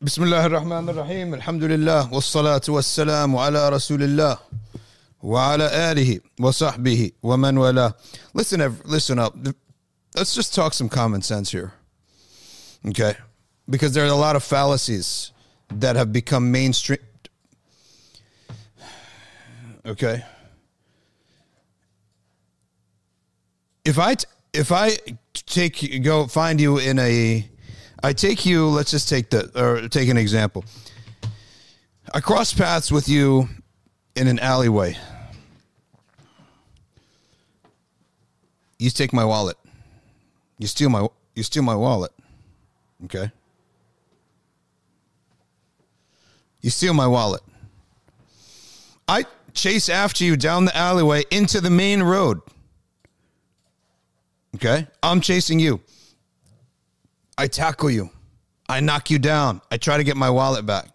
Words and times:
بسم 0.00 0.22
الله 0.22 0.46
الرحمن 0.46 0.88
الرحيم 0.88 1.34
الحمد 1.34 1.62
لله 1.64 2.12
والصلاة 2.12 2.60
والسلام 2.68 3.36
على 3.36 3.68
رسول 3.68 4.02
الله 4.02 4.38
وعلى 5.22 5.92
آله 5.92 6.20
وصحبه 6.40 7.10
ومن 7.22 7.58
والاه 7.58 7.94
listen 8.34 8.60
ev- 8.60 8.82
listen 8.84 9.18
up 9.18 9.34
let's 10.16 10.34
just 10.34 10.54
talk 10.54 10.74
some 10.74 10.88
common 10.88 11.22
sense 11.22 11.50
here 11.52 11.72
okay 12.86 13.14
because 13.70 13.92
there 13.94 14.04
are 14.04 14.08
a 14.18 14.22
lot 14.28 14.36
of 14.36 14.42
fallacies 14.44 15.32
that 15.70 15.96
have 15.96 16.12
become 16.12 16.52
mainstream 16.52 16.98
okay 19.86 20.22
if 23.84 23.98
I 23.98 24.14
t- 24.14 24.26
if 24.52 24.70
I 24.72 24.96
take 25.46 26.02
go 26.02 26.26
find 26.26 26.60
you 26.60 26.78
in 26.78 26.98
a 26.98 27.48
I 28.01 28.13
take 28.13 28.45
you 28.45 28.67
let's 28.67 28.91
just 28.91 29.09
take 29.09 29.29
the 29.29 29.51
or 29.59 29.87
take 29.89 30.09
an 30.09 30.17
example. 30.17 30.63
I 32.13 32.21
cross 32.21 32.53
paths 32.53 32.91
with 32.91 33.09
you 33.09 33.49
in 34.15 34.27
an 34.27 34.39
alleyway. 34.39 34.97
You 38.77 38.89
take 38.89 39.11
my 39.11 39.25
wallet. 39.25 39.57
You 40.57 40.67
steal 40.67 40.89
my 40.89 41.07
you 41.35 41.43
steal 41.43 41.63
my 41.63 41.75
wallet. 41.75 42.11
Okay? 43.05 43.31
You 46.61 46.69
steal 46.69 46.93
my 46.93 47.07
wallet. 47.07 47.41
I 49.07 49.25
chase 49.53 49.89
after 49.89 50.23
you 50.23 50.37
down 50.37 50.65
the 50.65 50.75
alleyway 50.75 51.23
into 51.31 51.59
the 51.61 51.69
main 51.69 52.03
road. 52.03 52.41
Okay? 54.55 54.87
I'm 55.03 55.21
chasing 55.21 55.59
you. 55.59 55.81
I 57.39 57.47
tackle 57.47 57.89
you. 57.89 58.09
I 58.67 58.81
knock 58.81 59.09
you 59.09 59.17
down. 59.17 59.61
I 59.71 59.77
try 59.77 59.95
to 59.95 60.03
get 60.03 60.17
my 60.17 60.29
wallet 60.29 60.65
back. 60.65 60.89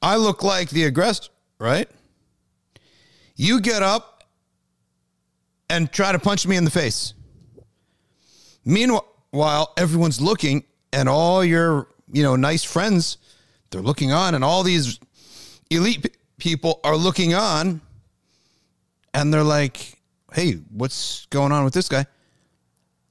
I 0.00 0.14
look 0.14 0.44
like 0.44 0.70
the 0.70 0.84
aggressor, 0.84 1.28
right? 1.58 1.90
You 3.34 3.60
get 3.60 3.82
up 3.82 4.22
and 5.68 5.90
try 5.90 6.12
to 6.12 6.20
punch 6.20 6.46
me 6.46 6.56
in 6.56 6.64
the 6.64 6.70
face. 6.70 7.14
Meanwhile, 8.64 9.72
everyone's 9.76 10.20
looking 10.20 10.62
and 10.92 11.08
all 11.08 11.44
your, 11.44 11.88
you 12.12 12.22
know, 12.22 12.36
nice 12.36 12.62
friends, 12.62 13.18
they're 13.70 13.82
looking 13.82 14.12
on 14.12 14.36
and 14.36 14.44
all 14.44 14.62
these 14.62 15.00
elite 15.68 16.16
people 16.38 16.78
are 16.84 16.96
looking 16.96 17.34
on 17.34 17.80
and 19.12 19.34
they're 19.34 19.42
like, 19.42 19.98
"Hey, 20.32 20.52
what's 20.70 21.26
going 21.26 21.50
on 21.50 21.64
with 21.64 21.74
this 21.74 21.88
guy?" 21.88 22.06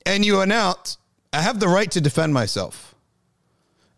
And 0.05 0.23
you 0.23 0.39
announce, 0.39 0.97
"I 1.33 1.41
have 1.41 1.59
the 1.59 1.67
right 1.67 1.89
to 1.91 2.01
defend 2.01 2.33
myself." 2.33 2.91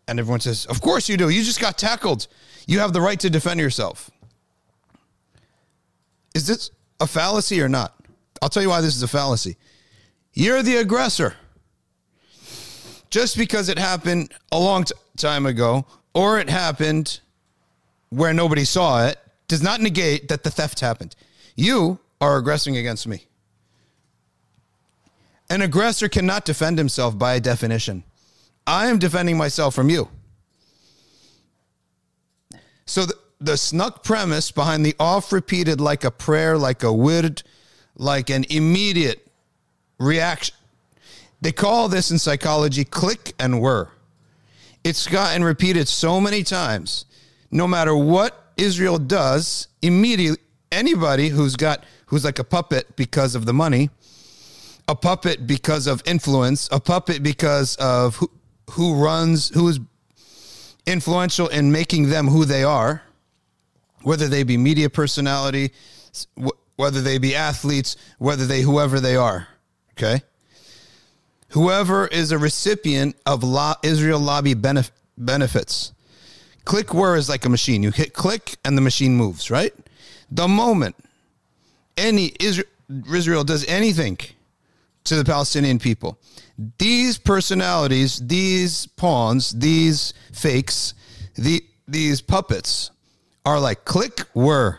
And 0.06 0.18
everyone 0.18 0.40
says, 0.40 0.66
Of 0.66 0.80
course 0.80 1.08
you 1.08 1.16
do. 1.16 1.28
You 1.28 1.42
just 1.42 1.60
got 1.60 1.78
tackled. 1.78 2.26
You 2.66 2.80
have 2.80 2.92
the 2.92 3.00
right 3.00 3.18
to 3.20 3.30
defend 3.30 3.60
yourself. 3.60 4.10
Is 6.34 6.46
this 6.46 6.70
a 7.00 7.06
fallacy 7.06 7.60
or 7.62 7.68
not? 7.68 7.94
I'll 8.42 8.48
tell 8.48 8.62
you 8.62 8.68
why 8.68 8.80
this 8.80 8.96
is 8.96 9.02
a 9.02 9.08
fallacy. 9.08 9.56
You're 10.32 10.62
the 10.62 10.76
aggressor. 10.76 11.36
Just 13.10 13.38
because 13.38 13.68
it 13.68 13.78
happened 13.78 14.32
a 14.50 14.58
long 14.58 14.84
t- 14.84 14.94
time 15.16 15.46
ago 15.46 15.86
or 16.14 16.40
it 16.40 16.50
happened 16.50 17.20
where 18.10 18.34
nobody 18.34 18.64
saw 18.64 19.06
it 19.06 19.18
does 19.46 19.62
not 19.62 19.80
negate 19.80 20.28
that 20.28 20.42
the 20.42 20.50
theft 20.50 20.80
happened. 20.80 21.14
You 21.54 22.00
are 22.20 22.36
aggressing 22.36 22.76
against 22.76 23.06
me. 23.06 23.26
An 25.54 25.62
aggressor 25.62 26.08
cannot 26.08 26.44
defend 26.44 26.78
himself 26.78 27.16
by 27.16 27.38
definition. 27.38 28.02
I 28.66 28.88
am 28.88 28.98
defending 28.98 29.36
myself 29.36 29.72
from 29.72 29.88
you. 29.88 30.08
So 32.86 33.06
the, 33.06 33.14
the 33.40 33.56
snuck 33.56 34.02
premise 34.02 34.50
behind 34.50 34.84
the 34.84 34.96
oft 34.98 35.30
repeated 35.30 35.80
like 35.80 36.02
a 36.02 36.10
prayer, 36.10 36.58
like 36.58 36.82
a 36.82 36.92
word, 36.92 37.44
like 37.94 38.30
an 38.30 38.46
immediate 38.50 39.28
reaction. 40.00 40.56
They 41.40 41.52
call 41.52 41.88
this 41.88 42.10
in 42.10 42.18
psychology 42.18 42.84
click 42.84 43.32
and 43.38 43.62
whir. 43.62 43.90
It's 44.82 45.06
gotten 45.06 45.44
repeated 45.44 45.86
so 45.86 46.20
many 46.20 46.42
times. 46.42 47.04
No 47.52 47.68
matter 47.68 47.94
what 47.94 48.52
Israel 48.56 48.98
does, 48.98 49.68
immediately 49.82 50.42
anybody 50.72 51.28
who's 51.28 51.54
got 51.54 51.84
who's 52.06 52.24
like 52.24 52.40
a 52.40 52.44
puppet 52.44 52.96
because 52.96 53.36
of 53.36 53.46
the 53.46 53.54
money, 53.54 53.90
a 54.88 54.94
puppet 54.94 55.46
because 55.46 55.86
of 55.86 56.02
influence, 56.06 56.68
a 56.70 56.80
puppet 56.80 57.22
because 57.22 57.76
of 57.76 58.16
who, 58.16 58.30
who 58.70 58.94
runs, 58.94 59.48
who 59.50 59.68
is 59.68 59.80
influential 60.86 61.48
in 61.48 61.72
making 61.72 62.10
them 62.10 62.28
who 62.28 62.44
they 62.44 62.62
are, 62.64 63.02
whether 64.02 64.28
they 64.28 64.42
be 64.42 64.56
media 64.56 64.90
personality, 64.90 65.72
wh- 66.42 66.50
whether 66.76 67.00
they 67.00 67.18
be 67.18 67.34
athletes, 67.34 67.96
whether 68.18 68.46
they 68.46 68.60
whoever 68.60 69.00
they 69.00 69.16
are. 69.16 69.48
Okay, 69.92 70.22
whoever 71.50 72.06
is 72.08 72.32
a 72.32 72.38
recipient 72.38 73.16
of 73.24 73.44
Israel 73.82 74.20
lobby 74.20 74.54
benef- 74.54 74.90
benefits. 75.16 75.92
Click 76.64 76.94
whir 76.94 77.16
is 77.16 77.28
like 77.28 77.44
a 77.44 77.48
machine. 77.48 77.82
You 77.82 77.90
hit 77.90 78.12
click 78.12 78.56
and 78.64 78.76
the 78.76 78.82
machine 78.82 79.16
moves. 79.16 79.50
Right. 79.50 79.72
The 80.30 80.48
moment 80.48 80.96
any 81.96 82.32
Israel 82.40 83.44
does 83.44 83.64
anything 83.66 84.18
to 85.04 85.16
the 85.16 85.24
Palestinian 85.24 85.78
people. 85.78 86.18
These 86.78 87.18
personalities, 87.18 88.20
these 88.26 88.86
pawns, 88.86 89.52
these 89.52 90.14
fakes, 90.32 90.94
the 91.34 91.64
these 91.86 92.20
puppets 92.20 92.90
are 93.44 93.60
like 93.60 93.84
click 93.84 94.20
whir. 94.34 94.78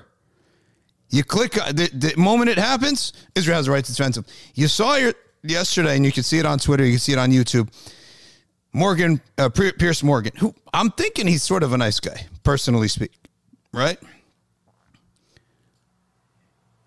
You 1.09 1.23
click 1.23 1.53
the, 1.53 1.89
the 1.93 2.13
moment 2.17 2.49
it 2.49 2.57
happens, 2.57 3.13
Israel 3.35 3.57
has 3.57 3.67
the 3.67 3.71
right 3.71 3.85
to 3.85 3.91
defend 3.91 4.15
them. 4.15 4.25
You 4.55 4.67
saw 4.67 4.95
your 4.95 5.13
yesterday, 5.43 5.95
and 5.95 6.05
you 6.05 6.11
can 6.11 6.23
see 6.23 6.39
it 6.39 6.45
on 6.45 6.59
Twitter. 6.59 6.83
You 6.83 6.93
can 6.93 6.99
see 6.99 7.13
it 7.13 7.19
on 7.19 7.31
YouTube. 7.31 7.69
Morgan 8.73 9.21
uh, 9.37 9.47
Piers 9.49 10.03
Morgan, 10.03 10.33
who 10.37 10.53
I'm 10.73 10.91
thinking 10.91 11.27
he's 11.27 11.43
sort 11.43 11.63
of 11.63 11.71
a 11.71 11.77
nice 11.77 11.99
guy, 11.99 12.27
personally 12.43 12.89
speak, 12.89 13.11
right? 13.71 13.97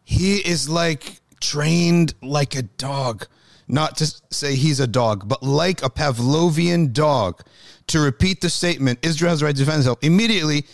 He 0.04 0.36
is 0.36 0.68
like 0.68 1.20
trained 1.40 2.14
like 2.22 2.54
a 2.56 2.62
dog. 2.62 3.26
Not 3.70 3.96
to 3.98 4.06
say 4.30 4.54
he's 4.54 4.80
a 4.80 4.86
dog, 4.86 5.28
but 5.28 5.42
like 5.42 5.82
a 5.82 5.90
Pavlovian 5.90 6.92
dog 6.92 7.42
to 7.88 8.00
repeat 8.00 8.40
the 8.40 8.48
statement 8.48 8.98
Israel 9.02 9.30
has 9.30 9.40
the 9.40 9.46
right 9.46 9.54
to 9.54 9.58
defend 9.58 9.80
itself. 9.80 9.98
Immediately, 10.02 10.64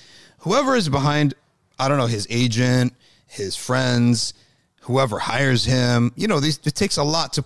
whoever 0.40 0.76
is 0.76 0.88
behind, 0.88 1.34
I 1.78 1.88
don't 1.88 1.98
know, 1.98 2.06
his 2.06 2.26
agent, 2.30 2.94
his 3.26 3.56
friends, 3.56 4.34
whoever 4.82 5.18
hires 5.18 5.64
him, 5.64 6.12
you 6.16 6.28
know, 6.28 6.40
these, 6.40 6.60
it 6.64 6.74
takes 6.74 6.96
a 6.96 7.02
lot 7.02 7.32
to, 7.32 7.44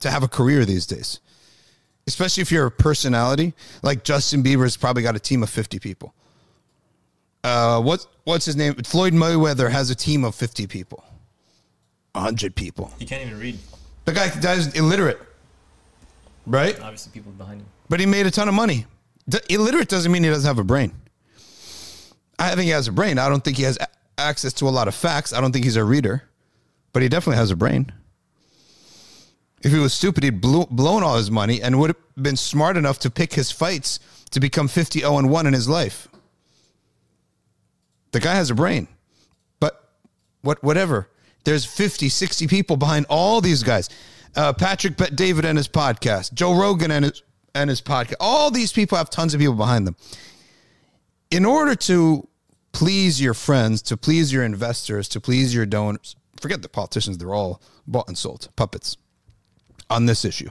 to 0.00 0.10
have 0.10 0.22
a 0.22 0.28
career 0.28 0.64
these 0.64 0.86
days, 0.86 1.20
especially 2.06 2.40
if 2.40 2.50
you're 2.50 2.66
a 2.66 2.70
personality. 2.70 3.54
Like 3.82 4.02
Justin 4.02 4.42
Bieber's 4.42 4.76
probably 4.76 5.02
got 5.02 5.14
a 5.14 5.20
team 5.20 5.42
of 5.42 5.50
50 5.50 5.78
people. 5.78 6.14
Uh, 7.44 7.80
what, 7.80 8.06
what's 8.24 8.44
his 8.44 8.56
name? 8.56 8.74
Floyd 8.74 9.12
Mayweather 9.12 9.70
has 9.70 9.90
a 9.90 9.94
team 9.94 10.24
of 10.24 10.34
50 10.34 10.66
people, 10.66 11.04
100 12.12 12.54
people. 12.54 12.92
He 12.98 13.06
can't 13.06 13.26
even 13.26 13.38
read. 13.38 13.58
The 14.04 14.12
guy 14.12 14.28
guy's 14.40 14.74
illiterate, 14.74 15.20
right? 16.46 16.78
Obviously, 16.80 17.12
people 17.12 17.32
behind 17.32 17.60
him. 17.60 17.66
But 17.88 18.00
he 18.00 18.06
made 18.06 18.26
a 18.26 18.30
ton 18.30 18.48
of 18.48 18.54
money. 18.54 18.86
D- 19.28 19.38
illiterate 19.48 19.88
doesn't 19.88 20.10
mean 20.10 20.24
he 20.24 20.30
doesn't 20.30 20.46
have 20.48 20.58
a 20.58 20.64
brain. 20.64 20.92
I 22.38 22.50
think 22.54 22.62
he 22.62 22.70
has 22.70 22.88
a 22.88 22.92
brain. 22.92 23.18
I 23.18 23.28
don't 23.28 23.44
think 23.44 23.56
he 23.58 23.64
has 23.64 23.76
a- 23.78 23.88
access 24.18 24.52
to 24.54 24.68
a 24.68 24.70
lot 24.70 24.88
of 24.88 24.94
facts. 24.94 25.32
I 25.32 25.40
don't 25.40 25.52
think 25.52 25.64
he's 25.64 25.76
a 25.76 25.84
reader, 25.84 26.24
but 26.92 27.02
he 27.02 27.08
definitely 27.08 27.36
has 27.36 27.50
a 27.50 27.56
brain. 27.56 27.92
If 29.62 29.72
he 29.72 29.78
was 29.78 29.92
stupid, 29.92 30.24
he'd 30.24 30.40
blew, 30.40 30.66
blown 30.70 31.02
all 31.02 31.16
his 31.18 31.30
money 31.30 31.60
and 31.60 31.78
would 31.78 31.90
have 31.90 32.22
been 32.24 32.36
smart 32.36 32.76
enough 32.78 32.98
to 33.00 33.10
pick 33.10 33.34
his 33.34 33.50
fights 33.52 34.00
to 34.30 34.40
become 34.40 34.68
50 34.68 35.00
0 35.00 35.26
1 35.26 35.46
in 35.46 35.52
his 35.52 35.68
life. 35.68 36.08
The 38.12 38.20
guy 38.20 38.34
has 38.34 38.50
a 38.50 38.54
brain. 38.54 38.88
But 39.60 39.88
what 40.40 40.62
whatever. 40.64 41.08
There's 41.44 41.64
50, 41.64 42.08
60 42.08 42.46
people 42.46 42.76
behind 42.76 43.06
all 43.08 43.40
these 43.40 43.62
guys. 43.62 43.88
Uh, 44.36 44.52
Patrick 44.52 44.96
Bet 44.96 45.16
David 45.16 45.44
and 45.44 45.58
his 45.58 45.68
podcast, 45.68 46.34
Joe 46.34 46.56
Rogan 46.58 46.90
and 46.90 47.04
his 47.04 47.22
and 47.54 47.68
his 47.68 47.80
podcast. 47.80 48.14
All 48.20 48.50
these 48.50 48.72
people 48.72 48.96
have 48.96 49.10
tons 49.10 49.34
of 49.34 49.40
people 49.40 49.54
behind 49.54 49.86
them. 49.86 49.96
In 51.30 51.44
order 51.44 51.74
to 51.74 52.28
please 52.72 53.20
your 53.20 53.34
friends, 53.34 53.82
to 53.82 53.96
please 53.96 54.32
your 54.32 54.44
investors, 54.44 55.08
to 55.08 55.20
please 55.20 55.54
your 55.54 55.66
donors, 55.66 56.16
forget 56.40 56.62
the 56.62 56.68
politicians, 56.68 57.18
they're 57.18 57.34
all 57.34 57.60
bought 57.86 58.08
and 58.08 58.16
sold, 58.16 58.48
puppets 58.56 58.96
on 59.88 60.06
this 60.06 60.24
issue. 60.24 60.50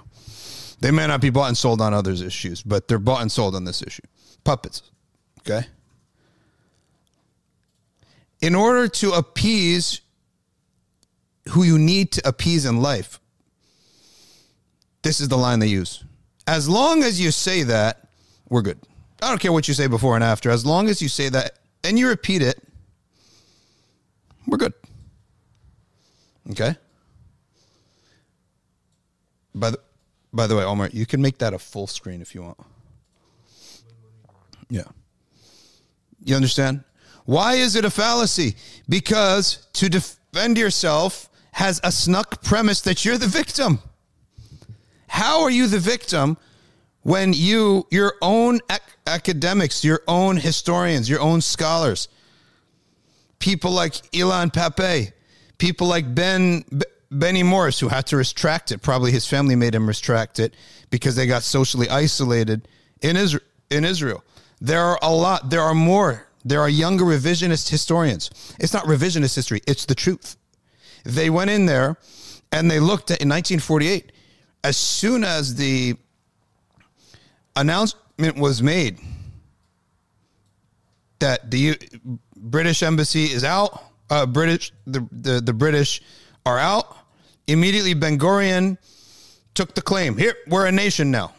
They 0.82 0.92
may 0.92 1.08
not 1.08 1.22
be 1.22 1.30
bought 1.30 1.48
and 1.48 1.58
sold 1.58 1.82
on 1.82 1.94
others 1.94 2.22
issues, 2.22 2.62
but 2.64 2.88
they're 2.88 3.00
bought 3.00 3.22
and 3.22 3.32
sold 3.32 3.56
on 3.56 3.66
this 3.66 3.82
issue. 3.82 4.04
Puppets. 4.44 4.84
Okay? 5.40 5.68
In 8.42 8.56
order 8.56 8.88
to 8.88 9.12
appease 9.12 10.02
who 11.50 11.64
you 11.64 11.78
need 11.78 12.12
to 12.14 12.28
appease 12.28 12.66
in 12.66 12.82
life, 12.82 13.20
this 15.02 15.20
is 15.20 15.28
the 15.28 15.38
line 15.38 15.60
they 15.60 15.68
use. 15.68 16.04
As 16.48 16.68
long 16.68 17.04
as 17.04 17.20
you 17.20 17.32
say 17.32 17.64
that, 17.64 18.10
we're 18.50 18.62
good. 18.62 18.80
I 19.22 19.30
don't 19.30 19.40
care 19.40 19.52
what 19.52 19.68
you 19.68 19.74
say 19.74 19.88
before 19.88 20.16
and 20.16 20.24
after. 20.24 20.50
As 20.50 20.66
long 20.66 20.88
as 20.90 21.02
you 21.02 21.10
say 21.10 21.30
that 21.30 21.60
and 21.84 22.00
you 22.00 22.08
repeat 22.08 22.42
it, 22.42 22.62
we're 24.48 24.58
good. 24.58 24.74
Okay. 26.52 26.76
By 29.54 29.72
the 29.72 29.80
by 30.32 30.48
the 30.48 30.56
way, 30.56 30.64
Omar, 30.64 30.90
you 30.94 31.06
can 31.06 31.22
make 31.22 31.40
that 31.40 31.54
a 31.54 31.60
full 31.60 31.88
screen 31.88 32.22
if 32.22 32.36
you 32.36 32.44
want. 32.44 32.58
Yeah. 34.70 34.84
You 36.24 36.36
understand? 36.36 36.84
Why 37.26 37.56
is 37.56 37.76
it 37.76 37.84
a 37.84 37.90
fallacy? 37.90 38.56
Because 38.88 39.68
to 39.74 39.90
defend 39.90 40.58
yourself 40.58 41.29
has 41.52 41.80
a 41.84 41.92
snuck 41.92 42.44
premise 42.44 42.82
that 42.82 43.04
you're 43.06 43.18
the 43.18 43.28
victim. 43.28 43.80
How 45.08 45.42
are 45.42 45.50
you 45.50 45.68
the 45.68 45.80
victim 45.80 46.38
when 47.02 47.34
you, 47.34 47.88
your 47.90 48.14
own 48.22 48.60
ac- 48.70 48.82
academics, 49.08 49.84
your 49.84 50.02
own 50.08 50.38
historians, 50.38 51.10
your 51.10 51.20
own 51.20 51.42
scholars, 51.42 52.08
people 53.40 53.72
like 53.72 53.94
Ilan 54.12 54.52
Pappé, 54.52 55.14
people 55.58 55.88
like 55.88 56.14
Ben 56.14 56.64
Benny 57.12 57.42
Morris, 57.42 57.80
who 57.80 57.88
had 57.88 58.06
to 58.08 58.18
retract 58.18 58.72
it, 58.72 58.82
probably 58.82 59.12
his 59.12 59.28
family 59.28 59.56
made 59.56 59.74
him 59.74 59.88
retract 59.88 60.40
it 60.40 60.54
because 60.90 61.16
they 61.16 61.26
got 61.26 61.44
socially 61.44 61.90
isolated 61.90 62.68
in. 63.02 63.18
In 63.72 63.86
Israel, 63.86 64.24
there 64.60 64.82
are 64.82 64.98
a 65.04 65.14
lot. 65.14 65.52
There 65.52 65.62
are 65.62 65.76
more. 65.76 66.28
There 66.44 66.60
are 66.60 66.70
younger 66.70 67.06
revisionist 67.06 67.70
historians. 67.70 68.32
It's 68.60 68.74
not 68.74 68.86
revisionist 68.86 69.36
history. 69.36 69.62
It's 69.68 69.86
the 69.86 69.94
truth. 69.94 70.38
They 71.04 71.30
went 71.30 71.50
in 71.50 71.66
there 71.66 71.98
and 72.52 72.70
they 72.70 72.80
looked 72.80 73.12
at 73.12 73.22
in 73.22 73.30
1948 73.30 74.12
as 74.64 74.78
soon 74.78 75.24
as 75.24 75.56
the 75.56 75.96
announcement 77.56 78.38
was 78.38 78.62
made 78.62 79.00
that 81.20 81.52
the 81.52 81.78
British 82.36 82.84
embassy 82.84 83.26
is 83.26 83.44
out, 83.44 83.84
uh, 84.10 84.26
British 84.26 84.72
the, 84.88 85.06
the 85.12 85.42
the 85.42 85.54
British 85.54 86.02
are 86.46 86.58
out. 86.58 86.98
Immediately, 87.48 87.94
Ben 87.94 88.18
Gurion 88.18 88.78
took 89.54 89.76
the 89.76 89.82
claim. 89.82 90.18
Here, 90.18 90.36
we're 90.48 90.66
a 90.66 90.72
nation 90.72 91.12
now. 91.12 91.34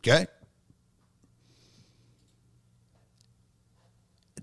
Okay. 0.00 0.26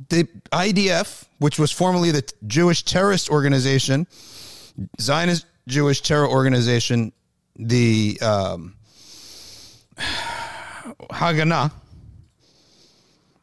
The 0.10 0.24
IDF, 0.54 1.26
which 1.40 1.60
was 1.60 1.72
formerly 1.72 2.12
the 2.12 2.24
Jewish 2.46 2.84
terrorist 2.84 3.30
organization, 3.30 4.08
Zionist 5.00 5.46
Jewish 5.68 6.02
terror 6.02 6.28
organization, 6.28 7.12
the 7.56 8.18
um, 8.22 8.76
Haganah, 9.98 11.72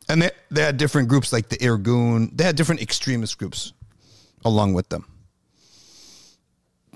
and 0.09 0.23
they, 0.23 0.31
they 0.51 0.63
had 0.63 0.77
different 0.77 1.09
groups 1.09 1.33
like 1.33 1.49
the 1.49 1.57
Irgun. 1.59 2.37
They 2.37 2.45
had 2.45 2.57
different 2.57 2.83
extremist 2.83 3.39
groups 3.39 3.73
along 4.45 4.75
with 4.75 4.89
them. 4.89 5.07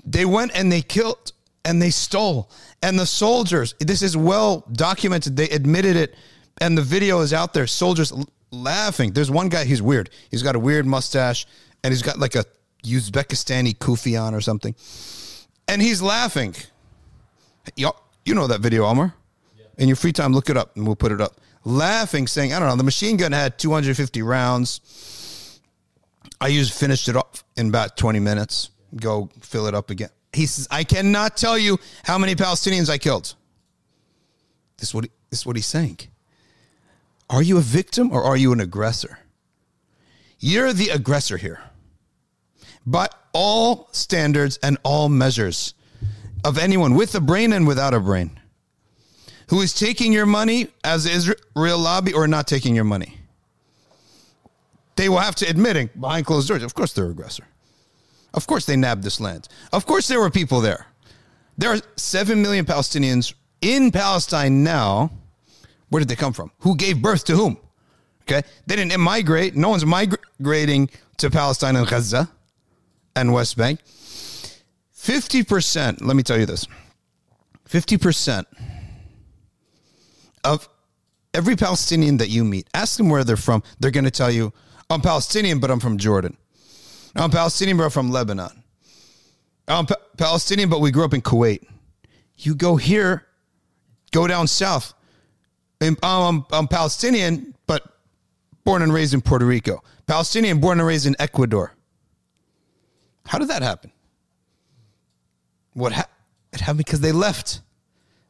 They 0.05 0.25
went 0.25 0.51
and 0.55 0.71
they 0.71 0.81
killed 0.81 1.33
and 1.65 1.81
they 1.81 1.89
stole. 1.89 2.49
And 2.81 2.97
the 2.97 3.05
soldiers, 3.05 3.75
this 3.79 4.01
is 4.01 4.15
well 4.15 4.65
documented. 4.71 5.35
They 5.35 5.49
admitted 5.49 5.95
it. 5.95 6.15
And 6.61 6.77
the 6.77 6.81
video 6.81 7.21
is 7.21 7.33
out 7.33 7.53
there. 7.53 7.67
Soldiers 7.67 8.13
laughing. 8.51 9.11
There's 9.11 9.31
one 9.31 9.49
guy, 9.49 9.65
he's 9.65 9.81
weird. 9.81 10.09
He's 10.31 10.43
got 10.43 10.55
a 10.55 10.59
weird 10.59 10.85
mustache 10.85 11.45
and 11.83 11.91
he's 11.91 12.01
got 12.01 12.19
like 12.19 12.35
a 12.35 12.45
Uzbekistani 12.83 13.77
kufi 13.77 14.21
on 14.21 14.33
or 14.33 14.41
something. 14.41 14.75
And 15.67 15.81
he's 15.81 16.01
laughing. 16.01 16.55
You, 17.75 17.91
you 18.25 18.33
know 18.33 18.47
that 18.47 18.61
video, 18.61 18.85
Omar? 18.85 19.13
Yeah. 19.57 19.65
In 19.77 19.87
your 19.87 19.95
free 19.95 20.11
time, 20.11 20.33
look 20.33 20.49
it 20.49 20.57
up 20.57 20.75
and 20.75 20.85
we'll 20.85 20.95
put 20.95 21.11
it 21.11 21.21
up. 21.21 21.39
Laughing, 21.65 22.25
saying, 22.25 22.53
I 22.53 22.59
don't 22.59 22.69
know, 22.69 22.75
the 22.75 22.83
machine 22.83 23.17
gun 23.17 23.31
had 23.31 23.59
250 23.59 24.21
rounds. 24.21 25.59
I 26.41 26.47
used 26.47 26.73
finished 26.73 27.09
it 27.09 27.15
off 27.15 27.43
in 27.57 27.67
about 27.67 27.97
20 27.97 28.19
minutes. 28.19 28.69
Go 28.95 29.29
fill 29.41 29.67
it 29.67 29.75
up 29.75 29.89
again. 29.89 30.09
He 30.31 30.45
says, 30.45 30.67
I 30.71 30.83
cannot 30.83 31.37
tell 31.37 31.57
you 31.57 31.77
how 32.03 32.17
many 32.17 32.35
Palestinians 32.35 32.89
I 32.89 32.97
killed. 32.97 33.35
This 34.77 34.89
is 34.89 34.95
what, 34.95 35.05
he, 35.05 35.11
this 35.29 35.39
is 35.39 35.45
what 35.45 35.55
he's 35.55 35.65
saying. 35.65 35.99
Are 37.29 37.43
you 37.43 37.57
a 37.57 37.61
victim 37.61 38.11
or 38.11 38.23
are 38.23 38.37
you 38.37 38.53
an 38.53 38.59
aggressor? 38.59 39.19
You're 40.39 40.71
the 40.71 40.89
aggressor 40.89 41.37
here 41.37 41.61
by 42.89 43.07
all 43.33 43.87
standards 43.91 44.57
and 44.63 44.77
all 44.83 45.09
measures 45.09 45.75
of 46.43 46.57
anyone 46.57 46.95
with 46.95 47.13
a 47.13 47.21
brain 47.21 47.53
and 47.53 47.67
without 47.67 47.93
a 47.93 47.99
brain 47.99 48.39
who 49.49 49.61
is 49.61 49.73
taking 49.73 50.11
your 50.11 50.25
money 50.25 50.67
as 50.83 51.05
Israel 51.05 51.77
lobby 51.77 52.13
or 52.13 52.27
not 52.27 52.47
taking 52.47 52.75
your 52.75 52.83
money. 52.83 53.19
They 54.95 55.07
will 55.07 55.19
have 55.19 55.35
to 55.35 55.47
admitting 55.47 55.89
behind 55.99 56.25
closed 56.25 56.47
doors, 56.47 56.63
of 56.63 56.73
course 56.73 56.93
they're 56.93 57.09
aggressor. 57.09 57.45
Of 58.33 58.47
course 58.47 58.65
they 58.65 58.75
nabbed 58.75 59.03
this 59.03 59.19
land. 59.19 59.47
Of 59.71 59.85
course 59.85 60.07
there 60.07 60.19
were 60.19 60.29
people 60.29 60.59
there. 60.61 60.87
There 61.57 61.71
are 61.71 61.79
7 61.95 62.41
million 62.41 62.65
Palestinians 62.65 63.33
in 63.61 63.91
Palestine 63.91 64.63
now. 64.63 65.11
Where 65.89 65.99
did 65.99 66.09
they 66.09 66.15
come 66.15 66.33
from? 66.33 66.51
Who 66.59 66.75
gave 66.75 67.01
birth 67.01 67.25
to 67.25 67.35
whom? 67.35 67.57
Okay. 68.23 68.43
They 68.67 68.75
didn't 68.75 68.99
migrate. 68.99 69.55
No 69.55 69.69
one's 69.69 69.85
migrating 69.85 70.89
to 71.17 71.29
Palestine 71.29 71.75
and 71.75 71.87
Gaza 71.87 72.29
and 73.21 73.33
West 73.33 73.57
Bank. 73.57 73.79
50%, 74.95 76.01
let 76.01 76.15
me 76.15 76.23
tell 76.23 76.37
you 76.37 76.45
this 76.45 76.67
50% 77.69 78.45
of 80.43 80.67
every 81.33 81.55
Palestinian 81.55 82.17
that 82.17 82.29
you 82.29 82.43
meet, 82.43 82.67
ask 82.73 82.97
them 82.97 83.09
where 83.09 83.23
they're 83.23 83.37
from. 83.37 83.63
They're 83.79 83.91
going 83.91 84.05
to 84.05 84.11
tell 84.11 84.31
you, 84.31 84.53
I'm 84.89 85.01
Palestinian, 85.01 85.59
but 85.59 85.71
I'm 85.71 85.79
from 85.79 85.97
Jordan. 85.97 86.35
I'm 87.15 87.29
Palestinian, 87.31 87.77
but 87.77 87.85
I'm 87.85 87.89
from 87.89 88.11
Lebanon. 88.11 88.63
I'm 89.67 89.85
pa- 89.85 89.95
Palestinian, 90.17 90.69
but 90.69 90.81
we 90.81 90.91
grew 90.91 91.05
up 91.05 91.13
in 91.13 91.21
Kuwait. 91.21 91.65
You 92.37 92.55
go 92.55 92.75
here, 92.75 93.25
go 94.11 94.27
down 94.27 94.47
south. 94.47 94.93
I'm, 95.81 95.97
I'm, 96.01 96.45
I'm 96.51 96.67
Palestinian, 96.67 97.53
but 97.67 97.83
born 98.63 98.81
and 98.81 98.93
raised 98.93 99.13
in 99.13 99.21
Puerto 99.21 99.45
Rico. 99.45 99.83
Palestinian, 100.07 100.59
born 100.59 100.79
and 100.79 100.87
raised 100.87 101.05
in 101.05 101.15
Ecuador. 101.19 101.73
How 103.29 103.37
did 103.37 103.49
that 103.49 103.61
happen? 103.61 103.91
What 105.73 105.93
ha- 105.93 106.09
it 106.51 106.61
happened 106.61 106.79
because 106.79 107.01
they 107.01 107.11
left. 107.11 107.61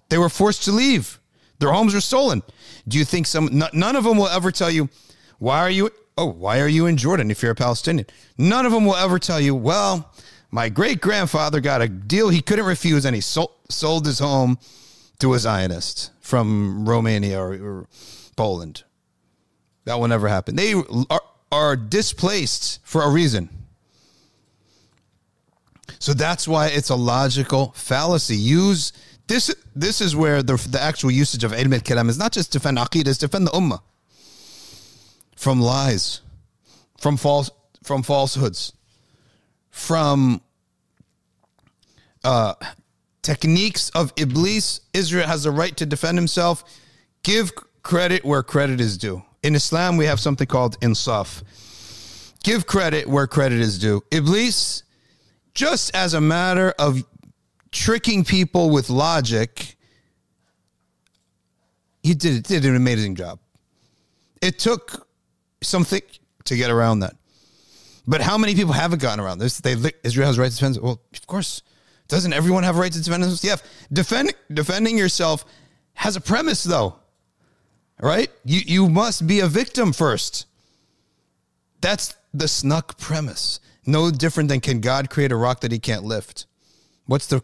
They 0.09 0.17
were 0.17 0.27
forced 0.27 0.65
to 0.65 0.73
leave. 0.73 1.21
Their 1.59 1.71
homes 1.71 1.93
were 1.93 2.01
stolen. 2.01 2.43
Do 2.85 2.97
you 2.97 3.05
think 3.05 3.25
some 3.25 3.47
n- 3.47 3.69
none 3.71 3.95
of 3.95 4.03
them 4.03 4.17
will 4.17 4.27
ever 4.27 4.51
tell 4.51 4.69
you 4.69 4.89
why 5.37 5.59
are 5.59 5.69
you 5.69 5.89
oh 6.17 6.25
why 6.25 6.59
are 6.59 6.67
you 6.67 6.85
in 6.85 6.97
Jordan 6.97 7.31
if 7.31 7.41
you're 7.41 7.53
a 7.53 7.55
Palestinian? 7.55 8.07
None 8.37 8.65
of 8.65 8.73
them 8.73 8.85
will 8.85 8.97
ever 8.97 9.19
tell 9.19 9.39
you 9.39 9.55
well 9.55 10.13
my 10.51 10.67
great 10.67 10.99
grandfather 10.99 11.61
got 11.61 11.81
a 11.81 11.87
deal 11.87 12.27
he 12.27 12.41
couldn't 12.41 12.65
refuse 12.65 13.05
and 13.05 13.15
he 13.15 13.21
sold, 13.21 13.51
sold 13.69 14.05
his 14.05 14.19
home 14.19 14.59
to 15.19 15.33
a 15.33 15.39
Zionist 15.39 16.11
from 16.19 16.89
Romania 16.89 17.39
or, 17.39 17.53
or 17.53 17.87
Poland. 18.35 18.83
That 19.85 19.97
will 19.97 20.09
never 20.09 20.27
happen. 20.27 20.57
They 20.57 20.73
are, 21.09 21.21
are 21.53 21.77
displaced 21.77 22.79
for 22.83 23.01
a 23.01 23.09
reason. 23.09 23.58
So 25.99 26.13
that's 26.13 26.47
why 26.47 26.67
it's 26.67 26.89
a 26.89 26.95
logical 26.95 27.73
fallacy. 27.75 28.37
Use 28.37 28.93
this. 29.27 29.53
This 29.75 30.01
is 30.01 30.15
where 30.15 30.41
the, 30.41 30.55
the 30.69 30.81
actual 30.81 31.11
usage 31.11 31.43
of 31.43 31.51
ilm 31.51 31.73
al-kalam 31.73 32.09
is 32.09 32.17
not 32.17 32.31
just 32.31 32.51
defend 32.51 32.77
aqidah, 32.77 33.07
it's 33.07 33.17
defend 33.17 33.47
the 33.47 33.51
ummah 33.51 33.81
from 35.35 35.61
lies, 35.61 36.21
from 36.99 37.15
false, 37.15 37.51
from 37.83 38.03
falsehoods, 38.03 38.73
from 39.69 40.41
uh, 42.23 42.53
techniques 43.21 43.89
of 43.91 44.11
iblis. 44.17 44.81
Israel 44.93 45.27
has 45.27 45.43
the 45.43 45.51
right 45.51 45.75
to 45.77 45.85
defend 45.85 46.17
himself. 46.17 46.63
Give 47.23 47.51
credit 47.83 48.23
where 48.25 48.43
credit 48.43 48.81
is 48.81 48.97
due. 48.97 49.23
In 49.43 49.55
Islam, 49.55 49.97
we 49.97 50.05
have 50.05 50.19
something 50.19 50.47
called 50.47 50.79
insaf. 50.81 51.43
Give 52.43 52.65
credit 52.65 53.07
where 53.07 53.27
credit 53.27 53.59
is 53.59 53.79
due. 53.79 54.01
Iblis 54.11 54.83
just 55.53 55.95
as 55.95 56.13
a 56.13 56.21
matter 56.21 56.73
of 56.79 57.03
tricking 57.71 58.23
people 58.23 58.69
with 58.69 58.89
logic, 58.89 59.77
he 62.03 62.13
did, 62.13 62.43
did 62.43 62.65
an 62.65 62.75
amazing 62.75 63.15
job. 63.15 63.39
It 64.41 64.59
took 64.59 65.07
something 65.61 66.01
to 66.45 66.55
get 66.55 66.71
around 66.71 66.99
that. 66.99 67.15
But 68.07 68.21
how 68.21 68.37
many 68.37 68.55
people 68.55 68.73
haven't 68.73 69.01
gotten 69.01 69.23
around 69.23 69.37
this? 69.37 69.59
They 69.59 69.75
Israel 70.03 70.27
has 70.27 70.39
right 70.39 70.49
to 70.49 70.57
defend. 70.57 70.77
Well, 70.81 70.99
of 71.13 71.27
course, 71.27 71.61
doesn't 72.07 72.33
everyone 72.33 72.63
have 72.63 72.75
a 72.75 72.79
right 72.79 72.91
to 72.91 73.01
defend 73.01 73.21
themselves? 73.23 73.43
Yeah, 73.43 73.69
defend, 73.93 74.33
defending 74.51 74.97
yourself 74.97 75.45
has 75.93 76.15
a 76.15 76.21
premise, 76.21 76.63
though. 76.63 76.95
Right? 78.01 78.31
You 78.45 78.61
you 78.65 78.89
must 78.89 79.27
be 79.27 79.41
a 79.41 79.47
victim 79.47 79.93
first. 79.93 80.47
That's 81.81 82.15
the 82.33 82.47
snuck 82.47 82.97
premise. 82.97 83.59
No 83.89 84.11
different 84.11 84.49
than 84.49 84.59
can 84.59 84.81
God 84.81 85.09
create 85.09 85.31
a 85.31 85.35
rock 85.35 85.61
that 85.61 85.71
he 85.71 85.79
can't 85.79 86.03
lift? 86.03 86.45
What's 87.07 87.25
the 87.27 87.41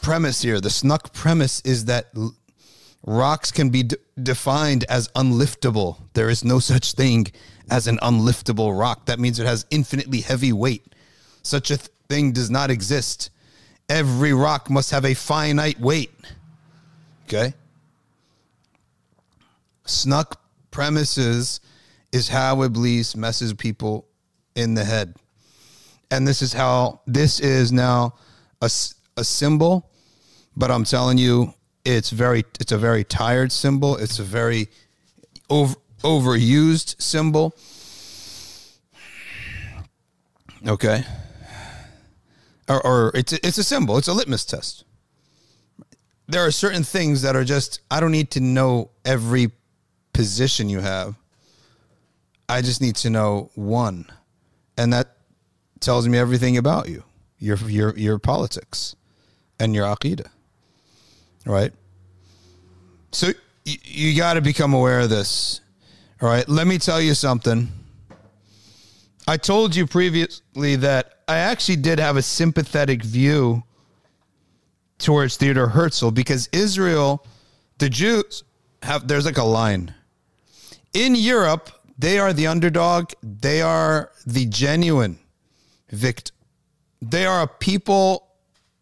premise 0.00 0.42
here? 0.42 0.60
The 0.60 0.70
snuck 0.70 1.12
premise 1.12 1.60
is 1.60 1.84
that 1.84 2.12
Rocks 3.04 3.50
can 3.50 3.70
be 3.70 3.82
d- 3.82 3.96
defined 4.20 4.84
as 4.88 5.08
unliftable. 5.08 5.98
There 6.12 6.28
is 6.28 6.44
no 6.44 6.58
such 6.60 6.92
thing 6.92 7.26
as 7.70 7.86
an 7.86 7.98
unliftable 7.98 8.78
rock. 8.78 9.06
That 9.06 9.18
means 9.18 9.38
it 9.38 9.46
has 9.46 9.66
infinitely 9.70 10.20
heavy 10.20 10.52
weight. 10.52 10.94
Such 11.42 11.70
a 11.70 11.76
th- 11.76 11.88
thing 12.08 12.32
does 12.32 12.50
not 12.50 12.70
exist. 12.70 13.30
Every 13.88 14.32
rock 14.32 14.70
must 14.70 14.92
have 14.92 15.04
a 15.04 15.14
finite 15.14 15.80
weight. 15.80 16.12
Okay? 17.24 17.54
Snuck 19.84 20.40
premises 20.70 21.60
is 22.12 22.28
how 22.28 22.62
Iblis 22.62 23.16
messes 23.16 23.52
people 23.52 24.06
in 24.54 24.74
the 24.74 24.84
head. 24.84 25.14
And 26.10 26.26
this 26.28 26.42
is 26.42 26.52
how 26.52 27.00
this 27.06 27.40
is 27.40 27.72
now 27.72 28.14
a, 28.60 28.70
a 29.16 29.24
symbol, 29.24 29.90
but 30.56 30.70
I'm 30.70 30.84
telling 30.84 31.18
you, 31.18 31.54
it's 31.84 32.10
very 32.10 32.44
it's 32.60 32.72
a 32.72 32.78
very 32.78 33.02
tired 33.02 33.50
symbol. 33.50 33.96
It's 33.96 34.18
a 34.18 34.22
very 34.22 34.68
over, 35.50 35.74
overused 36.02 37.00
symbol. 37.00 37.56
Okay. 40.66 41.04
Or, 42.68 42.86
or 42.86 43.12
it's 43.14 43.32
it's 43.32 43.58
a 43.58 43.64
symbol. 43.64 43.98
It's 43.98 44.08
a 44.08 44.12
litmus 44.12 44.44
test. 44.44 44.84
There 46.28 46.46
are 46.46 46.52
certain 46.52 46.84
things 46.84 47.22
that 47.22 47.34
are 47.34 47.44
just 47.44 47.80
I 47.90 48.00
don't 48.00 48.12
need 48.12 48.30
to 48.32 48.40
know 48.40 48.90
every 49.04 49.50
position 50.12 50.68
you 50.68 50.80
have. 50.80 51.16
I 52.48 52.60
just 52.62 52.80
need 52.80 52.96
to 52.96 53.10
know 53.10 53.50
one, 53.54 54.06
and 54.76 54.92
that 54.92 55.16
tells 55.80 56.08
me 56.08 56.18
everything 56.18 56.56
about 56.56 56.88
you, 56.88 57.04
your 57.38 57.56
your 57.56 57.96
your 57.96 58.18
politics, 58.18 58.96
and 59.58 59.74
your 59.74 59.86
aqidah. 59.86 60.28
Right. 61.44 61.72
So 63.12 63.32
you, 63.64 63.76
you 63.84 64.16
got 64.16 64.34
to 64.34 64.40
become 64.40 64.74
aware 64.74 65.00
of 65.00 65.10
this. 65.10 65.60
All 66.20 66.28
right. 66.28 66.48
Let 66.48 66.66
me 66.66 66.78
tell 66.78 67.00
you 67.00 67.14
something. 67.14 67.68
I 69.26 69.36
told 69.36 69.76
you 69.76 69.86
previously 69.86 70.76
that 70.76 71.20
I 71.28 71.36
actually 71.38 71.76
did 71.76 71.98
have 71.98 72.16
a 72.16 72.22
sympathetic 72.22 73.02
view 73.02 73.62
towards 74.98 75.36
Theodore 75.36 75.68
Herzl 75.68 76.10
because 76.10 76.48
Israel, 76.52 77.24
the 77.78 77.88
Jews 77.88 78.42
have, 78.82 79.06
there's 79.06 79.24
like 79.24 79.38
a 79.38 79.44
line. 79.44 79.94
In 80.92 81.14
Europe, 81.14 81.70
they 81.98 82.18
are 82.18 82.32
the 82.32 82.46
underdog, 82.46 83.12
they 83.22 83.62
are 83.62 84.10
the 84.26 84.46
genuine 84.46 85.18
victim. 85.90 86.34
They 87.00 87.26
are 87.26 87.42
a 87.42 87.48
people 87.48 88.28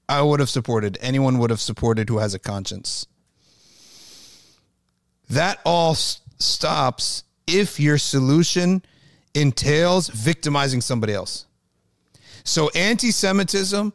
I 0.08 0.22
would 0.22 0.40
have 0.40 0.50
supported, 0.50 0.98
anyone 1.00 1.38
would 1.38 1.50
have 1.50 1.60
supported 1.60 2.08
who 2.08 2.18
has 2.18 2.34
a 2.34 2.38
conscience. 2.38 3.06
That 5.28 5.60
all 5.64 5.92
s- 5.92 6.20
stops 6.38 7.22
if 7.46 7.78
your 7.78 7.98
solution 7.98 8.82
entails 9.34 10.08
victimizing 10.08 10.80
somebody 10.80 11.14
else. 11.14 11.46
So, 12.42 12.70
anti 12.70 13.12
Semitism, 13.12 13.92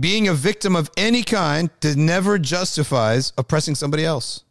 being 0.00 0.28
a 0.28 0.34
victim 0.34 0.74
of 0.74 0.90
any 0.96 1.22
kind, 1.22 1.70
never 1.82 2.38
justifies 2.38 3.32
oppressing 3.38 3.74
somebody 3.74 4.04
else. 4.04 4.42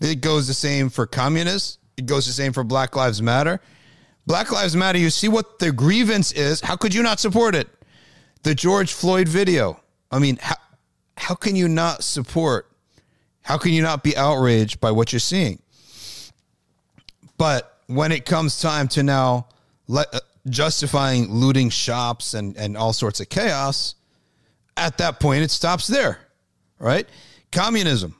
It 0.00 0.20
goes 0.20 0.48
the 0.48 0.54
same 0.54 0.90
for 0.90 1.06
communists. 1.06 1.78
It 1.96 2.06
goes 2.06 2.26
the 2.26 2.32
same 2.32 2.52
for 2.52 2.64
Black 2.64 2.96
Lives 2.96 3.20
Matter. 3.20 3.60
Black 4.26 4.50
Lives 4.52 4.76
Matter, 4.76 4.98
you 4.98 5.10
see 5.10 5.28
what 5.28 5.58
the 5.58 5.72
grievance 5.72 6.32
is. 6.32 6.60
How 6.60 6.76
could 6.76 6.94
you 6.94 7.02
not 7.02 7.20
support 7.20 7.54
it? 7.54 7.68
The 8.42 8.54
George 8.54 8.92
Floyd 8.92 9.28
video. 9.28 9.80
I 10.10 10.18
mean, 10.18 10.38
how, 10.40 10.56
how 11.16 11.34
can 11.34 11.56
you 11.56 11.68
not 11.68 12.04
support? 12.04 12.70
How 13.42 13.58
can 13.58 13.72
you 13.72 13.82
not 13.82 14.02
be 14.02 14.16
outraged 14.16 14.80
by 14.80 14.90
what 14.90 15.12
you're 15.12 15.20
seeing? 15.20 15.60
But 17.36 17.78
when 17.86 18.12
it 18.12 18.24
comes 18.24 18.60
time 18.60 18.88
to 18.88 19.02
now 19.02 19.48
let, 19.88 20.14
uh, 20.14 20.20
justifying 20.48 21.30
looting 21.30 21.70
shops 21.70 22.34
and, 22.34 22.56
and 22.56 22.76
all 22.76 22.92
sorts 22.92 23.20
of 23.20 23.28
chaos, 23.28 23.96
at 24.76 24.98
that 24.98 25.20
point 25.20 25.42
it 25.42 25.50
stops 25.50 25.86
there, 25.86 26.18
right? 26.78 27.08
Communism. 27.50 28.14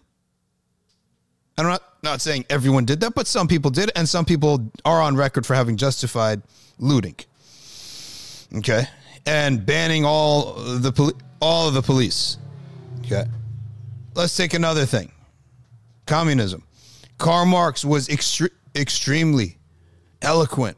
I'm 1.56 1.66
not, 1.66 1.82
not 2.02 2.21
saying 2.21 2.44
everyone 2.50 2.85
did 2.85 3.00
that, 3.00 3.14
but 3.14 3.26
some 3.26 3.47
people 3.47 3.71
did, 3.71 3.90
and 3.94 4.09
some 4.09 4.25
people 4.25 4.71
are 4.85 5.00
on 5.00 5.14
record 5.16 5.47
for 5.47 5.54
having 5.54 5.76
justified 5.76 6.42
looting. 6.78 7.14
Okay, 8.56 8.85
and 9.25 9.64
banning 9.64 10.04
all 10.04 10.54
the 10.54 10.92
poli- 10.92 11.14
all 11.40 11.68
of 11.68 11.75
the 11.75 11.82
police. 11.82 12.38
Okay, 13.04 13.25
let's 14.14 14.37
take 14.37 14.52
another 14.54 14.85
thing. 14.85 15.12
Communism. 16.06 16.64
Karl 17.18 17.47
Marx 17.47 17.85
was 17.85 18.09
extre- 18.09 18.50
extremely 18.75 19.59
eloquent. 20.23 20.76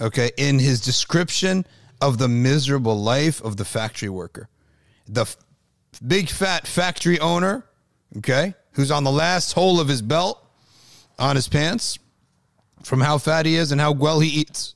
Okay, 0.00 0.30
in 0.36 0.58
his 0.58 0.80
description 0.80 1.66
of 2.00 2.18
the 2.18 2.28
miserable 2.28 3.00
life 3.02 3.42
of 3.42 3.56
the 3.56 3.64
factory 3.64 4.08
worker, 4.10 4.48
the 5.08 5.22
f- 5.22 5.36
big 6.06 6.28
fat 6.28 6.66
factory 6.66 7.18
owner. 7.18 7.64
Okay, 8.18 8.54
who's 8.72 8.90
on 8.90 9.04
the 9.04 9.12
last 9.12 9.52
hole 9.52 9.80
of 9.80 9.88
his 9.88 10.02
belt 10.02 10.44
on 11.18 11.36
his 11.36 11.48
pants 11.48 11.98
from 12.82 13.00
how 13.00 13.18
fat 13.18 13.46
he 13.46 13.56
is 13.56 13.72
and 13.72 13.80
how 13.80 13.92
well 13.92 14.20
he 14.20 14.28
eats 14.28 14.74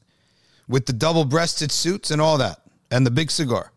with 0.68 0.86
the 0.86 0.92
double 0.92 1.24
breasted 1.24 1.70
suits 1.70 2.10
and 2.10 2.20
all 2.20 2.38
that 2.38 2.60
and 2.90 3.06
the 3.06 3.10
big 3.10 3.30
cigar. 3.30 3.72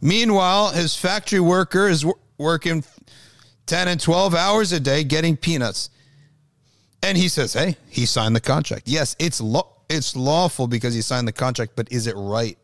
Meanwhile, 0.00 0.70
his 0.70 0.96
factory 0.96 1.40
worker 1.40 1.88
is 1.88 2.04
wor- 2.04 2.18
working 2.36 2.84
10 3.66 3.88
and 3.88 4.00
12 4.00 4.34
hours 4.34 4.72
a 4.72 4.80
day 4.80 5.04
getting 5.04 5.36
peanuts. 5.36 5.90
And 7.02 7.16
he 7.16 7.28
says, 7.28 7.52
"Hey, 7.52 7.76
he 7.88 8.06
signed 8.06 8.34
the 8.34 8.40
contract. 8.40 8.88
Yes, 8.88 9.14
it's 9.18 9.40
law 9.40 9.66
it's 9.88 10.14
lawful 10.14 10.66
because 10.66 10.94
he 10.94 11.00
signed 11.00 11.26
the 11.26 11.32
contract, 11.32 11.72
but 11.74 11.90
is 11.90 12.06
it 12.06 12.14
right? 12.16 12.58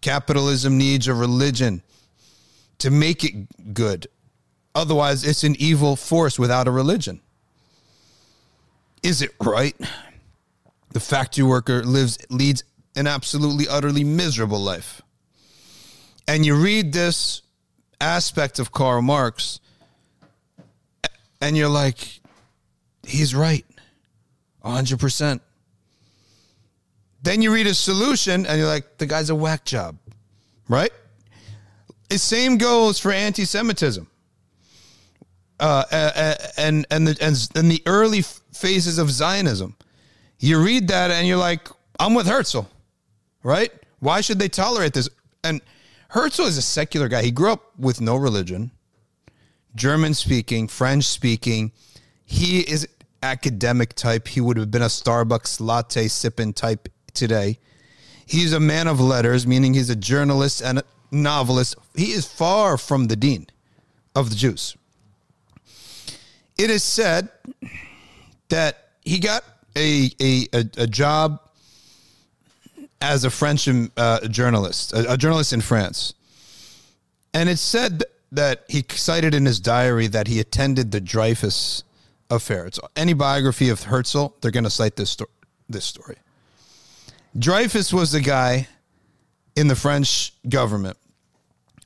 Capitalism 0.00 0.78
needs 0.78 1.08
a 1.08 1.14
religion 1.14 1.82
to 2.78 2.90
make 2.90 3.24
it 3.24 3.74
good. 3.74 4.06
Otherwise, 4.74 5.24
it's 5.24 5.44
an 5.44 5.54
evil 5.58 5.94
force 5.94 6.38
without 6.38 6.66
a 6.66 6.70
religion. 6.70 7.20
Is 9.02 9.22
it 9.22 9.30
right? 9.40 9.76
The 10.92 11.00
factory 11.00 11.44
worker 11.44 11.84
lives 11.84 12.18
leads 12.30 12.64
an 12.96 13.06
absolutely 13.06 13.68
utterly 13.68 14.04
miserable 14.04 14.60
life. 14.60 15.02
And 16.26 16.44
you 16.44 16.56
read 16.56 16.92
this 16.92 17.42
aspect 18.00 18.58
of 18.58 18.72
Karl 18.72 19.02
Marx 19.02 19.60
and 21.40 21.56
you're 21.56 21.68
like 21.68 22.20
he's 23.06 23.34
right. 23.34 23.66
100%. 24.64 25.40
Then 27.22 27.42
you 27.42 27.52
read 27.52 27.66
his 27.66 27.78
solution 27.78 28.46
and 28.46 28.58
you're 28.58 28.68
like 28.68 28.98
the 28.98 29.06
guy's 29.06 29.30
a 29.30 29.34
whack 29.34 29.64
job. 29.64 29.98
Right? 30.68 30.92
The 32.08 32.18
same 32.18 32.56
goes 32.58 32.98
for 32.98 33.12
anti-Semitism 33.12 34.08
uh, 35.60 36.34
and 36.56 36.86
and 36.90 37.08
the 37.08 37.16
and, 37.20 37.48
and 37.54 37.70
the 37.70 37.82
early 37.86 38.22
phases 38.22 38.98
of 38.98 39.10
Zionism. 39.10 39.76
You 40.38 40.62
read 40.62 40.88
that 40.88 41.10
and 41.10 41.26
you're 41.26 41.36
like, 41.36 41.68
I'm 41.98 42.14
with 42.14 42.26
Herzl, 42.26 42.66
right? 43.42 43.70
Why 44.00 44.20
should 44.20 44.38
they 44.38 44.48
tolerate 44.48 44.92
this? 44.92 45.08
And 45.42 45.60
Herzl 46.08 46.42
is 46.42 46.58
a 46.58 46.62
secular 46.62 47.08
guy. 47.08 47.22
He 47.22 47.30
grew 47.30 47.52
up 47.52 47.78
with 47.78 48.00
no 48.00 48.16
religion, 48.16 48.72
German 49.74 50.14
speaking, 50.14 50.68
French 50.68 51.04
speaking. 51.04 51.72
He 52.24 52.60
is 52.60 52.88
academic 53.22 53.94
type. 53.94 54.28
He 54.28 54.40
would 54.40 54.56
have 54.56 54.70
been 54.70 54.82
a 54.82 54.86
Starbucks 54.86 55.60
latte 55.60 56.08
sipping 56.08 56.52
type 56.52 56.88
today. 57.14 57.58
He's 58.26 58.52
a 58.52 58.60
man 58.60 58.88
of 58.88 59.00
letters, 59.00 59.46
meaning 59.46 59.74
he's 59.74 59.90
a 59.90 59.96
journalist 59.96 60.62
and 60.62 60.78
a 60.78 60.84
novelist. 61.10 61.76
He 61.94 62.12
is 62.12 62.26
far 62.26 62.76
from 62.76 63.06
the 63.06 63.16
dean 63.16 63.46
of 64.14 64.30
the 64.30 64.36
Jews 64.36 64.76
it 66.58 66.70
is 66.70 66.82
said 66.82 67.28
that 68.48 68.88
he 69.02 69.18
got 69.18 69.44
a 69.76 70.10
a, 70.20 70.46
a, 70.52 70.64
a 70.78 70.86
job 70.86 71.40
as 73.00 73.24
a 73.24 73.30
French 73.30 73.68
uh, 73.96 74.28
journalist, 74.28 74.92
a, 74.92 75.12
a, 75.12 75.16
journalist 75.16 75.52
in 75.52 75.60
France, 75.60 76.14
and 77.34 77.48
it's 77.48 77.60
said 77.60 78.02
that 78.32 78.64
he 78.68 78.84
cited 78.88 79.34
in 79.34 79.44
his 79.44 79.60
diary 79.60 80.06
that 80.06 80.26
he 80.26 80.40
attended 80.40 80.90
the 80.90 81.00
Dreyfus 81.00 81.84
affair. 82.30 82.66
It's 82.66 82.80
any 82.96 83.12
biography 83.12 83.68
of 83.68 83.84
Herzl, 83.84 84.28
they're 84.40 84.50
going 84.50 84.64
to 84.64 84.70
cite 84.70 84.96
this 84.96 85.10
sto- 85.10 85.28
this 85.68 85.84
story. 85.84 86.16
Dreyfus 87.38 87.92
was 87.92 88.12
the 88.12 88.20
guy 88.20 88.68
in 89.56 89.68
the 89.68 89.76
French 89.76 90.32
government, 90.48 90.96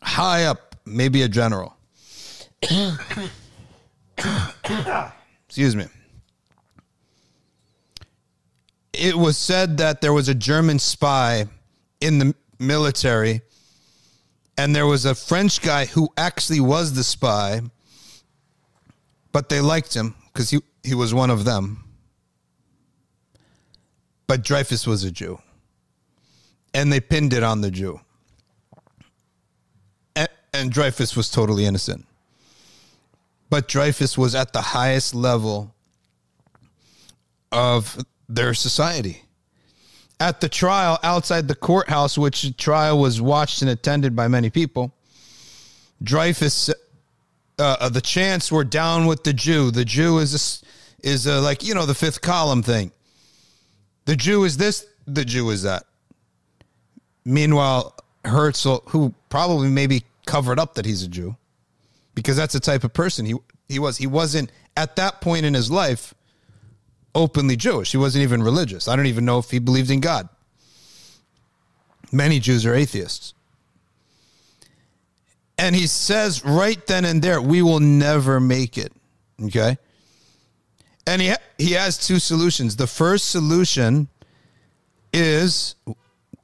high 0.02 0.44
up, 0.44 0.76
maybe 0.84 1.22
a 1.22 1.28
general. 1.28 1.76
Excuse 5.46 5.76
me. 5.76 5.87
It 8.92 9.16
was 9.16 9.37
said 9.37 9.78
that 9.78 10.00
there 10.00 10.12
was 10.12 10.28
a 10.28 10.34
German 10.34 10.78
spy 10.78 11.46
in 12.00 12.18
the 12.18 12.34
military, 12.58 13.42
and 14.56 14.75
there 14.75 14.87
was 14.87 15.04
a 15.04 15.14
French 15.14 15.62
guy 15.62 15.87
who 15.87 16.08
actually 16.16 16.60
was 16.60 16.94
the 16.94 17.04
spy 17.04 17.62
but 19.38 19.48
they 19.48 19.60
liked 19.60 19.94
him 19.94 20.16
because 20.32 20.50
he, 20.50 20.58
he 20.82 20.96
was 20.96 21.14
one 21.14 21.30
of 21.30 21.44
them. 21.44 21.84
But 24.26 24.42
Dreyfus 24.42 24.84
was 24.84 25.04
a 25.04 25.12
Jew. 25.12 25.38
And 26.75 26.92
they 26.92 26.98
pinned 26.98 27.32
it 27.32 27.44
on 27.44 27.60
the 27.60 27.70
Jew. 27.70 28.00
And, 30.16 30.28
and 30.52 30.72
Dreyfus 30.72 31.14
was 31.14 31.30
totally 31.30 31.66
innocent. 31.66 32.04
But 33.50 33.68
Dreyfus 33.68 34.18
was 34.18 34.34
at 34.34 34.52
the 34.52 34.60
highest 34.60 35.14
level 35.14 35.74
of 37.50 38.04
their 38.28 38.54
society. 38.54 39.22
At 40.20 40.40
the 40.40 40.48
trial 40.48 40.98
outside 41.02 41.48
the 41.48 41.54
courthouse, 41.54 42.18
which 42.18 42.56
trial 42.56 42.98
was 42.98 43.20
watched 43.20 43.62
and 43.62 43.70
attended 43.70 44.14
by 44.14 44.28
many 44.28 44.50
people, 44.50 44.92
Dreyfus, 46.02 46.68
uh, 46.68 46.72
uh, 47.58 47.88
the 47.88 48.00
chants 48.00 48.52
were 48.52 48.64
down 48.64 49.06
with 49.06 49.24
the 49.24 49.32
Jew. 49.32 49.70
The 49.70 49.84
Jew 49.84 50.18
is 50.18 50.62
a, 51.02 51.06
is 51.06 51.26
a, 51.26 51.40
like 51.40 51.64
you 51.64 51.74
know 51.74 51.86
the 51.86 51.94
fifth 51.94 52.20
column 52.20 52.62
thing. 52.62 52.92
The 54.04 54.16
Jew 54.16 54.44
is 54.44 54.56
this. 54.56 54.86
The 55.06 55.24
Jew 55.24 55.50
is 55.50 55.62
that. 55.62 55.84
Meanwhile, 57.24 57.94
Herzl, 58.24 58.76
who 58.88 59.14
probably 59.28 59.68
maybe 59.68 60.04
covered 60.26 60.58
up 60.58 60.74
that 60.74 60.86
he's 60.86 61.02
a 61.02 61.08
Jew, 61.08 61.36
because 62.18 62.37
that's 62.37 62.52
the 62.52 62.60
type 62.60 62.84
of 62.84 62.92
person 62.92 63.26
he 63.26 63.34
he 63.68 63.78
was. 63.78 63.96
He 63.96 64.06
wasn't 64.06 64.50
at 64.76 64.96
that 64.96 65.20
point 65.20 65.44
in 65.44 65.54
his 65.54 65.70
life 65.70 66.14
openly 67.14 67.56
Jewish. 67.56 67.90
He 67.90 67.96
wasn't 67.98 68.22
even 68.22 68.42
religious. 68.42 68.88
I 68.88 68.96
don't 68.96 69.06
even 69.06 69.25
know 69.25 69.38
if 69.38 69.50
he 69.50 69.58
believed 69.58 69.90
in 69.90 70.00
God. 70.00 70.28
Many 72.12 72.40
Jews 72.40 72.64
are 72.64 72.75
atheists. 72.75 73.34
And 75.58 75.75
he 75.75 75.87
says 75.87 76.44
right 76.44 76.84
then 76.87 77.04
and 77.04 77.20
there, 77.20 77.42
we 77.42 77.62
will 77.62 77.80
never 77.80 78.38
make 78.38 78.78
it. 78.78 78.92
Okay? 79.42 79.76
And 81.06 81.20
he, 81.20 81.28
ha- 81.28 81.42
he 81.58 81.72
has 81.72 81.98
two 81.98 82.18
solutions. 82.18 82.76
The 82.76 82.87
first 82.87 83.30
solution 83.30 84.08
is 85.12 85.75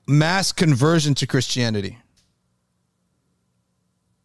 mass 0.07 0.53
conversion 0.53 1.15
to 1.15 1.27
Christianity. 1.27 1.99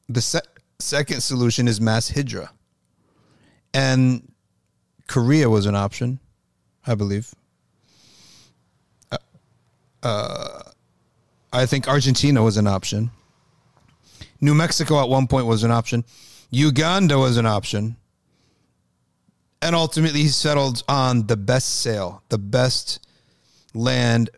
The 0.08 0.22
se- 0.22 0.42
second 0.80 1.22
solution 1.22 1.68
is 1.68 1.80
mass 1.80 2.10
hijra. 2.10 2.50
And 3.74 4.32
Korea 5.08 5.50
was 5.50 5.66
an 5.66 5.76
option, 5.76 6.20
I 6.88 6.96
believe. 6.96 7.34
Uh, 9.12 9.18
uh, 10.02 10.62
I 11.52 11.66
think 11.66 11.88
Argentina 11.88 12.42
was 12.42 12.58
an 12.58 12.68
option. 12.68 13.12
New 14.42 14.54
Mexico 14.54 15.02
at 15.02 15.10
one 15.10 15.28
point 15.28 15.46
was 15.46 15.64
an 15.64 15.72
option. 15.72 16.06
Uganda 16.50 17.18
was 17.18 17.38
an 17.38 17.46
option. 17.46 17.98
And 19.62 19.76
ultimately, 19.76 20.22
he 20.22 20.30
settled 20.30 20.84
on 20.88 21.28
the 21.28 21.36
best 21.36 21.82
sale, 21.82 22.24
the 22.30 22.38
best 22.38 23.06
land 23.74 24.30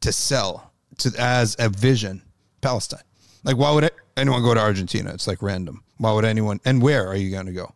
to 0.00 0.12
sell 0.12 0.72
to 0.98 1.12
as 1.18 1.54
a 1.58 1.68
vision, 1.68 2.22
Palestine. 2.60 3.04
Like, 3.44 3.56
why 3.56 3.70
would 3.70 3.90
anyone 4.16 4.42
go 4.42 4.54
to 4.54 4.60
Argentina? 4.60 5.12
It's 5.12 5.26
like 5.26 5.42
random. 5.42 5.84
Why 5.98 6.12
would 6.12 6.24
anyone? 6.24 6.60
And 6.64 6.82
where 6.82 7.06
are 7.06 7.16
you 7.16 7.30
going 7.30 7.46
to 7.46 7.52
go? 7.52 7.72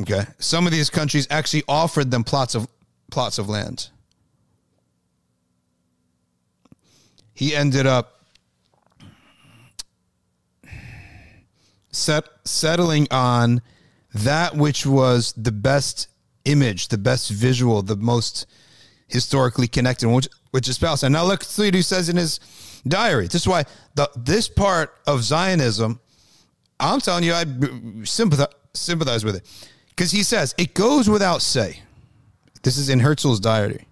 Okay, 0.00 0.24
some 0.38 0.66
of 0.66 0.72
these 0.72 0.90
countries 0.90 1.26
actually 1.30 1.62
offered 1.68 2.10
them 2.10 2.22
plots 2.24 2.54
of 2.54 2.68
plots 3.10 3.38
of 3.38 3.48
land. 3.48 3.88
He 7.32 7.54
ended 7.54 7.86
up 7.86 8.24
set, 11.90 12.24
settling 12.44 13.06
on 13.10 13.62
that 14.14 14.56
which 14.56 14.86
was 14.86 15.32
the 15.36 15.52
best 15.52 16.08
image, 16.44 16.88
the 16.88 16.98
best 16.98 17.30
visual, 17.30 17.82
the 17.82 17.96
most 17.96 18.46
historically 19.08 19.68
connected, 19.68 20.08
which, 20.08 20.28
which 20.50 20.68
is 20.68 20.78
Palestine. 20.78 21.12
Now, 21.12 21.24
look, 21.24 21.40
Thledu 21.40 21.84
says 21.84 22.08
in 22.08 22.16
his 22.16 22.40
diary. 22.86 23.26
This 23.26 23.42
is 23.42 23.48
why 23.48 23.64
the 23.94 24.10
this 24.16 24.48
part 24.48 24.94
of 25.06 25.22
Zionism, 25.22 26.00
I'm 26.78 27.00
telling 27.00 27.24
you, 27.24 27.32
I 27.32 27.44
sympathize, 28.04 28.54
sympathize 28.74 29.24
with 29.24 29.36
it. 29.36 29.68
Because 29.90 30.10
he 30.10 30.22
says, 30.22 30.54
it 30.58 30.74
goes 30.74 31.08
without 31.08 31.42
say. 31.42 31.80
This 32.62 32.76
is 32.76 32.88
in 32.88 33.00
Herzl's 33.00 33.40
diary. 33.40 33.86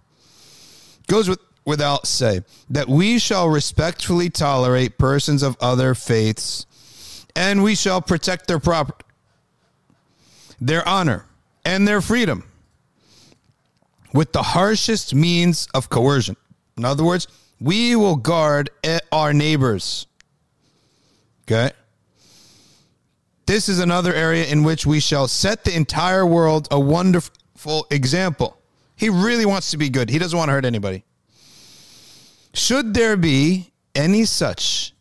Goes 1.06 1.28
with, 1.28 1.38
without 1.64 2.06
say 2.06 2.42
that 2.70 2.88
we 2.88 3.18
shall 3.18 3.48
respectfully 3.48 4.30
tolerate 4.30 4.98
persons 4.98 5.42
of 5.42 5.56
other 5.60 5.94
faiths 5.94 6.66
and 7.36 7.62
we 7.62 7.74
shall 7.74 8.00
protect 8.00 8.46
their 8.46 8.58
property, 8.58 9.04
their 10.60 10.86
honor, 10.86 11.26
and 11.64 11.88
their 11.88 12.00
freedom 12.00 12.44
with 14.12 14.32
the 14.32 14.42
harshest 14.42 15.14
means 15.14 15.68
of 15.74 15.90
coercion. 15.90 16.36
In 16.76 16.84
other 16.84 17.04
words, 17.04 17.26
we 17.64 17.96
will 17.96 18.16
guard 18.16 18.68
our 19.10 19.32
neighbors. 19.32 20.06
Okay? 21.42 21.70
This 23.46 23.70
is 23.70 23.78
another 23.78 24.12
area 24.12 24.44
in 24.44 24.64
which 24.64 24.84
we 24.84 25.00
shall 25.00 25.28
set 25.28 25.64
the 25.64 25.74
entire 25.74 26.26
world 26.26 26.68
a 26.70 26.78
wonderful 26.78 27.86
example. 27.90 28.58
He 28.96 29.08
really 29.08 29.46
wants 29.46 29.70
to 29.70 29.78
be 29.78 29.88
good. 29.88 30.10
He 30.10 30.18
doesn't 30.18 30.36
want 30.36 30.50
to 30.50 30.52
hurt 30.52 30.66
anybody. 30.66 31.04
Should 32.52 32.92
there 32.92 33.16
be 33.16 33.72
any 33.94 34.26
such 34.26 34.92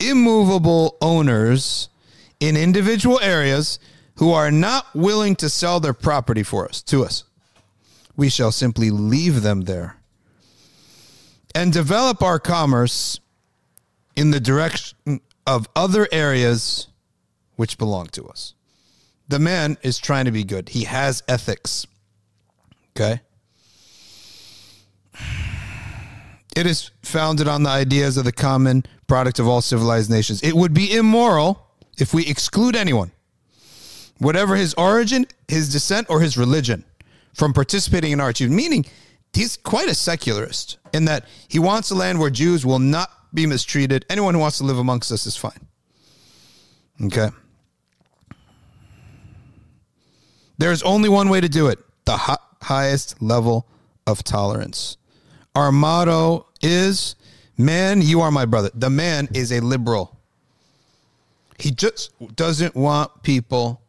immovable 0.00 0.96
owners 1.00 1.88
in 2.40 2.56
individual 2.56 3.20
areas 3.20 3.78
who 4.16 4.32
are 4.32 4.50
not 4.50 4.86
willing 4.94 5.36
to 5.36 5.48
sell 5.48 5.78
their 5.78 5.94
property 5.94 6.42
for 6.42 6.68
us 6.68 6.82
to 6.82 7.04
us 7.04 7.24
we 8.16 8.28
shall 8.28 8.52
simply 8.52 8.90
leave 8.90 9.42
them 9.42 9.62
there 9.62 9.96
and 11.54 11.72
develop 11.72 12.22
our 12.22 12.38
commerce 12.38 13.20
in 14.16 14.30
the 14.30 14.40
direction 14.40 15.20
of 15.46 15.68
other 15.76 16.08
areas 16.12 16.88
which 17.56 17.78
belong 17.78 18.06
to 18.06 18.26
us 18.26 18.54
the 19.28 19.38
man 19.38 19.76
is 19.82 19.98
trying 19.98 20.24
to 20.24 20.32
be 20.32 20.44
good 20.44 20.68
he 20.70 20.84
has 20.84 21.22
ethics 21.28 21.86
okay 22.96 23.20
it 26.56 26.66
is 26.66 26.90
founded 27.02 27.48
on 27.48 27.62
the 27.64 27.70
ideas 27.70 28.16
of 28.16 28.24
the 28.24 28.32
common 28.32 28.84
product 29.06 29.38
of 29.38 29.48
all 29.48 29.60
civilized 29.60 30.10
nations. 30.10 30.42
It 30.42 30.54
would 30.54 30.72
be 30.72 30.94
immoral 30.94 31.66
if 31.98 32.14
we 32.14 32.26
exclude 32.26 32.76
anyone, 32.76 33.10
whatever 34.18 34.56
his 34.56 34.74
origin, 34.74 35.26
his 35.48 35.70
descent, 35.72 36.08
or 36.08 36.20
his 36.20 36.36
religion, 36.36 36.84
from 37.34 37.52
participating 37.52 38.12
in 38.12 38.20
our 38.20 38.28
achievement. 38.28 38.56
Meaning, 38.56 38.86
he's 39.34 39.56
quite 39.56 39.88
a 39.88 39.94
secularist 39.94 40.78
in 40.92 41.06
that 41.06 41.26
he 41.48 41.58
wants 41.58 41.90
a 41.90 41.94
land 41.94 42.18
where 42.18 42.30
Jews 42.30 42.64
will 42.64 42.78
not 42.78 43.10
be 43.32 43.46
mistreated. 43.46 44.04
Anyone 44.08 44.34
who 44.34 44.40
wants 44.40 44.58
to 44.58 44.64
live 44.64 44.78
amongst 44.78 45.10
us 45.10 45.26
is 45.26 45.36
fine. 45.36 45.66
Okay. 47.02 47.28
There's 50.58 50.82
only 50.82 51.08
one 51.08 51.28
way 51.28 51.40
to 51.40 51.48
do 51.48 51.66
it 51.66 51.78
the 52.04 52.38
highest 52.62 53.20
level 53.20 53.66
of 54.06 54.22
tolerance. 54.22 54.96
Our 55.54 55.72
motto 55.72 56.46
is 56.62 57.16
Man, 57.56 58.02
you 58.02 58.20
are 58.20 58.30
my 58.30 58.46
brother. 58.46 58.70
The 58.74 58.90
man 58.90 59.28
is 59.32 59.52
a 59.52 59.60
liberal. 59.60 60.18
He 61.58 61.70
just 61.70 62.12
doesn't 62.34 62.74
want 62.74 63.22
people 63.22 63.80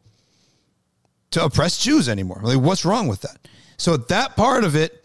to 1.32 1.44
oppress 1.44 1.80
Jews 1.80 2.08
anymore. 2.08 2.40
Like, 2.44 2.60
what's 2.60 2.86
wrong 2.86 3.08
with 3.08 3.22
that? 3.22 3.48
So 3.78 3.98
that 3.98 4.36
part 4.36 4.64
of 4.64 4.76
it, 4.76 5.04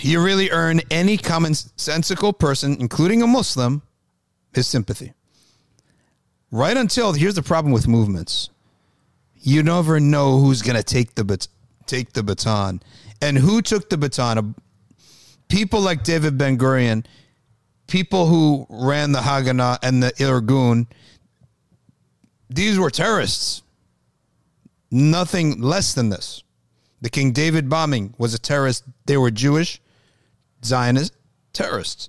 you 0.00 0.22
really 0.22 0.50
earn 0.50 0.80
any 0.90 1.16
commonsensical 1.16 2.38
person, 2.38 2.76
including 2.80 3.22
a 3.22 3.26
Muslim, 3.26 3.82
his 4.52 4.66
sympathy. 4.66 5.12
Right 6.50 6.76
until 6.76 7.12
here's 7.12 7.34
the 7.34 7.42
problem 7.42 7.72
with 7.72 7.86
movements. 7.88 8.50
You 9.34 9.62
never 9.62 10.00
know 10.00 10.38
who's 10.38 10.62
going 10.62 10.76
to 10.76 10.82
take 10.82 11.14
the 11.14 11.24
bat- 11.24 11.48
take 11.86 12.12
the 12.12 12.22
baton, 12.22 12.82
and 13.22 13.38
who 13.38 13.62
took 13.62 13.88
the 13.88 13.96
baton 13.96 14.54
people 15.48 15.80
like 15.80 16.02
David 16.02 16.38
Ben 16.38 16.58
Gurion, 16.58 17.04
people 17.86 18.26
who 18.26 18.66
ran 18.68 19.12
the 19.12 19.20
Haganah 19.20 19.78
and 19.82 20.02
the 20.02 20.12
Irgun, 20.12 20.86
these 22.48 22.78
were 22.78 22.90
terrorists. 22.90 23.62
Nothing 24.90 25.60
less 25.60 25.94
than 25.94 26.08
this. 26.10 26.42
The 27.00 27.10
King 27.10 27.32
David 27.32 27.68
bombing 27.68 28.14
was 28.18 28.34
a 28.34 28.38
terrorist. 28.38 28.84
They 29.06 29.16
were 29.16 29.30
Jewish, 29.30 29.80
Zionist 30.64 31.14
terrorists. 31.52 32.08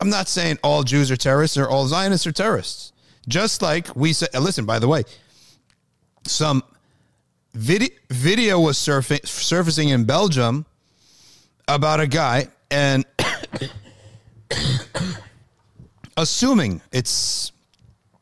I'm 0.00 0.10
not 0.10 0.28
saying 0.28 0.58
all 0.62 0.82
Jews 0.82 1.10
are 1.10 1.16
terrorists 1.16 1.56
or 1.56 1.68
all 1.68 1.86
Zionists 1.86 2.26
are 2.26 2.32
terrorists. 2.32 2.92
Just 3.28 3.62
like 3.62 3.94
we 3.94 4.12
said, 4.12 4.30
listen, 4.34 4.66
by 4.66 4.78
the 4.78 4.88
way, 4.88 5.04
some 6.26 6.62
video, 7.54 7.90
video 8.10 8.58
was 8.58 8.78
surfacing 8.78 9.90
in 9.90 10.04
Belgium 10.04 10.66
about 11.68 12.00
a 12.00 12.06
guy 12.06 12.48
and 12.70 13.04
assuming 16.16 16.80
it's 16.90 17.52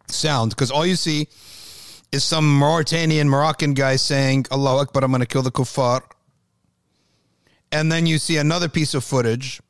sound, 0.08 0.50
because 0.50 0.70
all 0.70 0.84
you 0.84 0.96
see 0.96 1.28
is 2.12 2.24
some 2.24 2.58
Mauritanian 2.58 3.28
Moroccan 3.28 3.74
guy 3.74 3.96
saying, 3.96 4.46
Allah 4.50 4.80
Akbar, 4.82 5.04
I'm 5.04 5.10
going 5.10 5.20
to 5.20 5.26
kill 5.26 5.42
the 5.42 5.50
kuffar. 5.50 6.02
And 7.72 7.90
then 7.90 8.06
you 8.06 8.18
see 8.18 8.36
another 8.36 8.68
piece 8.68 8.94
of 8.94 9.04
footage 9.04 9.60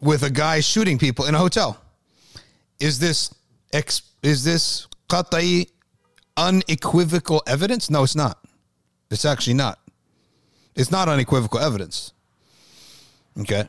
with 0.00 0.22
a 0.22 0.30
guy 0.30 0.60
shooting 0.60 0.98
people 0.98 1.26
in 1.26 1.34
a 1.34 1.38
hotel. 1.38 1.80
Is 2.80 2.98
this 2.98 3.32
ex, 3.72 4.02
is 4.22 4.42
this 4.42 4.88
qat'i 5.08 5.68
unequivocal 6.36 7.42
evidence? 7.46 7.90
No, 7.90 8.02
it's 8.02 8.16
not. 8.16 8.38
It's 9.10 9.24
actually 9.24 9.54
not. 9.54 9.78
It's 10.74 10.90
not 10.90 11.08
unequivocal 11.08 11.60
evidence. 11.60 12.12
Okay. 13.38 13.68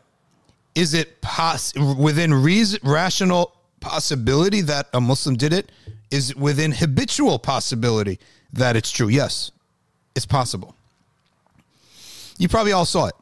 Is 0.73 0.93
it 0.93 1.21
pos- 1.21 1.73
within 1.75 2.33
reason, 2.33 2.79
rational 2.83 3.53
possibility 3.81 4.61
that 4.61 4.87
a 4.93 5.01
Muslim 5.01 5.35
did 5.35 5.51
it? 5.51 5.71
Is 6.09 6.35
within 6.35 6.71
habitual 6.71 7.39
possibility 7.39 8.19
that 8.53 8.75
it's 8.75 8.91
true? 8.91 9.07
Yes, 9.07 9.51
it's 10.15 10.25
possible. 10.25 10.75
You 12.37 12.47
probably 12.47 12.71
all 12.71 12.85
saw 12.85 13.07
it. 13.07 13.15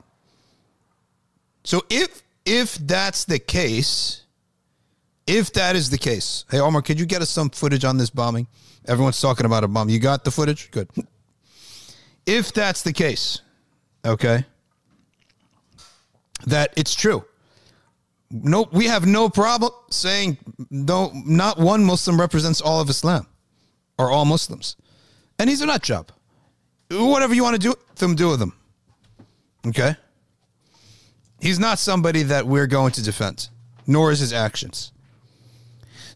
So 1.63 1.83
if 1.89 2.23
if 2.45 2.75
that's 2.75 3.25
the 3.25 3.37
case, 3.37 4.23
if 5.27 5.53
that 5.53 5.75
is 5.75 5.89
the 5.89 5.97
case, 5.97 6.45
hey 6.49 6.59
Omar, 6.59 6.81
could 6.81 6.99
you 6.99 7.05
get 7.05 7.21
us 7.21 7.29
some 7.29 7.49
footage 7.49 7.85
on 7.85 7.97
this 7.97 8.09
bombing? 8.09 8.47
Everyone's 8.87 9.19
talking 9.21 9.45
about 9.45 9.63
a 9.63 9.67
bomb. 9.67 9.89
You 9.89 9.99
got 9.99 10.23
the 10.23 10.31
footage? 10.31 10.71
Good. 10.71 10.89
If 12.25 12.53
that's 12.53 12.81
the 12.81 12.93
case, 12.93 13.41
okay, 14.05 14.45
that 16.47 16.73
it's 16.75 16.95
true. 16.95 17.23
No, 18.31 18.69
we 18.71 18.85
have 18.85 19.05
no 19.07 19.29
problem 19.29 19.71
saying 19.89 20.37
no. 20.69 21.11
Not 21.13 21.57
one 21.57 21.83
Muslim 21.83 22.19
represents 22.19 22.61
all 22.61 22.79
of 22.79 22.89
Islam 22.89 23.25
or 23.97 24.11
all 24.11 24.25
Muslims, 24.25 24.75
and 25.39 25.49
he's 25.49 25.61
a 25.61 25.65
nut 25.65 25.81
job. 25.81 26.11
Whatever 26.91 27.33
you 27.33 27.43
want 27.43 27.55
to 27.55 27.59
do 27.59 27.69
with 27.69 27.95
them, 27.95 28.15
do 28.15 28.29
with 28.29 28.39
them. 28.39 28.53
Okay. 29.67 29.95
He's 31.39 31.59
not 31.59 31.79
somebody 31.79 32.23
that 32.23 32.45
we're 32.45 32.67
going 32.67 32.91
to 32.93 33.03
defend, 33.03 33.49
nor 33.87 34.11
is 34.11 34.19
his 34.19 34.33
actions. 34.33 34.91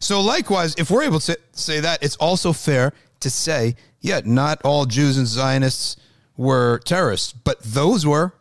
So, 0.00 0.20
likewise, 0.20 0.74
if 0.76 0.90
we're 0.90 1.04
able 1.04 1.20
to 1.20 1.38
say 1.52 1.80
that, 1.80 2.02
it's 2.02 2.16
also 2.16 2.52
fair 2.52 2.92
to 3.20 3.30
say, 3.30 3.74
yeah, 4.00 4.20
not 4.24 4.60
all 4.62 4.84
Jews 4.84 5.16
and 5.16 5.26
Zionists 5.26 5.96
were 6.36 6.78
terrorists, 6.80 7.32
but 7.32 7.62
those 7.62 8.06
were. 8.06 8.34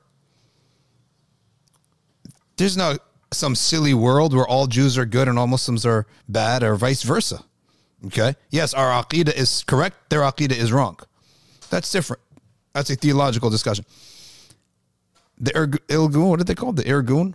There's 2.57 2.75
no 2.75 2.97
some 3.35 3.55
silly 3.55 3.93
world 3.93 4.33
where 4.33 4.47
all 4.47 4.67
Jews 4.67 4.97
are 4.97 5.05
good 5.05 5.27
and 5.27 5.37
all 5.37 5.47
Muslims 5.47 5.85
are 5.85 6.05
bad, 6.27 6.63
or 6.63 6.75
vice 6.75 7.03
versa. 7.03 7.43
Okay. 8.05 8.35
Yes, 8.49 8.73
our 8.73 9.03
aqidah 9.03 9.33
is 9.33 9.63
correct. 9.63 10.09
Their 10.09 10.21
aqidah 10.21 10.51
is 10.57 10.71
wrong. 10.71 10.99
That's 11.69 11.91
different. 11.91 12.21
That's 12.73 12.89
a 12.89 12.95
theological 12.95 13.49
discussion. 13.49 13.85
The 15.37 15.51
Irgun, 15.51 16.29
what 16.29 16.39
are 16.39 16.43
they 16.43 16.55
called? 16.55 16.77
The 16.77 16.83
Irgun. 16.83 17.33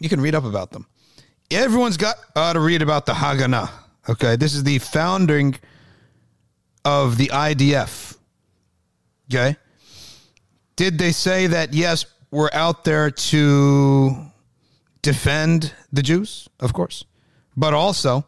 You 0.00 0.08
can 0.08 0.20
read 0.20 0.34
up 0.34 0.44
about 0.44 0.70
them. 0.70 0.86
Everyone's 1.50 1.96
got 1.96 2.16
uh, 2.36 2.52
to 2.52 2.60
read 2.60 2.82
about 2.82 3.06
the 3.06 3.12
Haganah. 3.12 3.70
Okay, 4.08 4.36
this 4.36 4.54
is 4.54 4.64
the 4.64 4.78
founding 4.78 5.56
of 6.84 7.18
the 7.18 7.28
IDF. 7.28 8.16
Okay, 9.28 9.56
did 10.76 10.98
they 10.98 11.12
say 11.12 11.48
that 11.48 11.74
yes, 11.74 12.06
we're 12.30 12.50
out 12.52 12.84
there 12.84 13.10
to 13.10 14.29
defend 15.02 15.74
the 15.92 16.02
Jews? 16.02 16.48
Of 16.60 16.72
course, 16.72 17.04
but 17.56 17.74
also 17.74 18.26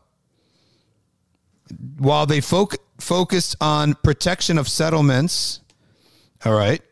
while 1.98 2.26
they 2.26 2.40
foc- 2.40 2.76
focused 2.98 3.56
on 3.60 3.94
protection 4.02 4.58
of 4.58 4.68
settlements, 4.68 5.60
all 6.44 6.54
right, 6.54 6.82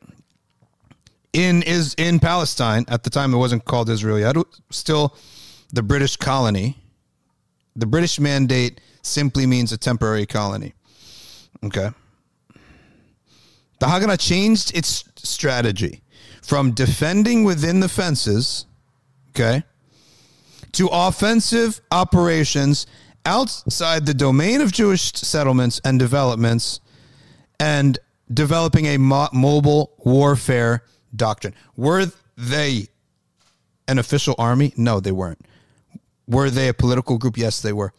in 1.33 1.63
is 1.63 1.95
in 1.95 2.19
Palestine 2.19 2.85
at 2.89 3.03
the 3.05 3.11
time 3.11 3.33
it 3.35 3.37
wasn't 3.37 3.65
called 3.65 3.89
Israel 3.89 4.19
yet, 4.19 4.37
still 4.71 5.17
the 5.73 5.83
British 5.83 6.17
colony. 6.17 6.77
The 7.77 7.87
British 7.87 8.19
mandate 8.19 8.81
simply 9.03 9.47
means 9.47 9.73
a 9.73 9.79
temporary 9.79 10.27
colony. 10.27 10.75
Okay. 11.65 11.91
The 13.79 13.87
Haganah 13.87 14.19
changed 14.19 14.77
its 14.77 15.05
strategy 15.17 16.03
from 16.43 16.73
defending 16.73 17.45
within 17.45 17.81
the 17.81 17.89
fences, 17.89 18.67
okay, 19.31 19.63
to 20.73 20.89
offensive 20.91 21.81
operations 21.91 22.87
outside 23.25 24.07
the 24.07 24.15
domain 24.15 24.61
of 24.61 24.73
Jewish 24.73 25.13
settlements 25.13 25.81
and 25.85 25.99
developments 25.99 26.81
and 27.59 27.99
developing 28.33 28.87
a 28.87 28.97
mo- 28.99 29.29
mobile 29.33 29.93
warfare 29.99 30.85
doctrine. 31.15 31.55
Were 31.77 32.07
they 32.37 32.89
an 33.89 33.99
official 33.99 34.35
army? 34.39 34.73
No, 34.77 35.01
they 35.01 35.13
weren't. 35.13 35.45
Were 36.27 36.49
they 36.49 36.69
a 36.69 36.75
political 36.75 37.19
group? 37.19 37.37
Yes, 37.37 37.61
they 37.61 37.73
were. 37.73 37.93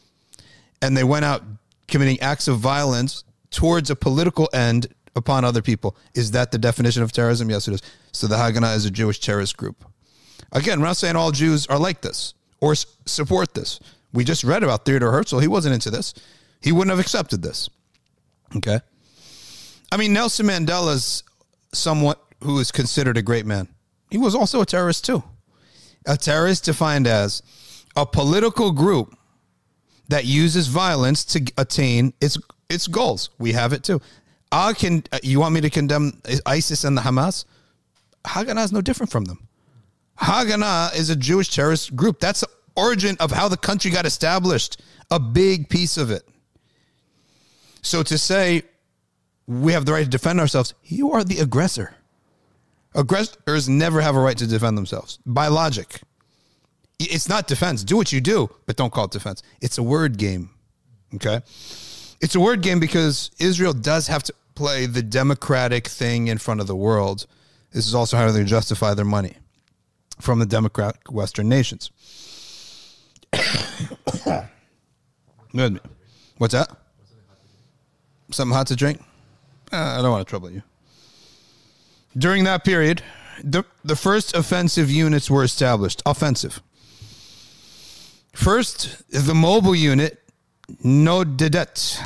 And 0.82 0.96
they 0.96 1.04
went 1.04 1.26
out 1.26 1.44
committing 1.88 2.20
acts 2.22 2.48
of 2.48 2.60
violence 2.60 3.24
towards 3.52 3.90
a 3.90 3.96
political 3.96 4.50
end 4.54 4.88
upon 5.16 5.44
other 5.44 5.62
people. 5.62 5.96
Is 6.16 6.32
that 6.32 6.52
the 6.52 6.58
definition 6.58 7.04
of 7.04 7.12
terrorism? 7.12 7.50
Yes, 7.50 7.68
it 7.68 7.74
is. 7.74 7.82
So 8.14 8.28
the 8.28 8.38
Haganah 8.38 8.76
is 8.76 8.86
a 8.86 8.92
Jewish 8.92 9.20
terrorist 9.20 9.58
group. 9.58 9.84
Again, 10.54 10.80
we're 10.80 10.88
not 10.88 10.98
saying 10.98 11.16
all 11.16 11.32
Jews 11.32 11.68
are 11.68 11.78
like 11.78 12.02
this 12.02 12.34
or 12.62 12.76
support 12.76 13.54
this. 13.54 13.80
We 14.14 14.24
just 14.24 14.44
read 14.44 14.64
about 14.64 14.86
Theodore 14.86 15.12
Herzl. 15.12 15.40
He 15.40 15.48
wasn't 15.48 15.74
into 15.74 15.90
this. 15.90 16.14
He 16.62 16.72
wouldn't 16.72 16.92
have 16.92 17.00
accepted 17.00 17.42
this. 17.42 17.70
Okay. 18.56 18.80
I 19.92 19.98
mean, 19.98 20.14
Nelson 20.14 20.48
Mandela's 20.48 21.24
somewhat 21.74 22.22
who 22.44 22.60
is 22.60 22.72
considered 22.72 23.18
a 23.18 23.22
great 23.22 23.46
man. 23.46 23.68
He 24.10 24.18
was 24.18 24.36
also 24.36 24.62
a 24.62 24.66
terrorist 24.66 25.06
too. 25.06 25.24
A 26.06 26.18
terrorist 26.18 26.66
defined 26.66 27.08
as 27.08 27.42
a 27.96 28.06
political 28.06 28.72
group 28.72 29.16
that 30.10 30.26
uses 30.26 30.68
violence 30.68 31.24
to 31.26 31.52
attain 31.58 32.14
its 32.22 32.38
its 32.70 32.88
goals. 32.88 33.30
We 33.38 33.54
have 33.54 33.74
it 33.74 33.84
too. 33.84 34.02
I 34.52 34.74
can. 34.74 35.04
Uh, 35.12 35.20
you 35.24 35.40
want 35.40 35.54
me 35.54 35.62
to 35.62 35.70
condemn 35.70 36.22
ISIS 36.46 36.84
and 36.84 36.98
the 36.98 37.02
Hamas? 37.02 37.46
Haganah 38.26 38.66
is 38.66 38.72
no 38.72 38.82
different 38.82 39.12
from 39.12 39.26
them. 39.26 39.48
Haganah 40.20 40.96
is 40.96 41.10
a 41.10 41.16
Jewish 41.16 41.50
terrorist 41.50 41.96
group. 41.96 42.20
That's 42.20 42.42
the 42.42 42.48
origin 42.76 43.18
of 43.20 43.32
how 43.32 43.48
the 43.48 43.58
country 43.58 43.92
got 43.92 44.06
established. 44.06 44.82
A 45.10 45.20
big 45.20 45.70
piece 45.70 45.98
of 45.98 46.12
it. 46.12 46.28
So 47.82 48.04
to 48.04 48.18
say 48.18 48.64
we 49.48 49.74
have 49.74 49.86
the 49.86 49.94
right 49.94 50.04
to 50.04 50.10
defend 50.10 50.40
ourselves, 50.40 50.74
you 50.84 51.12
are 51.12 51.24
the 51.24 51.40
aggressor. 51.40 51.96
Aggressors 52.94 53.68
never 53.68 54.02
have 54.02 54.16
a 54.16 54.20
right 54.20 54.38
to 54.38 54.48
defend 54.48 54.78
themselves 54.78 55.20
by 55.26 55.48
logic. 55.48 56.02
It's 57.00 57.28
not 57.28 57.48
defense. 57.48 57.84
Do 57.84 57.98
what 57.98 58.12
you 58.12 58.22
do, 58.22 58.50
but 58.68 58.76
don't 58.76 58.94
call 58.94 59.06
it 59.06 59.12
defense. 59.12 59.42
It's 59.60 59.78
a 59.78 59.84
word 59.84 60.18
game. 60.18 60.52
Okay? 61.16 61.42
It's 62.22 62.36
a 62.36 62.40
word 62.40 62.62
game 62.62 62.80
because 62.80 63.32
Israel 63.40 63.74
does 63.74 64.08
have 64.08 64.24
to 64.24 64.34
play 64.54 64.86
the 64.86 65.02
democratic 65.02 65.88
thing 65.88 66.28
in 66.28 66.38
front 66.38 66.62
of 66.62 66.68
the 66.68 66.76
world. 66.76 67.26
This 67.72 67.88
is 67.88 67.96
also 67.96 68.18
how 68.18 68.30
they 68.32 68.44
justify 68.44 68.94
their 68.94 69.06
money 69.06 69.36
from 70.22 70.40
the 70.40 70.46
democratic 70.46 71.12
Western 71.12 71.50
nations. 71.50 71.92
What's 76.38 76.54
that? 76.54 76.70
Something 78.32 78.56
hot 78.56 78.68
to 78.68 78.76
drink? 78.76 79.02
Uh, 79.72 79.98
I 79.98 80.02
don't 80.02 80.12
want 80.12 80.26
to 80.26 80.30
trouble 80.30 80.50
you. 80.50 80.64
During 82.18 82.44
that 82.46 82.64
period, 82.64 83.04
the, 83.44 83.64
the 83.84 83.96
first 83.96 84.36
offensive 84.36 84.90
units 84.90 85.30
were 85.30 85.44
established. 85.44 86.02
Offensive. 86.06 86.62
First, 88.34 89.04
the 89.10 89.36
mobile 89.36 89.76
unit, 89.76 90.24
No 90.84 91.24
Nodedet. 91.24 92.02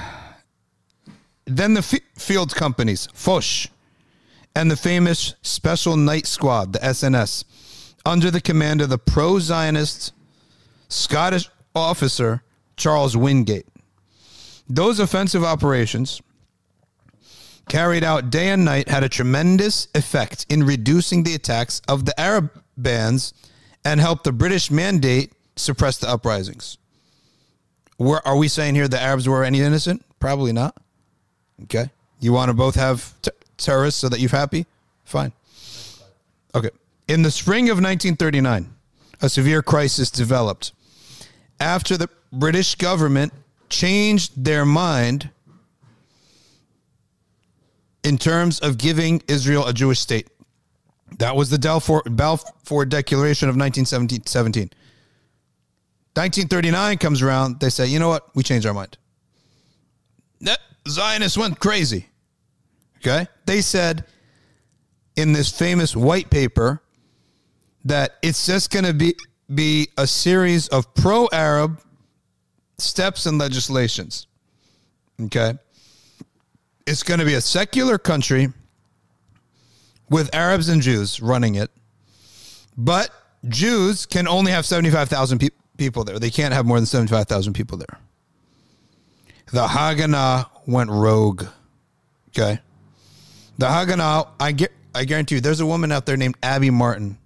Then 1.45 1.75
the 1.75 1.80
f- 1.80 1.99
field 2.17 2.56
companies, 2.56 3.08
Fosh, 3.13 3.67
and 4.56 4.71
the 4.71 4.75
famous 4.75 5.36
Special 5.43 5.95
Night 5.95 6.25
Squad, 6.25 6.73
the 6.73 6.80
SNS, 6.80 7.43
under 8.06 8.30
the 8.30 8.41
command 8.41 8.82
of 8.82 8.89
the 8.89 8.98
pro 8.98 9.39
Zionist 9.39 10.13
Scottish 10.89 11.50
officer 11.76 12.44
Charles 12.78 13.18
Wingate. 13.18 13.68
Those 14.70 15.00
offensive 15.00 15.44
operations 15.44 16.22
carried 17.70 18.04
out 18.04 18.30
day 18.30 18.50
and 18.50 18.63
night 18.63 18.89
had 18.89 19.04
a 19.04 19.10
tremendous 19.10 19.88
effect 19.96 20.46
in 20.50 20.63
reducing 20.63 21.24
the 21.24 21.34
attacks 21.34 21.82
of 21.88 22.06
the 22.06 22.20
Arab 22.20 22.52
bands 22.78 23.34
and 23.84 24.00
helped 24.00 24.24
the 24.24 24.32
British 24.32 24.70
mandate 24.70 25.32
suppress 25.56 25.98
the 25.98 26.10
uprisings. 26.10 26.78
Were, 27.98 28.26
are 28.28 28.36
we 28.36 28.48
saying 28.48 28.76
here 28.76 28.88
the 28.88 29.02
Arabs 29.02 29.28
were 29.28 29.44
any 29.44 29.62
innocent? 29.62 30.04
Probably 30.20 30.52
not. 30.52 30.76
Okay. 31.63 31.89
You 32.20 32.34
want 32.34 32.50
to 32.50 32.54
both 32.54 32.76
have 32.76 33.13
t- 33.22 33.32
terrorists 33.58 34.02
so 34.02 34.10
that 34.10 34.20
you're 34.20 34.30
happy? 34.30 34.65
Fine. 35.06 35.32
Okay. 36.54 36.72
In 37.08 37.22
the 37.22 37.32
spring 37.32 37.65
of 37.65 37.78
1939, 37.78 38.74
a 39.22 39.30
severe 39.30 39.62
crisis 39.62 40.10
developed 40.10 40.72
after 41.60 41.98
the 41.98 42.10
British 42.32 42.76
government 42.76 43.32
changed 43.70 44.44
their 44.44 44.65
mind 44.65 45.30
in 48.04 48.18
terms 48.18 48.60
of 48.60 48.78
giving 48.78 49.22
Israel 49.28 49.68
a 49.68 49.74
Jewish 49.74 50.00
state. 50.00 50.28
That 51.20 51.36
was 51.36 51.50
the 51.50 51.60
Balfour, 51.60 52.04
Balfour 52.06 52.86
Declaration 52.86 53.50
of 53.50 53.56
1917. 53.56 54.70
1939 56.13 56.98
comes 56.98 57.22
around. 57.22 57.60
They 57.60 57.70
say, 57.70 57.88
you 57.88 58.00
know 58.00 58.10
what? 58.10 58.36
We 58.36 58.44
changed 58.44 58.65
our 58.65 58.74
mind. 58.74 58.98
Zionists 60.88 61.38
went 61.38 61.60
crazy. 61.60 62.08
Okay? 62.98 63.28
They 63.46 63.62
said 63.62 64.06
in 65.15 65.34
this 65.34 65.50
famous 65.52 65.96
white 65.96 66.30
paper 66.30 66.82
that 67.86 68.15
it's 68.21 68.45
just 68.45 68.71
going 68.71 68.86
to 68.86 68.93
be 68.93 69.15
be 69.54 69.88
a 69.98 70.08
series 70.08 70.67
of 70.69 70.91
pro-Arab 70.95 71.80
steps 72.80 73.26
and 73.26 73.38
legislations. 73.38 74.28
Okay? 75.21 75.54
It's 76.88 77.04
going 77.04 77.19
to 77.19 77.26
be 77.26 77.36
a 77.36 77.41
secular 77.41 77.98
country 77.98 78.52
with 80.10 80.34
Arabs 80.34 80.69
and 80.69 80.82
Jews 80.82 81.21
running 81.21 81.56
it. 81.56 81.69
But 82.76 83.12
Jews 83.48 84.06
can 84.06 84.28
only 84.28 84.52
have 84.52 84.65
75,000 84.65 85.39
pe- 85.39 85.50
people 85.78 86.04
there. 86.04 86.19
They 86.19 86.32
can't 86.32 86.54
have 86.54 86.65
more 86.65 86.78
than 86.78 86.86
75,000 86.86 87.54
people 87.54 87.78
there. 87.78 88.00
The 89.52 89.67
Haganah 89.67 90.50
went 90.65 90.89
rogue. 90.89 91.45
Okay? 92.30 92.60
The 93.58 93.67
Haganah, 93.67 94.30
I 94.39 94.52
get 94.52 94.71
I 94.95 95.04
guarantee 95.04 95.36
you 95.36 95.41
there's 95.41 95.60
a 95.60 95.65
woman 95.65 95.91
out 95.91 96.06
there 96.06 96.15
named 96.15 96.38
Abby 96.41 96.69
Martin 96.69 97.17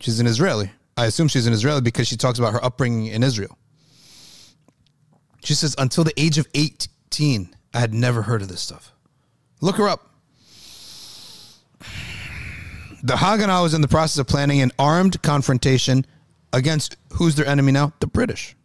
She's 0.00 0.20
an 0.20 0.26
Israeli. 0.26 0.70
I 0.96 1.06
assume 1.06 1.28
she's 1.28 1.46
an 1.46 1.52
Israeli 1.52 1.80
because 1.80 2.08
she 2.08 2.16
talks 2.16 2.38
about 2.38 2.52
her 2.52 2.64
upbringing 2.64 3.06
in 3.06 3.22
Israel. 3.22 3.56
She 5.44 5.54
says, 5.54 5.74
until 5.78 6.04
the 6.04 6.18
age 6.20 6.38
of 6.38 6.48
18, 6.54 7.54
I 7.74 7.80
had 7.80 7.94
never 7.94 8.22
heard 8.22 8.42
of 8.42 8.48
this 8.48 8.60
stuff. 8.60 8.92
Look 9.60 9.76
her 9.76 9.88
up. 9.88 10.04
The 13.02 13.14
Haganah 13.14 13.62
was 13.62 13.74
in 13.74 13.80
the 13.80 13.88
process 13.88 14.18
of 14.18 14.26
planning 14.26 14.60
an 14.60 14.72
armed 14.78 15.22
confrontation 15.22 16.04
against 16.52 16.96
who's 17.14 17.36
their 17.36 17.46
enemy 17.46 17.72
now? 17.72 17.92
The 18.00 18.08
British. 18.08 18.56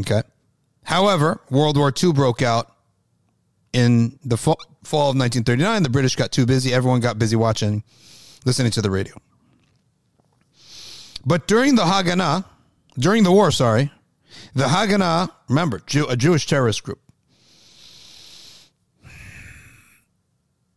Okay. 0.00 0.22
However, 0.82 1.40
World 1.50 1.76
War 1.76 1.92
II 2.02 2.12
broke 2.12 2.42
out 2.42 2.74
in 3.72 4.18
the 4.24 4.36
fall, 4.36 4.58
fall 4.82 5.10
of 5.10 5.16
1939. 5.16 5.82
The 5.82 5.90
British 5.90 6.16
got 6.16 6.32
too 6.32 6.46
busy. 6.46 6.72
Everyone 6.72 7.00
got 7.00 7.18
busy 7.18 7.36
watching, 7.36 7.84
listening 8.44 8.72
to 8.72 8.82
the 8.82 8.90
radio. 8.90 9.14
But 11.28 11.46
during 11.46 11.74
the 11.74 11.82
Haganah, 11.82 12.46
during 12.98 13.22
the 13.22 13.30
war, 13.30 13.50
sorry, 13.50 13.92
the 14.54 14.64
Haganah, 14.64 15.30
remember, 15.50 15.78
Jew, 15.86 16.06
a 16.06 16.16
Jewish 16.16 16.46
terrorist 16.46 16.82
group. 16.82 17.00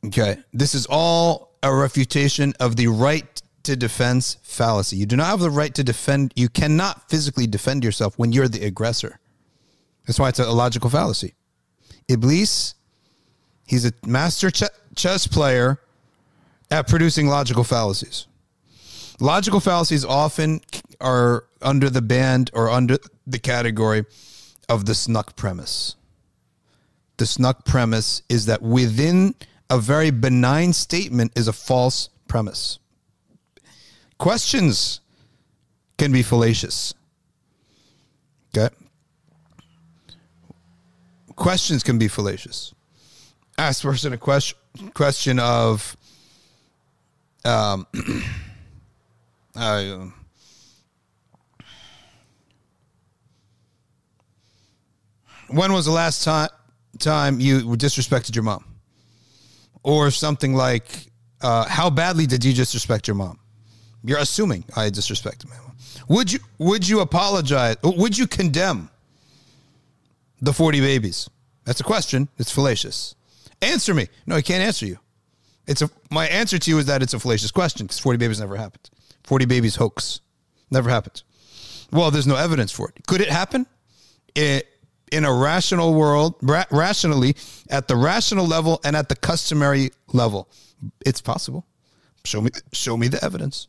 Okay, 0.06 0.40
this 0.52 0.76
is 0.76 0.86
all 0.88 1.56
a 1.64 1.74
refutation 1.74 2.52
of 2.60 2.76
the 2.76 2.88
right 2.88 3.42
to 3.64 3.78
defense 3.78 4.40
fallacy. 4.44 4.98
You 4.98 5.06
do 5.06 5.16
not 5.16 5.28
have 5.28 5.40
the 5.40 5.50
right 5.50 5.74
to 5.74 5.86
defend, 5.86 6.34
you 6.36 6.50
cannot 6.50 7.10
physically 7.10 7.48
defend 7.48 7.86
yourself 7.86 8.20
when 8.20 8.34
you're 8.34 8.50
the 8.50 8.66
aggressor. 8.66 9.22
That's 10.06 10.20
why 10.20 10.28
it's 10.28 10.40
a 10.40 10.52
logical 10.52 10.90
fallacy. 10.90 11.34
Iblis, 12.10 12.76
he's 13.66 13.86
a 13.86 13.94
master 14.06 14.52
ch- 14.52 14.64
chess 14.96 15.28
player 15.28 15.80
at 16.70 16.90
producing 16.90 17.28
logical 17.28 17.64
fallacies. 17.64 18.28
Logical 19.22 19.60
fallacies 19.60 20.04
often 20.04 20.62
are 21.00 21.46
under 21.62 21.92
the 21.92 22.02
band 22.02 22.50
or 22.56 22.72
under 22.72 22.98
the 23.28 23.38
category 23.38 24.04
of 24.68 24.88
the 24.88 24.96
snuck 24.96 25.36
premise. 25.36 25.96
The 27.18 27.28
snuck 27.28 27.64
premise 27.64 28.24
is 28.30 28.48
that 28.48 28.64
within 28.64 29.36
a 29.70 29.78
very 29.78 30.10
benign 30.10 30.74
statement 30.74 31.34
is 31.36 31.48
a 31.48 31.54
false 31.54 32.10
premise. 32.28 32.80
Questions 34.18 35.02
can 36.00 36.12
be 36.12 36.24
fallacious. 36.24 36.96
Okay? 38.58 38.74
Questions 41.36 41.84
can 41.84 42.00
be 42.00 42.08
fallacious. 42.08 42.74
Ask 43.56 43.84
person 43.84 44.14
a 44.14 44.18
question 44.18 44.58
question 44.96 45.38
of 45.38 45.96
um 47.46 47.86
uh, 49.56 50.06
when 55.50 55.74
was 55.74 55.86
the 55.86 55.92
last 55.92 56.24
time 56.24 56.50
time 57.00 57.40
you 57.40 57.62
disrespected 57.76 58.36
your 58.36 58.44
mom? 58.44 58.66
Or 59.84 60.12
something 60.12 60.54
like, 60.54 61.08
uh, 61.42 61.68
how 61.68 61.90
badly 61.90 62.28
did 62.28 62.46
you 62.46 62.54
disrespect 62.54 63.08
your 63.08 63.16
mom? 63.16 63.40
You're 64.04 64.20
assuming 64.20 64.64
I 64.76 64.90
disrespected 64.90 65.50
my 65.50 65.58
mom. 65.58 65.76
Would 66.08 66.32
you 66.32 66.40
would 66.58 66.88
you 66.88 67.02
apologize? 67.02 67.78
Would 67.84 68.18
you 68.18 68.28
condemn 68.28 68.90
the 70.42 70.54
40 70.54 70.82
babies? 70.82 71.30
That's 71.66 71.80
a 71.80 71.84
question. 71.84 72.28
It's 72.38 72.52
fallacious. 72.52 73.16
Answer 73.62 73.94
me. 73.94 74.08
No, 74.26 74.36
I 74.36 74.42
can't 74.42 74.64
answer 74.64 74.86
you. 74.86 74.98
It's 75.68 75.82
a 75.82 75.90
my 76.10 76.28
answer 76.28 76.58
to 76.58 76.72
you 76.72 76.80
is 76.80 76.88
that 76.88 77.02
it's 77.04 77.14
a 77.14 77.20
fallacious 77.20 77.52
question 77.52 77.86
because 77.86 78.00
40 78.00 78.18
babies 78.18 78.40
never 78.40 78.56
happened. 78.56 78.90
40 79.24 79.46
babies 79.46 79.76
hoax. 79.76 80.22
Never 80.70 80.90
happened. 80.90 81.24
Well, 81.92 82.12
there's 82.12 82.28
no 82.28 82.36
evidence 82.36 82.72
for 82.72 82.90
it. 82.90 83.06
Could 83.08 83.22
it 83.22 83.30
happen? 83.30 83.66
It, 84.34 84.68
in 85.12 85.26
a 85.26 85.34
rational 85.34 85.94
world, 85.94 86.36
ra- 86.42 86.66
rationally, 86.72 87.36
at 87.70 87.88
the 87.88 87.96
rational 87.98 88.48
level 88.48 88.80
and 88.84 88.96
at 88.96 89.10
the 89.10 89.16
customary 89.16 89.92
level, 90.14 90.50
it's 91.06 91.22
possible. 91.22 91.66
Show 92.24 92.42
me, 92.42 92.52
show 92.72 92.96
me 92.96 93.08
the 93.08 93.24
evidence, 93.24 93.68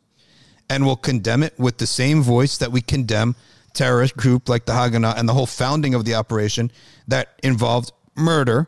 and 0.71 0.87
we'll 0.87 0.97
condemn 0.97 1.43
it 1.43 1.59
with 1.59 1.79
the 1.79 1.87
same 1.87 2.23
voice 2.23 2.59
that 2.59 2.71
we 2.71 2.81
condemn 2.81 3.35
terrorist 3.73 4.17
group 4.17 4.49
like 4.49 4.67
the 4.67 4.73
Haganah 4.73 5.19
and 5.19 5.29
the 5.29 5.33
whole 5.33 5.47
founding 5.47 5.95
of 5.95 6.05
the 6.05 6.15
operation 6.15 6.71
that 7.09 7.41
involved 7.43 7.93
murder, 8.15 8.67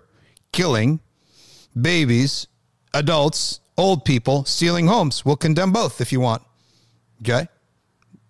killing, 0.53 1.01
babies, 1.81 2.47
adults, 2.93 3.61
old 3.77 4.05
people, 4.05 4.45
stealing 4.45 4.87
homes. 4.87 5.25
We'll 5.25 5.37
condemn 5.37 5.73
both 5.73 6.01
if 6.01 6.13
you 6.13 6.21
want. 6.21 6.43
Okay? 7.25 7.49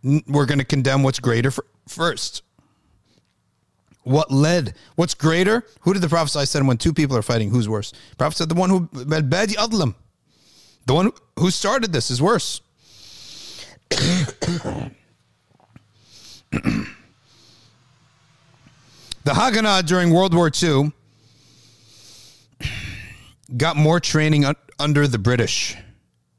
We're 0.05 0.47
going 0.47 0.59
to 0.59 0.65
condemn 0.65 1.03
what's 1.03 1.19
greater 1.19 1.53
first. 1.89 2.43
What 4.05 4.31
led? 4.31 4.75
What's 4.95 5.15
greater? 5.15 5.65
Who 5.81 5.95
did 5.95 6.03
the 6.03 6.09
prophet 6.09 6.47
said 6.47 6.65
when 6.65 6.77
two 6.77 6.93
people 6.93 7.17
are 7.17 7.23
fighting? 7.23 7.51
Who's 7.51 7.69
worse? 7.69 7.93
The 8.11 8.17
prophet 8.17 8.37
said 8.37 8.49
the 8.49 8.55
one 8.55 8.71
who 8.71 8.81
badi 8.83 9.55
adlam, 9.55 9.95
the 10.87 10.95
one 10.95 11.11
who 11.39 11.51
started 11.51 11.93
this 11.93 12.11
is 12.11 12.23
worse. 12.23 12.61
the 13.91 14.91
Haganah 19.27 19.87
during 19.87 20.11
World 20.11 20.35
War 20.35 20.51
II 20.63 20.93
got 23.57 23.77
more 23.77 24.01
training 24.01 24.45
under 24.79 25.07
the 25.09 25.19
British 25.19 25.77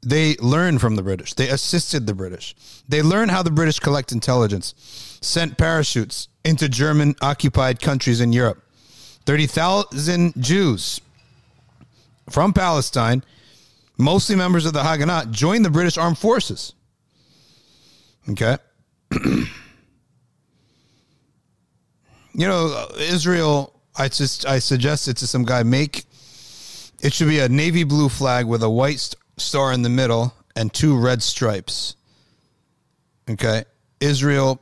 they 0.06 0.36
learned 0.36 0.80
from 0.80 0.94
the 0.94 1.02
British. 1.02 1.34
They 1.34 1.48
assisted 1.48 2.06
the 2.06 2.14
British. 2.14 2.54
They 2.88 3.02
learned 3.02 3.32
how 3.32 3.42
the 3.42 3.50
British 3.50 3.80
collect 3.80 4.12
intelligence, 4.12 4.72
sent 5.20 5.58
parachutes 5.58 6.28
into 6.44 6.68
German 6.68 7.16
occupied 7.20 7.80
countries 7.80 8.20
in 8.20 8.32
Europe. 8.32 8.62
30,000 9.24 10.34
Jews 10.38 11.00
from 12.30 12.52
Palestine, 12.52 13.24
mostly 13.98 14.36
members 14.36 14.64
of 14.64 14.72
the 14.72 14.82
Haganah, 14.82 15.32
joined 15.32 15.64
the 15.64 15.70
British 15.70 15.98
Armed 15.98 16.18
Forces. 16.18 16.74
Okay. 18.30 18.56
you 19.12 19.48
know, 22.34 22.68
uh, 22.68 22.94
Israel, 22.98 23.72
I 23.96 24.06
just 24.06 24.46
I 24.46 24.60
suggested 24.60 25.16
to 25.16 25.26
some 25.26 25.44
guy 25.44 25.64
make 25.64 26.04
it 27.02 27.12
should 27.12 27.28
be 27.28 27.40
a 27.40 27.48
navy 27.48 27.82
blue 27.82 28.08
flag 28.08 28.46
with 28.46 28.62
a 28.62 28.70
white 28.70 29.14
star 29.36 29.72
in 29.72 29.82
the 29.82 29.88
middle 29.88 30.34
and 30.54 30.72
two 30.72 30.98
red 30.98 31.22
stripes. 31.22 31.96
Okay. 33.28 33.64
Israel 34.00 34.60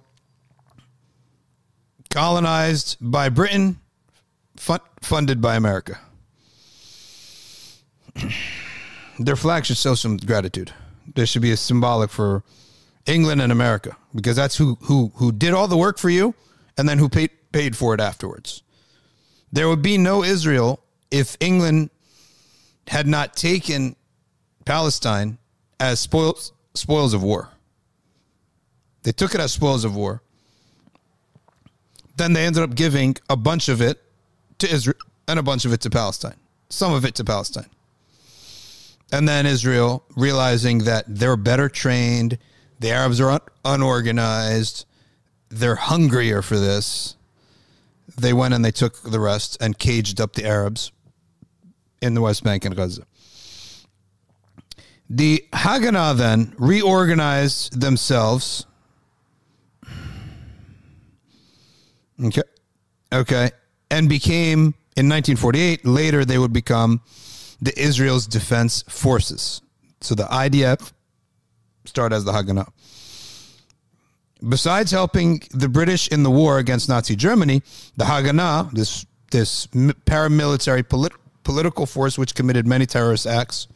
colonized 2.11 2.97
by 3.01 3.29
Britain, 3.29 3.79
fun- 4.57 4.81
funded 5.01 5.41
by 5.41 5.57
America. 5.57 5.99
Their 9.19 9.37
flag 9.37 9.67
should 9.67 9.77
show 9.77 9.95
some 9.95 10.17
gratitude. 10.17 10.73
There 11.15 11.27
should 11.27 11.43
be 11.43 11.53
a 11.53 11.57
symbolic 11.57 12.11
for 12.11 12.43
England 13.07 13.43
and 13.43 13.53
America 13.53 13.97
because 14.15 14.37
that's 14.37 14.57
who 14.57 14.79
who 14.83 15.13
who 15.17 15.31
did 15.31 15.53
all 15.53 15.69
the 15.69 15.77
work 15.77 15.99
for 15.99 16.09
you 16.09 16.35
and 16.79 16.89
then 16.89 16.99
who 16.99 17.09
paid 17.09 17.31
paid 17.53 17.77
for 17.77 17.95
it 17.95 18.01
afterwards. 18.01 18.63
There 19.53 19.69
would 19.69 19.83
be 19.83 19.99
no 19.99 20.25
Israel 20.25 20.81
if 21.11 21.37
England 21.39 21.91
had 22.89 23.07
not 23.07 23.37
taken 23.37 23.97
Palestine 24.65 25.39
as 25.79 26.01
spoils 26.01 26.53
spoils 26.75 27.15
of 27.15 27.23
war. 27.23 27.51
They 29.03 29.13
took 29.13 29.35
it 29.35 29.41
as 29.41 29.53
spoils 29.53 29.85
of 29.85 29.95
war. 29.95 30.23
Then 32.17 32.33
they 32.33 32.47
ended 32.47 32.63
up 32.63 32.75
giving 32.75 33.17
a 33.29 33.37
bunch 33.37 33.69
of 33.69 33.81
it 33.81 34.03
to 34.59 34.73
Israel, 34.73 34.97
and 35.29 35.39
a 35.39 35.43
bunch 35.43 35.65
of 35.65 35.73
it 35.73 35.81
to 35.83 35.91
Palestine, 35.91 36.37
some 36.69 36.93
of 36.93 37.05
it 37.05 37.15
to 37.17 37.25
Palestine. 37.25 37.69
And 39.13 39.29
then 39.29 39.47
Israel, 39.47 40.05
realizing 40.17 40.79
that 40.85 41.05
they're 41.07 41.37
better 41.37 41.69
trained, 41.69 42.39
the 42.81 42.91
Arabs 42.91 43.21
are 43.21 43.31
un- 43.31 43.41
unorganized, 43.65 44.87
they're 45.49 45.77
hungrier 45.77 46.43
for 46.43 46.59
this. 46.59 47.17
They 48.17 48.33
went 48.33 48.55
and 48.55 48.65
they 48.65 48.71
took 48.71 49.03
the 49.03 49.21
rest 49.21 49.57
and 49.61 49.79
caged 49.79 50.21
up 50.21 50.35
the 50.35 50.45
Arabs 50.45 50.93
in 52.01 52.15
the 52.15 52.21
West 52.21 52.43
Bank 52.45 52.65
and 52.65 52.77
Gaza. 52.77 53.07
The 55.11 55.45
Haganah 55.53 56.17
then 56.17 56.55
reorganized 56.59 57.81
themselves. 57.81 58.67
Okay. 62.23 62.43
Okay. 63.13 63.51
And 63.91 64.09
became, 64.09 64.75
in 64.97 65.09
1948, 65.09 65.85
later 65.85 66.25
they 66.25 66.39
would 66.39 66.53
become 66.53 67.01
the 67.61 67.79
Israel's 67.79 68.27
Defense 68.27 68.83
Forces. 68.89 69.61
So 70.01 70.15
the 70.15 70.25
IDF 70.25 70.93
started 71.85 72.17
as 72.17 72.25
the 72.25 72.33
Haganah. 72.33 72.69
Besides 74.47 74.91
helping 74.91 75.43
the 75.53 75.69
British 75.69 76.09
in 76.09 76.23
the 76.23 76.31
war 76.31 76.59
against 76.59 76.89
Nazi 76.89 77.17
Germany, 77.17 77.63
the 77.97 78.05
Haganah, 78.05 78.71
this 78.73 79.07
this 79.31 79.67
paramilitary 79.67 80.89
polit- 80.89 81.13
political 81.43 81.87
force 81.87 82.19
which 82.19 82.35
committed 82.35 82.67
many 82.67 82.87
terrorist 82.87 83.27
acts, 83.27 83.67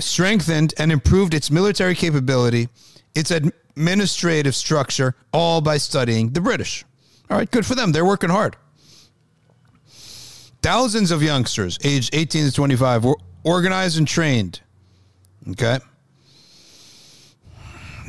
strengthened 0.00 0.74
and 0.78 0.90
improved 0.92 1.34
its 1.34 1.50
military 1.50 1.94
capability, 1.94 2.68
its 3.14 3.30
administrative 3.30 4.54
structure, 4.54 5.14
all 5.32 5.60
by 5.60 5.78
studying 5.78 6.30
the 6.30 6.40
British. 6.40 6.84
All 7.30 7.36
right, 7.36 7.50
good 7.50 7.64
for 7.64 7.74
them. 7.74 7.92
They're 7.92 8.04
working 8.04 8.30
hard. 8.30 8.56
Thousands 10.62 11.10
of 11.10 11.22
youngsters 11.22 11.78
aged 11.82 12.14
18 12.14 12.46
to 12.46 12.52
25 12.52 13.04
were 13.04 13.16
organized 13.44 13.98
and 13.98 14.06
trained. 14.06 14.60
Okay. 15.50 15.78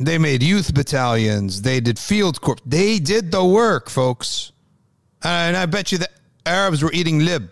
They 0.00 0.18
made 0.18 0.42
youth 0.42 0.74
battalions. 0.74 1.62
They 1.62 1.80
did 1.80 1.98
field 1.98 2.40
corps. 2.40 2.58
They 2.66 2.98
did 2.98 3.30
the 3.30 3.44
work, 3.44 3.88
folks. 3.88 4.52
And 5.22 5.56
I 5.56 5.66
bet 5.66 5.92
you 5.92 5.98
the 5.98 6.08
Arabs 6.44 6.82
were 6.82 6.92
eating 6.92 7.20
lib. 7.20 7.50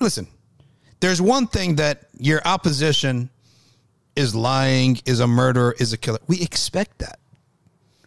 Listen, 0.00 0.26
there's 1.00 1.22
one 1.22 1.46
thing 1.46 1.76
that 1.76 2.03
your 2.18 2.40
opposition 2.44 3.30
is 4.16 4.34
lying, 4.34 5.00
is 5.06 5.20
a 5.20 5.26
murderer, 5.26 5.74
is 5.78 5.92
a 5.92 5.96
killer. 5.96 6.18
We 6.26 6.40
expect 6.40 6.98
that. 6.98 7.18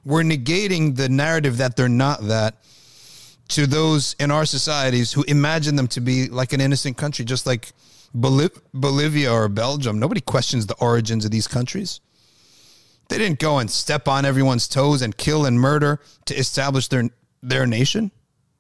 We're 0.06 0.24
negating 0.24 0.96
the 0.96 1.10
narrative 1.10 1.58
that 1.58 1.76
they're 1.76 1.89
not 1.89 2.28
that 2.28 2.56
to 3.50 3.67
those 3.67 4.15
in 4.20 4.32
our 4.32 4.46
societies 4.46 5.12
who 5.12 5.24
imagine 5.24 5.76
them 5.76 5.88
to 5.89 6.02
be 6.02 6.28
like 6.28 6.54
an 6.54 6.62
innocent 6.62 6.98
country, 6.98 7.26
just 7.26 7.46
like 7.46 7.72
Bolivia 8.13 9.32
or 9.32 9.50
Belgium. 9.50 10.00
Nobody 10.00 10.22
questions 10.22 10.65
the 10.65 10.76
origins 10.76 11.26
of 11.26 11.32
these 11.32 11.48
countries. 11.48 12.00
They 13.10 13.17
didn't 13.17 13.39
go 13.39 13.60
and 13.60 13.72
step 13.72 14.08
on 14.08 14.26
everyone's 14.26 14.67
toes 14.67 15.02
and 15.02 15.15
kill 15.15 15.46
and 15.46 15.60
murder 15.60 16.00
to 16.26 16.36
establish 16.36 16.88
their 16.88 17.10
their 17.41 17.65
nation. 17.65 18.12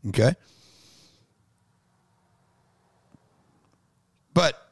Okay. 0.07 0.35
But 4.33 4.66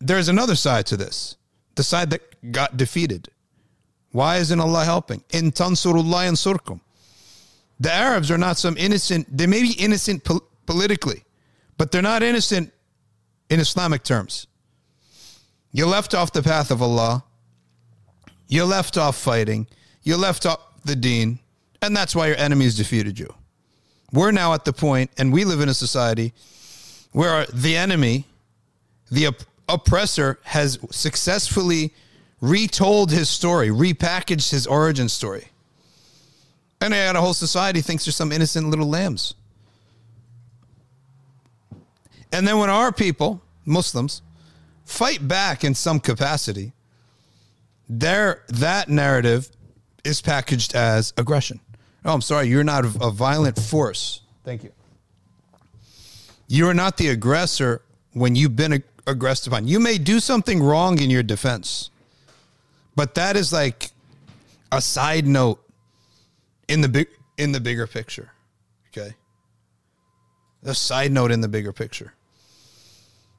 there's 0.00 0.28
another 0.28 0.54
side 0.54 0.86
to 0.86 0.96
this. 0.96 1.36
The 1.74 1.82
side 1.82 2.10
that 2.10 2.52
got 2.52 2.76
defeated. 2.76 3.28
Why 4.12 4.36
isn't 4.38 4.60
Allah 4.60 4.84
helping? 4.84 5.22
In 5.30 5.52
tansurullah 5.52 6.28
and 6.28 6.36
surkum. 6.36 6.80
The 7.80 7.92
Arabs 7.92 8.30
are 8.30 8.38
not 8.38 8.58
some 8.58 8.76
innocent, 8.76 9.26
they 9.36 9.46
may 9.46 9.62
be 9.62 9.72
innocent 9.72 10.24
po- 10.24 10.44
politically, 10.66 11.24
but 11.76 11.92
they're 11.92 12.02
not 12.02 12.22
innocent 12.22 12.72
in 13.50 13.60
Islamic 13.60 14.02
terms. 14.02 14.46
You 15.72 15.86
left 15.86 16.14
off 16.14 16.32
the 16.32 16.42
path 16.42 16.70
of 16.70 16.82
Allah. 16.82 17.24
You 18.48 18.64
left 18.64 18.96
off 18.96 19.16
fighting. 19.16 19.66
You 20.02 20.16
left 20.16 20.46
off 20.46 20.60
the 20.84 20.96
deen. 20.96 21.38
And 21.82 21.96
that's 21.96 22.16
why 22.16 22.28
your 22.28 22.36
enemies 22.36 22.76
defeated 22.76 23.18
you. 23.18 23.32
We're 24.12 24.32
now 24.32 24.54
at 24.54 24.64
the 24.64 24.72
point, 24.72 25.10
and 25.18 25.32
we 25.32 25.44
live 25.44 25.60
in 25.60 25.68
a 25.68 25.74
society 25.74 26.32
where 27.12 27.46
the 27.52 27.76
enemy, 27.76 28.24
the 29.10 29.26
oppressor, 29.68 30.38
has 30.44 30.78
successfully 30.90 31.92
retold 32.40 33.10
his 33.10 33.28
story, 33.28 33.68
repackaged 33.68 34.50
his 34.50 34.66
origin 34.66 35.08
story. 35.08 35.48
And 36.80 36.94
a 36.94 37.20
whole 37.20 37.34
society 37.34 37.80
thinks 37.80 38.04
they're 38.04 38.12
some 38.12 38.30
innocent 38.30 38.68
little 38.68 38.88
lambs. 38.88 39.34
And 42.32 42.46
then 42.46 42.58
when 42.58 42.70
our 42.70 42.92
people, 42.92 43.42
Muslims, 43.64 44.22
fight 44.84 45.26
back 45.26 45.64
in 45.64 45.74
some 45.74 45.98
capacity, 45.98 46.72
there 47.88 48.44
that 48.48 48.88
narrative 48.88 49.50
is 50.04 50.20
packaged 50.20 50.74
as 50.74 51.12
aggression. 51.16 51.60
Oh, 52.04 52.14
I'm 52.14 52.20
sorry, 52.20 52.46
you're 52.46 52.64
not 52.64 52.84
a 52.84 53.10
violent 53.10 53.58
force. 53.58 54.22
Thank 54.44 54.62
you. 54.62 54.72
You 56.46 56.68
are 56.68 56.74
not 56.74 56.96
the 56.96 57.08
aggressor 57.08 57.82
when 58.12 58.36
you've 58.36 58.56
been 58.56 58.82
aggressed 59.08 59.46
upon. 59.46 59.66
You 59.66 59.80
may 59.80 59.98
do 59.98 60.20
something 60.20 60.62
wrong 60.62 61.00
in 61.00 61.10
your 61.10 61.22
defense, 61.22 61.90
but 62.94 63.14
that 63.14 63.36
is 63.36 63.52
like 63.52 63.90
a 64.70 64.80
side 64.80 65.26
note 65.26 65.60
in 66.68 66.80
the 66.80 66.88
big 66.88 67.08
in 67.36 67.52
the 67.52 67.60
bigger 67.60 67.86
picture. 67.86 68.32
Okay. 68.88 69.14
A 70.64 70.74
side 70.74 71.12
note 71.12 71.30
in 71.30 71.40
the 71.40 71.48
bigger 71.48 71.72
picture. 71.72 72.12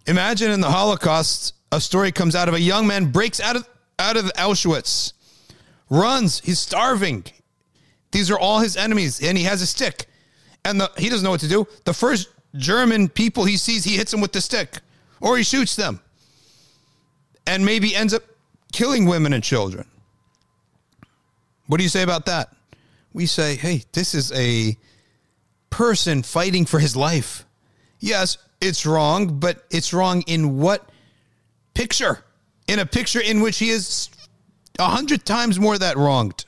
Imagine 0.07 0.51
in 0.51 0.61
the 0.61 0.71
Holocaust, 0.71 1.53
a 1.71 1.79
story 1.79 2.11
comes 2.11 2.35
out 2.35 2.47
of 2.47 2.53
a 2.53 2.59
young 2.59 2.87
man 2.87 3.11
breaks 3.11 3.39
out 3.39 3.55
of 3.55 3.67
out 3.99 4.17
of 4.17 4.25
Auschwitz, 4.33 5.13
runs, 5.89 6.39
he's 6.39 6.59
starving. 6.59 7.25
These 8.11 8.31
are 8.31 8.39
all 8.39 8.59
his 8.59 8.75
enemies, 8.77 9.21
and 9.21 9.37
he 9.37 9.43
has 9.43 9.61
a 9.61 9.67
stick. 9.67 10.07
And 10.65 10.81
the, 10.81 10.91
he 10.97 11.09
doesn't 11.09 11.23
know 11.23 11.31
what 11.31 11.41
to 11.41 11.47
do. 11.47 11.67
The 11.83 11.93
first 11.93 12.29
German 12.55 13.09
people 13.09 13.45
he 13.45 13.57
sees, 13.57 13.83
he 13.83 13.97
hits 13.97 14.13
him 14.13 14.21
with 14.21 14.31
the 14.31 14.41
stick, 14.41 14.79
or 15.21 15.37
he 15.37 15.43
shoots 15.43 15.75
them. 15.75 16.01
And 17.47 17.65
maybe 17.65 17.95
ends 17.95 18.13
up 18.13 18.23
killing 18.71 19.05
women 19.05 19.33
and 19.33 19.43
children. 19.43 19.87
What 21.67 21.77
do 21.77 21.83
you 21.83 21.89
say 21.89 22.03
about 22.03 22.25
that? 22.27 22.49
We 23.13 23.25
say, 23.25 23.55
hey, 23.55 23.83
this 23.93 24.13
is 24.13 24.31
a 24.33 24.77
person 25.69 26.23
fighting 26.23 26.65
for 26.65 26.79
his 26.79 26.95
life. 26.95 27.45
Yes, 27.99 28.37
it's 28.61 28.85
wrong, 28.85 29.39
but 29.39 29.65
it's 29.71 29.93
wrong 29.93 30.21
in 30.27 30.59
what 30.59 30.87
picture? 31.73 32.23
in 32.69 32.77
a 32.77 32.85
picture 32.85 33.19
in 33.19 33.41
which 33.41 33.57
he 33.57 33.69
is 33.69 34.09
a 34.77 34.85
hundred 34.85 35.25
times 35.25 35.59
more 35.59 35.75
that 35.77 35.97
wronged. 35.97 36.45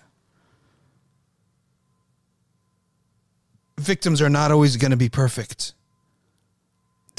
Victims 3.80 4.22
are 4.22 4.30
not 4.30 4.52
always 4.52 4.78
going 4.78 4.92
to 4.92 4.98
be 4.98 5.10
perfect. 5.10 5.74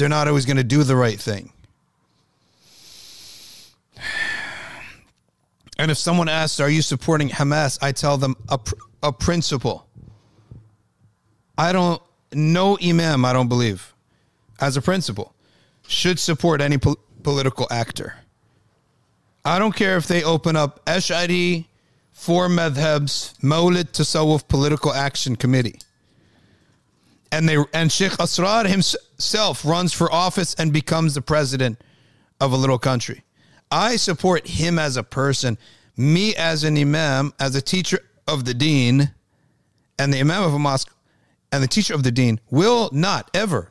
They're 0.03 0.09
not 0.09 0.27
always 0.27 0.47
going 0.47 0.57
to 0.57 0.65
do 0.65 0.83
the 0.83 0.97
right 0.97 1.21
thing. 1.21 1.53
And 5.79 5.93
if 5.93 5.97
someone 5.97 6.29
asks, 6.29 6.59
Are 6.59 6.69
you 6.69 6.83
supporting 6.83 7.29
Hamas? 7.29 7.79
I 7.81 7.93
tell 7.93 8.19
them 8.19 8.35
a, 8.49 8.59
a 9.05 9.13
principle. 9.13 9.87
I 11.57 11.73
don't, 11.73 12.03
no 12.33 12.77
imam, 12.83 13.25
I 13.25 13.33
don't 13.33 13.47
believe, 13.47 13.95
as 14.61 14.77
a 14.77 14.83
principle, 14.83 15.37
should 15.87 16.19
support 16.19 16.61
any 16.61 16.79
po- 16.79 16.99
political 17.23 17.69
actor. 17.71 18.17
I 19.45 19.61
don't 19.61 19.77
care 19.77 19.97
if 19.97 20.09
they 20.09 20.25
open 20.25 20.57
up 20.57 20.85
Ash'ari, 20.85 21.67
four 22.11 22.49
madhabs, 22.49 23.39
Mawlid 23.39 23.93
Tasawwuf 23.93 24.49
Political 24.49 24.95
Action 24.95 25.37
Committee. 25.37 25.79
And 27.31 27.49
they 27.49 27.57
and 27.73 27.93
Sheikh 27.93 28.11
Asrar 28.19 28.67
himself 28.67 29.01
runs 29.65 29.93
for 29.93 30.13
office 30.13 30.55
and 30.55 30.73
becomes 30.73 31.15
the 31.15 31.23
president 31.23 31.81
of 32.41 32.53
a 32.53 32.57
little 32.57 32.79
country. 32.79 33.23
I 33.71 33.97
support 33.97 34.47
him 34.47 34.79
as 34.79 34.97
a 34.97 35.03
person, 35.03 35.57
me 35.97 36.35
as 36.37 36.65
an 36.65 36.77
imam, 36.77 37.33
as 37.41 37.55
a 37.55 37.63
teacher 37.63 38.01
of 38.29 38.45
the 38.45 38.55
deen, 38.55 39.13
and 39.99 40.13
the 40.13 40.21
imam 40.21 40.43
of 40.43 40.55
a 40.55 40.59
mosque 40.59 40.93
and 41.53 41.63
the 41.63 41.69
teacher 41.69 41.95
of 41.95 42.03
the 42.03 42.11
deen 42.11 42.41
will 42.51 42.89
not 42.93 43.31
ever 43.35 43.71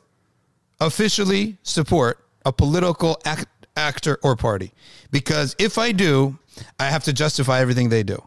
officially 0.80 1.58
support 1.62 2.18
a 2.46 2.52
political 2.52 3.20
act, 3.24 3.46
actor, 3.76 4.18
or 4.22 4.36
party. 4.36 4.72
Because 5.10 5.54
if 5.58 5.78
I 5.78 5.92
do, 5.92 6.38
I 6.78 6.86
have 6.86 7.04
to 7.04 7.12
justify 7.12 7.60
everything 7.60 7.88
they 7.88 8.02
do. 8.02 8.22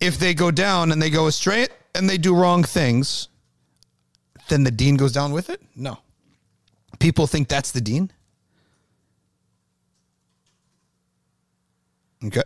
If 0.00 0.18
they 0.18 0.34
go 0.34 0.50
down 0.50 0.92
and 0.92 1.00
they 1.00 1.10
go 1.10 1.26
astray 1.26 1.68
and 1.94 2.08
they 2.08 2.18
do 2.18 2.34
wrong 2.34 2.64
things, 2.64 3.28
then 4.50 4.64
the 4.64 4.70
deen 4.70 4.96
goes 4.96 5.12
down 5.12 5.32
with 5.32 5.48
it? 5.48 5.62
No. 5.74 5.98
People 6.98 7.26
think 7.26 7.48
that's 7.48 7.70
the 7.72 7.80
deen. 7.80 8.12
Okay. 12.24 12.42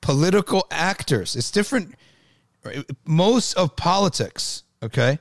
Political 0.00 0.66
actors. 0.70 1.34
It's 1.34 1.50
different. 1.50 1.94
Most 3.04 3.54
of 3.54 3.74
politics, 3.74 4.62
okay, 4.82 5.18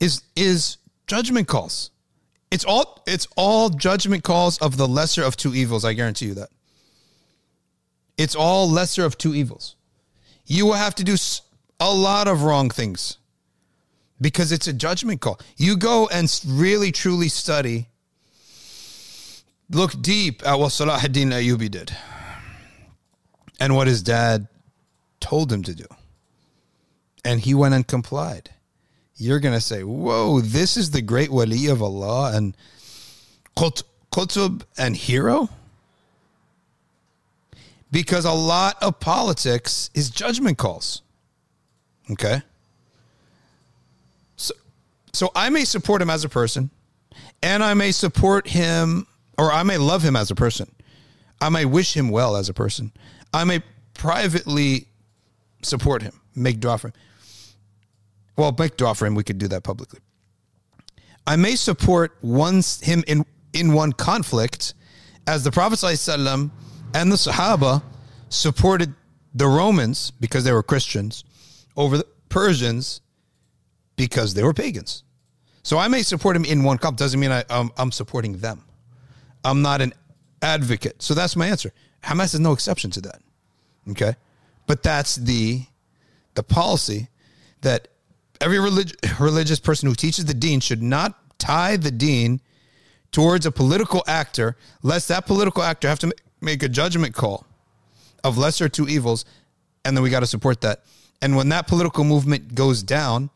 is 0.00 0.22
is 0.34 0.78
judgment 1.06 1.48
calls. 1.48 1.90
It's 2.50 2.64
all 2.64 3.02
it's 3.06 3.28
all 3.36 3.68
judgment 3.68 4.24
calls 4.24 4.56
of 4.58 4.78
the 4.78 4.88
lesser 4.88 5.22
of 5.22 5.36
two 5.36 5.54
evils. 5.54 5.84
I 5.84 5.92
guarantee 5.92 6.26
you 6.26 6.34
that. 6.34 6.48
It's 8.16 8.34
all 8.34 8.68
lesser 8.68 9.04
of 9.04 9.18
two 9.18 9.34
evils. 9.34 9.76
You 10.46 10.66
will 10.66 10.74
have 10.74 10.94
to 10.96 11.04
do 11.04 11.16
a 11.78 11.92
lot 11.92 12.26
of 12.26 12.42
wrong 12.42 12.70
things 12.70 13.18
because 14.20 14.52
it's 14.52 14.68
a 14.68 14.72
judgment 14.72 15.20
call. 15.20 15.40
You 15.56 15.76
go 15.76 16.08
and 16.08 16.28
really 16.46 16.92
truly 16.92 17.28
study, 17.28 17.88
look 19.70 20.00
deep 20.00 20.46
at 20.46 20.58
what 20.58 20.70
Salah 20.70 20.98
ad-Din 21.02 21.30
Ayyubi 21.30 21.70
did 21.70 21.96
and 23.58 23.74
what 23.74 23.86
his 23.86 24.02
dad 24.02 24.48
told 25.20 25.52
him 25.52 25.62
to 25.62 25.74
do. 25.74 25.86
And 27.24 27.40
he 27.40 27.54
went 27.54 27.74
and 27.74 27.86
complied. 27.86 28.50
You're 29.16 29.40
going 29.40 29.54
to 29.54 29.60
say, 29.60 29.84
whoa, 29.84 30.40
this 30.40 30.78
is 30.78 30.90
the 30.90 31.02
great 31.02 31.30
wali 31.30 31.66
of 31.66 31.82
Allah 31.82 32.34
and 32.34 32.56
Qutb 33.54 34.62
and 34.78 34.96
hero? 34.96 35.50
Because 37.92 38.24
a 38.24 38.32
lot 38.32 38.82
of 38.82 38.98
politics 39.00 39.90
is 39.94 40.08
judgment 40.08 40.56
calls. 40.56 41.02
Okay? 42.10 42.42
So, 45.12 45.30
I 45.34 45.50
may 45.50 45.64
support 45.64 46.02
him 46.02 46.10
as 46.10 46.24
a 46.24 46.28
person, 46.28 46.70
and 47.42 47.62
I 47.62 47.74
may 47.74 47.92
support 47.92 48.48
him, 48.48 49.06
or 49.38 49.50
I 49.52 49.62
may 49.62 49.78
love 49.78 50.02
him 50.02 50.16
as 50.16 50.30
a 50.30 50.34
person. 50.34 50.70
I 51.40 51.48
may 51.48 51.64
wish 51.64 51.96
him 51.96 52.10
well 52.10 52.36
as 52.36 52.48
a 52.48 52.54
person. 52.54 52.92
I 53.32 53.44
may 53.44 53.62
privately 53.94 54.88
support 55.62 56.02
him, 56.02 56.20
make 56.34 56.60
dua 56.60 56.78
for 56.78 56.88
him. 56.88 56.94
Well, 58.36 58.54
make 58.58 58.76
dua 58.76 58.94
for 58.94 59.06
him. 59.06 59.14
We 59.14 59.24
could 59.24 59.38
do 59.38 59.48
that 59.48 59.62
publicly. 59.62 60.00
I 61.26 61.36
may 61.36 61.54
support 61.54 62.16
one, 62.20 62.62
him 62.82 63.04
in, 63.06 63.24
in 63.52 63.72
one 63.72 63.92
conflict, 63.92 64.74
as 65.26 65.44
the 65.44 65.50
Prophet 65.50 65.78
ﷺ 65.78 66.50
and 66.94 67.12
the 67.12 67.16
Sahaba 67.16 67.82
supported 68.28 68.94
the 69.34 69.46
Romans 69.46 70.10
because 70.10 70.44
they 70.44 70.52
were 70.52 70.62
Christians 70.62 71.24
over 71.76 71.98
the 71.98 72.06
Persians 72.28 73.00
because 74.00 74.32
they 74.32 74.42
were 74.42 74.54
pagans. 74.54 75.04
So 75.62 75.76
I 75.76 75.86
may 75.88 76.00
support 76.00 76.34
him 76.34 76.46
in 76.46 76.64
one 76.64 76.78
conflict. 76.78 77.00
Doesn't 77.00 77.20
mean 77.20 77.30
I, 77.30 77.42
um, 77.50 77.70
I'm 77.76 77.92
supporting 77.92 78.38
them. 78.38 78.64
I'm 79.44 79.60
not 79.60 79.82
an 79.82 79.92
advocate. 80.40 81.02
So 81.02 81.12
that's 81.12 81.36
my 81.36 81.46
answer. 81.46 81.70
Hamas 82.02 82.32
is 82.32 82.40
no 82.40 82.52
exception 82.52 82.90
to 82.92 83.02
that. 83.02 83.20
Okay. 83.90 84.16
But 84.66 84.82
that's 84.82 85.16
the 85.16 85.64
the 86.34 86.42
policy 86.42 87.08
that 87.60 87.88
every 88.40 88.58
relig- 88.58 88.96
religious 89.20 89.60
person 89.60 89.86
who 89.86 89.94
teaches 89.94 90.24
the 90.24 90.32
deen 90.32 90.60
should 90.60 90.82
not 90.82 91.38
tie 91.38 91.76
the 91.76 91.90
deen 91.90 92.40
towards 93.12 93.44
a 93.44 93.52
political 93.52 94.02
actor, 94.06 94.56
lest 94.82 95.08
that 95.08 95.26
political 95.26 95.62
actor 95.62 95.88
have 95.88 95.98
to 95.98 96.14
make 96.40 96.62
a 96.62 96.68
judgment 96.70 97.14
call 97.14 97.44
of 98.24 98.38
lesser 98.38 98.68
two 98.68 98.88
evils, 98.88 99.26
and 99.84 99.94
then 99.94 100.02
we 100.02 100.08
got 100.08 100.20
to 100.20 100.26
support 100.26 100.62
that. 100.62 100.84
And 101.20 101.36
when 101.36 101.50
that 101.50 101.66
political 101.66 102.04
movement 102.04 102.54
goes 102.54 102.82
down, 102.82 103.28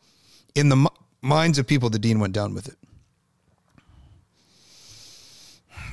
in 0.55 0.69
the 0.69 0.89
minds 1.21 1.59
of 1.59 1.67
people, 1.67 1.89
the 1.89 1.99
deen 1.99 2.19
went 2.19 2.33
down 2.33 2.53
with 2.53 2.67
it. 2.67 2.77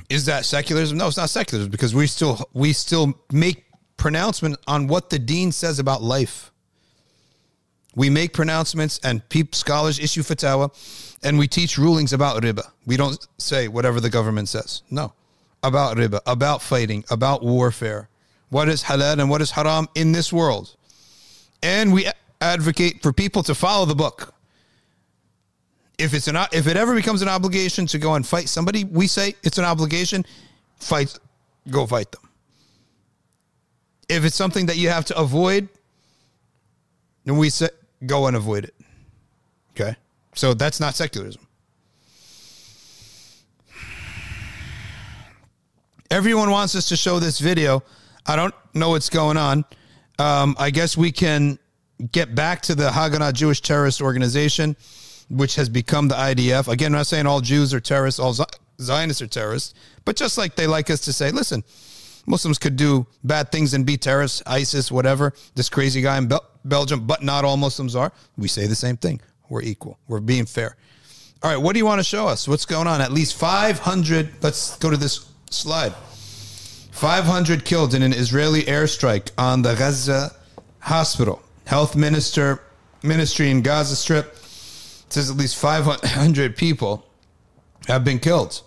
Is 0.09 0.25
that 0.25 0.45
secularism? 0.45 0.97
No, 0.97 1.07
it's 1.07 1.17
not 1.17 1.29
secularism 1.29 1.71
because 1.71 1.93
we 1.93 2.07
still 2.07 2.39
we 2.53 2.73
still 2.73 3.13
make 3.31 3.65
pronouncement 3.97 4.57
on 4.67 4.87
what 4.87 5.09
the 5.09 5.19
deen 5.19 5.51
says 5.51 5.79
about 5.79 6.01
life. 6.01 6.51
We 7.95 8.09
make 8.09 8.33
pronouncements 8.33 8.99
and 9.03 9.27
people, 9.29 9.55
scholars 9.55 9.99
issue 9.99 10.23
fatwa 10.23 10.71
and 11.23 11.37
we 11.37 11.47
teach 11.47 11.77
rulings 11.77 12.11
about 12.11 12.41
riba. 12.41 12.69
We 12.85 12.97
don't 12.97 13.25
say 13.37 13.67
whatever 13.67 13.99
the 13.99 14.09
government 14.09 14.49
says. 14.49 14.81
No. 14.89 15.13
About 15.61 15.95
riba, 15.95 16.19
about 16.25 16.61
fighting, 16.61 17.05
about 17.09 17.43
warfare. 17.43 18.09
What 18.49 18.67
is 18.67 18.83
halal 18.83 19.19
and 19.19 19.29
what 19.29 19.41
is 19.41 19.51
haram 19.51 19.87
in 19.95 20.11
this 20.11 20.33
world. 20.33 20.75
And 21.61 21.93
we 21.93 22.07
advocate 22.41 23.01
for 23.01 23.13
people 23.13 23.41
to 23.43 23.55
follow 23.55 23.85
the 23.85 23.95
book 23.95 24.33
if 25.97 26.13
it's 26.13 26.27
an 26.27 26.37
if 26.51 26.67
it 26.67 26.77
ever 26.77 26.95
becomes 26.95 27.21
an 27.21 27.29
obligation 27.29 27.85
to 27.87 27.97
go 27.97 28.15
and 28.15 28.25
fight 28.25 28.49
somebody, 28.49 28.83
we 28.83 29.07
say 29.07 29.35
it's 29.43 29.57
an 29.57 29.65
obligation. 29.65 30.25
Fight, 30.77 31.17
go 31.69 31.85
fight 31.85 32.11
them. 32.11 32.21
If 34.09 34.25
it's 34.25 34.35
something 34.35 34.65
that 34.65 34.77
you 34.77 34.89
have 34.89 35.05
to 35.05 35.17
avoid, 35.17 35.69
then 37.25 37.37
we 37.37 37.49
say 37.49 37.69
go 38.05 38.27
and 38.27 38.35
avoid 38.35 38.65
it. 38.65 38.75
Okay, 39.71 39.95
so 40.35 40.53
that's 40.53 40.79
not 40.79 40.95
secularism. 40.95 41.47
Everyone 46.11 46.51
wants 46.51 46.75
us 46.75 46.89
to 46.89 46.95
show 46.95 47.19
this 47.19 47.39
video. 47.39 47.81
I 48.25 48.35
don't 48.35 48.53
know 48.73 48.89
what's 48.89 49.09
going 49.09 49.37
on. 49.37 49.65
Um, 50.19 50.55
I 50.59 50.69
guess 50.69 50.95
we 50.95 51.11
can 51.11 51.57
get 52.11 52.35
back 52.35 52.61
to 52.63 52.75
the 52.75 52.89
Haganah 52.89 53.33
Jewish 53.33 53.61
terrorist 53.61 54.01
organization 54.01 54.75
which 55.29 55.55
has 55.55 55.69
become 55.69 56.07
the 56.07 56.15
IDF. 56.15 56.67
Again, 56.67 56.93
I'm 56.93 56.99
not 56.99 57.07
saying 57.07 57.25
all 57.25 57.41
Jews 57.41 57.73
are 57.73 57.79
terrorists, 57.79 58.19
all 58.19 58.35
Zionists 58.79 59.21
are 59.21 59.27
terrorists, 59.27 59.73
but 60.05 60.15
just 60.15 60.37
like 60.37 60.55
they 60.55 60.67
like 60.67 60.89
us 60.89 61.01
to 61.01 61.13
say, 61.13 61.31
listen, 61.31 61.63
Muslims 62.25 62.57
could 62.57 62.75
do 62.75 63.05
bad 63.23 63.51
things 63.51 63.73
and 63.73 63.85
be 63.85 63.97
terrorists, 63.97 64.41
ISIS, 64.45 64.91
whatever, 64.91 65.33
this 65.55 65.69
crazy 65.69 66.01
guy 66.01 66.17
in 66.17 66.27
Bel- 66.27 66.45
Belgium, 66.65 67.05
but 67.05 67.21
not 67.21 67.43
all 67.43 67.57
Muslims 67.57 67.95
are. 67.95 68.11
We 68.37 68.47
say 68.47 68.67
the 68.67 68.75
same 68.75 68.97
thing. 68.97 69.21
We're 69.49 69.61
equal. 69.61 69.99
We're 70.07 70.21
being 70.21 70.45
fair. 70.45 70.77
All 71.41 71.51
right, 71.51 71.61
what 71.61 71.73
do 71.73 71.79
you 71.79 71.85
want 71.85 71.99
to 71.99 72.05
show 72.05 72.27
us? 72.27 72.47
What's 72.47 72.65
going 72.65 72.87
on? 72.87 73.01
At 73.01 73.11
least 73.11 73.35
500, 73.35 74.29
let's 74.41 74.77
go 74.77 74.89
to 74.89 74.95
this 74.95 75.29
slide. 75.49 75.93
500 76.91 77.65
killed 77.65 77.93
in 77.93 78.01
an 78.01 78.13
Israeli 78.13 78.61
airstrike 78.63 79.31
on 79.37 79.61
the 79.61 79.75
Gaza 79.75 80.33
hospital. 80.79 81.41
Health 81.65 81.95
minister 81.95 82.61
ministry 83.03 83.49
in 83.49 83.61
Gaza 83.61 83.95
Strip 83.95 84.37
says 85.13 85.29
at 85.29 85.37
least 85.37 85.55
500 85.57 86.55
people 86.57 87.07
have 87.87 88.03
been 88.03 88.19
killed. 88.19 88.61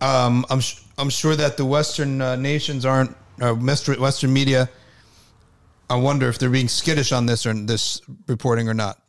Um, 0.00 0.44
I'm 0.50 0.60
I'm 0.98 1.10
sure 1.10 1.36
that 1.36 1.56
the 1.56 1.64
Western 1.64 2.20
uh, 2.20 2.36
nations 2.36 2.84
aren't 2.84 3.16
uh, 3.40 3.54
Western 3.54 4.32
media. 4.32 4.68
I 5.88 5.96
wonder 5.96 6.28
if 6.28 6.38
they're 6.38 6.50
being 6.50 6.68
skittish 6.68 7.12
on 7.12 7.26
this 7.26 7.46
or 7.46 7.54
this 7.54 8.00
reporting 8.26 8.68
or 8.68 8.74
not. 8.74 9.00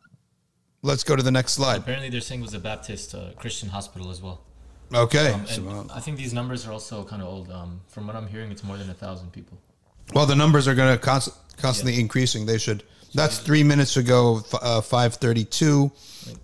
Let's 0.82 1.02
go 1.02 1.16
to 1.16 1.22
the 1.22 1.30
next 1.30 1.54
slide. 1.54 1.78
Apparently, 1.78 2.08
they're 2.08 2.20
saying 2.20 2.40
it 2.40 2.44
was 2.44 2.54
a 2.54 2.60
Baptist 2.60 3.14
uh, 3.14 3.30
Christian 3.36 3.68
hospital 3.68 4.10
as 4.10 4.22
well. 4.22 4.42
Okay, 4.94 5.32
um, 5.32 5.46
so, 5.46 5.86
I 5.92 6.00
think 6.00 6.16
these 6.16 6.32
numbers 6.32 6.66
are 6.66 6.72
also 6.72 7.04
kind 7.04 7.20
of 7.20 7.28
old. 7.28 7.50
Um, 7.50 7.80
from 7.88 8.06
what 8.06 8.16
I'm 8.16 8.26
hearing, 8.26 8.50
it's 8.50 8.64
more 8.64 8.76
than 8.78 8.88
a 8.88 8.94
thousand 8.94 9.32
people. 9.32 9.58
Well, 10.14 10.24
the 10.24 10.36
numbers 10.36 10.66
are 10.66 10.74
going 10.74 10.96
to 10.96 10.98
const- 10.98 11.36
constantly 11.58 11.94
yeah. 11.94 12.00
increasing. 12.00 12.46
They 12.46 12.58
should. 12.58 12.84
That's 13.14 13.38
three 13.38 13.64
minutes 13.64 13.96
ago, 13.96 14.42
uh, 14.60 14.80
five 14.80 15.14
thirty-two, 15.14 15.90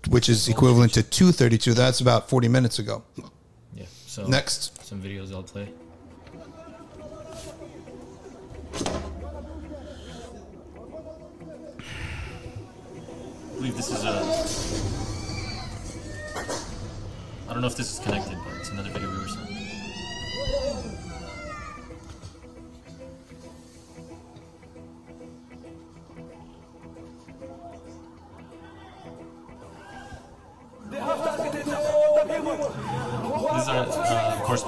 which 0.09 0.29
is 0.29 0.47
equivalent 0.49 0.93
to 0.95 1.03
two 1.03 1.31
thirty-two. 1.31 1.73
That's 1.73 2.01
about 2.01 2.27
forty 2.29 2.47
minutes 2.47 2.79
ago. 2.79 3.03
Yeah. 3.73 3.85
So 4.07 4.25
next, 4.25 4.83
some 4.85 5.01
videos 5.01 5.31
I'll 5.33 5.43
play. 5.43 5.69
I 13.53 13.57
believe 13.57 13.77
this 13.77 13.89
is 13.91 14.03
a. 14.03 14.21
I 17.47 17.53
don't 17.53 17.61
know 17.61 17.67
if 17.67 17.77
this 17.77 17.93
is 17.93 17.99
connected, 17.99 18.37
but 18.43 18.57
it's 18.59 18.69
another 18.71 18.89
video 18.89 19.09
we 19.11 19.19
were 19.19 19.27
sent. 19.27 19.44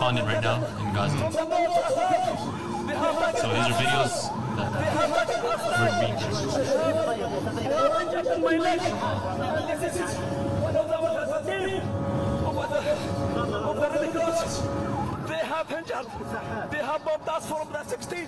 Correspondent 0.07 0.27
right 0.27 0.43
now 0.43 0.57
in 0.85 0.93
Gaza. 0.93 1.17
So 3.37 3.47
these 3.53 3.67
are 3.67 3.75
videos 3.77 4.13
that 4.55 4.71
we're 5.77 5.99
being 5.99 6.17
They 15.27 15.41
have 15.45 15.71
injured. 15.71 16.07
They 16.71 16.77
have 16.77 17.03
bombed 17.05 17.27
us 17.27 17.47
from 17.47 17.71
the 17.71 17.83
16. 17.83 18.27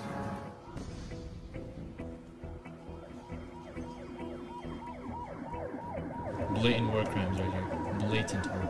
Blatant 6.54 6.92
war 6.92 7.04
crimes 7.04 7.40
right 7.40 7.52
here 7.52 7.70
blatant 8.10 8.46
war 8.46 8.69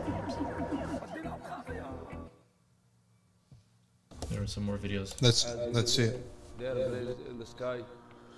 some 4.51 4.65
more 4.65 4.77
videos. 4.77 5.09
Let's 5.21 5.41
let's 5.77 5.93
see 5.93 6.07
it. 6.11 6.17
They 6.59 6.67
are 6.67 6.77
in 7.31 7.37
the 7.39 7.45
sky. 7.45 7.77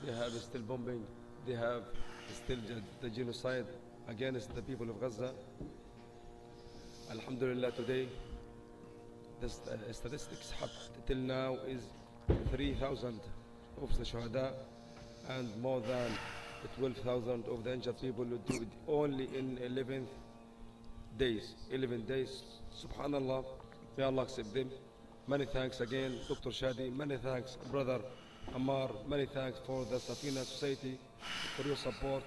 They 0.06 0.14
have 0.14 0.32
still 0.50 0.62
bombing. 0.62 1.04
They 1.48 1.56
have 1.56 1.84
still 2.42 2.60
the 3.02 3.10
genocide. 3.10 3.66
against 4.08 4.54
the 4.56 4.62
people 4.62 4.90
of 4.90 5.00
Gaza. 5.00 5.32
Alhamdulillah, 7.12 7.72
today 7.72 8.08
the 9.42 9.50
st- 9.50 9.70
uh, 9.70 9.94
statistics 9.94 10.54
up 10.62 10.70
till 11.08 11.18
now 11.18 11.58
is 11.68 11.82
3,000 12.52 13.20
of 13.82 13.98
the 13.98 14.04
Shahada 14.04 14.54
and 15.30 15.50
more 15.62 15.82
than 15.82 16.12
12,000 16.78 17.46
of 17.48 17.64
the 17.64 17.74
injured 17.74 18.00
people 18.00 18.24
who 18.26 18.38
do 18.48 18.62
it 18.62 18.68
only 18.88 19.26
in 19.38 19.58
11 19.64 20.08
days. 21.18 21.54
11 21.72 22.06
days. 22.06 22.44
Subhanallah. 22.74 23.44
May 23.98 24.04
Allah 24.04 24.24
accept 24.24 24.54
them. 24.54 24.70
Many 25.26 25.46
thanks 25.46 25.80
again, 25.80 26.18
Dr. 26.28 26.50
Shadee. 26.50 26.94
Many 26.94 27.16
thanks, 27.16 27.58
brother 27.72 28.02
Ammar. 28.54 28.92
Many 29.08 29.26
thanks 29.26 29.58
for 29.66 29.86
the 29.86 29.96
Safina 29.96 30.44
Society, 30.44 31.00
for 31.56 31.66
your 31.66 31.78
support. 31.78 32.24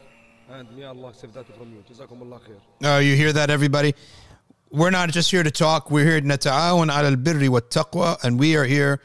And 0.49 0.71
may 0.75 0.85
Allah 0.85 1.13
save 1.15 1.35
that 1.35 1.47
from 1.59 1.73
you. 1.73 1.85
Jazakum 1.91 2.23
Allah 2.23 2.41
khair. 2.41 2.59
Oh, 2.85 2.99
you 2.99 3.15
hear 3.15 3.35
that, 3.35 3.51
everybody? 3.51 3.95
We're 4.71 4.91
not 4.91 5.11
just 5.11 5.31
here 5.31 5.43
to 5.43 5.51
talk. 5.51 5.91
We're 5.91 6.05
here 6.05 6.21
to 6.21 6.27
and 6.27 6.91
al 6.91 7.17
birri 7.17 7.51
wa 7.51 7.61
taqwa. 7.61 8.23
And 8.25 8.39
we 8.39 8.57
are 8.57 8.65
here. 8.65 9.01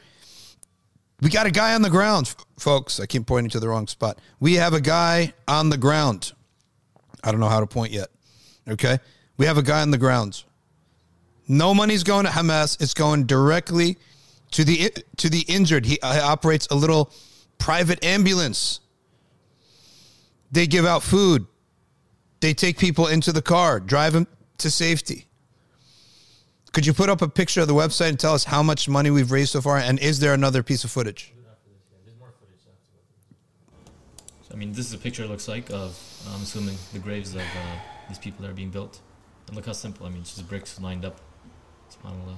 We 1.20 1.28
got 1.28 1.46
a 1.46 1.50
guy 1.50 1.74
on 1.74 1.82
the 1.82 1.90
ground, 1.90 2.34
folks. 2.58 2.98
I 2.98 3.06
keep 3.06 3.26
pointing 3.26 3.50
to 3.50 3.60
the 3.60 3.68
wrong 3.68 3.86
spot. 3.88 4.18
We 4.40 4.54
have 4.54 4.72
a 4.72 4.80
guy 4.80 5.34
on 5.46 5.68
the 5.68 5.76
ground. 5.76 6.32
I 7.22 7.30
don't 7.30 7.40
know 7.40 7.48
how 7.48 7.60
to 7.60 7.66
point 7.66 7.92
yet. 7.92 8.08
Okay? 8.68 8.98
We 9.36 9.46
have 9.46 9.58
a 9.58 9.62
guy 9.62 9.82
on 9.82 9.90
the 9.90 9.98
ground. 9.98 10.44
No 11.52 11.74
money's 11.74 12.02
going 12.02 12.24
to 12.24 12.30
Hamas. 12.30 12.80
It's 12.80 12.94
going 12.94 13.26
directly 13.26 13.98
to 14.52 14.64
the 14.64 14.90
to 15.18 15.28
the 15.28 15.42
injured. 15.42 15.84
He 15.84 16.00
uh, 16.00 16.22
operates 16.22 16.66
a 16.68 16.74
little 16.74 17.12
private 17.58 18.02
ambulance. 18.02 18.80
They 20.50 20.66
give 20.66 20.86
out 20.86 21.02
food. 21.02 21.44
They 22.40 22.54
take 22.54 22.78
people 22.78 23.06
into 23.06 23.32
the 23.32 23.42
car, 23.42 23.80
drive 23.80 24.14
them 24.14 24.26
to 24.58 24.70
safety. 24.70 25.26
Could 26.72 26.86
you 26.86 26.94
put 26.94 27.10
up 27.10 27.20
a 27.20 27.28
picture 27.28 27.60
of 27.60 27.68
the 27.68 27.74
website 27.74 28.08
and 28.08 28.18
tell 28.18 28.32
us 28.32 28.44
how 28.44 28.62
much 28.62 28.88
money 28.88 29.10
we've 29.10 29.30
raised 29.30 29.52
so 29.52 29.60
far? 29.60 29.76
And 29.76 29.98
is 29.98 30.20
there 30.20 30.32
another 30.32 30.62
piece 30.62 30.84
of 30.84 30.90
footage? 30.90 31.34
I 34.50 34.56
mean, 34.56 34.72
this 34.72 34.86
is 34.86 34.94
a 34.94 34.98
picture 34.98 35.22
it 35.24 35.28
looks 35.28 35.48
like 35.48 35.70
of, 35.70 35.98
I'm 36.34 36.42
assuming, 36.42 36.76
the 36.94 36.98
graves 36.98 37.34
of 37.34 37.42
uh, 37.42 37.76
these 38.08 38.18
people 38.18 38.40
that 38.42 38.50
are 38.50 38.54
being 38.54 38.70
built. 38.70 39.00
And 39.48 39.56
look 39.56 39.66
how 39.66 39.72
simple. 39.72 40.06
I 40.06 40.08
mean, 40.08 40.22
it's 40.22 40.34
just 40.34 40.48
bricks 40.48 40.80
lined 40.80 41.04
up. 41.04 41.20
SubhanAllah. 41.94 42.36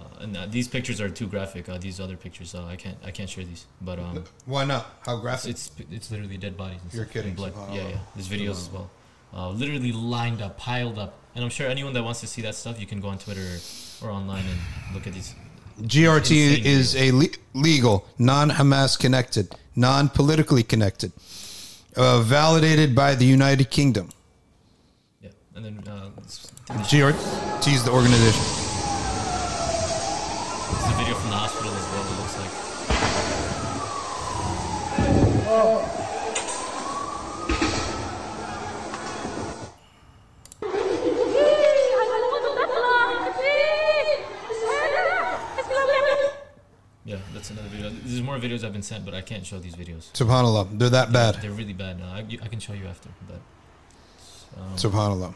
Uh, 0.00 0.22
and 0.22 0.36
uh, 0.36 0.46
these 0.46 0.68
pictures 0.68 1.00
are 1.00 1.08
too 1.08 1.26
graphic. 1.26 1.68
Uh, 1.68 1.78
these 1.78 2.00
other 2.00 2.16
pictures, 2.16 2.54
I 2.54 2.76
can't, 2.76 2.96
I 3.04 3.10
can't 3.10 3.28
share 3.28 3.44
these. 3.44 3.66
But 3.80 3.98
um, 3.98 4.24
Why 4.46 4.64
not? 4.64 4.86
How 5.04 5.16
graphic? 5.18 5.50
it's 5.50 5.70
it's 5.90 6.10
literally 6.10 6.36
dead 6.38 6.56
bodies. 6.56 6.80
And 6.82 6.94
You're 6.94 7.04
stuff, 7.04 7.12
kidding, 7.12 7.28
And 7.28 7.36
blood. 7.36 7.52
Yeah, 7.72 7.88
yeah. 7.88 7.98
There's 8.14 8.28
videos 8.28 8.52
as 8.52 8.70
well. 8.70 8.90
Uh, 9.34 9.50
literally 9.50 9.92
lined 9.92 10.42
up, 10.42 10.58
piled 10.58 10.98
up. 10.98 11.14
And 11.34 11.42
I'm 11.44 11.50
sure 11.50 11.66
anyone 11.66 11.92
that 11.94 12.02
wants 12.02 12.20
to 12.20 12.26
see 12.26 12.42
that 12.42 12.54
stuff, 12.54 12.78
you 12.80 12.86
can 12.86 13.00
go 13.00 13.08
on 13.08 13.18
Twitter 13.18 13.58
or 14.02 14.10
online 14.10 14.44
and 14.44 14.94
look 14.94 15.06
at 15.06 15.14
these. 15.14 15.34
GRT 15.80 16.64
is 16.64 16.94
a 16.96 17.12
le- 17.12 17.26
legal, 17.54 18.06
non 18.18 18.50
Hamas 18.50 18.98
connected, 18.98 19.54
non 19.74 20.08
politically 20.10 20.62
connected, 20.62 21.12
uh, 21.96 22.20
validated 22.20 22.94
by 22.94 23.14
the 23.14 23.24
United 23.24 23.70
Kingdom. 23.70 24.10
And 25.54 25.64
then 25.64 25.84
uh, 25.86 26.08
this, 26.22 26.50
GRT 26.68 27.74
is 27.74 27.84
the 27.84 27.90
organization. 27.90 28.40
this 30.70 30.80
is 30.80 30.86
a 30.86 30.96
video 30.96 31.14
from 31.14 31.28
the 31.28 31.36
hospital 31.36 31.72
as 31.72 31.86
well. 31.92 32.02
It 32.02 32.16
looks 32.18 32.38
like. 32.38 32.52
Yeah, 47.04 47.18
that's 47.34 47.50
another 47.50 47.68
video. 47.68 47.90
There's 47.90 48.22
more 48.22 48.38
videos 48.38 48.64
I've 48.64 48.72
been 48.72 48.80
sent, 48.80 49.04
but 49.04 49.12
I 49.12 49.20
can't 49.20 49.44
show 49.44 49.58
these 49.58 49.74
videos. 49.74 50.10
Subhanallah. 50.12 50.78
They're 50.78 50.88
that 50.88 51.12
bad. 51.12 51.42
They're 51.42 51.50
really 51.50 51.74
bad. 51.74 52.00
Uh, 52.00 52.06
I, 52.06 52.20
I 52.42 52.48
can 52.48 52.58
show 52.58 52.72
you 52.72 52.86
after. 52.86 53.10
But 53.28 53.40
um, 54.58 54.76
Subhanallah. 54.76 55.34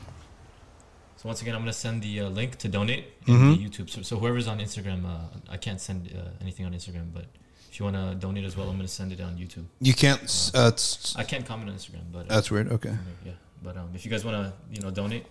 so 1.17 1.29
once 1.29 1.43
again, 1.43 1.55
I'm 1.55 1.62
gonna 1.62 1.73
send 1.73 2.03
the 2.03 2.21
uh, 2.21 2.29
link 2.29 2.57
to 2.59 2.69
donate 2.69 3.05
Mm-hmm. 3.27 3.45
in 3.45 3.51
the 3.59 3.69
YouTube. 3.69 3.91
So, 3.91 4.03
so 4.03 4.19
whoever's 4.19 4.47
on 4.47 4.59
Instagram, 4.61 5.05
uh, 5.05 5.19
I 5.51 5.57
can't 5.57 5.81
send 5.81 6.12
uh, 6.17 6.31
anything 6.41 6.64
on 6.67 6.73
Instagram, 6.73 7.07
but 7.12 7.25
if 7.71 7.79
you 7.81 7.85
wanna 7.85 8.14
donate 8.14 8.45
as 8.45 8.57
well, 8.57 8.69
I'm 8.71 8.77
gonna 8.77 8.87
send 8.89 9.12
it 9.12 9.21
on 9.21 9.37
YouTube. 9.37 9.64
You 9.81 9.95
can't. 9.95 10.21
Uh, 10.55 10.71
s- 10.75 11.14
I 11.19 11.25
can't 11.25 11.45
comment 11.45 11.69
on 11.71 11.77
Instagram, 11.77 12.05
but 12.12 12.21
uh, 12.31 12.35
that's 12.35 12.51
weird. 12.51 12.71
Okay. 12.73 12.95
yeah. 13.25 13.33
But 13.62 13.77
um, 13.77 13.89
if 13.95 14.05
you 14.05 14.11
guys 14.11 14.25
wanna, 14.25 14.53
you 14.73 14.81
know, 14.81 14.91
donate, 14.91 15.27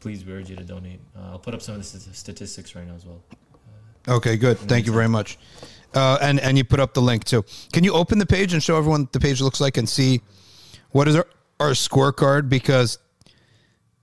please 0.00 0.24
we 0.24 0.32
urge 0.32 0.48
you 0.50 0.56
to 0.56 0.62
donate. 0.64 1.00
Uh, 1.16 1.30
I'll 1.32 1.38
put 1.38 1.54
up 1.54 1.62
some 1.62 1.74
of 1.74 1.80
the 1.80 1.86
st- 1.86 2.14
statistics 2.14 2.74
right 2.76 2.86
now 2.86 2.94
as 2.94 3.04
well. 3.04 3.20
Okay, 4.06 4.36
good. 4.36 4.58
Thank 4.58 4.86
you 4.86 4.92
very 4.92 5.08
much. 5.08 5.38
Uh, 5.94 6.18
and 6.20 6.38
and 6.40 6.58
you 6.58 6.64
put 6.64 6.78
up 6.78 6.92
the 6.94 7.00
link 7.02 7.24
too. 7.24 7.44
Can 7.72 7.84
you 7.84 7.92
open 7.94 8.18
the 8.18 8.26
page 8.26 8.52
and 8.52 8.62
show 8.62 8.76
everyone 8.76 9.02
what 9.02 9.12
the 9.12 9.20
page 9.20 9.40
looks 9.40 9.60
like 9.60 9.76
and 9.78 9.88
see 9.88 10.20
what 10.90 11.08
is 11.08 11.16
our, 11.16 11.26
our 11.58 11.70
scorecard? 11.70 12.48
Because 12.48 12.98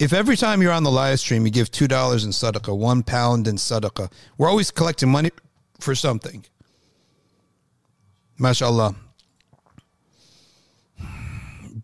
if 0.01 0.12
every 0.12 0.37
time 0.37 0.61
you're 0.62 0.73
on 0.73 0.83
the 0.83 0.91
live 0.91 1.21
stream 1.21 1.47
you 1.47 1.53
give 1.53 1.71
two 1.71 1.89
dollars 1.89 2.25
in 2.25 2.31
sadaqah, 2.31 2.77
one 2.77 3.03
pound 3.03 3.49
in 3.49 3.57
sadaqah, 3.57 4.11
we're 4.37 4.49
always 4.49 4.71
collecting 4.71 5.09
money 5.11 5.31
for 5.81 5.95
something. 5.95 6.45
MashaAllah. 8.39 8.95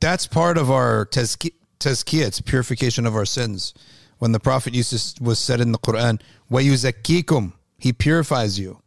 That's 0.00 0.26
part 0.26 0.58
of 0.58 0.70
our 0.70 1.06
tazki- 1.06 1.54
tazkiyah, 1.78 2.26
it's 2.26 2.40
purification 2.40 3.06
of 3.06 3.14
our 3.14 3.24
sins. 3.24 3.72
When 4.18 4.32
the 4.32 4.40
Prophet 4.40 4.74
used 4.74 5.16
to, 5.16 5.24
was 5.24 5.38
said 5.38 5.60
in 5.60 5.72
the 5.72 5.78
Quran, 5.78 6.20
وَيُزَكِّيكُمْ 6.50 7.52
He 7.78 7.92
purifies 7.92 8.58
you. 8.58 8.80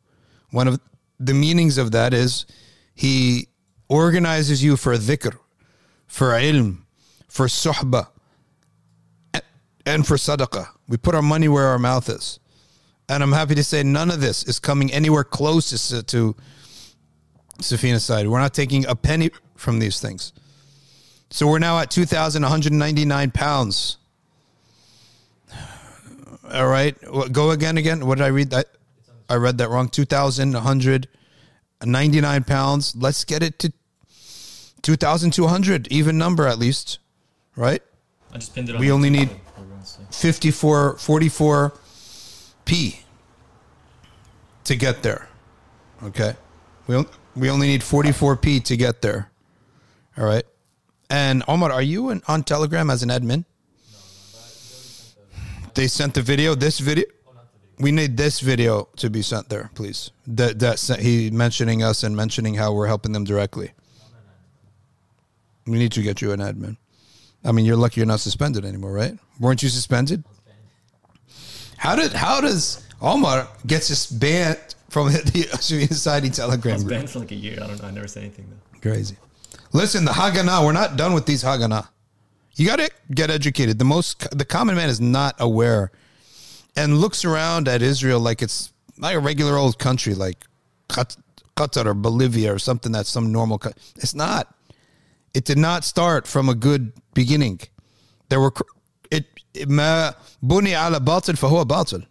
One 0.52 0.68
of 0.68 0.80
the 1.20 1.34
meanings 1.34 1.78
of 1.78 1.92
that 1.92 2.14
is 2.14 2.46
he 2.94 3.48
organizes 3.90 4.64
you 4.64 4.78
for 4.78 4.96
dhikr, 4.96 5.38
for 6.08 6.30
ilm, 6.30 6.84
for 7.28 7.48
suhbah, 7.48 8.08
a- 8.08 8.08
and 9.87 10.07
for 10.07 10.17
sadaqah. 10.17 10.69
We 10.89 10.97
put 10.97 11.15
our 11.15 11.23
money 11.23 11.49
where 11.49 11.67
our 11.67 11.79
mouth 11.79 12.09
is. 12.09 12.39
And 13.09 13.23
I'm 13.23 13.33
happy 13.33 13.55
to 13.57 13.65
say 13.65 13.83
none 13.83 14.11
of 14.11 14.21
this 14.21 14.45
is 14.45 14.59
coming 14.61 14.93
anywhere 14.93 15.25
close 15.25 15.89
to, 15.89 16.03
to 16.03 16.37
Safina 17.59 18.01
side. 18.01 18.29
We're 18.29 18.39
not 18.39 18.55
taking 18.55 18.87
a 18.87 18.95
penny 18.95 19.31
from 19.57 19.79
these 19.81 20.01
things. 20.01 20.33
So 21.31 21.47
we're 21.47 21.59
now 21.59 21.79
at 21.79 21.91
2,199 21.91 23.31
pounds. 23.33 23.97
All 26.53 26.67
right. 26.67 26.95
Go 27.33 27.51
again, 27.51 27.77
again. 27.79 28.07
What 28.07 28.19
did 28.19 28.25
I 28.25 28.29
read? 28.29 28.51
That 28.51 28.67
I 29.29 29.35
read 29.37 29.59
that 29.59 29.69
wrong. 29.71 29.89
2,199 29.89 32.45
pounds. 32.45 32.95
Let's 32.97 33.25
get 33.25 33.43
it 33.43 33.59
to 33.61 33.73
2,200, 34.83 35.89
even 35.89 36.19
number 36.19 36.47
at 36.47 36.59
least. 36.59 36.99
Right? 37.57 37.83
I 38.33 38.39
just 38.39 38.55
pinned 38.55 38.69
it. 38.71 38.75
on 38.77 38.81
We 38.81 38.91
only 38.91 39.11
need- 39.11 39.29
for 39.31 39.35
everyone 39.35 39.37
to 39.37 39.37
see. 39.37 39.41
54, 40.11 40.99
44 40.99 41.73
P 42.65 43.01
to 44.65 44.77
get 44.77 45.03
there. 45.03 45.29
Okay. 46.03 46.35
We, 46.87 47.05
we 47.37 47.51
only 47.51 47.69
need 47.69 47.83
44 47.83 48.37
P 48.37 48.61
to 48.61 48.77
get 48.77 49.03
there. 49.03 49.31
All 50.17 50.25
right. 50.25 50.45
And 51.09 51.43
Omar, 51.49 51.73
are 51.73 51.83
you 51.83 52.11
in, 52.11 52.23
on 52.29 52.45
Telegram 52.45 52.91
as 52.91 53.03
an 53.03 53.09
admin? 53.09 53.45
They 55.75 55.87
sent 55.89 56.15
the 56.15 56.23
video. 56.23 56.55
This 56.55 56.79
video. 56.79 57.07
We 57.79 57.93
need 57.93 58.17
this 58.17 58.41
video 58.41 58.89
to 58.97 59.09
be 59.09 59.23
sent 59.23 59.49
there, 59.49 59.71
please. 59.75 60.11
That 60.27 60.59
that 60.59 60.99
he 61.01 61.31
mentioning 61.31 61.83
us 61.83 62.03
and 62.03 62.15
mentioning 62.15 62.55
how 62.55 62.75
we're 62.75 62.87
helping 62.87 63.13
them 63.13 63.25
directly. 63.25 63.73
We 65.67 65.79
need 65.79 65.93
to 65.93 66.03
get 66.03 66.21
you 66.21 66.33
an 66.33 66.41
admin. 66.41 66.77
I 67.45 67.53
mean, 67.53 67.65
you're 67.65 67.77
lucky 67.77 68.01
you're 68.01 68.07
not 68.07 68.21
suspended 68.21 68.65
anymore, 68.65 68.93
right? 68.93 69.19
Weren't 69.41 69.63
you 69.63 69.69
suspended? 69.71 70.23
How 71.79 71.97
did 71.97 72.13
how 72.13 72.41
does 72.41 72.87
Omar 73.01 73.49
gets 73.67 73.89
just 73.89 74.21
banned 74.21 74.75
from 74.91 75.09
the 75.09 75.49
Society 75.61 76.29
I 76.29 76.31
Telegram 76.31 76.77
group? 76.79 76.91
banned 76.91 77.11
for 77.11 77.21
like 77.21 77.33
a 77.33 77.35
year. 77.35 77.59
I 77.63 77.67
don't 77.67 77.81
know. 77.83 77.89
I 77.89 77.91
never 77.91 78.07
said 78.07 78.25
anything 78.25 78.47
though. 78.51 78.81
Crazy. 78.81 79.17
Listen, 79.73 80.05
the 80.05 80.11
Haganah, 80.13 80.65
we're 80.65 80.73
not 80.73 80.97
done 80.97 81.15
with 81.15 81.27
these 81.27 81.43
Haganah. 81.43 81.89
You 82.57 82.67
got 82.67 82.81
to 82.81 82.91
get 83.15 83.31
educated. 83.31 83.79
The 83.79 83.85
most 83.85 84.29
the 84.37 84.45
common 84.45 84.77
man 84.77 84.89
is 84.91 85.01
not 85.01 85.35
aware 85.39 85.91
and 86.77 86.99
looks 86.99 87.25
around 87.25 87.67
at 87.69 87.81
Israel 87.81 88.21
like 88.21 88.43
it's 88.43 88.73
like 88.99 89.17
a 89.17 89.21
regular 89.21 89.57
old 89.57 89.79
country 89.79 90.15
like 90.15 90.45
Qatar 90.91 91.87
or 91.87 91.95
Bolivia 91.95 92.53
or 92.53 92.59
something 92.59 92.93
that's 92.93 93.09
some 93.09 93.33
normal 93.33 93.59
co- 93.59 93.73
It's 93.97 94.15
not. 94.15 94.55
It 95.33 95.45
did 95.47 95.59
not 95.59 95.85
start 95.85 96.27
from 96.27 96.49
a 96.49 96.55
good 96.55 96.93
beginning. 97.15 97.61
There 98.29 98.41
were 98.41 98.51
cr- 98.51 98.63
it 98.65 98.69
it- 98.69 98.80
ما 99.68 100.14
بني 100.42 100.76
على 100.76 101.00
باطل 101.00 101.36
فهو 101.38 101.64
باطل. 101.64 102.06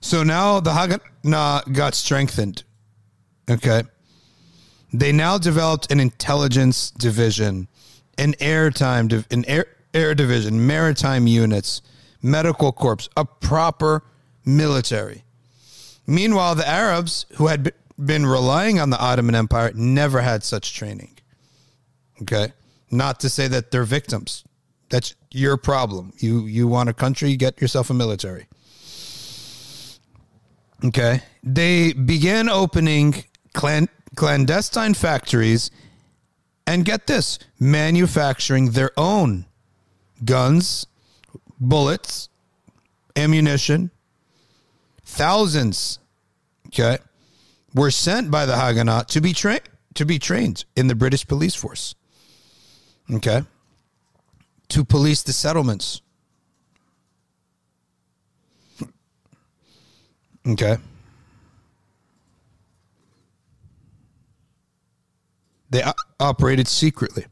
So 0.00 0.22
now 0.22 0.60
the 0.60 0.70
Haganah 0.70 1.72
got 1.72 1.94
strengthened. 1.94 2.62
Okay. 3.50 3.82
They 4.92 5.12
now 5.12 5.36
developed 5.36 5.92
an 5.92 6.00
intelligence 6.00 6.90
division, 6.90 7.68
an 8.16 8.32
airtime, 8.34 9.08
div- 9.08 9.26
an 9.30 9.44
air, 9.46 9.66
air 9.92 10.14
division, 10.14 10.66
maritime 10.66 11.26
units, 11.26 11.82
medical 12.22 12.72
corps, 12.72 13.08
a 13.16 13.24
proper 13.24 14.02
military. 14.46 15.24
Meanwhile, 16.06 16.54
the 16.54 16.66
Arabs, 16.66 17.26
who 17.34 17.48
had 17.48 17.64
be- 17.64 17.70
been 18.02 18.24
relying 18.24 18.80
on 18.80 18.88
the 18.88 18.98
Ottoman 18.98 19.34
Empire, 19.34 19.72
never 19.74 20.22
had 20.22 20.42
such 20.42 20.74
training. 20.74 21.18
Okay, 22.22 22.52
not 22.91 23.19
to 23.21 23.29
say 23.29 23.47
that 23.47 23.71
they're 23.71 23.83
victims. 23.83 24.43
That's 24.89 25.15
your 25.31 25.57
problem. 25.57 26.13
You 26.17 26.45
you 26.45 26.67
want 26.67 26.89
a 26.89 26.93
country, 26.93 27.35
get 27.35 27.59
yourself 27.59 27.89
a 27.89 27.93
military. 27.93 28.47
Okay. 30.85 31.23
They 31.43 31.93
began 31.93 32.49
opening 32.49 33.23
clan- 33.53 33.89
clandestine 34.15 34.93
factories 34.93 35.71
and 36.67 36.85
get 36.85 37.07
this, 37.07 37.39
manufacturing 37.59 38.71
their 38.71 38.91
own 38.97 39.45
guns, 40.23 40.85
bullets, 41.59 42.29
ammunition. 43.15 43.91
Thousands, 45.05 45.99
okay, 46.67 46.97
were 47.73 47.91
sent 47.91 48.31
by 48.31 48.45
the 48.45 48.53
Haganah 48.53 49.05
to 49.07 49.21
be 49.21 49.33
trained 49.33 49.69
to 49.95 50.05
be 50.05 50.17
trained 50.17 50.65
in 50.75 50.87
the 50.87 50.95
British 50.95 51.27
police 51.27 51.53
force. 51.53 51.93
Okay. 53.11 53.43
To 54.69 54.83
police 54.83 55.23
the 55.23 55.33
settlements. 55.33 56.01
Okay. 60.47 60.77
They 65.69 65.83
operated 66.19 66.67
secretly. 66.67 67.25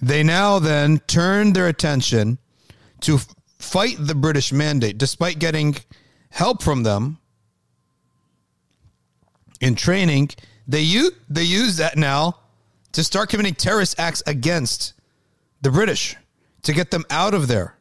They 0.00 0.22
now 0.22 0.58
then 0.58 0.98
turned 1.06 1.56
their 1.56 1.66
attention 1.66 2.38
to 3.00 3.18
fight 3.58 3.96
the 3.98 4.14
British 4.14 4.52
mandate, 4.52 4.98
despite 4.98 5.38
getting 5.38 5.76
help 6.30 6.62
from 6.62 6.82
them 6.82 7.18
in 9.60 9.74
training. 9.74 10.30
They 10.66 10.80
use 10.80 11.12
they 11.28 11.44
use 11.44 11.76
that 11.76 11.96
now 11.96 12.38
to 12.92 13.04
start 13.04 13.28
committing 13.28 13.54
terrorist 13.54 13.98
acts 13.98 14.22
against 14.26 14.94
the 15.62 15.70
British 15.70 16.16
to 16.62 16.72
get 16.72 16.90
them 16.90 17.04
out 17.10 17.34
of 17.34 17.48
there 17.48 17.76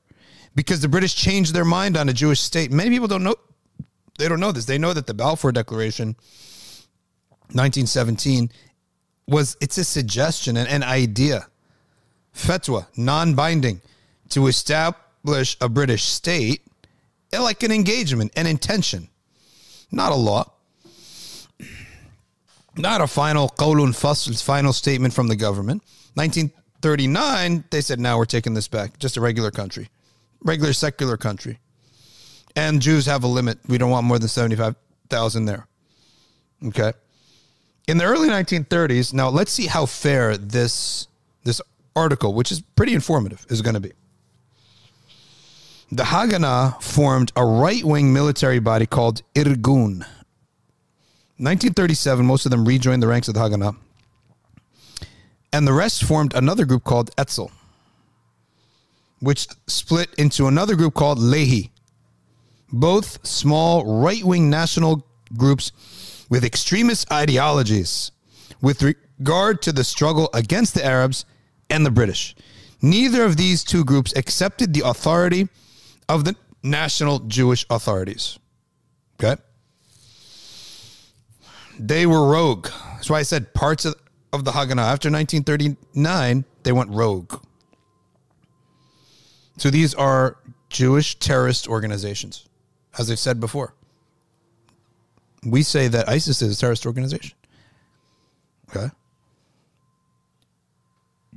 because 0.56 0.82
the 0.82 0.90
British 0.90 1.16
changed 1.16 1.54
their 1.54 1.66
mind 1.66 1.98
on 1.98 2.10
a 2.10 2.14
Jewish 2.14 2.40
state. 2.40 2.72
Many 2.72 2.90
people 2.90 3.08
don't 3.08 3.24
know 3.24 3.36
they 4.20 4.28
don't 4.28 4.40
know 4.40 4.52
this. 4.52 4.66
They 4.66 4.78
know 4.78 4.94
that 4.94 5.08
the 5.08 5.14
Balfour 5.14 5.52
Declaration 5.52 6.16
1917 7.54 8.52
was 9.28 9.56
it's 9.62 9.78
a 9.78 9.84
suggestion 9.84 10.58
and 10.58 10.68
an 10.68 10.84
idea 10.84 11.48
fatwa 12.36 12.88
non-binding 12.98 13.82
to 14.30 14.48
establish 14.48 15.56
a 15.62 15.70
British 15.70 16.04
state 16.04 16.62
like 17.32 17.64
an 17.64 17.72
engagement 17.72 18.32
an 18.36 18.48
intention 18.48 19.08
not 19.92 20.12
a 20.12 20.16
law 20.16 20.53
not 22.78 23.02
a 23.02 23.08
final 23.08 23.50
qawlun 23.50 23.92
fasl 23.94 24.42
final 24.44 24.74
statement 24.74 25.14
from 25.14 25.28
the 25.28 25.36
government. 25.36 25.84
1939 26.16 27.64
they 27.70 27.82
said 27.82 28.00
now 28.00 28.18
we're 28.18 28.26
taking 28.26 28.54
this 28.54 28.68
back. 28.68 29.00
Just 29.00 29.18
a 29.18 29.22
regular 29.22 29.52
country 29.52 29.90
regular 30.44 30.74
secular 30.74 31.18
country. 31.18 31.60
And 32.56 32.82
Jews 32.82 33.06
have 33.08 33.24
a 33.24 33.28
limit. 33.28 33.58
We 33.68 33.78
don't 33.78 33.90
want 33.90 34.06
more 34.06 34.20
than 34.20 34.28
75,000 34.28 35.46
there. 35.46 35.68
Okay. 36.66 36.94
In 37.88 37.98
the 37.98 38.06
early 38.06 38.30
1930s 38.30 39.14
now 39.14 39.30
let's 39.30 39.52
see 39.52 39.68
how 39.68 39.86
fair 39.86 40.38
this 40.38 41.08
this 41.44 41.62
article 41.96 42.34
which 42.34 42.52
is 42.52 42.62
pretty 42.62 42.94
informative 42.94 43.46
is 43.50 43.62
going 43.62 43.76
to 43.76 43.80
be. 43.80 43.92
The 45.92 46.04
Haganah 46.04 46.82
formed 46.82 47.32
a 47.36 47.46
right-wing 47.46 48.12
military 48.14 48.58
body 48.58 48.88
called 48.88 49.22
Irgun 49.36 50.08
1937 51.38 52.26
most 52.26 52.46
of 52.46 52.52
them 52.52 52.66
rejoined 52.66 53.02
the 53.02 53.08
ranks 53.08 53.28
of 53.28 53.34
the 53.34 53.40
Haganah 53.40 53.76
and 55.52 55.68
the 55.68 55.74
rest 55.74 56.04
formed 56.04 56.34
another 56.36 56.66
group 56.66 56.84
called 56.84 57.12
Etzel 57.18 57.52
which 59.20 59.48
split 59.68 60.14
into 60.18 60.48
another 60.48 60.76
group 60.76 60.94
called 60.94 61.18
Lehi 61.18 61.70
both 62.74 63.26
small 63.26 64.02
right-wing 64.02 64.50
national 64.50 65.06
groups 65.38 65.72
with 66.30 66.44
extremist 66.44 67.12
ideologies 67.12 68.12
with 68.62 68.82
regard 68.82 69.62
to 69.62 69.72
the 69.72 69.84
struggle 69.84 70.30
against 70.34 70.74
the 70.74 70.84
Arabs 70.84 71.26
and 71.70 71.86
the 71.86 71.92
British. 71.92 72.36
Neither 72.82 73.24
of 73.24 73.38
these 73.38 73.64
two 73.64 73.86
groups 73.86 74.14
accepted 74.16 74.74
the 74.74 74.82
authority 74.86 75.48
of 76.10 76.26
the 76.26 76.36
national 76.64 77.20
Jewish 77.20 77.66
authorities. 77.70 78.40
Okay? 79.22 79.40
They 81.80 82.06
were 82.06 82.28
rogue. 82.28 82.68
That's 82.94 83.10
why 83.10 83.20
I 83.20 83.24
said 83.24 83.54
parts 83.54 83.86
of, 83.86 83.96
of 84.32 84.46
the 84.46 84.52
Haganah 84.52 84.92
after 84.92 85.10
1939, 85.10 86.46
they 86.64 86.72
went 86.72 86.90
rogue. 86.90 87.42
So 89.58 89.70
these 89.70 89.94
are 89.94 90.38
Jewish 90.70 91.20
terrorist 91.20 91.68
organizations, 91.68 92.48
as 92.98 93.12
I've 93.12 93.20
said 93.20 93.40
before 93.40 93.74
we 95.46 95.64
say 95.64 95.88
that 95.88 96.10
ISIS 96.10 96.42
is 96.42 96.58
a 96.58 96.60
terrorist 96.60 96.86
organization. 96.86 97.36
Okay. 98.70 98.90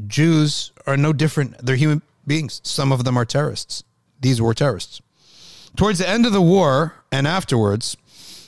Jews 0.06 0.72
are 0.86 0.96
no 0.96 1.12
different. 1.12 1.58
They're 1.64 1.76
human 1.76 2.02
beings. 2.26 2.60
Some 2.64 2.92
of 2.92 3.04
them 3.04 3.16
are 3.16 3.24
terrorists. 3.24 3.84
These 4.20 4.40
were 4.40 4.54
terrorists. 4.54 5.00
Towards 5.76 5.98
the 5.98 6.08
end 6.08 6.26
of 6.26 6.32
the 6.32 6.42
war 6.42 6.94
and 7.12 7.26
afterwards, 7.26 7.96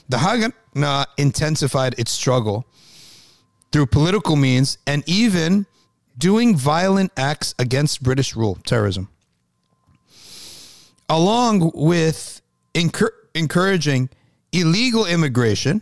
the 0.09 0.17
Haganah 0.17 1.05
intensified 1.17 1.97
its 1.97 2.11
struggle 2.11 2.65
through 3.71 3.85
political 3.85 4.35
means 4.35 4.79
and 4.87 5.03
even 5.07 5.67
doing 6.17 6.57
violent 6.57 7.11
acts 7.15 7.53
against 7.59 8.03
British 8.03 8.35
rule, 8.35 8.57
terrorism, 8.65 9.07
along 11.07 11.71
with 11.75 12.41
encour- 12.73 13.11
encouraging 13.35 14.09
illegal 14.51 15.05
immigration. 15.05 15.81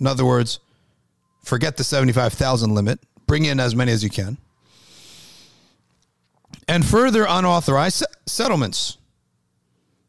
In 0.00 0.06
other 0.06 0.24
words, 0.24 0.58
forget 1.44 1.76
the 1.76 1.84
75,000 1.84 2.74
limit, 2.74 2.98
bring 3.26 3.44
in 3.44 3.60
as 3.60 3.76
many 3.76 3.92
as 3.92 4.02
you 4.02 4.10
can. 4.10 4.38
And 6.66 6.84
further 6.84 7.26
unauthorized 7.28 8.04
settlements. 8.26 8.96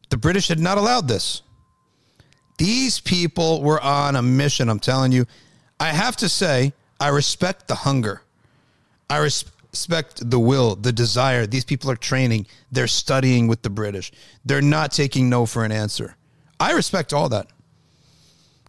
The 0.10 0.18
British 0.18 0.48
had 0.48 0.60
not 0.60 0.78
allowed 0.78 1.08
this. 1.08 1.42
These 2.62 3.00
people 3.00 3.64
were 3.64 3.82
on 3.82 4.16
a 4.16 4.22
mission, 4.22 4.70
I'm 4.70 4.80
telling 4.80 5.12
you. 5.12 5.26
I 5.80 5.88
have 5.88 6.16
to 6.18 6.30
say, 6.30 6.74
I 7.00 7.08
respect 7.08 7.68
the 7.68 7.74
hunger. 7.74 8.22
I 9.10 9.18
respect 9.18 10.30
the 10.30 10.40
will, 10.40 10.76
the 10.76 10.92
desire. 10.92 11.48
These 11.48 11.66
people 11.66 11.90
are 11.90 11.96
training, 11.96 12.46
they're 12.72 12.86
studying 12.86 13.48
with 13.48 13.64
the 13.64 13.72
British. 13.72 14.12
They're 14.46 14.62
not 14.62 14.92
taking 14.92 15.28
no 15.28 15.48
for 15.48 15.66
an 15.66 15.72
answer. 15.72 16.16
I 16.60 16.74
respect 16.74 17.14
all 17.14 17.30
that 17.30 17.48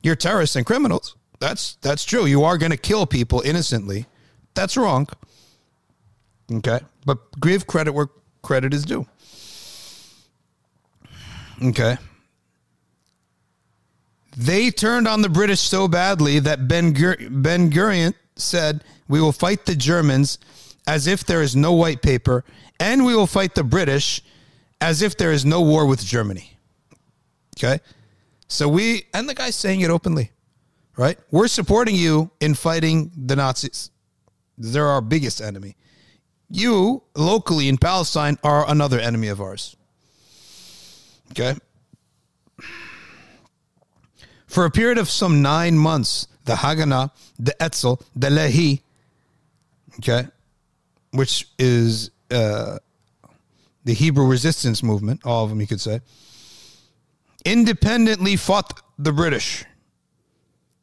you're 0.03 0.17
terrorists 0.17 0.57
and 0.57 0.65
criminals. 0.65 1.15
That's 1.39 1.75
that's 1.83 2.07
true. 2.07 2.25
You 2.25 2.45
are 2.45 2.57
going 2.57 2.73
to 2.73 2.79
kill 2.79 3.05
people 3.05 3.43
innocently. 3.43 4.07
That's 4.55 4.75
wrong. 4.79 5.07
Okay, 6.51 6.81
but 7.05 7.19
give 7.43 7.67
credit 7.67 7.93
where 7.93 8.09
credit 8.41 8.73
is 8.73 8.87
due. 8.87 9.07
Okay. 11.63 11.99
They 14.37 14.71
turned 14.71 15.07
on 15.07 15.23
the 15.23 15.29
British 15.29 15.61
so 15.61 15.89
badly 15.89 16.39
that 16.39 16.69
Ben 16.69 16.93
Gur- 16.93 17.29
Ben 17.31 17.71
Gurion 17.71 18.15
said, 18.37 18.83
"We 19.09 19.21
will 19.21 19.33
fight 19.33 19.67
the 19.67 19.77
Germans 19.77 20.39
as 20.87 21.07
if 21.07 21.25
there 21.25 21.43
is 21.43 21.55
no 21.55 21.73
white 21.73 22.03
paper, 22.03 22.45
and 22.81 23.05
we 23.05 23.15
will 23.15 23.27
fight 23.27 23.55
the 23.55 23.65
British 23.65 24.23
as 24.81 25.03
if 25.03 25.17
there 25.17 25.33
is 25.33 25.45
no 25.45 25.61
war 25.61 25.87
with 25.87 26.05
Germany." 26.05 26.59
Okay. 27.59 27.81
So 28.49 28.69
we, 28.69 29.07
and 29.15 29.29
the 29.29 29.35
guy's 29.35 29.55
saying 29.57 29.81
it 29.81 29.91
openly, 29.91 30.31
right? 30.97 31.19
We're 31.31 31.49
supporting 31.49 31.95
you 31.95 32.31
in 32.41 32.55
fighting 32.55 33.11
the 33.17 33.37
Nazis. 33.37 33.91
They're 34.59 34.89
our 34.89 35.01
biggest 35.01 35.41
enemy. 35.41 35.77
You, 36.51 37.03
locally 37.15 37.69
in 37.69 37.79
Palestine, 37.79 38.39
are 38.45 38.69
another 38.69 38.99
enemy 39.01 39.29
of 39.29 39.41
ours. 39.41 39.75
Okay. 41.31 41.57
For 44.53 44.67
a 44.67 44.71
period 44.71 44.99
of 44.99 45.09
some 45.09 45.41
nine 45.41 45.79
months, 45.79 46.29
the 46.45 46.53
Haganah, 46.53 47.11
the 47.39 47.61
Etzel, 47.63 48.03
the 48.15 48.29
Lehi, 48.29 48.83
okay, 49.97 50.29
which 51.13 51.49
is 51.59 52.11
uh, 52.31 52.77
the 53.87 53.95
Hebrew 53.95 54.27
resistance 54.27 54.83
movement, 54.83 55.23
all 55.25 55.45
of 55.45 55.49
them 55.49 55.59
you 55.63 55.67
could 55.67 55.81
say, 55.81 56.03
independently 57.47 58.37
fought 58.37 58.83
the 58.99 59.11
British. 59.11 59.65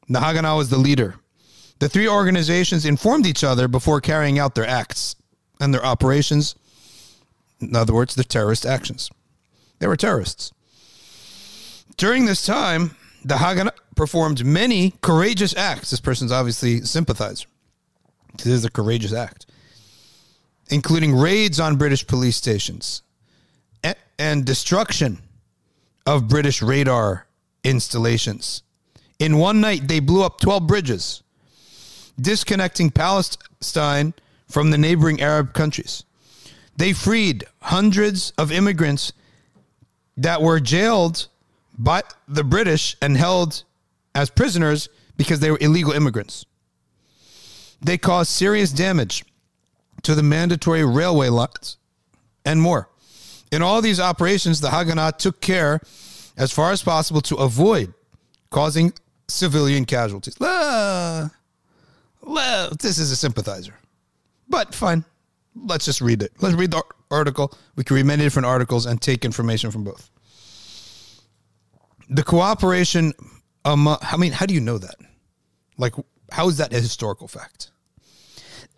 The 0.08 0.18
Haganah 0.18 0.58
was 0.58 0.72
the 0.72 0.80
leader. 0.80 1.18
The 1.78 1.90
three 1.90 2.08
organizations 2.08 2.88
informed 2.88 3.28
each 3.28 3.44
other 3.44 3.68
before 3.68 4.02
carrying 4.02 4.40
out 4.40 4.56
their 4.56 4.66
acts 4.66 5.16
and 5.62 5.72
their 5.72 5.86
operations. 5.86 6.56
In 7.62 7.76
other 7.76 7.94
words, 7.94 8.16
their 8.16 8.24
terrorist 8.24 8.66
actions. 8.66 9.12
They 9.78 9.86
were 9.86 9.96
terrorists. 9.96 10.54
During 11.98 12.26
this 12.26 12.44
time, 12.44 12.96
the 13.24 13.36
Haganah 13.36 13.72
performed 13.96 14.46
many 14.46 14.94
courageous 15.02 15.56
acts. 15.56 15.92
This 15.92 16.00
person's 16.00 16.32
obviously 16.32 16.82
sympathizer. 16.82 17.48
This 18.38 18.48
is 18.48 18.66
a 18.66 18.72
courageous 18.72 19.14
act, 19.14 19.46
including 20.70 21.16
raids 21.16 21.60
on 21.60 21.76
British 21.78 22.06
police 22.08 22.38
stations 22.38 23.02
and, 23.84 23.96
and 24.18 24.46
destruction 24.46 25.20
of 26.06 26.28
British 26.28 26.62
radar 26.62 27.28
installations. 27.64 28.64
In 29.20 29.38
one 29.38 29.60
night, 29.60 29.88
they 29.88 30.00
blew 30.00 30.24
up 30.24 30.40
12 30.40 30.66
bridges, 30.66 31.24
disconnecting 32.20 32.90
Palestine 32.90 34.14
from 34.48 34.72
the 34.72 34.78
neighboring 34.78 35.22
Arab 35.22 35.54
countries. 35.54 36.04
They 36.78 36.94
freed 36.94 37.44
hundreds 37.62 38.32
of 38.38 38.52
immigrants 38.52 39.12
that 40.16 40.42
were 40.42 40.60
jailed 40.60 41.28
by 41.80 42.04
the 42.28 42.44
British 42.44 42.96
and 43.02 43.18
held 43.18 43.64
as 44.14 44.30
prisoners 44.30 44.90
because 45.18 45.40
they 45.40 45.50
were 45.50 45.58
illegal 45.62 45.94
immigrants. 45.94 46.46
They 47.82 47.98
caused 47.98 48.30
serious 48.30 48.72
damage 48.72 49.24
to 50.04 50.14
the 50.14 50.22
mandatory 50.22 50.86
railway 50.86 51.30
lines 51.30 51.78
and 52.46 52.62
more. 52.62 52.90
In 53.52 53.62
all 53.62 53.82
these 53.82 54.00
operations, 54.00 54.62
the 54.62 54.68
Haganah 54.68 55.18
took 55.18 55.42
care 55.42 55.80
as 56.38 56.52
far 56.52 56.72
as 56.72 56.84
possible 56.84 57.22
to 57.22 57.36
avoid 57.38 57.94
causing 58.50 58.94
civilian 59.28 59.86
casualties. 59.86 60.36
Well, 60.40 61.32
this 62.80 63.00
is 63.00 63.12
a 63.12 63.16
sympathizer. 63.16 63.74
But 64.48 64.76
fine. 64.76 65.06
Let's 65.56 65.86
just 65.86 66.02
read 66.02 66.22
it. 66.22 66.34
Let's 66.42 66.56
read 66.56 66.72
the 66.72 66.84
article. 67.10 67.54
We 67.76 67.84
can 67.84 67.96
read 67.96 68.06
many 68.06 68.24
different 68.24 68.46
articles 68.46 68.86
and 68.86 69.02
take 69.02 69.26
information 69.26 69.72
from 69.72 69.84
both. 69.84 70.10
The 72.10 72.24
cooperation 72.24 73.14
um, 73.66 73.88
I 73.88 74.18
mean, 74.18 74.32
how 74.32 74.46
do 74.46 74.54
you 74.54 74.62
know 74.62 74.78
that? 74.78 74.96
Like, 75.78 75.94
how 76.32 76.48
is 76.48 76.58
that 76.58 76.74
a 76.74 76.80
historical 76.80 77.28
fact? 77.28 77.72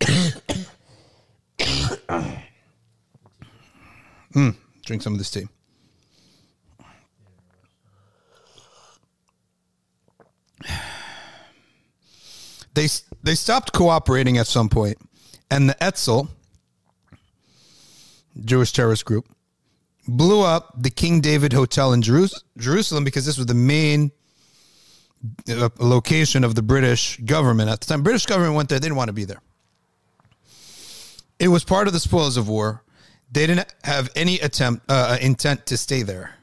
mm, 4.34 4.56
drink 4.84 5.02
some 5.02 5.12
of 5.12 5.18
this 5.18 5.30
tea. 5.30 5.46
They 12.74 12.88
they 13.22 13.34
stopped 13.34 13.74
cooperating 13.74 14.38
at 14.38 14.46
some 14.46 14.70
point, 14.70 14.96
and 15.50 15.68
the 15.68 15.84
Etzel, 15.84 16.30
Jewish 18.42 18.72
terrorist 18.72 19.04
group, 19.04 19.28
blew 20.06 20.42
up 20.42 20.74
the 20.80 20.90
King 20.90 21.20
David 21.20 21.52
Hotel 21.52 21.92
in 21.92 22.02
Jerusalem 22.02 23.04
because 23.04 23.24
this 23.24 23.38
was 23.38 23.46
the 23.46 23.54
main 23.54 24.10
uh, 25.48 25.68
location 25.78 26.44
of 26.44 26.54
the 26.54 26.62
British 26.62 27.18
government 27.18 27.70
at 27.70 27.80
the 27.80 27.86
time. 27.86 28.02
British 28.02 28.26
government 28.26 28.54
went 28.54 28.68
there; 28.68 28.78
they 28.78 28.86
didn't 28.86 28.96
want 28.96 29.08
to 29.08 29.12
be 29.12 29.24
there. 29.24 29.40
It 31.38 31.48
was 31.48 31.64
part 31.64 31.86
of 31.86 31.92
the 31.92 32.00
spoils 32.00 32.36
of 32.36 32.48
war. 32.48 32.82
They 33.30 33.46
didn't 33.46 33.72
have 33.84 34.10
any 34.14 34.38
attempt 34.40 34.84
uh, 34.88 35.16
intent 35.20 35.66
to 35.66 35.76
stay 35.76 36.02
there. 36.02 36.34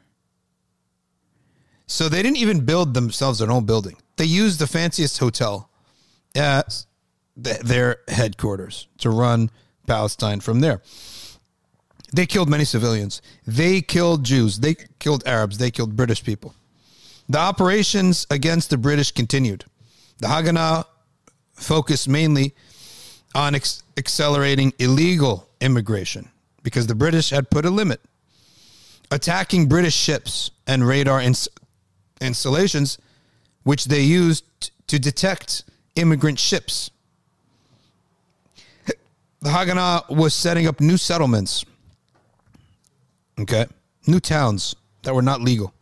So 1.87 2.07
they 2.07 2.21
didn't 2.21 2.37
even 2.37 2.65
build 2.65 2.93
themselves 2.93 3.39
their 3.39 3.51
own 3.51 3.65
building. 3.65 3.97
They 4.17 4.25
used 4.25 4.59
the 4.59 4.67
fanciest 4.67 5.17
hotel 5.17 5.69
as 6.35 6.85
their 7.35 7.97
headquarters 8.07 8.87
to 8.99 9.09
run 9.09 9.49
Palestine 9.87 10.39
from 10.39 10.59
there. 10.59 10.81
They 12.11 12.25
killed 12.25 12.49
many 12.49 12.65
civilians. 12.65 13.21
They 13.45 13.81
killed 13.81 14.23
Jews. 14.23 14.59
They 14.59 14.75
killed 14.99 15.23
Arabs. 15.25 15.57
They 15.57 15.71
killed 15.71 15.95
British 15.95 16.23
people. 16.23 16.55
The 17.27 17.37
operations 17.37 18.25
against 18.31 18.71
the 18.71 18.77
British 18.77 19.11
continued. 19.11 19.65
The 20.17 20.27
Haganah 20.27 20.85
focused 21.53 22.07
mainly 22.07 22.55
on 23.35 23.53
ex- 23.53 23.83
accelerating 23.97 24.73
illegal 24.79 25.47
immigration 25.61 26.29
because 26.63 26.87
the 26.87 26.95
British 26.95 27.29
had 27.29 27.49
put 27.49 27.65
a 27.65 27.69
limit. 27.69 28.01
Attacking 29.11 29.67
British 29.67 29.95
ships 29.95 30.51
and 30.65 30.87
radar 30.87 31.21
ins- 31.21 31.47
installations, 32.21 32.97
which 33.63 33.85
they 33.85 34.01
used 34.01 34.43
to 34.87 34.99
detect 34.99 35.63
immigrant 35.95 36.39
ships. 36.39 36.89
The 39.41 39.49
Haganah 39.49 40.09
was 40.09 40.33
setting 40.33 40.67
up 40.67 40.81
new 40.81 40.97
settlements, 40.97 41.63
okay, 43.39 43.65
new 44.07 44.19
towns 44.19 44.75
that 45.03 45.15
were 45.15 45.21
not 45.21 45.41
legal. 45.41 45.73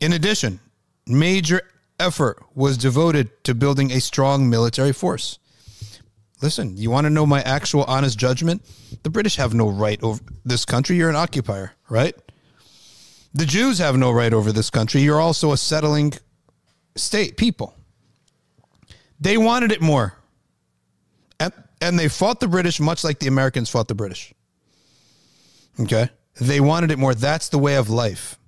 In 0.00 0.12
addition, 0.12 0.60
major 1.06 1.62
effort 1.98 2.42
was 2.54 2.78
devoted 2.78 3.44
to 3.44 3.54
building 3.54 3.90
a 3.90 4.00
strong 4.00 4.48
military 4.48 4.92
force. 4.92 5.38
Listen, 6.40 6.76
you 6.76 6.90
want 6.90 7.04
to 7.04 7.10
know 7.10 7.26
my 7.26 7.42
actual 7.42 7.82
honest 7.84 8.16
judgment? 8.16 8.62
The 9.02 9.10
British 9.10 9.36
have 9.36 9.54
no 9.54 9.68
right 9.68 10.00
over 10.02 10.22
this 10.44 10.64
country. 10.64 10.96
You're 10.96 11.10
an 11.10 11.16
occupier, 11.16 11.72
right? 11.88 12.14
The 13.34 13.44
Jews 13.44 13.78
have 13.78 13.96
no 13.96 14.12
right 14.12 14.32
over 14.32 14.52
this 14.52 14.70
country. 14.70 15.00
You're 15.00 15.20
also 15.20 15.52
a 15.52 15.56
settling 15.56 16.12
state 16.96 17.36
people. 17.36 17.74
They 19.20 19.36
wanted 19.36 19.72
it 19.72 19.80
more. 19.80 20.14
And, 21.40 21.52
and 21.80 21.98
they 21.98 22.08
fought 22.08 22.38
the 22.38 22.48
British 22.48 22.78
much 22.78 23.02
like 23.02 23.18
the 23.18 23.26
Americans 23.26 23.68
fought 23.68 23.88
the 23.88 23.94
British. 23.94 24.32
Okay? 25.80 26.08
They 26.40 26.60
wanted 26.60 26.90
it 26.90 26.98
more. 26.98 27.14
That's 27.14 27.48
the 27.48 27.58
way 27.58 27.76
of 27.76 27.90
life 27.90 28.38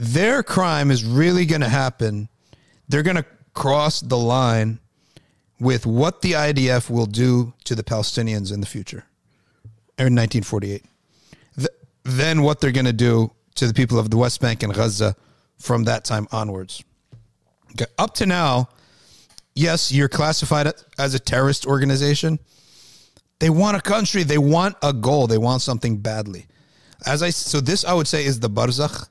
their 0.00 0.42
crime 0.42 0.90
is 0.90 1.04
really 1.04 1.44
going 1.44 1.60
to 1.60 1.68
happen. 1.68 2.28
They're 2.88 3.02
going 3.02 3.16
to 3.16 3.26
cross 3.52 4.00
the 4.00 4.16
line 4.16 4.78
with 5.60 5.84
what 5.84 6.22
the 6.22 6.32
IDF 6.32 6.88
will 6.88 7.04
do 7.04 7.52
to 7.64 7.74
the 7.74 7.82
Palestinians 7.82 8.52
in 8.52 8.60
the 8.60 8.66
future, 8.66 9.04
in 9.98 10.16
1948. 10.16 10.84
then 12.02 12.42
what 12.42 12.60
they're 12.60 12.72
going 12.72 12.86
to 12.86 12.94
do 12.94 13.30
to 13.56 13.66
the 13.66 13.74
people 13.74 13.98
of 13.98 14.08
the 14.08 14.16
West 14.16 14.40
Bank 14.40 14.62
and 14.62 14.72
Gaza 14.72 15.14
from 15.58 15.84
that 15.84 16.02
time 16.02 16.26
onwards. 16.32 16.82
Okay. 17.72 17.84
Up 17.98 18.14
to 18.14 18.26
now, 18.26 18.70
yes, 19.54 19.92
you're 19.92 20.08
classified 20.08 20.72
as 20.98 21.12
a 21.14 21.18
terrorist 21.18 21.66
organization. 21.66 22.38
They 23.38 23.50
want 23.50 23.76
a 23.76 23.82
country, 23.82 24.22
they 24.22 24.38
want 24.38 24.76
a 24.82 24.94
goal, 24.94 25.26
they 25.26 25.38
want 25.38 25.60
something 25.60 25.98
badly. 25.98 26.46
As 27.06 27.22
I 27.22 27.30
so 27.30 27.60
this 27.60 27.84
I 27.84 27.92
would 27.94 28.08
say 28.08 28.24
is 28.24 28.40
the 28.40 28.50
barzakh 28.50 29.08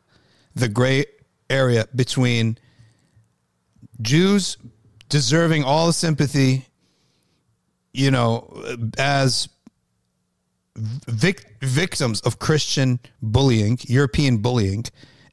the 0.55 0.67
gray 0.67 1.05
area 1.49 1.87
between 1.95 2.57
Jews 4.01 4.57
deserving 5.09 5.63
all 5.63 5.87
the 5.87 5.93
sympathy, 5.93 6.67
you 7.93 8.11
know, 8.11 8.63
as 8.97 9.49
vic- 10.75 11.57
victims 11.61 12.21
of 12.21 12.39
Christian 12.39 12.99
bullying, 13.21 13.79
European 13.83 14.37
bullying, 14.37 14.85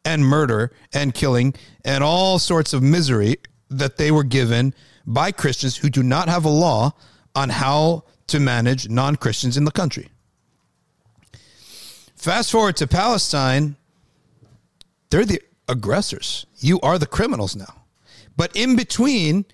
and 0.05 0.25
murder 0.25 0.73
and 0.93 1.13
killing 1.15 1.55
and 1.85 2.03
all 2.03 2.39
sorts 2.39 2.73
of 2.73 2.83
misery 2.83 3.37
that 3.69 3.97
they 3.97 4.11
were 4.11 4.25
given 4.25 4.73
by 5.05 5.33
Christians 5.33 5.77
who 5.77 5.91
do 5.91 6.03
not 6.03 6.29
have 6.29 6.45
a 6.45 6.49
law 6.51 6.93
on 7.35 7.49
how 7.49 8.05
to 8.29 8.41
manage 8.41 8.89
non 8.89 9.17
Christians 9.17 9.57
in 9.57 9.65
the 9.65 9.71
country. 9.71 10.09
Fast 12.27 12.51
forward 12.51 12.77
to 12.79 12.89
Palestine 12.89 13.77
they're 15.11 15.25
the 15.25 15.41
aggressors. 15.69 16.45
You 16.57 16.81
are 16.81 16.99
the 16.99 17.07
criminals 17.07 17.55
now. 17.55 17.83
But 18.37 18.57
in 18.57 18.75
between, 18.75 19.45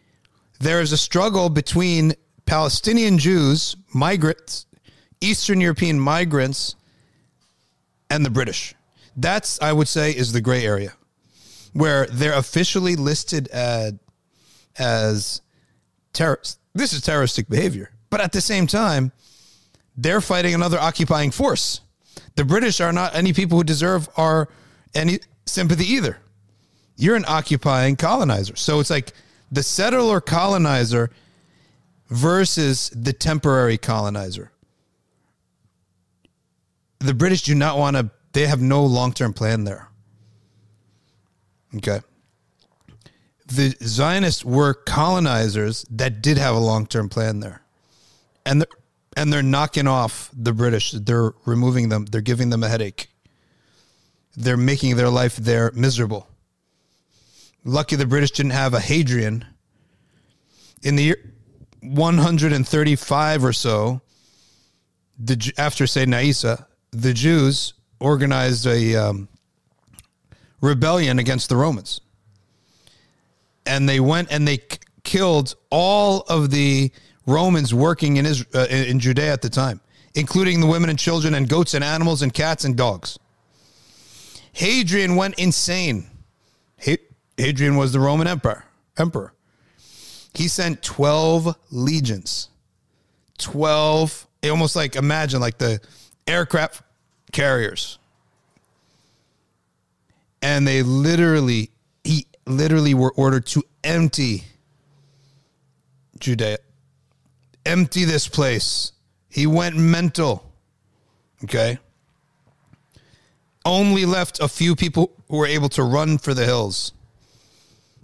there 0.59 0.81
is 0.81 0.91
a 0.91 0.97
struggle 0.97 1.51
between 1.51 2.15
Palestinian 2.47 3.19
Jews, 3.19 3.77
migrants, 3.93 4.65
Eastern 5.21 5.61
European 5.61 6.01
migrants, 6.01 6.77
and 8.09 8.25
the 8.25 8.31
British. 8.31 8.75
That's, 9.19 9.61
I 9.61 9.75
would 9.75 9.87
say, 9.87 10.11
is 10.13 10.33
the 10.33 10.41
gray 10.41 10.65
area 10.65 10.95
where 11.75 12.07
they're 12.07 12.39
officially 12.39 12.97
listed 12.97 13.49
as, 13.49 13.93
as 14.79 15.43
terrorists. 16.15 16.59
This 16.73 16.95
is 16.95 17.03
terroristic 17.03 17.51
behavior. 17.51 17.91
But 18.09 18.23
at 18.23 18.33
the 18.33 18.41
same 18.41 18.67
time, 18.67 19.13
they're 19.95 20.23
fighting 20.23 20.55
another 20.55 20.79
occupying 20.81 21.33
force. 21.33 21.83
The 22.37 22.45
British 22.45 22.81
are 22.81 22.93
not 22.93 23.15
any 23.15 23.33
people 23.33 23.59
who 23.59 23.65
deserve 23.65 24.09
our 24.17 24.49
any 24.95 25.21
sympathy 25.47 25.85
either. 25.87 26.19
You're 26.97 27.17
an 27.17 27.25
occupying 27.27 27.97
colonizer. 27.97 28.57
So 28.57 28.81
it's 28.81 28.91
like 28.91 29.13
the 29.51 29.63
settler 29.63 30.21
colonizer 30.21 31.11
versus 32.09 32.91
the 32.95 33.13
temporary 33.13 33.79
colonizer. 33.79 34.53
The 36.99 37.15
British 37.15 37.43
do 37.43 37.55
not 37.55 37.79
want 37.79 37.97
to, 37.97 38.11
they 38.33 38.47
have 38.47 38.61
no 38.61 38.85
long 38.85 39.13
term 39.13 39.33
plan 39.33 39.65
there. 39.65 39.89
Okay. 41.77 42.01
the 43.47 43.75
Zionists 43.83 44.45
were 44.45 44.75
colonizers 44.75 45.85
that 45.91 46.23
did 46.23 46.39
have 46.39 46.55
a 46.55 46.59
long 46.59 46.87
term 46.87 47.09
plan 47.09 47.41
there, 47.41 47.63
and 48.47 48.61
they're, 48.61 48.69
and 49.17 49.33
they're 49.33 49.43
knocking 49.43 49.87
off 49.87 50.31
the 50.33 50.53
British. 50.53 50.93
They're 50.93 51.33
removing 51.45 51.89
them. 51.89 52.07
They're 52.07 52.21
giving 52.21 52.51
them 52.51 52.63
a 52.63 52.69
headache. 52.69 53.09
They're 54.37 54.57
making 54.57 54.97
their 54.97 55.11
life 55.11 55.37
there 55.37 55.71
miserable. 55.75 56.29
Lucky 57.65 57.97
the 57.97 58.07
British 58.07 58.33
didn't 58.33 58.53
have 58.53 58.75
a 58.75 58.81
Hadrian. 58.81 59.45
In 60.83 60.97
the 60.97 61.03
year 61.05 61.33
135 61.81 63.45
or 63.45 63.53
so, 63.53 64.01
the 65.19 65.53
after 65.59 65.85
Sayyidina 65.85 66.25
Isa, 66.25 66.67
the 66.91 67.13
Jews 67.13 67.75
organized 68.01 68.67
a 68.67 68.97
um, 68.97 69.29
rebellion 70.61 71.19
against 71.19 71.49
the 71.49 71.57
Romans, 71.57 72.01
and 73.67 73.89
they 73.89 74.01
went 74.01 74.33
and 74.33 74.49
they 74.49 74.59
killed 75.05 75.55
all 75.71 76.21
of 76.29 76.51
the 76.51 76.91
Romans 77.27 77.73
working 77.73 78.17
in 78.17 78.27
Isra- 78.27 78.55
uh, 78.55 78.67
in 78.69 78.99
Judea 78.99 79.33
at 79.33 79.43
the 79.43 79.51
time, 79.51 79.81
including 80.15 80.61
the 80.61 80.67
women 80.67 80.91
and 80.91 80.99
children 80.99 81.35
and 81.35 81.49
goats 81.49 81.75
and 81.75 81.85
animals 81.85 82.23
and 82.23 82.33
cats 82.33 82.65
and 82.65 82.77
dogs. 82.77 83.19
Hadrian 84.53 85.17
went 85.17 85.39
insane. 85.39 86.07
Hadrian 87.39 87.77
was 87.77 87.93
the 87.93 88.01
Roman 88.01 88.27
emperor. 88.27 88.65
Emperor. 88.99 89.33
He 90.35 90.49
sent 90.49 90.83
12 90.83 91.57
legions. 91.71 92.49
12 93.39 94.27
almost 94.51 94.77
like 94.77 94.97
imagine 94.97 95.41
like 95.41 95.59
the 95.59 95.81
aircraft 96.27 96.83
carriers. 97.33 97.99
And 100.41 100.67
they 100.67 100.83
literally 100.83 101.71
he 102.05 102.27
literally 102.47 102.95
were 102.95 103.13
ordered 103.13 103.47
to 103.47 103.63
empty 103.85 104.45
Judea. 106.19 106.59
Empty 107.65 108.05
this 108.05 108.29
place. 108.29 108.93
He 109.29 109.47
went 109.47 109.77
mental. 109.77 110.45
Okay? 111.45 111.79
only 113.65 114.05
left 114.05 114.41
a 114.41 114.49
few 114.49 114.75
people 114.75 115.13
who 115.29 115.37
were 115.37 115.47
able 115.47 115.69
to 115.71 115.83
run 115.83 116.19
for 116.19 116.35
the 116.35 116.45
hills. 116.45 116.93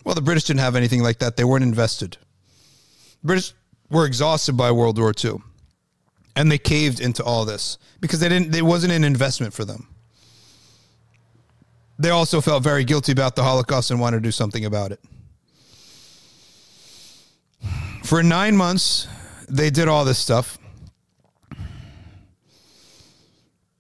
Well, 0.04 0.14
the 0.14 0.22
British 0.22 0.44
didn't 0.44 0.60
have 0.60 0.76
anything 0.76 1.02
like 1.02 1.18
that. 1.18 1.36
They 1.36 1.44
weren't 1.44 1.64
invested. 1.64 2.16
The 3.22 3.26
British 3.26 3.52
were 3.90 4.06
exhausted 4.06 4.56
by 4.56 4.70
World 4.70 4.98
War 4.98 5.12
II. 5.22 5.42
And 6.36 6.50
they 6.52 6.58
caved 6.58 7.00
into 7.00 7.24
all 7.24 7.44
this 7.44 7.78
because 8.00 8.20
they 8.20 8.28
didn't 8.28 8.54
it 8.54 8.62
wasn't 8.62 8.92
an 8.92 9.02
investment 9.02 9.52
for 9.52 9.64
them. 9.64 9.88
They 11.98 12.10
also 12.10 12.40
felt 12.40 12.62
very 12.62 12.84
guilty 12.84 13.10
about 13.10 13.34
the 13.34 13.42
Holocaust 13.42 13.90
and 13.90 14.00
wanted 14.00 14.18
to 14.18 14.22
do 14.22 14.30
something 14.30 14.64
about 14.64 14.92
it. 14.92 15.00
For 18.04 18.22
9 18.22 18.56
months, 18.56 19.08
they 19.48 19.70
did 19.70 19.88
all 19.88 20.04
this 20.04 20.18
stuff. 20.18 20.58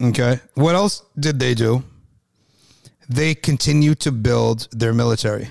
Okay. 0.00 0.40
What 0.54 0.74
else 0.74 1.02
did 1.18 1.38
they 1.40 1.54
do? 1.54 1.82
They 3.08 3.34
continue 3.34 3.94
to 3.96 4.12
build 4.12 4.68
their 4.70 4.92
military. 4.92 5.48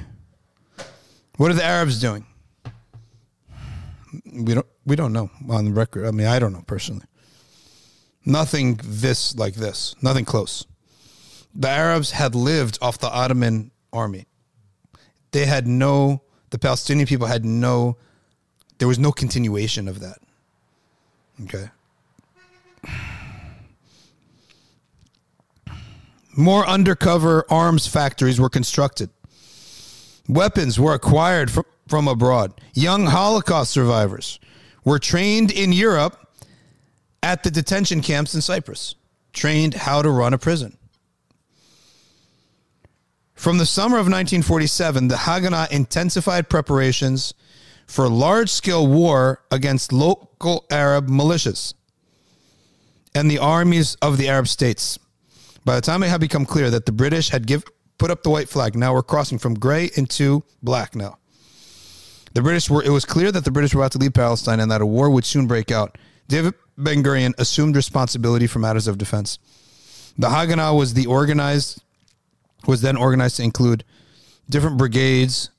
What 1.37 1.51
are 1.51 1.55
the 1.55 1.63
Arabs 1.63 1.99
doing? 1.99 2.25
We 4.31 4.53
don't 4.53 4.65
we 4.85 4.95
don't 4.95 5.11
know 5.11 5.29
on 5.49 5.65
the 5.65 5.71
record. 5.71 6.05
I 6.05 6.11
mean, 6.11 6.27
I 6.27 6.39
don't 6.39 6.53
know 6.53 6.63
personally. 6.65 7.05
Nothing 8.25 8.79
this 8.83 9.35
like 9.35 9.55
this. 9.55 9.95
Nothing 10.01 10.25
close. 10.25 10.65
The 11.53 11.69
Arabs 11.69 12.11
had 12.11 12.35
lived 12.35 12.77
off 12.81 12.99
the 12.99 13.09
Ottoman 13.09 13.71
army. 13.91 14.27
They 15.31 15.45
had 15.45 15.67
no 15.67 16.21
the 16.49 16.59
Palestinian 16.59 17.07
people 17.07 17.27
had 17.27 17.43
no 17.43 17.97
there 18.77 18.87
was 18.87 18.99
no 18.99 19.11
continuation 19.11 19.87
of 19.87 19.99
that. 19.99 20.19
Okay. 21.43 21.69
More 26.35 26.67
undercover 26.67 27.45
arms 27.49 27.87
factories 27.87 28.39
were 28.39 28.49
constructed. 28.49 29.09
Weapons 30.29 30.79
were 30.79 30.93
acquired 30.93 31.49
from, 31.49 31.63
from 31.87 32.07
abroad. 32.07 32.53
Young 32.73 33.07
Holocaust 33.07 33.71
survivors 33.71 34.39
were 34.83 34.99
trained 34.99 35.51
in 35.51 35.71
Europe 35.71 36.27
at 37.23 37.43
the 37.43 37.49
detention 37.49 38.01
camps 38.01 38.35
in 38.35 38.41
Cyprus, 38.41 38.95
trained 39.33 39.73
how 39.73 40.01
to 40.01 40.11
run 40.11 40.33
a 40.33 40.37
prison. 40.37 40.77
From 43.33 43.57
the 43.57 43.65
summer 43.65 43.97
of 43.97 44.05
1947, 44.05 45.07
the 45.07 45.15
Haganah 45.15 45.71
intensified 45.71 46.49
preparations 46.49 47.33
for 47.87 48.07
large 48.09 48.49
scale 48.49 48.85
war 48.85 49.41
against 49.49 49.91
local 49.91 50.65
Arab 50.69 51.07
militias 51.07 51.73
and 53.15 53.31
the 53.31 53.39
armies 53.39 53.95
of 54.01 54.17
the 54.17 54.27
Arab 54.27 54.47
states. 54.47 54.99
By 55.65 55.75
the 55.75 55.81
time 55.81 56.03
it 56.03 56.09
had 56.09 56.21
become 56.21 56.45
clear 56.45 56.69
that 56.69 56.85
the 56.85 56.91
British 56.91 57.29
had 57.29 57.47
give, 57.47 57.63
put 57.97 58.11
up 58.11 58.23
the 58.23 58.29
white 58.29 58.49
flag, 58.49 58.75
now 58.75 58.93
we're 58.93 59.03
crossing 59.03 59.39
from 59.39 59.55
gray 59.57 59.89
into 59.95 60.43
black 60.61 60.95
now. 60.95 61.17
The 62.33 62.41
British 62.41 62.69
were, 62.69 62.83
it 62.83 62.89
was 62.89 63.05
clear 63.05 63.31
that 63.31 63.45
the 63.45 63.51
British 63.51 63.73
were 63.73 63.81
about 63.81 63.93
to 63.93 63.97
leave 63.97 64.13
Palestine 64.13 64.59
and 64.59 64.69
that 64.69 64.81
a 64.81 64.85
war 64.85 65.09
would 65.09 65.25
soon 65.25 65.47
break 65.47 65.71
out. 65.71 65.97
David 66.27 66.53
Ben 66.77 67.01
Gurion 67.01 67.33
assumed 67.39 67.75
responsibility 67.75 68.45
for 68.45 68.59
matters 68.59 68.87
of 68.87 68.97
defense. 68.97 69.39
The 70.17 70.27
Haganah 70.27 70.77
was 70.77 70.93
the 70.93 71.07
organized, 71.07 71.81
was 72.67 72.81
then 72.81 72.97
organized 72.97 73.37
to 73.37 73.43
include 73.43 73.83
different 74.49 74.77
brigades 74.77 75.49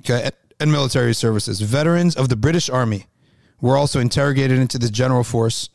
okay, 0.00 0.30
and 0.60 0.70
military 0.70 1.14
services. 1.14 1.60
Veterans 1.62 2.14
of 2.14 2.28
the 2.28 2.36
British 2.36 2.68
Army 2.68 3.06
were 3.60 3.76
also 3.76 3.98
interrogated 3.98 4.58
into 4.58 4.78
the 4.78 4.90
general 4.90 5.24
force 5.24 5.70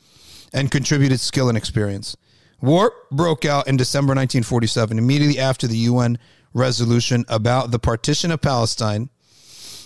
and 0.54 0.72
contributed 0.72 1.20
skill 1.20 1.50
and 1.50 1.58
experience. 1.58 2.16
War 2.62 2.94
broke 3.12 3.44
out 3.44 3.68
in 3.68 3.76
December 3.76 4.12
1947, 4.12 4.98
immediately 4.98 5.40
after 5.40 5.68
the 5.68 5.78
UN 5.78 6.18
resolution 6.54 7.26
about 7.28 7.72
the 7.72 7.80
partition 7.80 8.32
of 8.32 8.42
Palestine 8.42 9.10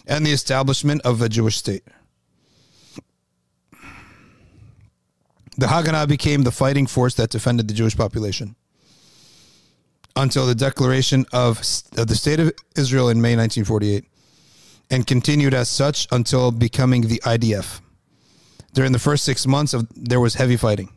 and 0.05 0.25
the 0.25 0.31
establishment 0.31 1.01
of 1.03 1.21
a 1.21 1.29
Jewish 1.29 1.57
state. 1.57 1.83
The 5.57 5.65
Haganah 5.65 6.07
became 6.07 6.43
the 6.43 6.51
fighting 6.51 6.87
force 6.87 7.15
that 7.15 7.31
defended 7.31 7.67
the 7.67 7.73
Jewish 7.73 7.97
population 7.97 8.55
until 10.15 10.45
the 10.45 10.55
declaration 10.55 11.25
of, 11.33 11.59
of 11.97 12.07
the 12.07 12.15
State 12.15 12.39
of 12.39 12.53
Israel 12.75 13.09
in 13.09 13.21
May 13.21 13.35
1948 13.35 14.05
and 14.89 15.05
continued 15.05 15.53
as 15.53 15.69
such 15.69 16.07
until 16.11 16.51
becoming 16.51 17.01
the 17.01 17.21
IDF. 17.25 17.81
During 18.73 18.91
the 18.91 18.99
first 18.99 19.23
six 19.23 19.47
months 19.47 19.73
of 19.73 19.87
there 19.95 20.19
was 20.19 20.35
heavy 20.35 20.57
fighting. 20.57 20.89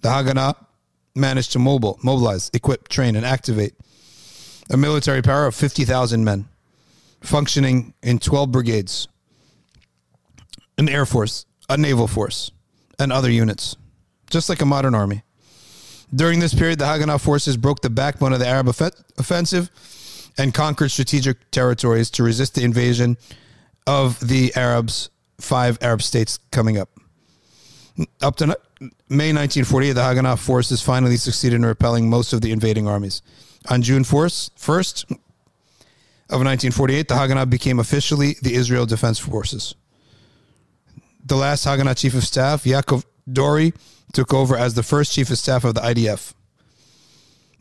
The 0.00 0.08
Haganah 0.08 0.56
managed 1.14 1.52
to 1.52 1.58
mobile, 1.58 1.98
mobilize, 2.02 2.50
equip, 2.54 2.88
train, 2.88 3.16
and 3.16 3.24
activate 3.24 3.74
a 4.70 4.76
military 4.76 5.22
power 5.22 5.46
of 5.46 5.54
50,000 5.54 6.24
men, 6.24 6.48
functioning 7.20 7.94
in 8.02 8.18
12 8.18 8.50
brigades, 8.50 9.08
an 10.78 10.88
air 10.88 11.06
force, 11.06 11.46
a 11.68 11.76
naval 11.76 12.08
force, 12.08 12.50
and 12.98 13.12
other 13.12 13.30
units, 13.30 13.76
just 14.30 14.48
like 14.48 14.62
a 14.62 14.66
modern 14.66 14.94
army. 14.94 15.22
During 16.14 16.40
this 16.40 16.54
period, 16.54 16.78
the 16.78 16.84
Haganah 16.84 17.20
forces 17.20 17.56
broke 17.56 17.80
the 17.80 17.90
backbone 17.90 18.32
of 18.32 18.38
the 18.38 18.46
Arab 18.46 18.68
off- 18.68 18.90
offensive 19.18 19.70
and 20.38 20.54
conquered 20.54 20.90
strategic 20.90 21.50
territories 21.50 22.10
to 22.10 22.22
resist 22.22 22.54
the 22.54 22.64
invasion 22.64 23.16
of 23.86 24.20
the 24.20 24.52
Arabs, 24.54 25.10
five 25.40 25.78
Arab 25.80 26.02
states 26.02 26.38
coming 26.50 26.78
up. 26.78 26.88
Up 28.22 28.36
to 28.36 28.46
May 29.08 29.32
1948, 29.32 29.92
the 29.92 30.00
Haganah 30.00 30.38
forces 30.38 30.80
finally 30.80 31.16
succeeded 31.16 31.56
in 31.56 31.66
repelling 31.66 32.08
most 32.08 32.32
of 32.32 32.40
the 32.40 32.52
invading 32.52 32.88
armies. 32.88 33.22
On 33.68 33.82
June 33.82 34.02
4th, 34.02 34.50
1st 34.58 35.12
of 36.30 36.40
1948, 36.40 37.08
the 37.08 37.14
Haganah 37.14 37.50
became 37.50 37.78
officially 37.78 38.36
the 38.42 38.54
Israel 38.54 38.86
Defense 38.86 39.18
Forces. 39.18 39.74
The 41.24 41.36
last 41.36 41.66
Haganah 41.66 41.96
chief 41.96 42.14
of 42.14 42.24
staff, 42.24 42.64
Yaakov 42.64 43.04
Dori, 43.30 43.74
took 44.12 44.34
over 44.34 44.56
as 44.56 44.74
the 44.74 44.82
first 44.82 45.12
chief 45.12 45.30
of 45.30 45.38
staff 45.38 45.64
of 45.64 45.74
the 45.74 45.80
IDF. 45.82 46.34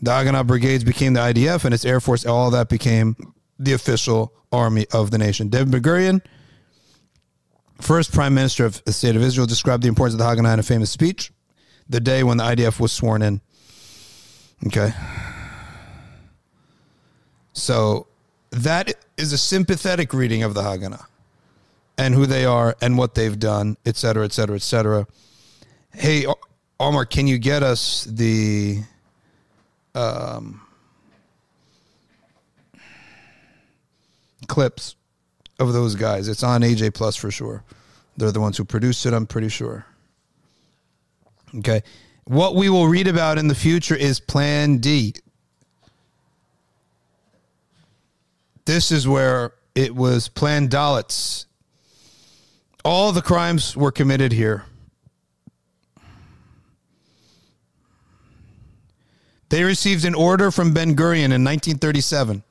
The 0.01 0.11
Haganah 0.11 0.47
brigades 0.47 0.83
became 0.83 1.13
the 1.13 1.19
IDF, 1.19 1.65
and 1.65 1.73
its 1.73 1.85
air 1.85 1.99
force, 1.99 2.25
all 2.25 2.51
that 2.51 2.69
became 2.69 3.15
the 3.59 3.73
official 3.73 4.33
army 4.51 4.87
of 4.91 5.11
the 5.11 5.17
nation. 5.17 5.49
David 5.49 5.71
Ben 5.71 5.81
Gurion, 5.81 6.21
first 7.79 8.11
prime 8.11 8.33
minister 8.33 8.65
of 8.65 8.83
the 8.83 8.93
state 8.93 9.15
of 9.15 9.21
Israel, 9.21 9.45
described 9.45 9.83
the 9.83 9.89
importance 9.89 10.13
of 10.13 10.19
the 10.19 10.25
Haganah 10.25 10.53
in 10.53 10.59
a 10.59 10.63
famous 10.63 10.89
speech 10.89 11.31
the 11.87 11.99
day 11.99 12.23
when 12.23 12.37
the 12.37 12.43
IDF 12.43 12.79
was 12.79 12.91
sworn 12.91 13.21
in. 13.21 13.41
Okay. 14.67 14.91
So 17.53 18.07
that 18.51 18.93
is 19.17 19.33
a 19.33 19.37
sympathetic 19.37 20.13
reading 20.13 20.43
of 20.43 20.53
the 20.53 20.61
Haganah 20.61 21.05
and 21.97 22.15
who 22.15 22.25
they 22.25 22.45
are 22.45 22.75
and 22.81 22.97
what 22.97 23.13
they've 23.13 23.37
done, 23.37 23.77
et 23.85 23.97
cetera, 23.97 24.25
et 24.25 24.31
cetera, 24.31 24.55
et 24.55 24.61
cetera. 24.61 25.05
Hey, 25.93 26.25
Omar, 26.79 27.05
can 27.05 27.27
you 27.27 27.37
get 27.37 27.61
us 27.61 28.05
the 28.05 28.79
um, 29.95 30.61
clips 34.47 34.95
of 35.59 35.73
those 35.73 35.95
guys. 35.95 36.27
It's 36.27 36.43
on 36.43 36.61
AJ 36.61 36.93
Plus 36.93 37.15
for 37.15 37.31
sure. 37.31 37.63
They're 38.17 38.31
the 38.31 38.41
ones 38.41 38.57
who 38.57 38.65
produced 38.65 39.05
it, 39.05 39.13
I'm 39.13 39.25
pretty 39.25 39.49
sure. 39.49 39.85
Okay. 41.57 41.81
What 42.25 42.55
we 42.55 42.69
will 42.69 42.87
read 42.87 43.07
about 43.07 43.37
in 43.37 43.47
the 43.47 43.55
future 43.55 43.95
is 43.95 44.19
Plan 44.19 44.77
D. 44.77 45.13
This 48.65 48.91
is 48.91 49.07
where 49.07 49.53
it 49.75 49.95
was 49.95 50.27
Plan 50.27 50.69
Dalet. 50.69 51.45
All 52.85 53.11
the 53.11 53.21
crimes 53.21 53.75
were 53.75 53.91
committed 53.91 54.31
here. 54.31 54.65
They 59.51 59.65
received 59.65 60.05
an 60.05 60.15
order 60.15 60.49
from 60.49 60.73
Ben 60.73 60.95
Gurion 60.95 61.33
in 61.33 61.43
1937 61.43 62.41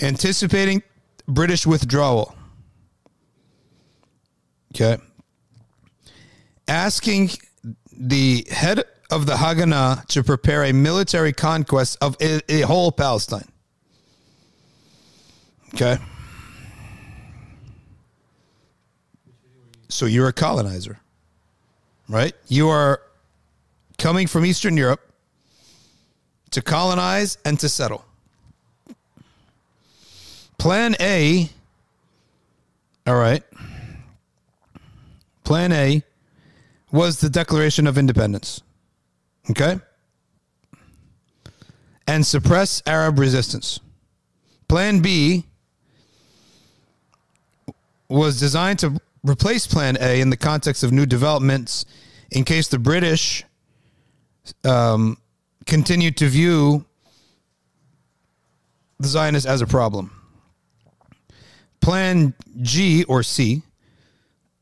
anticipating 0.00 0.84
British 1.26 1.66
withdrawal. 1.66 2.32
Okay. 4.72 4.98
Asking 6.68 7.30
the 7.92 8.46
head 8.52 8.84
of 9.10 9.26
the 9.26 9.34
Haganah 9.34 10.06
to 10.06 10.22
prepare 10.22 10.62
a 10.62 10.72
military 10.72 11.32
conquest 11.32 11.98
of 12.00 12.16
a, 12.20 12.40
a 12.48 12.60
whole 12.60 12.92
Palestine. 12.92 13.48
Okay. 15.74 15.98
So 19.88 20.06
you're 20.06 20.28
a 20.28 20.32
colonizer, 20.32 21.00
right? 22.08 22.32
You 22.46 22.68
are 22.68 23.02
coming 23.98 24.28
from 24.28 24.46
Eastern 24.46 24.76
Europe 24.76 25.13
to 26.54 26.62
colonize 26.62 27.36
and 27.44 27.58
to 27.58 27.68
settle. 27.68 28.04
Plan 30.56 30.94
A, 31.00 31.50
all 33.08 33.16
right. 33.16 33.42
Plan 35.42 35.72
A 35.72 36.02
was 36.92 37.20
the 37.20 37.28
Declaration 37.28 37.88
of 37.88 37.98
Independence. 37.98 38.62
Okay? 39.50 39.80
And 42.06 42.24
suppress 42.24 42.82
Arab 42.86 43.18
resistance. 43.18 43.80
Plan 44.68 45.00
B 45.00 45.44
was 48.08 48.38
designed 48.38 48.78
to 48.78 49.00
replace 49.24 49.66
Plan 49.66 49.96
A 50.00 50.20
in 50.20 50.30
the 50.30 50.36
context 50.36 50.84
of 50.84 50.92
new 50.92 51.04
developments 51.04 51.84
in 52.30 52.44
case 52.44 52.68
the 52.68 52.78
British 52.78 53.42
um, 54.62 55.18
continued 55.66 56.16
to 56.18 56.28
view 56.28 56.84
the 58.98 59.08
Zionists 59.08 59.48
as 59.48 59.60
a 59.60 59.66
problem. 59.66 60.10
Plan 61.80 62.34
G 62.62 63.04
or 63.04 63.22
C, 63.22 63.62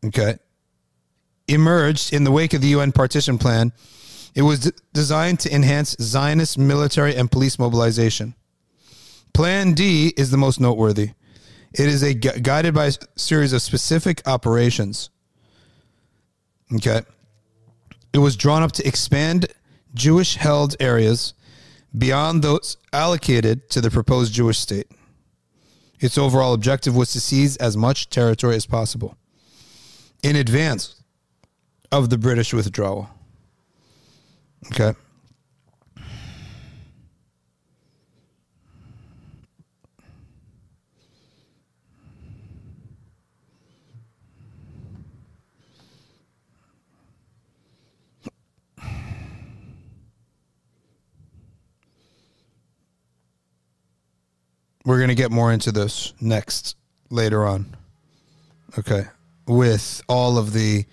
okay, 0.05 0.39
emerged 1.47 2.13
in 2.13 2.25
the 2.25 2.33
wake 2.33 2.55
of 2.55 2.61
the 2.61 2.69
UN 2.69 2.93
partition 2.93 3.39
plan. 3.39 3.73
It 4.35 4.43
was 4.43 4.61
d- 4.61 4.71
designed 4.93 5.41
to 5.41 5.55
enhance 5.55 5.95
Zionist 6.01 6.59
military 6.59 7.15
and 7.15 7.31
police 7.31 7.59
mobilization. 7.59 8.35
Plan 9.35 9.75
D 9.75 10.13
is 10.17 10.31
the 10.31 10.37
most 10.37 10.61
noteworthy. 10.61 11.11
It 11.75 11.87
is 11.89 12.03
a 12.03 12.15
gu- 12.15 12.41
guided 12.41 12.75
by 12.75 12.87
a 12.87 12.93
series 13.17 13.53
of 13.53 13.63
specific 13.63 14.23
operations. 14.27 15.11
Okay. 16.75 17.03
It 18.13 18.19
was 18.19 18.37
drawn 18.37 18.63
up 18.63 18.73
to 18.73 18.87
expand 18.87 19.47
Jewish 19.95 20.37
held 20.37 20.77
areas 20.81 21.35
beyond 21.97 22.43
those 22.43 22.77
allocated 22.93 23.69
to 23.71 23.81
the 23.81 23.91
proposed 23.91 24.33
Jewish 24.33 24.59
state. 24.59 24.87
Its 26.01 26.19
overall 26.19 26.55
objective 26.55 26.97
was 26.97 27.13
to 27.13 27.21
seize 27.21 27.57
as 27.59 27.77
much 27.77 28.09
territory 28.11 28.57
as 28.57 28.67
possible 28.67 29.17
in 30.23 30.37
advance 30.37 31.03
of 31.91 32.11
the 32.11 32.19
British 32.19 32.53
withdrawal. 32.53 33.11
Okay. 34.67 34.97
We're 54.85 54.99
going 54.99 55.09
to 55.09 55.15
get 55.15 55.31
more 55.31 55.53
into 55.53 55.71
this 55.71 56.13
next 56.21 56.77
later 57.11 57.47
on. 57.47 57.77
Okay. 58.79 59.05
With 59.47 60.03
all 60.09 60.39
of 60.39 60.53
the 60.53 60.85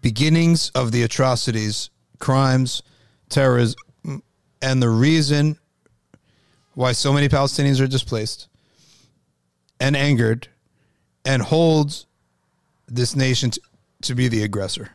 beginnings 0.00 0.70
of 0.70 0.92
the 0.92 1.02
atrocities, 1.02 1.90
crimes, 2.18 2.82
terrorism, 3.28 3.78
mm, 4.04 4.22
and 4.60 4.82
the 4.82 4.88
reason 4.88 5.58
why 6.74 6.92
so 6.92 7.12
many 7.12 7.28
Palestinians 7.28 7.80
are 7.80 7.86
displaced 7.86 8.48
and 9.78 9.96
angered 9.96 10.48
and 11.24 11.42
holds 11.42 12.06
this 12.88 13.14
nation 13.14 13.50
to, 13.50 13.60
to 14.02 14.14
be 14.14 14.28
the 14.28 14.42
aggressor. 14.42 14.90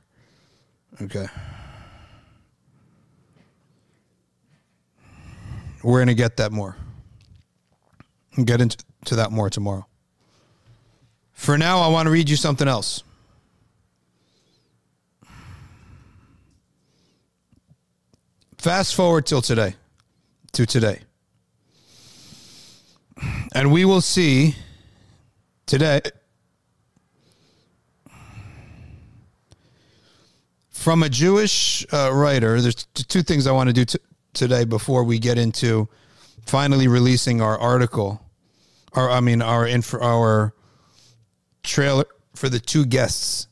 Okay. 1.01 1.28
We're 5.84 5.99
going 5.99 6.07
to 6.07 6.15
get 6.15 6.38
that 6.38 6.51
more. 6.51 6.75
And 8.38 8.46
get 8.46 8.62
into 8.62 8.86
that 9.12 9.32
more 9.32 9.50
tomorrow. 9.50 9.88
For 11.34 11.58
now, 11.58 11.80
I 11.80 11.88
want 11.88 12.06
to 12.06 12.12
read 12.12 12.30
you 12.30 12.36
something 12.36 12.68
else. 12.68 13.04
Fast 18.58 18.96
forward 18.96 19.26
till 19.26 19.42
today, 19.42 19.76
to 20.54 20.66
today. 20.66 21.00
And 23.54 23.72
we 23.72 23.86
will 23.86 24.02
see 24.02 24.56
today 25.66 26.02
from 30.70 31.02
a 31.04 31.10
Jewish 31.10 31.86
uh, 31.92 32.12
writer. 32.14 32.62
There's 32.62 32.86
t- 32.86 33.04
two 33.04 33.24
things 33.24 33.48
I 33.48 33.52
want 33.52 33.70
to 33.70 33.74
do 33.74 33.86
t- 33.86 34.00
today 34.34 34.64
before 34.64 35.04
we 35.04 35.18
get 35.20 35.38
into 35.38 35.90
finally 36.46 36.88
releasing 36.88 37.42
our 37.42 37.58
article, 37.58 38.22
or 38.94 39.10
I 39.10 39.20
mean 39.20 39.42
our 39.42 39.68
inf- 39.68 39.94
our 39.94 40.54
trailer 41.64 42.06
for 42.36 42.50
the 42.50 42.60
two 42.60 42.86
guests 42.86 43.48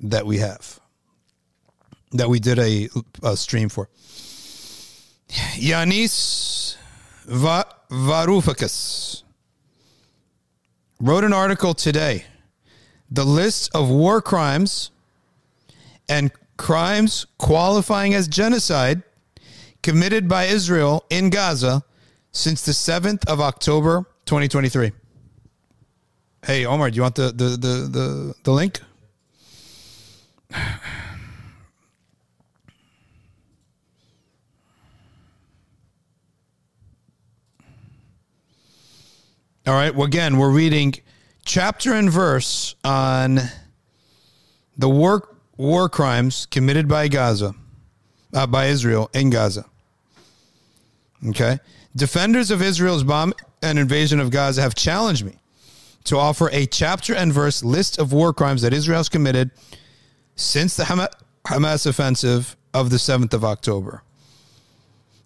that 0.00 0.26
we 0.26 0.38
have 0.38 0.80
that 2.12 2.28
we 2.28 2.38
did 2.38 2.58
a, 2.58 2.88
a 3.22 3.36
stream 3.36 3.68
for. 3.68 3.88
Yanis 5.28 6.76
Va- 7.26 7.74
Varoufakis 7.90 9.22
wrote 11.00 11.24
an 11.24 11.32
article 11.32 11.74
today. 11.74 12.24
The 13.10 13.24
list 13.24 13.70
of 13.74 13.90
war 13.90 14.22
crimes 14.22 14.90
and 16.08 16.30
crimes 16.56 17.26
qualifying 17.38 18.14
as 18.14 18.28
genocide 18.28 19.02
committed 19.82 20.28
by 20.28 20.44
Israel 20.44 21.04
in 21.10 21.30
Gaza 21.30 21.82
since 22.32 22.62
the 22.62 22.72
7th 22.72 23.26
of 23.28 23.40
October 23.40 24.06
2023. 24.26 24.92
Hey 26.44 26.66
Omar, 26.66 26.90
do 26.90 26.96
you 26.96 27.02
want 27.02 27.14
the 27.14 27.32
the 27.32 27.56
the 27.56 27.88
the, 27.90 28.34
the 28.44 28.50
link? 28.50 28.80
All 39.66 39.72
right. 39.72 39.94
Well, 39.94 40.06
again, 40.06 40.36
we're 40.36 40.50
reading 40.50 40.94
chapter 41.46 41.94
and 41.94 42.10
verse 42.10 42.74
on 42.84 43.40
the 44.76 44.88
war 44.88 45.28
war 45.56 45.88
crimes 45.88 46.44
committed 46.46 46.86
by 46.86 47.08
Gaza, 47.08 47.54
uh, 48.34 48.46
by 48.46 48.66
Israel 48.66 49.08
in 49.14 49.30
Gaza. 49.30 49.64
Okay. 51.28 51.58
Defenders 51.96 52.50
of 52.50 52.60
Israel's 52.60 53.04
bomb 53.04 53.32
and 53.64 53.78
invasion 53.78 54.20
of 54.20 54.30
Gaza 54.30 54.62
have 54.62 54.74
challenged 54.74 55.24
me 55.24 55.38
to 56.04 56.18
offer 56.18 56.50
a 56.52 56.66
chapter 56.66 57.14
and 57.14 57.32
verse 57.32 57.64
list 57.64 57.98
of 57.98 58.12
war 58.12 58.32
crimes 58.32 58.62
that 58.62 58.72
Israel 58.72 58.98
has 58.98 59.08
committed 59.08 59.50
since 60.36 60.76
the 60.76 60.84
Hama- 60.84 61.10
Hamas 61.44 61.86
offensive 61.86 62.56
of 62.72 62.90
the 62.90 62.96
7th 62.96 63.32
of 63.32 63.44
October. 63.44 64.02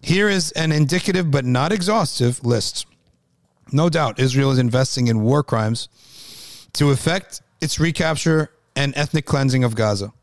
Here 0.01 0.29
is 0.29 0.51
an 0.53 0.71
indicative 0.71 1.29
but 1.29 1.45
not 1.45 1.71
exhaustive 1.71 2.45
list. 2.45 2.85
No 3.71 3.89
doubt 3.89 4.19
Israel 4.19 4.51
is 4.51 4.59
investing 4.59 5.07
in 5.07 5.21
war 5.21 5.43
crimes 5.43 5.89
to 6.73 6.91
effect 6.91 7.41
its 7.61 7.79
recapture 7.79 8.51
and 8.75 8.93
ethnic 8.95 9.25
cleansing 9.25 9.63
of 9.63 9.75
Gaza, 9.75 10.13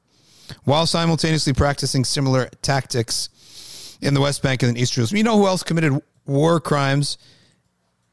while 0.64 0.86
simultaneously 0.86 1.52
practicing 1.52 2.04
similar 2.04 2.48
tactics 2.62 3.28
in 4.00 4.14
the 4.14 4.20
West 4.20 4.42
Bank 4.42 4.62
and 4.62 4.70
in 4.70 4.76
East 4.76 4.94
Jerusalem. 4.94 5.18
You 5.18 5.24
know 5.24 5.36
who 5.36 5.46
else 5.46 5.62
committed 5.62 6.00
war 6.24 6.60
crimes 6.60 7.18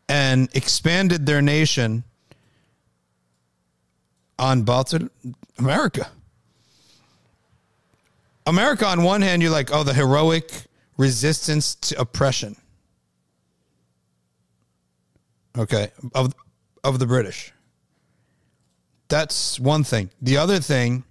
and 0.10 0.50
expanded 0.54 1.26
their 1.26 1.42
nation 1.42 2.04
on 4.38 4.64
Baltic 4.64 5.04
America. 5.58 6.10
America, 8.46 8.86
on 8.86 9.04
one 9.04 9.22
hand, 9.22 9.42
you're 9.42 9.52
like, 9.52 9.70
oh, 9.72 9.84
the 9.84 9.94
heroic 9.94 10.52
resistance 10.98 11.76
to 11.76 12.00
oppression. 12.00 12.56
Okay, 15.58 15.92
of 16.16 16.34
of 16.84 17.00
the 17.00 17.06
British. 17.06 17.54
That's 19.08 19.60
one 19.60 19.84
thing. 19.84 20.10
The 20.22 20.38
other 20.38 20.60
thing 20.60 21.04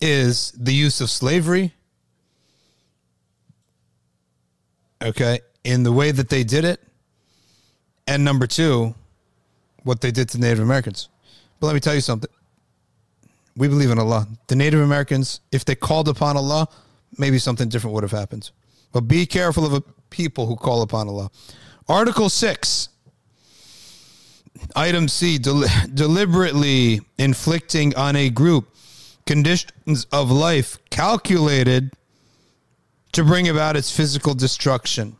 is 0.00 0.52
the 0.52 0.74
use 0.74 1.00
of 1.00 1.08
slavery. 1.08 1.72
Okay, 5.02 5.40
in 5.64 5.82
the 5.82 5.92
way 5.92 6.10
that 6.10 6.28
they 6.28 6.44
did 6.44 6.64
it. 6.64 6.80
And 8.10 8.24
number 8.24 8.48
two, 8.48 8.96
what 9.84 10.00
they 10.00 10.10
did 10.10 10.28
to 10.30 10.38
Native 10.38 10.58
Americans. 10.58 11.08
But 11.60 11.68
let 11.68 11.74
me 11.74 11.80
tell 11.80 11.94
you 11.94 12.00
something. 12.00 12.28
We 13.56 13.68
believe 13.68 13.92
in 13.92 14.00
Allah. 14.00 14.26
The 14.48 14.56
Native 14.56 14.80
Americans, 14.80 15.38
if 15.52 15.64
they 15.64 15.76
called 15.76 16.08
upon 16.08 16.36
Allah, 16.36 16.66
maybe 17.18 17.38
something 17.38 17.68
different 17.68 17.94
would 17.94 18.02
have 18.02 18.10
happened. 18.10 18.50
But 18.90 19.02
be 19.02 19.26
careful 19.26 19.64
of 19.64 19.74
a 19.74 19.82
people 20.10 20.46
who 20.46 20.56
call 20.56 20.82
upon 20.82 21.06
Allah. 21.06 21.30
Article 21.88 22.28
6. 22.28 22.88
Item 24.74 25.06
C 25.06 25.38
del- 25.38 25.66
deliberately 25.94 27.02
inflicting 27.16 27.94
on 27.94 28.16
a 28.16 28.28
group 28.28 28.74
conditions 29.24 30.06
of 30.10 30.32
life 30.32 30.78
calculated 30.90 31.92
to 33.12 33.22
bring 33.22 33.48
about 33.48 33.76
its 33.76 33.96
physical 33.96 34.34
destruction 34.34 35.16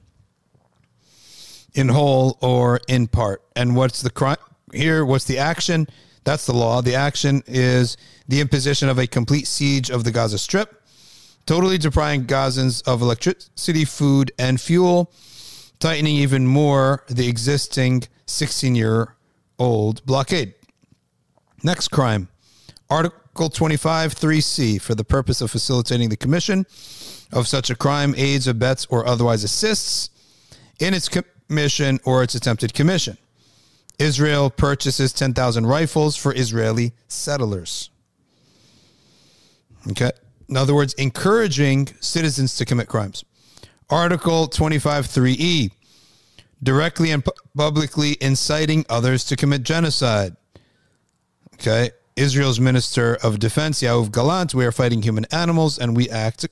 in 1.75 1.89
whole 1.89 2.39
or 2.41 2.81
in 2.89 3.07
part. 3.07 3.43
And 3.57 3.77
what's 3.77 4.03
the 4.03 4.11
crime 4.11 4.37
here? 4.73 5.05
What's 5.05 5.25
the 5.25 5.39
action? 5.39 5.87
That's 6.25 6.47
the 6.47 6.53
law. 6.53 6.83
The 6.83 6.95
action 6.95 7.43
is 7.47 7.97
the 8.29 8.41
imposition 8.41 8.89
of 8.89 8.99
a 8.99 9.07
complete 9.07 9.47
siege 9.47 9.91
of 9.91 10.05
the 10.05 10.11
Gaza 10.11 10.39
Strip, 10.39 10.83
totally 11.47 11.79
depriving 11.79 12.27
Gazans 12.27 12.87
of 12.87 13.03
electricity, 13.03 13.85
food, 13.85 14.33
and 14.39 14.61
fuel, 14.61 15.12
tightening 15.79 16.16
even 16.16 16.47
more 16.47 17.05
the 17.09 17.29
existing 17.29 18.05
16 18.27 18.75
year 18.75 19.16
old 19.59 20.05
blockade. 20.07 20.55
Next 21.62 21.89
crime 21.89 22.29
Article 22.89 23.49
25 23.51 24.14
3C 24.14 24.81
for 24.81 24.95
the 24.95 25.05
purpose 25.05 25.41
of 25.41 25.51
facilitating 25.51 26.09
the 26.09 26.16
commission 26.16 26.66
of 27.33 27.47
such 27.47 27.71
a 27.71 27.77
crime, 27.77 28.14
aids, 28.16 28.49
abets, 28.49 28.87
or 28.91 29.07
otherwise 29.07 29.45
assists 29.45 30.11
in 30.81 30.95
its 30.95 31.09
commission 31.51 31.98
or 32.05 32.22
its 32.22 32.36
attempted 32.36 32.72
commission. 32.72 33.18
Israel 33.98 34.51
purchases 34.51 35.12
10,000 35.12 35.66
rifles 35.66 36.14
for 36.14 36.32
Israeli 36.32 36.92
settlers. 37.09 37.90
Okay. 39.90 40.12
In 40.48 40.57
other 40.57 40.76
words, 40.76 40.94
encouraging 40.94 41.88
citizens 41.98 42.57
to 42.57 42.64
commit 42.64 42.86
crimes. 42.86 43.24
Article 43.90 44.46
25 44.46 45.07
3E 45.09 45.72
directly 46.62 47.11
and 47.11 47.24
pu- 47.24 47.32
publicly 47.57 48.16
inciting 48.20 48.86
others 48.88 49.24
to 49.24 49.34
commit 49.34 49.64
genocide. 49.64 50.36
Okay. 51.55 51.90
Israel's 52.14 52.61
Minister 52.61 53.16
of 53.24 53.40
Defense, 53.40 53.82
Yoav 53.82 54.12
Gallant, 54.12 54.55
we 54.55 54.64
are 54.64 54.72
fighting 54.72 55.03
human 55.03 55.24
animals 55.32 55.80
and 55.80 55.96
we 55.96 56.09
act 56.11 56.46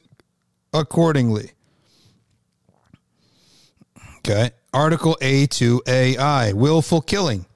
accordingly. 0.75 1.53
Okay. 4.19 4.51
Article 4.73 5.17
A2AI, 5.21 6.53
willful 6.53 7.01
killing. 7.01 7.47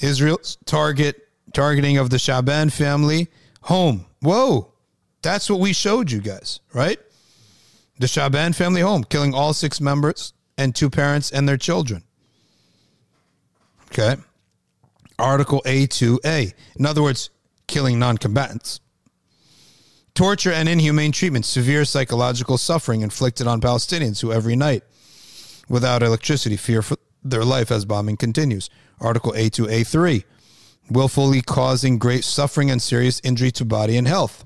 Israel's 0.00 0.56
target 0.64 1.28
targeting 1.52 1.98
of 1.98 2.10
the 2.10 2.18
Shaban 2.18 2.70
family 2.70 3.28
home. 3.62 4.06
Whoa. 4.20 4.72
That's 5.22 5.48
what 5.48 5.60
we 5.60 5.72
showed 5.72 6.10
you 6.10 6.20
guys, 6.20 6.60
right? 6.74 6.98
The 7.98 8.08
Shaban 8.08 8.52
family 8.52 8.80
home, 8.80 9.04
killing 9.04 9.32
all 9.32 9.54
six 9.54 9.80
members 9.80 10.34
and 10.58 10.74
two 10.74 10.90
parents 10.90 11.30
and 11.30 11.48
their 11.48 11.56
children. 11.56 12.02
Okay. 13.86 14.16
Article 15.18 15.62
A2A. 15.64 16.52
In 16.76 16.86
other 16.86 17.02
words, 17.02 17.30
killing 17.68 17.98
non 17.98 18.18
combatants. 18.18 18.80
Torture 20.14 20.52
and 20.52 20.68
inhumane 20.68 21.12
treatment, 21.12 21.44
severe 21.44 21.84
psychological 21.84 22.58
suffering 22.58 23.00
inflicted 23.00 23.46
on 23.46 23.60
Palestinians 23.60 24.20
who 24.20 24.32
every 24.32 24.56
night 24.56 24.82
without 25.68 26.02
electricity, 26.02 26.56
fear 26.56 26.82
for 26.82 26.96
their 27.22 27.44
life 27.44 27.70
as 27.70 27.84
bombing 27.84 28.16
continues. 28.16 28.68
Article 29.00 29.32
A2A3, 29.32 30.24
willfully 30.90 31.40
causing 31.40 31.98
great 31.98 32.24
suffering 32.24 32.70
and 32.70 32.80
serious 32.80 33.20
injury 33.24 33.50
to 33.52 33.64
body 33.64 33.96
and 33.96 34.06
health. 34.06 34.44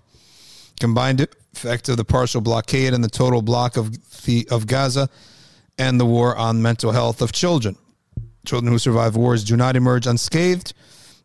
Combined 0.80 1.26
effect 1.52 1.88
of 1.88 1.96
the 1.96 2.04
partial 2.04 2.40
blockade 2.40 2.94
and 2.94 3.02
the 3.02 3.08
total 3.08 3.42
block 3.42 3.76
of 3.76 3.92
the 4.24 4.46
of 4.50 4.66
Gaza 4.66 5.08
and 5.76 6.00
the 6.00 6.06
war 6.06 6.36
on 6.36 6.62
mental 6.62 6.92
health 6.92 7.20
of 7.20 7.32
children. 7.32 7.76
Children 8.46 8.72
who 8.72 8.78
survive 8.78 9.16
wars 9.16 9.44
do 9.44 9.56
not 9.56 9.76
emerge 9.76 10.06
unscathed 10.06 10.72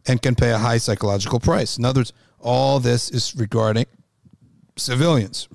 and 0.07 0.21
can 0.21 0.35
pay 0.35 0.51
a 0.51 0.57
high 0.57 0.77
psychological 0.77 1.39
price. 1.39 1.77
In 1.77 1.85
other 1.85 2.01
words, 2.01 2.13
all 2.39 2.79
this 2.79 3.09
is 3.09 3.35
regarding 3.35 3.85
civilians. 4.75 5.47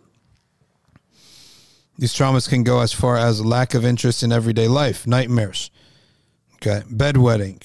These 1.99 2.15
traumas 2.15 2.49
can 2.49 2.63
go 2.63 2.81
as 2.81 2.93
far 2.93 3.17
as 3.17 3.45
lack 3.45 3.75
of 3.75 3.85
interest 3.85 4.23
in 4.23 4.31
everyday 4.31 4.69
life, 4.69 5.05
nightmares, 5.05 5.71
okay, 6.55 6.83
bedwetting, 6.89 7.61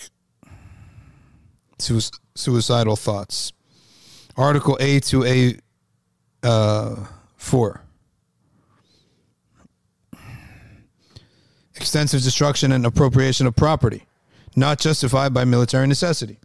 suicidal 1.78 2.96
thoughts. 2.96 3.54
Article 4.36 4.76
A 4.80 5.00
to 5.02 5.24
A 5.24 5.58
uh, 6.42 6.96
4. 7.38 7.82
Extensive 11.76 12.24
destruction 12.24 12.72
and 12.72 12.88
appropriation 12.88 13.46
of 13.46 13.56
property, 13.56 14.06
not 14.56 14.80
justified 14.80 15.34
by 15.34 15.46
military 15.46 15.86
necessity, 15.86 16.40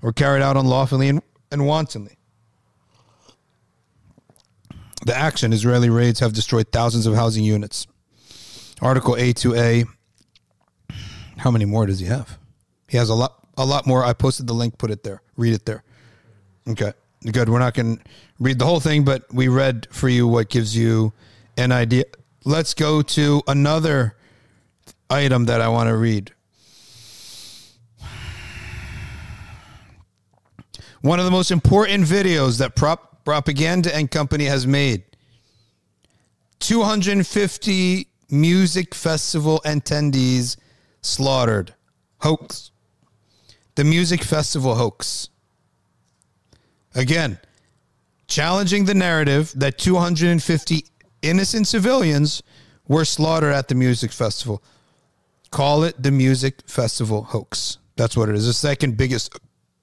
or 0.00 0.12
carried 0.12 0.42
out 0.42 0.56
unlawfully 0.56 1.08
and, 1.08 1.22
and 1.50 1.66
wantonly. 1.66 2.15
The 5.06 5.16
action 5.16 5.52
Israeli 5.52 5.88
raids 5.88 6.18
have 6.18 6.32
destroyed 6.32 6.72
thousands 6.72 7.06
of 7.06 7.14
housing 7.14 7.44
units. 7.44 7.86
Article 8.82 9.14
A2A. 9.14 9.86
How 11.36 11.52
many 11.52 11.64
more 11.64 11.86
does 11.86 12.00
he 12.00 12.06
have? 12.06 12.36
He 12.88 12.96
has 12.96 13.08
a 13.08 13.14
lot 13.14 13.46
a 13.56 13.64
lot 13.64 13.86
more. 13.86 14.04
I 14.04 14.14
posted 14.14 14.48
the 14.48 14.52
link, 14.52 14.78
put 14.78 14.90
it 14.90 15.04
there. 15.04 15.22
Read 15.36 15.52
it 15.52 15.64
there. 15.64 15.84
Okay. 16.68 16.92
Good. 17.30 17.48
We're 17.48 17.60
not 17.60 17.74
going 17.74 17.98
to 17.98 18.02
read 18.40 18.58
the 18.58 18.64
whole 18.64 18.80
thing, 18.80 19.04
but 19.04 19.32
we 19.32 19.46
read 19.46 19.86
for 19.92 20.08
you 20.08 20.26
what 20.26 20.48
gives 20.48 20.76
you 20.76 21.12
an 21.56 21.70
idea. 21.70 22.06
Let's 22.44 22.74
go 22.74 23.00
to 23.00 23.42
another 23.46 24.16
item 25.08 25.44
that 25.44 25.60
I 25.60 25.68
want 25.68 25.88
to 25.88 25.96
read. 25.96 26.32
One 31.00 31.20
of 31.20 31.24
the 31.24 31.30
most 31.30 31.52
important 31.52 32.06
videos 32.06 32.58
that 32.58 32.74
prop 32.74 33.05
propaganda 33.26 33.94
and 33.94 34.10
company 34.10 34.46
has 34.46 34.66
made. 34.66 35.04
250 36.60 38.08
music 38.30 38.94
festival 38.94 39.60
attendees 39.66 40.56
slaughtered. 41.02 41.74
Hoax. 42.20 42.70
The 43.74 43.84
music 43.84 44.22
festival 44.22 44.76
hoax. 44.76 45.28
Again 46.94 47.38
challenging 48.28 48.84
the 48.84 48.94
narrative 48.94 49.52
that 49.56 49.78
250 49.78 50.84
innocent 51.22 51.66
civilians 51.66 52.42
were 52.88 53.04
slaughtered 53.04 53.52
at 53.52 53.68
the 53.68 53.74
music 53.74 54.12
festival. 54.12 54.62
Call 55.50 55.84
it 55.84 56.02
the 56.02 56.10
music 56.10 56.62
festival 56.66 57.22
hoax. 57.22 57.78
That's 57.96 58.16
what 58.16 58.28
it 58.28 58.34
is. 58.34 58.46
The 58.46 58.52
second 58.52 58.96
biggest 58.96 59.38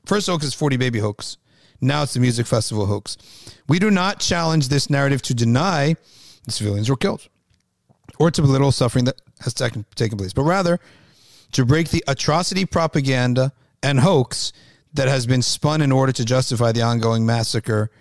first 0.05 0.27
hoax 0.27 0.45
is 0.45 0.53
40 0.53 0.77
baby 0.77 0.99
hoax 0.99 1.37
now 1.83 2.03
it's 2.03 2.13
the 2.13 2.19
music 2.19 2.47
festival 2.47 2.85
hoax. 2.85 3.17
We 3.67 3.77
do 3.77 3.91
not 3.91 4.19
challenge 4.19 4.69
this 4.69 4.89
narrative 4.89 5.21
to 5.23 5.33
deny 5.33 5.95
the 6.45 6.51
civilians 6.51 6.89
were 6.89 6.95
killed 6.95 7.27
or 8.19 8.31
to 8.31 8.41
belittle 8.41 8.71
suffering 8.71 9.05
that 9.05 9.21
has 9.41 9.53
taken, 9.53 9.85
taken 9.95 10.17
place, 10.17 10.33
but 10.33 10.43
rather 10.43 10.79
to 11.51 11.65
break 11.65 11.89
the 11.89 12.03
atrocity 12.07 12.65
propaganda 12.65 13.51
and 13.81 13.99
hoax 13.99 14.53
that 14.93 15.07
has 15.07 15.25
been 15.25 15.41
spun 15.41 15.81
in 15.81 15.91
order 15.91 16.11
to 16.11 16.23
justify 16.23 16.71
the 16.71 16.81
ongoing 16.81 17.25
massacre 17.25 17.91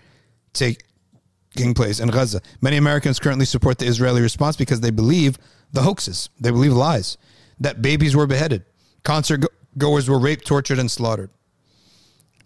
taking 0.52 1.74
place 1.74 1.98
in 1.98 2.08
Gaza. 2.08 2.40
Many 2.60 2.76
Americans 2.76 3.18
currently 3.18 3.46
support 3.46 3.78
the 3.78 3.86
Israeli 3.86 4.22
response 4.22 4.56
because 4.56 4.80
they 4.80 4.90
believe 4.90 5.38
the 5.72 5.82
hoaxes, 5.82 6.30
they 6.38 6.50
believe 6.50 6.72
lies, 6.72 7.16
that 7.58 7.82
babies 7.82 8.14
were 8.14 8.26
beheaded, 8.26 8.64
concert 9.02 9.44
goers 9.78 10.08
were 10.08 10.18
raped, 10.18 10.46
tortured, 10.46 10.78
and 10.78 10.90
slaughtered 10.90 11.30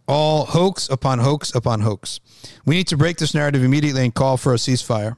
all 0.07 0.47
hoax 0.47 0.89
upon 0.89 1.19
hoax 1.19 1.55
upon 1.55 1.81
hoax. 1.81 2.21
We 2.65 2.77
need 2.77 2.89
to 2.89 2.97
break 2.97 3.19
this 3.19 3.35
narrative 3.35 3.65
immediately 3.65 4.05
and 4.05 4.15
call 4.15 4.37
for 4.37 4.53
a 4.53 4.57
ceasefire 4.57 5.17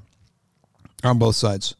on 1.05 1.19
both 1.19 1.36
sides. 1.36 1.74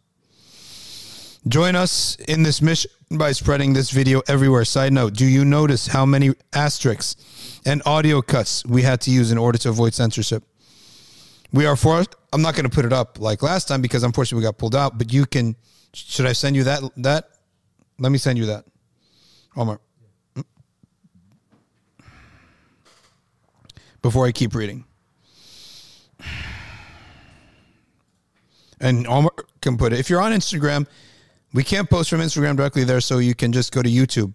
Join 1.47 1.77
us 1.77 2.17
in 2.17 2.43
this 2.43 2.61
mission 2.61 2.91
by 3.11 3.33
spreading 3.33 3.73
this 3.73 3.91
video 3.91 4.23
everywhere. 4.29 4.65
Side 4.65 4.93
note, 4.93 5.15
do 5.15 5.25
you 5.25 5.45
notice 5.45 5.87
how 5.87 6.05
many 6.05 6.35
asterisks 6.53 7.17
and 7.69 7.83
audio 7.85 8.23
cuts 8.23 8.65
we 8.65 8.83
had 8.83 9.01
to 9.03 9.11
use 9.11 9.31
in 9.31 9.39
order 9.39 9.59
to 9.59 9.69
avoid 9.69 9.95
censorship. 9.95 10.43
We 11.53 11.67
are 11.67 11.77
forced. 11.77 12.15
I'm 12.33 12.43
not 12.43 12.55
going 12.55 12.65
to 12.65 12.75
put 12.75 12.85
it 12.85 12.93
up 12.93 13.21
like 13.21 13.43
last 13.43 13.69
time 13.69 13.83
because 13.83 14.03
unfortunately 14.03 14.43
we 14.43 14.49
got 14.49 14.59
pulled 14.59 14.75
out. 14.75 14.99
But 14.99 15.13
you 15.13 15.27
can. 15.27 15.57
Should 15.95 16.27
I 16.27 16.33
send 16.33 16.57
you 16.57 16.65
that? 16.65 16.83
That. 16.97 17.29
Let 17.99 18.13
me 18.13 18.19
send 18.19 18.39
you 18.39 18.47
that. 18.47 18.65
Omar. 19.57 19.81
Before 24.03 24.27
I 24.27 24.33
keep 24.33 24.55
reading. 24.55 24.85
And 28.81 29.07
Omar 29.07 29.33
can 29.61 29.77
put 29.77 29.93
it. 29.93 29.99
If 29.99 30.09
you're 30.09 30.21
on 30.21 30.33
Instagram, 30.33 30.87
we 31.53 31.65
can't 31.65 31.89
post 31.89 32.11
from 32.11 32.21
Instagram 32.21 32.57
directly 32.57 32.85
there, 32.85 33.01
so 33.01 33.19
you 33.19 33.35
can 33.35 33.53
just 33.53 33.73
go 33.73 33.83
to 33.83 33.89
YouTube, 33.89 34.35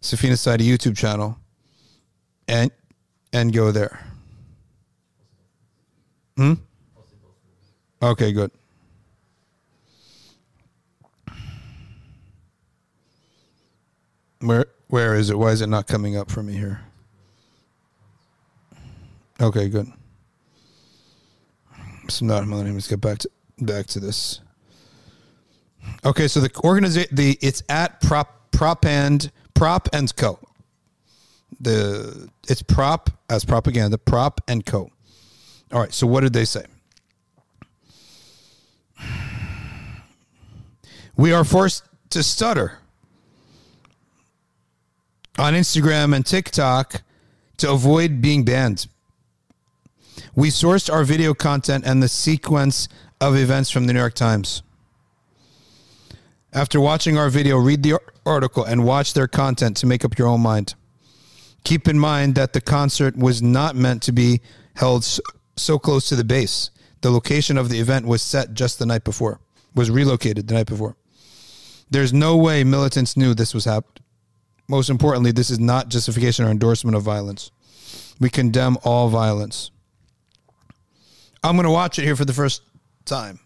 Safina 0.00 0.32
Society 0.32 0.68
YouTube 0.68 0.96
channel, 0.96 1.38
and 2.46 2.70
and 3.32 3.52
go 3.52 3.72
there. 3.72 3.98
Hmm. 6.36 6.54
Okay, 8.02 8.32
good. 8.32 8.50
Where 14.40 14.66
where 14.88 15.14
is 15.14 15.30
it? 15.30 15.38
Why 15.38 15.50
is 15.50 15.60
it 15.60 15.68
not 15.68 15.86
coming 15.86 16.16
up 16.16 16.30
for 16.30 16.42
me 16.42 16.54
here? 16.54 16.80
Okay, 19.40 19.68
good. 19.68 19.86
So 22.08 22.26
not 22.26 22.46
let's 22.46 22.88
get 22.88 23.00
back 23.00 23.18
to 23.18 23.30
back 23.60 23.86
to 23.86 24.00
this. 24.00 24.40
Okay, 26.04 26.28
so 26.28 26.40
the 26.40 26.50
organization 26.64 27.14
the 27.14 27.38
it's 27.40 27.62
at 27.68 28.00
prop 28.00 28.50
prop 28.52 28.84
and 28.84 29.30
prop 29.54 29.88
and 29.92 30.14
co. 30.16 30.38
The 31.60 32.28
it's 32.48 32.62
prop 32.62 33.10
as 33.30 33.44
propaganda 33.44 33.98
prop 33.98 34.40
and 34.48 34.64
co. 34.66 34.90
All 35.72 35.80
right, 35.80 35.92
so 35.92 36.06
what 36.06 36.20
did 36.20 36.32
they 36.32 36.44
say? 36.44 36.66
We 41.16 41.32
are 41.32 41.44
forced 41.44 41.84
to 42.10 42.22
stutter 42.22 42.78
on 45.38 45.54
Instagram 45.54 46.14
and 46.14 46.24
TikTok 46.26 47.02
to 47.58 47.70
avoid 47.70 48.20
being 48.20 48.44
banned. 48.44 48.86
We 50.34 50.48
sourced 50.48 50.92
our 50.92 51.04
video 51.04 51.34
content 51.34 51.84
and 51.86 52.02
the 52.02 52.08
sequence 52.08 52.88
of 53.20 53.36
events 53.36 53.70
from 53.70 53.86
the 53.86 53.92
New 53.92 53.98
York 53.98 54.14
Times. 54.14 54.62
After 56.52 56.80
watching 56.80 57.16
our 57.16 57.30
video, 57.30 57.56
read 57.56 57.82
the 57.82 57.98
article 58.26 58.64
and 58.64 58.84
watch 58.84 59.14
their 59.14 59.28
content 59.28 59.76
to 59.78 59.86
make 59.86 60.04
up 60.04 60.18
your 60.18 60.28
own 60.28 60.40
mind. 60.40 60.74
Keep 61.64 61.88
in 61.88 61.98
mind 61.98 62.34
that 62.34 62.52
the 62.52 62.60
concert 62.60 63.16
was 63.16 63.40
not 63.40 63.76
meant 63.76 64.02
to 64.02 64.12
be 64.12 64.40
held 64.74 65.04
so, 65.56 65.78
close 65.78 66.08
to 66.08 66.16
the 66.16 66.24
base. 66.24 66.70
The 67.00 67.10
location 67.10 67.56
of 67.56 67.68
the 67.68 67.78
event 67.78 68.06
was 68.06 68.22
set 68.22 68.54
just 68.54 68.78
the 68.78 68.86
night 68.86 69.04
before, 69.04 69.40
was 69.74 69.90
relocated 69.90 70.48
the 70.48 70.54
night 70.54 70.66
before. 70.66 70.96
There's 71.90 72.12
no 72.12 72.36
way 72.36 72.64
militants 72.64 73.16
knew 73.16 73.34
this 73.34 73.54
was 73.54 73.64
happening. 73.64 74.04
Most 74.68 74.88
importantly, 74.90 75.32
this 75.32 75.50
is 75.50 75.58
not 75.58 75.88
justification 75.88 76.44
or 76.44 76.50
endorsement 76.50 76.96
of 76.96 77.02
violence. 77.02 77.50
We 78.20 78.30
condemn 78.30 78.78
all 78.84 79.08
violence. 79.08 79.70
I'm 81.42 81.56
going 81.56 81.66
to 81.66 81.74
watch 81.74 81.98
it 81.98 82.04
here 82.04 82.14
for 82.14 82.24
the 82.24 82.32
first 82.32 82.62
time. 83.04 83.40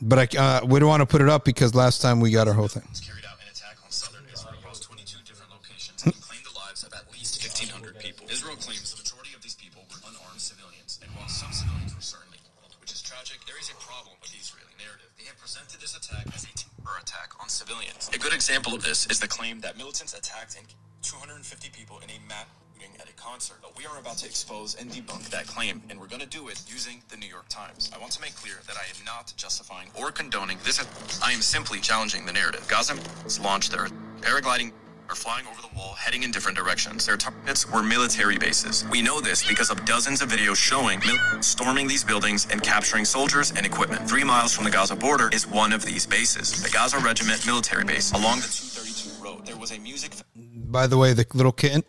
But 0.00 0.18
I, 0.22 0.26
uh, 0.38 0.60
we 0.66 0.78
don't 0.78 0.88
want 0.88 1.00
to 1.00 1.06
put 1.06 1.20
it 1.20 1.28
up 1.28 1.44
because 1.44 1.74
last 1.74 2.00
time 2.00 2.20
we 2.20 2.30
got 2.30 2.46
our 2.46 2.54
whole 2.54 2.68
thing. 2.68 2.86
carried 3.02 3.26
out 3.26 3.42
an 3.42 3.50
attack 3.50 3.74
on 3.82 3.90
southern 3.90 4.22
Israel 4.30 4.54
across 4.54 4.78
22 4.86 5.18
different 5.26 5.50
locations 5.50 6.04
and 6.04 6.14
claimed 6.22 6.46
the 6.46 6.54
lives 6.54 6.84
of 6.84 6.94
at 6.94 7.10
least 7.10 7.42
1,500 7.42 7.98
people. 7.98 8.28
Israel 8.30 8.54
claims 8.54 8.94
the 8.94 9.02
majority 9.02 9.34
of 9.34 9.42
these 9.42 9.56
people 9.58 9.82
were 9.90 9.98
unarmed 10.06 10.38
civilians, 10.38 11.00
and 11.02 11.10
while 11.18 11.26
some 11.26 11.50
civilians 11.50 11.90
were 11.96 12.04
certainly 12.04 12.38
killed, 12.38 12.76
which 12.78 12.92
is 12.92 13.02
tragic, 13.02 13.42
there 13.50 13.58
is 13.58 13.66
a 13.72 13.78
problem 13.82 14.14
with 14.22 14.30
the 14.30 14.38
Israeli 14.38 14.76
narrative. 14.78 15.10
They 15.18 15.26
have 15.26 15.40
presented 15.42 15.80
this 15.82 15.96
attack 15.96 16.28
as 16.36 16.46
a 16.46 16.52
terror 16.54 17.02
attack 17.02 17.34
on 17.40 17.48
civilians. 17.48 18.12
A 18.14 18.20
good 18.20 18.36
example 18.36 18.76
of 18.78 18.84
this 18.86 19.08
is 19.10 19.18
the 19.18 19.26
claim 19.26 19.58
that 19.66 19.74
militants 19.74 20.14
attacked 20.14 20.54
and 20.54 20.68
250 21.02 21.40
people 21.72 21.98
in 22.04 22.12
a 22.14 22.20
mass 22.30 22.46
shooting 22.46 22.65
at 23.00 23.08
a 23.08 23.12
concert. 23.14 23.56
But 23.62 23.76
we 23.76 23.86
are 23.86 23.98
about 23.98 24.18
to 24.18 24.26
expose 24.26 24.74
and 24.74 24.90
debunk 24.90 25.28
that 25.30 25.46
claim, 25.46 25.82
and 25.90 26.00
we're 26.00 26.08
going 26.08 26.20
to 26.20 26.28
do 26.28 26.48
it 26.48 26.62
using 26.68 27.02
the 27.08 27.16
New 27.16 27.28
York 27.28 27.48
Times. 27.48 27.90
I 27.94 27.98
want 27.98 28.12
to 28.12 28.20
make 28.20 28.34
clear 28.34 28.56
that 28.66 28.76
I 28.76 28.84
am 28.84 29.04
not 29.04 29.32
justifying 29.36 29.88
or 29.94 30.10
condoning 30.10 30.58
this. 30.64 30.84
I 31.22 31.32
am 31.32 31.40
simply 31.40 31.80
challenging 31.80 32.26
the 32.26 32.32
narrative. 32.32 32.66
Gaza 32.68 32.96
launched 33.40 33.72
their 33.72 33.88
paragliding 34.20 34.72
are 35.08 35.14
flying 35.14 35.46
over 35.46 35.60
the 35.62 35.68
wall, 35.76 35.94
heading 35.94 36.22
in 36.22 36.30
different 36.30 36.56
directions. 36.56 37.06
Their 37.06 37.16
targets 37.16 37.70
were 37.70 37.82
military 37.82 38.38
bases. 38.38 38.84
We 38.90 39.02
know 39.02 39.20
this 39.20 39.46
because 39.46 39.70
of 39.70 39.84
dozens 39.84 40.20
of 40.20 40.28
videos 40.28 40.56
showing 40.56 41.00
storming 41.40 41.86
these 41.86 42.02
buildings 42.02 42.46
and 42.50 42.62
capturing 42.62 43.04
soldiers 43.04 43.52
and 43.56 43.64
equipment. 43.64 44.08
Three 44.08 44.24
miles 44.24 44.52
from 44.52 44.64
the 44.64 44.70
Gaza 44.70 44.96
border 44.96 45.30
is 45.32 45.46
one 45.46 45.72
of 45.72 45.84
these 45.84 46.06
bases, 46.06 46.62
the 46.62 46.70
Gaza 46.70 46.98
Regiment 46.98 47.46
military 47.46 47.84
base. 47.84 48.12
Along 48.12 48.38
the 48.38 48.48
232 48.48 49.22
road, 49.22 49.46
there 49.46 49.56
was 49.56 49.70
a 49.70 49.78
music. 49.78 50.12
By 50.34 50.86
the 50.86 50.96
way, 50.96 51.12
the 51.12 51.26
little 51.34 51.52
kitten 51.52 51.84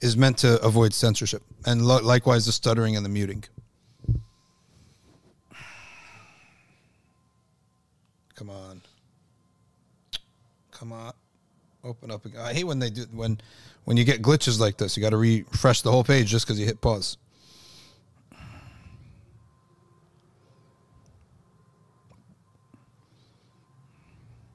is 0.00 0.16
meant 0.16 0.38
to 0.38 0.60
avoid 0.62 0.94
censorship, 0.94 1.42
and 1.66 1.84
lo- 1.84 2.02
likewise 2.02 2.46
the 2.46 2.52
stuttering 2.52 2.96
and 2.96 3.04
the 3.04 3.08
muting. 3.10 3.44
Come 8.34 8.50
on, 8.50 8.82
come 10.70 10.92
on, 10.92 11.12
open 11.82 12.10
up. 12.12 12.24
again. 12.24 12.40
I 12.40 12.52
hate 12.52 12.64
when 12.64 12.78
they 12.78 12.90
do 12.90 13.06
when 13.12 13.40
when 13.84 13.96
you 13.96 14.04
get 14.04 14.22
glitches 14.22 14.60
like 14.60 14.76
this. 14.76 14.96
You 14.96 15.02
got 15.02 15.10
to 15.10 15.16
refresh 15.16 15.82
the 15.82 15.90
whole 15.90 16.04
page 16.04 16.28
just 16.28 16.46
because 16.46 16.60
you 16.60 16.66
hit 16.66 16.80
pause. 16.80 17.16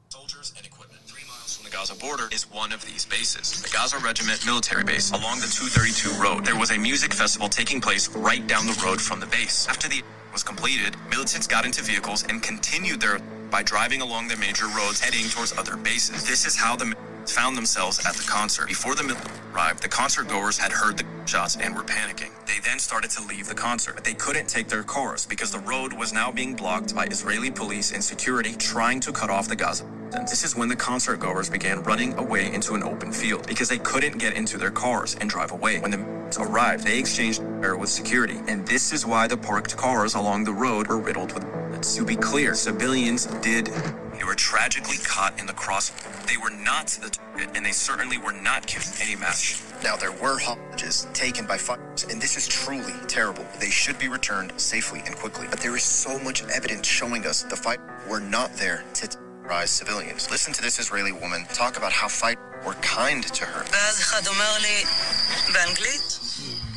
soldiers 0.09 0.53
and 0.57 0.65
equipment. 0.65 1.01
Three 1.05 1.23
miles 1.27 1.57
from 1.57 1.65
the 1.65 1.71
Gaza 1.71 1.92
border 2.03 2.27
is 2.34 2.51
one 2.51 2.73
of 2.73 2.85
these 2.85 3.05
bases, 3.05 3.61
the 3.61 3.69
Gaza 3.69 3.97
Regiment 3.99 4.45
military 4.45 4.84
base. 4.84 5.11
Along 5.11 5.39
the 5.39 5.47
232 5.47 6.21
road, 6.21 6.43
there 6.43 6.59
was 6.59 6.69
a 6.71 6.77
music 6.77 7.13
festival 7.13 7.47
taking 7.47 7.80
place 7.80 8.09
right 8.09 8.45
down 8.45 8.67
the 8.67 8.77
road 8.84 8.99
from 8.99 9.21
the 9.21 9.25
base. 9.25 9.69
After 9.69 9.88
the 9.88 10.01
was 10.34 10.43
completed, 10.43 10.97
militants 11.09 11.47
got 11.47 11.63
into 11.63 11.81
vehicles 11.81 12.25
and 12.27 12.43
continued 12.43 12.99
their 12.99 13.19
by 13.49 13.63
driving 13.63 14.01
along 14.01 14.27
the 14.27 14.35
major 14.35 14.65
roads 14.75 14.99
heading 14.99 15.30
towards 15.30 15.57
other 15.57 15.77
bases. 15.77 16.27
This 16.27 16.45
is 16.45 16.57
how 16.57 16.75
the 16.75 16.93
found 17.31 17.57
themselves 17.57 18.05
at 18.05 18.15
the 18.15 18.23
concert. 18.23 18.67
Before 18.67 18.95
the 18.95 19.03
militants 19.03 19.39
arrived, 19.53 19.81
the 19.81 19.87
concert 19.87 20.27
goers 20.27 20.57
had 20.57 20.71
heard 20.71 20.97
the 20.97 21.05
shots 21.25 21.57
and 21.57 21.75
were 21.75 21.83
panicking. 21.83 22.31
They 22.45 22.59
then 22.63 22.79
started 22.79 23.11
to 23.11 23.23
leave 23.25 23.47
the 23.47 23.55
concert, 23.55 23.95
but 23.95 24.03
they 24.03 24.13
couldn't 24.13 24.47
take 24.47 24.67
their 24.67 24.83
cars 24.83 25.25
because 25.25 25.51
the 25.51 25.59
road 25.59 25.93
was 25.93 26.13
now 26.13 26.31
being 26.31 26.55
blocked 26.55 26.95
by 26.95 27.05
Israeli 27.05 27.51
police 27.51 27.91
and 27.91 28.03
security 28.03 28.53
trying 28.55 28.99
to 29.01 29.11
cut 29.11 29.29
off 29.29 29.47
the 29.47 29.55
Gaza. 29.55 29.85
This 30.11 30.43
is 30.43 30.55
when 30.55 30.69
the 30.69 30.75
concert 30.75 31.17
goers 31.17 31.49
began 31.49 31.81
running 31.83 32.13
away 32.19 32.53
into 32.53 32.75
an 32.75 32.83
open 32.83 33.11
field 33.11 33.47
because 33.47 33.67
they 33.67 33.79
couldn't 33.79 34.19
get 34.19 34.35
into 34.35 34.57
their 34.57 34.69
cars 34.69 35.15
and 35.19 35.29
drive 35.29 35.51
away. 35.51 35.79
When 35.79 35.91
the 35.91 35.97
militants 35.97 36.37
arrived, 36.37 36.83
they 36.83 36.99
exchanged 36.99 37.41
fire 37.41 37.75
with 37.75 37.89
security, 37.89 38.39
and 38.47 38.67
this 38.67 38.93
is 38.93 39.05
why 39.05 39.27
the 39.27 39.37
parked 39.37 39.75
cars 39.75 40.13
along 40.13 40.43
the 40.43 40.53
road 40.53 40.87
were 40.87 40.99
riddled 40.99 41.33
with 41.33 41.43
bullets. 41.51 41.95
To 41.95 42.05
be 42.05 42.15
clear, 42.15 42.53
civilians 42.53 43.25
did. 43.41 43.69
They 44.18 44.23
were 44.23 44.35
tragically 44.35 44.98
caught 44.98 45.40
in 45.40 45.45
the 45.45 45.53
cross. 45.53 45.90
They 46.27 46.38
were 46.38 46.52
not 46.52 46.88
the 46.88 47.10
target, 47.10 47.49
and 47.56 47.65
they 47.65 47.72
certainly 47.72 48.18
were 48.18 48.34
not 48.34 48.68
given 48.68 48.90
any 49.02 49.15
match. 49.15 49.60
Now, 49.84 49.95
there 49.95 50.11
were 50.11 50.38
hostages 50.40 51.07
taken 51.14 51.45
by 51.45 51.57
fighters, 51.57 52.03
and 52.06 52.22
this 52.22 52.38
is 52.38 52.48
truly 52.48 52.94
terrible. 53.07 53.45
They 53.60 53.69
should 53.69 53.98
be 53.99 54.07
returned 54.07 54.53
safely 54.57 55.02
and 55.06 55.15
quickly. 55.15 55.48
But 55.49 55.60
there 55.60 55.76
is 55.76 55.84
so 55.84 56.19
much 56.19 56.44
evidence 56.44 56.88
showing 56.88 57.26
us 57.26 57.44
the 57.44 57.56
fighters 57.56 57.90
were 58.07 58.19
not 58.19 58.53
there 58.53 58.84
to 58.94 59.07
terrorize 59.07 59.72
civilians. 59.72 60.30
Listen 60.30 60.53
to 60.53 60.61
this 60.61 60.80
Israeli 60.80 61.11
woman 61.11 61.45
talk 61.53 61.77
about 61.77 61.91
how 61.91 62.07
fighters 62.07 62.65
were 62.65 62.73
kind 62.76 63.23
to 63.23 63.45
her. 63.45 63.65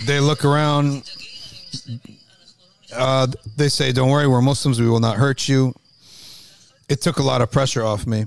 They 0.05 0.21
look 0.21 0.45
around. 0.45 1.11
Uh, 2.95 3.27
they 3.57 3.69
say, 3.69 3.93
Don't 3.93 4.11
worry, 4.11 4.27
we're 4.27 4.43
Muslims. 4.43 4.81
We 4.81 4.89
will 4.89 5.01
not 5.01 5.17
hurt 5.17 5.49
you. 5.49 5.75
It 6.89 7.01
took 7.01 7.19
a 7.19 7.23
lot 7.23 7.43
of 7.43 7.51
pressure 7.51 7.83
off 7.83 8.07
me. 8.07 8.27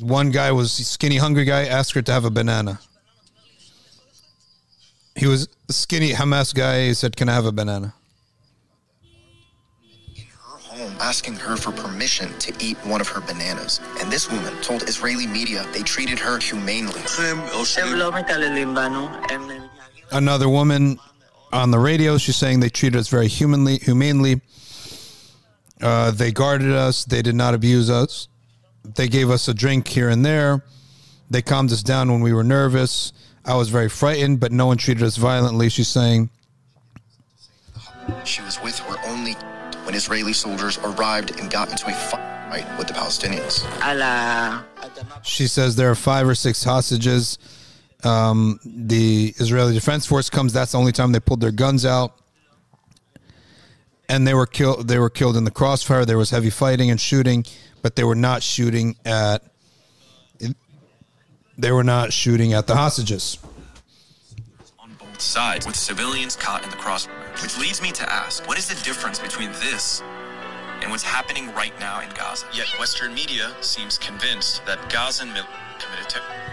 One 0.00 0.30
guy 0.30 0.52
was 0.52 0.72
skinny, 0.72 1.16
hungry 1.16 1.44
guy, 1.44 1.64
asked 1.64 1.92
her 1.92 2.02
to 2.02 2.12
have 2.12 2.24
a 2.24 2.30
banana. 2.30 2.80
He 5.16 5.26
was 5.26 5.48
skinny 5.70 6.12
Hamas 6.12 6.54
guy. 6.54 6.86
He 6.86 6.94
said, 6.94 7.16
Can 7.16 7.28
I 7.28 7.34
have 7.34 7.46
a 7.46 7.52
banana? 7.52 7.94
asking 11.00 11.34
her 11.34 11.56
for 11.56 11.72
permission 11.72 12.36
to 12.38 12.52
eat 12.60 12.76
one 12.78 13.00
of 13.00 13.08
her 13.08 13.20
bananas. 13.20 13.80
And 14.00 14.10
this 14.10 14.30
woman 14.30 14.54
told 14.62 14.82
Israeli 14.82 15.26
media 15.26 15.64
they 15.72 15.82
treated 15.82 16.18
her 16.18 16.38
humanely. 16.38 17.00
Another 20.10 20.48
woman 20.48 20.98
on 21.52 21.70
the 21.70 21.78
radio, 21.78 22.18
she's 22.18 22.36
saying 22.36 22.60
they 22.60 22.68
treated 22.68 22.98
us 22.98 23.08
very 23.08 23.28
humanly. 23.28 23.78
Humanely, 23.78 24.40
uh, 25.80 26.10
they 26.10 26.32
guarded 26.32 26.72
us. 26.72 27.04
They 27.04 27.22
did 27.22 27.34
not 27.34 27.54
abuse 27.54 27.90
us. 27.90 28.28
They 28.94 29.08
gave 29.08 29.30
us 29.30 29.48
a 29.48 29.54
drink 29.54 29.88
here 29.88 30.08
and 30.08 30.24
there. 30.24 30.64
They 31.30 31.42
calmed 31.42 31.72
us 31.72 31.82
down 31.82 32.10
when 32.10 32.20
we 32.20 32.32
were 32.32 32.44
nervous. 32.44 33.12
I 33.44 33.54
was 33.54 33.68
very 33.68 33.88
frightened, 33.88 34.40
but 34.40 34.52
no 34.52 34.66
one 34.66 34.76
treated 34.76 35.02
us 35.02 35.16
violently. 35.16 35.68
She's 35.68 35.88
saying, 35.88 36.30
she 38.24 38.42
was 38.42 38.60
with 38.62 38.78
her 38.80 38.96
only 39.06 39.32
when 39.84 39.94
Israeli 39.94 40.32
soldiers 40.32 40.78
arrived 40.78 41.38
and 41.38 41.50
got 41.50 41.70
into 41.70 41.86
a 41.86 41.92
fight 41.92 42.66
with 42.78 42.88
the 42.88 42.94
Palestinians. 42.94 43.64
ala 43.82 44.64
She 45.22 45.46
says 45.46 45.76
there 45.76 45.90
are 45.90 45.94
five 45.94 46.26
or 46.26 46.34
six 46.34 46.64
hostages. 46.64 47.38
Um, 48.04 48.60
the 48.64 49.34
Israeli 49.38 49.74
Defense 49.74 50.06
Force 50.06 50.30
comes. 50.30 50.52
That's 50.52 50.72
the 50.72 50.78
only 50.78 50.92
time 50.92 51.12
they 51.12 51.20
pulled 51.20 51.40
their 51.40 51.52
guns 51.52 51.84
out, 51.84 52.20
and 54.08 54.26
they 54.26 54.34
were 54.34 54.46
killed. 54.46 54.88
They 54.88 54.98
were 54.98 55.10
killed 55.10 55.36
in 55.36 55.44
the 55.44 55.50
crossfire. 55.50 56.04
There 56.04 56.18
was 56.18 56.30
heavy 56.30 56.50
fighting 56.50 56.90
and 56.90 57.00
shooting, 57.00 57.44
but 57.82 57.96
they 57.96 58.04
were 58.04 58.14
not 58.14 58.42
shooting 58.42 58.96
at. 59.04 59.42
They 61.56 61.72
were 61.72 61.84
not 61.84 62.12
shooting 62.12 62.52
at 62.52 62.68
the 62.68 62.76
hostages. 62.76 63.38
on 64.78 64.92
both 64.98 65.20
sides, 65.20 65.66
with 65.66 65.74
civilians 65.74 66.36
caught 66.36 66.62
in 66.62 66.70
the 66.70 66.76
crossfire. 66.76 67.14
Which 67.42 67.58
leads 67.58 67.82
me 67.82 67.90
to 67.92 68.12
ask, 68.12 68.46
what 68.46 68.58
is 68.58 68.68
the 68.68 68.80
difference 68.84 69.18
between 69.18 69.50
this 69.52 70.02
and 70.82 70.90
what's 70.92 71.02
happening 71.02 71.52
right 71.54 71.72
now 71.80 72.00
in 72.00 72.08
Gaza? 72.10 72.46
Yet 72.52 72.68
Western 72.78 73.12
media 73.12 73.52
seems 73.60 73.98
convinced 73.98 74.64
that 74.66 74.88
Gazan 74.88 75.32
military 75.32 75.67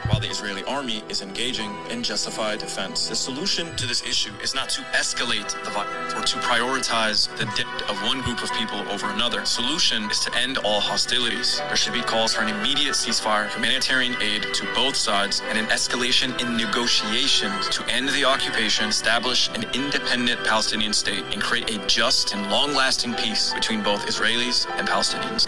while 0.10 0.20
the 0.20 0.30
Israeli 0.30 0.64
army 0.66 1.04
is 1.10 1.22
engaging 1.22 1.76
in 1.90 2.04
justified 2.04 2.60
defense. 2.60 3.10
The 3.10 3.16
solution 3.16 3.76
to 3.76 3.88
this 3.88 4.06
issue 4.06 4.32
is 4.44 4.54
not 4.54 4.70
to 4.70 4.82
escalate 4.94 5.52
the 5.64 5.72
violence 5.72 6.14
or 6.14 6.22
to 6.22 6.38
prioritize 6.46 7.36
the 7.38 7.46
death 7.46 7.90
of 7.90 8.02
one 8.04 8.22
group 8.22 8.44
of 8.44 8.52
people 8.54 8.80
over 8.90 9.08
another. 9.08 9.46
Solution 9.46 10.10
is 10.12 10.20
to 10.20 10.36
end 10.38 10.58
all 10.60 10.80
hostilities. 10.80 11.58
There 11.68 11.76
should 11.76 11.94
be 11.94 12.02
calls 12.02 12.36
for 12.36 12.44
an 12.44 12.50
immediate 12.50 12.94
ceasefire, 12.94 13.50
humanitarian 13.50 14.16
aid 14.22 14.44
to 14.54 14.66
both 14.74 14.96
sides, 14.96 15.42
and 15.50 15.58
an 15.58 15.66
escalation 15.66 16.40
in 16.42 16.58
negotiations 16.58 17.70
to 17.70 17.84
end 17.92 18.10
the 18.10 18.26
occupation, 18.26 18.90
establish 18.90 19.50
an 19.50 19.64
independent 19.74 20.44
Palestinian 20.46 20.94
state, 20.94 21.24
and 21.32 21.42
create 21.42 21.70
a 21.72 21.88
just 21.88 22.34
and 22.34 22.50
long-lasting 22.52 23.14
peace 23.16 23.54
between 23.54 23.82
both 23.82 24.06
Israelis 24.06 24.68
and 24.78 24.88
Palestinians. 24.88 25.48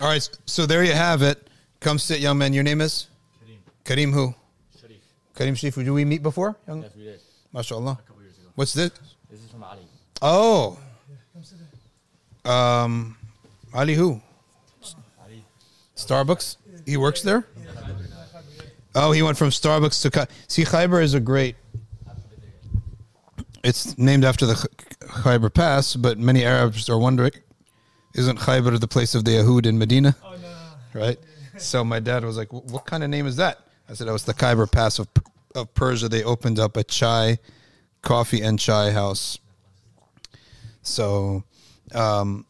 All 0.00 0.08
right, 0.08 0.28
so 0.46 0.64
there 0.64 0.84
you 0.84 0.92
have 0.92 1.22
it. 1.22 1.47
Come 1.80 1.98
sit, 1.98 2.20
young 2.20 2.38
man. 2.38 2.52
Your 2.52 2.64
name 2.64 2.80
is 2.80 3.06
Kareem. 3.44 3.58
Karim 3.84 4.12
who? 4.12 4.34
Sharif. 4.80 4.96
Kareem 5.34 5.56
Sharif. 5.56 5.74
Did 5.76 5.90
we 5.90 6.04
meet 6.04 6.22
before? 6.22 6.56
Young? 6.66 6.82
Yes, 6.82 6.92
we 6.96 7.04
did. 7.04 7.20
MashaAllah. 7.54 7.98
A 7.98 8.02
couple 8.02 8.22
years 8.22 8.38
ago. 8.38 8.48
What's 8.54 8.72
this? 8.74 8.90
This 9.30 9.40
is 9.40 9.50
from 9.50 9.62
Ali. 9.62 9.82
Oh. 10.20 10.78
Um, 12.44 13.16
Ali 13.74 13.94
who? 13.94 14.20
Ali. 15.22 15.44
Starbucks. 15.96 16.56
He 16.86 16.96
works 16.96 17.22
there. 17.22 17.44
Oh, 18.94 19.12
he 19.12 19.22
went 19.22 19.36
from 19.36 19.50
Starbucks 19.50 20.02
to. 20.02 20.10
Ka- 20.10 20.26
See, 20.48 20.64
Khyber 20.64 21.00
is 21.00 21.14
a 21.14 21.20
great. 21.20 21.54
It's 23.62 23.98
named 23.98 24.24
after 24.24 24.46
the 24.46 24.54
Ch- 24.54 24.98
Khyber 25.22 25.50
Pass, 25.52 25.94
but 25.94 26.18
many 26.18 26.44
Arabs 26.44 26.88
are 26.88 26.98
wondering, 26.98 27.32
isn't 28.14 28.38
Khyber 28.38 28.78
the 28.78 28.88
place 28.88 29.14
of 29.14 29.24
the 29.24 29.32
Yahud 29.32 29.66
in 29.66 29.78
Medina? 29.78 30.16
Oh 30.24 30.34
no! 30.40 31.00
Right. 31.00 31.18
So 31.60 31.84
my 31.84 32.00
dad 32.00 32.24
was 32.24 32.36
like, 32.36 32.52
"What 32.52 32.86
kind 32.86 33.02
of 33.02 33.10
name 33.10 33.26
is 33.26 33.36
that?" 33.36 33.60
I 33.88 33.94
said, 33.94 34.08
"Oh, 34.08 34.12
was 34.12 34.24
the 34.24 34.34
Khyber 34.34 34.66
Pass 34.66 34.98
of 34.98 35.08
of 35.54 35.72
Persia. 35.74 36.08
They 36.08 36.22
opened 36.22 36.58
up 36.58 36.76
a 36.76 36.84
chai, 36.84 37.38
coffee 38.02 38.42
and 38.42 38.58
chai 38.58 38.90
house." 38.92 39.38
So, 40.82 41.44
um, 41.94 42.46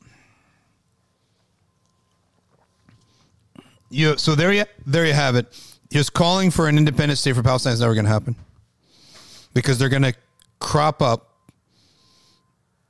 you 3.91 4.17
so 4.17 4.35
there 4.35 4.53
you 4.53 4.65
there 4.87 5.07
you 5.07 5.15
have 5.15 5.37
it. 5.37 5.47
Just 5.91 6.13
calling 6.13 6.51
for 6.51 6.69
an 6.69 6.77
independent 6.77 7.19
state 7.19 7.35
for 7.35 7.43
Palestine 7.43 7.73
is 7.73 7.81
never 7.81 7.95
going 7.95 8.05
to 8.05 8.11
happen 8.11 8.37
because 9.55 9.79
they're 9.79 9.89
going 9.89 10.03
to 10.03 10.15
crop 10.61 11.01
up 11.01 11.33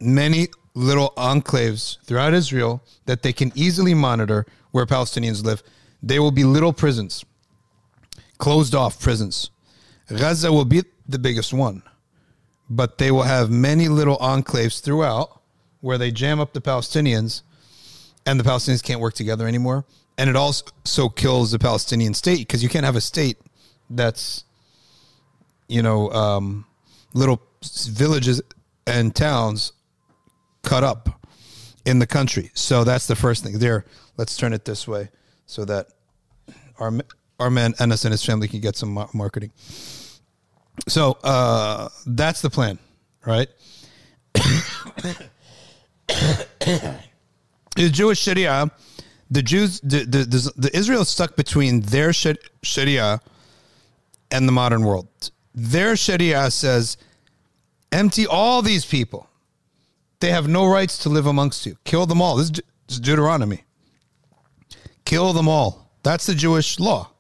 many 0.01 0.49
little 0.75 1.13
enclaves 1.17 1.99
throughout 2.05 2.35
Israel 2.35 2.83
that 3.07 3.23
they 3.23 3.33
can 3.33 3.53
easily 3.55 3.95
monitor 3.95 4.47
where 4.71 4.87
Palestinians 4.87 5.45
live. 5.45 5.63
They 6.03 6.19
will 6.19 6.31
be 6.31 6.45
little 6.45 6.73
prisons, 6.73 7.25
closed 8.39 8.75
off 8.75 9.01
prisons. 9.01 9.51
Gaza 10.09 10.53
will 10.53 10.65
be 10.65 10.85
the 11.09 11.19
biggest 11.19 11.53
one, 11.53 11.83
but 12.71 12.99
they 12.99 13.11
will 13.11 13.23
have 13.23 13.51
many 13.51 13.89
little 13.89 14.17
enclaves 14.19 14.81
throughout 14.81 15.43
where 15.81 15.99
they 15.99 16.11
jam 16.11 16.41
up 16.41 16.53
the 16.53 16.61
Palestinians 16.61 17.43
and 18.27 18.39
the 18.39 18.45
Palestinians 18.45 18.83
can't 18.83 19.01
work 19.01 19.15
together 19.15 19.47
anymore. 19.47 19.85
And 20.17 20.29
it 20.29 20.37
also 20.37 21.09
kills 21.09 21.53
the 21.53 21.59
Palestinian 21.59 22.15
state 22.15 22.41
because 22.41 22.63
you 22.63 22.69
can't 22.69 22.85
have 22.85 22.97
a 22.97 23.01
state 23.01 23.39
that's, 23.89 24.45
you 25.69 25.83
know, 25.83 26.11
um, 26.11 26.67
little 27.15 27.41
villages 27.63 28.41
and 28.87 29.15
towns 29.15 29.73
cut 30.63 30.83
up 30.83 31.21
in 31.85 32.01
the 32.01 32.07
country. 32.07 32.51
So 32.55 32.83
that's 32.83 33.07
the 33.07 33.15
first 33.15 33.45
thing. 33.45 33.59
There, 33.59 33.85
let's 34.17 34.37
turn 34.37 34.53
it 34.53 34.65
this 34.65 34.89
way 34.89 35.11
so 35.49 35.65
that 35.65 35.89
our 36.79 36.93
our 37.41 37.51
man 37.51 37.75
Ennis 37.81 38.05
and 38.05 38.13
his 38.13 38.25
family 38.25 38.47
can 38.47 38.61
get 38.61 38.77
some 38.77 39.09
marketing. 39.13 39.51
So 40.87 41.19
uh, 41.25 41.89
that's 42.07 42.41
the 42.41 42.51
plan, 42.51 42.79
right? 43.27 43.49
the 44.35 45.09
Jewish 47.77 48.21
Sharia, 48.21 48.71
the 49.31 49.43
Jews, 49.43 49.81
the, 49.81 50.05
the, 50.05 50.19
the, 50.25 50.53
the 50.57 50.77
Israel 50.77 51.03
is 51.03 51.09
stuck 51.09 51.35
between 51.35 51.81
their 51.81 52.13
Sharia 52.13 53.21
and 54.31 54.47
the 54.47 54.53
modern 54.53 54.85
world. 54.85 55.09
Their 55.55 55.97
Sharia 55.97 56.51
says, 56.51 56.97
empty 57.91 58.27
all 58.27 58.63
these 58.63 58.85
people. 58.85 59.29
They 60.21 60.31
have 60.31 60.49
no 60.49 60.67
rights 60.67 60.99
to 60.99 61.09
live 61.09 61.27
amongst 61.27 61.67
you. 61.67 61.77
Kill 61.85 62.07
them 62.07 62.21
all. 62.21 62.37
This 62.37 62.47
is, 62.47 62.51
De- 62.51 62.63
this 62.87 62.97
is 62.97 63.01
Deuteronomy. 63.01 63.65
Kill 65.09 65.33
them 65.33 65.49
all. 65.49 65.91
That's 66.03 66.27
the 66.27 66.35
Jewish 66.35 66.79
law. 66.79 67.13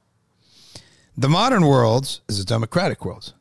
The 1.16 1.28
modern 1.30 1.64
world 1.64 2.20
is 2.28 2.38
a 2.38 2.44
democratic 2.44 3.02
world. 3.02 3.32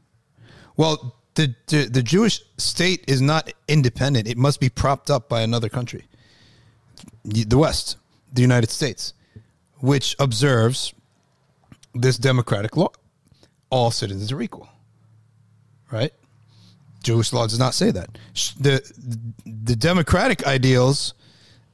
Well, 0.78 1.18
the, 1.36 1.54
the 1.68 1.90
the 1.90 2.02
Jewish 2.02 2.40
state 2.58 3.04
is 3.10 3.22
not 3.22 3.52
independent. 3.68 4.26
It 4.26 4.38
must 4.38 4.62
be 4.62 4.70
propped 4.70 5.12
up 5.12 5.28
by 5.28 5.42
another 5.42 5.68
country. 5.68 6.06
The 7.26 7.58
West, 7.58 7.98
the 8.32 8.42
United 8.42 8.70
States, 8.70 9.14
which 9.80 10.16
observes 10.18 10.94
this 11.94 12.18
democratic 12.18 12.78
law. 12.78 12.94
All 13.70 13.92
citizens 13.92 14.32
are 14.32 14.42
equal. 14.42 14.70
Right? 15.92 16.14
Jewish 17.04 17.34
law 17.34 17.48
does 17.48 17.60
not 17.60 17.74
say 17.74 17.92
that. 17.92 18.18
The 18.58 18.76
the 19.46 19.76
democratic 19.76 20.48
ideals 20.48 21.16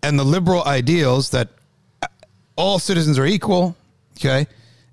and 0.02 0.18
the 0.18 0.26
liberal 0.26 0.64
ideals 0.66 1.30
that 1.30 1.50
all 2.56 2.80
citizens 2.80 3.18
are 3.20 3.26
equal, 3.26 3.76
okay, 4.18 4.48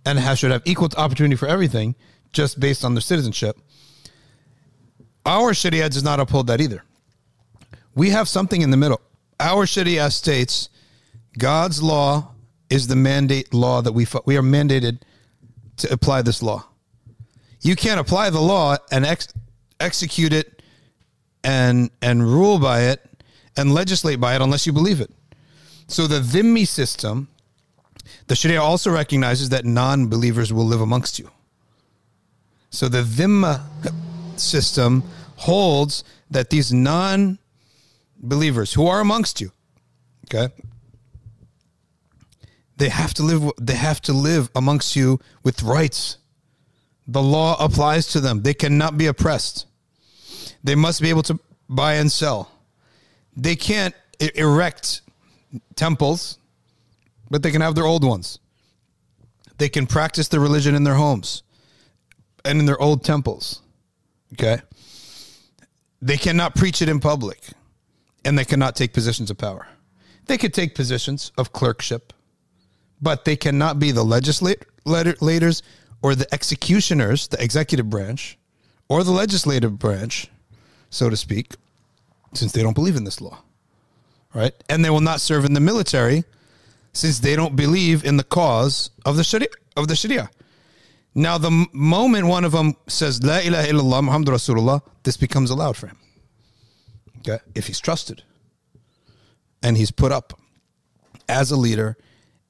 and 0.05 0.19
have, 0.19 0.39
should 0.39 0.51
have 0.51 0.63
equal 0.65 0.89
opportunity 0.97 1.37
for 1.37 1.47
everything, 1.47 1.95
just 2.33 2.59
based 2.61 2.85
on 2.85 2.95
their 2.95 3.01
citizenship. 3.01 3.59
Our 5.27 5.53
Sharia 5.53 5.89
does 5.89 6.03
not 6.03 6.21
uphold 6.21 6.47
that 6.47 6.61
either. 6.61 6.83
We 7.95 8.11
have 8.11 8.29
something 8.29 8.63
in 8.63 8.71
the 8.71 8.77
middle. 8.77 9.01
Our 9.39 9.67
Sharia 9.67 10.11
states 10.11 10.69
God's 11.39 11.83
law 11.83 12.33
is 12.69 12.87
the 12.87 12.97
mandate 12.97 13.53
law 13.53 13.83
that 13.83 13.93
we 13.93 14.07
we 14.25 14.37
are 14.37 14.43
mandated 14.43 15.01
to 15.79 15.93
apply 15.93 16.23
this 16.23 16.43
law. 16.43 16.65
You 17.61 17.77
can't 17.77 18.01
apply 18.01 18.31
the 18.31 18.41
law 18.41 18.77
and 18.91 19.05
ex- 19.05 19.29
execute 19.81 20.33
it 20.33 20.63
and 21.45 21.91
and 22.01 22.23
rule 22.23 22.59
by 22.59 22.83
it 22.83 23.05
and 23.57 23.75
legislate 23.75 24.21
by 24.21 24.35
it 24.35 24.41
unless 24.41 24.67
you 24.67 24.73
believe 24.73 25.01
it. 25.01 25.11
So 25.89 26.07
the 26.07 26.21
dhimmi 26.21 26.67
system, 26.67 27.29
the 28.27 28.37
Sharia 28.37 28.63
also 28.63 28.91
recognizes 28.91 29.49
that 29.51 29.65
non-believers 29.65 30.53
will 30.53 30.67
live 30.67 30.81
amongst 30.81 31.19
you. 31.19 31.31
So 32.71 32.89
the 32.89 33.03
dhimma 33.03 33.63
system 34.37 35.03
holds 35.37 36.05
that 36.31 36.51
these 36.51 36.73
non-believers 36.73 38.75
who 38.75 38.87
are 38.87 39.01
amongst 39.01 39.41
you, 39.41 39.53
okay, 40.27 40.53
they 42.77 42.89
have 42.89 43.13
to 43.15 43.23
live. 43.23 43.51
They 43.61 43.75
have 43.75 44.01
to 44.03 44.13
live 44.13 44.51
amongst 44.55 44.97
you 44.97 45.21
with 45.43 45.63
rights. 45.63 46.17
The 47.07 47.23
law 47.23 47.63
applies 47.63 48.07
to 48.09 48.21
them. 48.21 48.43
They 48.43 48.55
cannot 48.55 48.97
be 48.97 49.07
oppressed. 49.07 49.67
They 50.65 50.75
must 50.75 51.03
be 51.03 51.11
able 51.11 51.23
to 51.25 51.39
buy 51.69 51.95
and 51.95 52.11
sell. 52.11 52.51
They 53.37 53.57
can't 53.57 53.95
erect 54.35 55.03
temples, 55.77 56.39
but 57.31 57.43
they 57.43 57.51
can 57.51 57.61
have 57.61 57.75
their 57.75 57.87
old 57.87 58.05
ones. 58.05 58.39
They 59.59 59.69
can 59.69 59.87
practice 59.87 60.29
their 60.29 60.41
religion 60.41 60.75
in 60.75 60.85
their 60.85 60.95
homes 60.95 61.43
and 62.45 62.59
in 62.59 62.67
their 62.67 62.81
old 62.81 63.05
temples. 63.05 63.61
Okay? 64.33 64.61
They 66.03 66.17
cannot 66.17 66.55
preach 66.55 66.83
it 66.83 66.89
in 66.89 66.99
public 66.99 67.41
and 68.25 68.39
they 68.39 68.45
cannot 68.45 68.75
take 68.75 68.93
positions 68.93 69.31
of 69.31 69.39
power. 69.39 69.67
They 70.27 70.39
could 70.39 70.55
take 70.55 70.75
positions 70.75 71.33
of 71.37 71.53
clerkship, 71.53 72.13
but 73.01 73.25
they 73.25 73.37
cannot 73.37 73.79
be 73.79 73.91
the 73.91 74.05
legislators 74.05 75.63
or 76.03 76.15
the 76.15 76.33
executioners, 76.33 77.29
the 77.29 77.43
executive 77.43 77.91
branch, 77.91 78.39
or 78.89 79.05
the 79.05 79.11
legislative 79.11 79.79
branch, 79.79 80.29
so 80.89 81.11
to 81.11 81.17
speak, 81.17 81.55
since 82.33 82.53
they 82.53 82.63
don't 82.63 82.75
believe 82.75 82.97
in 82.97 83.05
this 83.05 83.21
law. 83.21 83.43
Right? 84.33 84.55
And 84.69 84.85
they 84.85 84.91
will 84.91 85.01
not 85.01 85.21
serve 85.21 85.45
in 85.45 85.55
the 85.55 85.61
military 85.61 86.25
since 86.93 87.21
they 87.21 87.37
don't 87.37 87.57
believe 87.57 88.05
in 88.05 88.17
the 88.17 88.25
cause 88.25 88.91
of 89.05 89.17
the 89.17 89.25
Sharia. 89.25 89.49
Of 89.77 89.89
the 89.89 89.97
Sharia. 89.97 90.31
Now, 91.15 91.39
the 91.39 91.67
moment 91.73 92.27
one 92.27 92.45
of 92.45 92.53
them 92.53 92.77
says, 92.87 93.23
La 93.23 93.39
ilaha 93.39 93.67
illallah 93.69 94.05
Muhammad 94.05 94.29
Rasulullah, 94.29 94.81
this 95.03 95.17
becomes 95.17 95.51
allowed 95.51 95.77
for 95.77 95.89
him. 95.89 95.99
Okay? 97.19 97.39
If 97.55 97.67
he's 97.67 97.81
trusted 97.81 98.23
and 99.63 99.77
he's 99.77 99.91
put 99.91 100.13
up 100.13 100.39
as 101.29 101.51
a 101.51 101.57
leader 101.57 101.97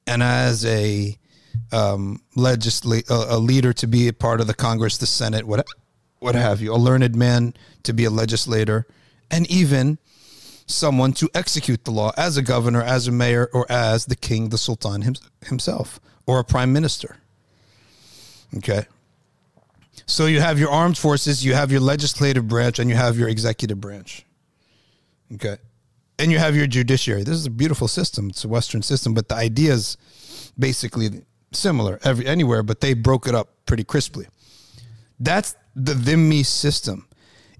and 0.07 0.23
as 0.23 0.65
a 0.65 1.17
um, 1.73 2.21
a, 2.37 3.03
a 3.09 3.37
leader 3.39 3.73
to 3.73 3.87
be 3.87 4.07
a 4.07 4.13
part 4.13 4.41
of 4.41 4.47
the 4.47 4.53
Congress, 4.53 4.97
the 4.97 5.07
Senate, 5.07 5.45
what 5.45 5.65
what 6.19 6.35
have 6.35 6.61
you, 6.61 6.73
a 6.73 6.77
learned 6.77 7.15
man 7.15 7.53
to 7.83 7.93
be 7.93 8.05
a 8.05 8.09
legislator, 8.09 8.85
and 9.31 9.49
even 9.49 9.97
someone 10.73 11.13
to 11.13 11.29
execute 11.33 11.85
the 11.85 11.91
law 11.91 12.11
as 12.17 12.37
a 12.37 12.41
governor, 12.41 12.81
as 12.81 13.07
a 13.07 13.11
mayor, 13.11 13.49
or 13.53 13.65
as 13.69 14.05
the 14.05 14.15
king, 14.15 14.49
the 14.49 14.57
sultan 14.57 15.01
him, 15.01 15.15
himself, 15.45 15.99
or 16.25 16.39
a 16.39 16.43
prime 16.43 16.73
minister. 16.73 17.17
Okay. 18.57 18.85
So 20.05 20.25
you 20.25 20.41
have 20.41 20.59
your 20.59 20.69
armed 20.69 20.97
forces, 20.97 21.45
you 21.45 21.53
have 21.53 21.71
your 21.71 21.81
legislative 21.81 22.47
branch, 22.47 22.79
and 22.79 22.89
you 22.89 22.95
have 22.95 23.17
your 23.17 23.29
executive 23.29 23.79
branch. 23.79 24.25
Okay. 25.33 25.57
And 26.19 26.31
you 26.31 26.37
have 26.37 26.55
your 26.55 26.67
judiciary. 26.67 27.23
This 27.23 27.35
is 27.35 27.45
a 27.45 27.51
beautiful 27.51 27.87
system. 27.87 28.29
It's 28.29 28.43
a 28.43 28.47
Western 28.47 28.81
system, 28.81 29.13
but 29.13 29.29
the 29.29 29.35
idea 29.35 29.73
is 29.73 29.97
basically 30.59 31.23
similar 31.51 31.99
every 32.03 32.25
anywhere, 32.25 32.63
but 32.63 32.81
they 32.81 32.93
broke 32.93 33.27
it 33.27 33.35
up 33.35 33.49
pretty 33.65 33.83
crisply. 33.83 34.27
That's 35.19 35.55
the 35.75 35.93
Dhimmi 35.93 36.45
system. 36.45 37.07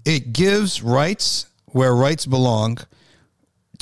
It 0.04 0.32
gives 0.32 0.82
rights 0.82 1.46
where 1.66 1.94
rights 1.94 2.26
belong 2.26 2.78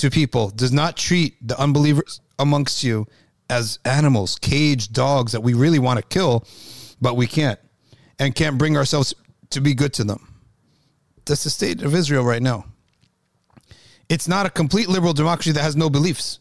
to 0.00 0.10
people, 0.10 0.50
does 0.50 0.72
not 0.72 0.96
treat 0.96 1.36
the 1.46 1.58
unbelievers 1.60 2.20
amongst 2.38 2.82
you 2.82 3.06
as 3.50 3.78
animals, 3.84 4.38
caged 4.40 4.92
dogs 4.92 5.32
that 5.32 5.42
we 5.42 5.54
really 5.54 5.78
want 5.78 5.98
to 5.98 6.04
kill, 6.06 6.44
but 7.00 7.16
we 7.16 7.26
can't, 7.26 7.58
and 8.18 8.34
can't 8.34 8.56
bring 8.56 8.76
ourselves 8.76 9.14
to 9.50 9.60
be 9.60 9.74
good 9.74 9.92
to 9.94 10.04
them. 10.04 10.34
That's 11.26 11.44
the 11.44 11.50
state 11.50 11.82
of 11.82 11.94
Israel 11.94 12.24
right 12.24 12.42
now. 12.42 12.64
It's 14.08 14.26
not 14.26 14.46
a 14.46 14.50
complete 14.50 14.88
liberal 14.88 15.12
democracy 15.12 15.52
that 15.52 15.62
has 15.62 15.76
no 15.76 15.90
beliefs. 15.90 16.38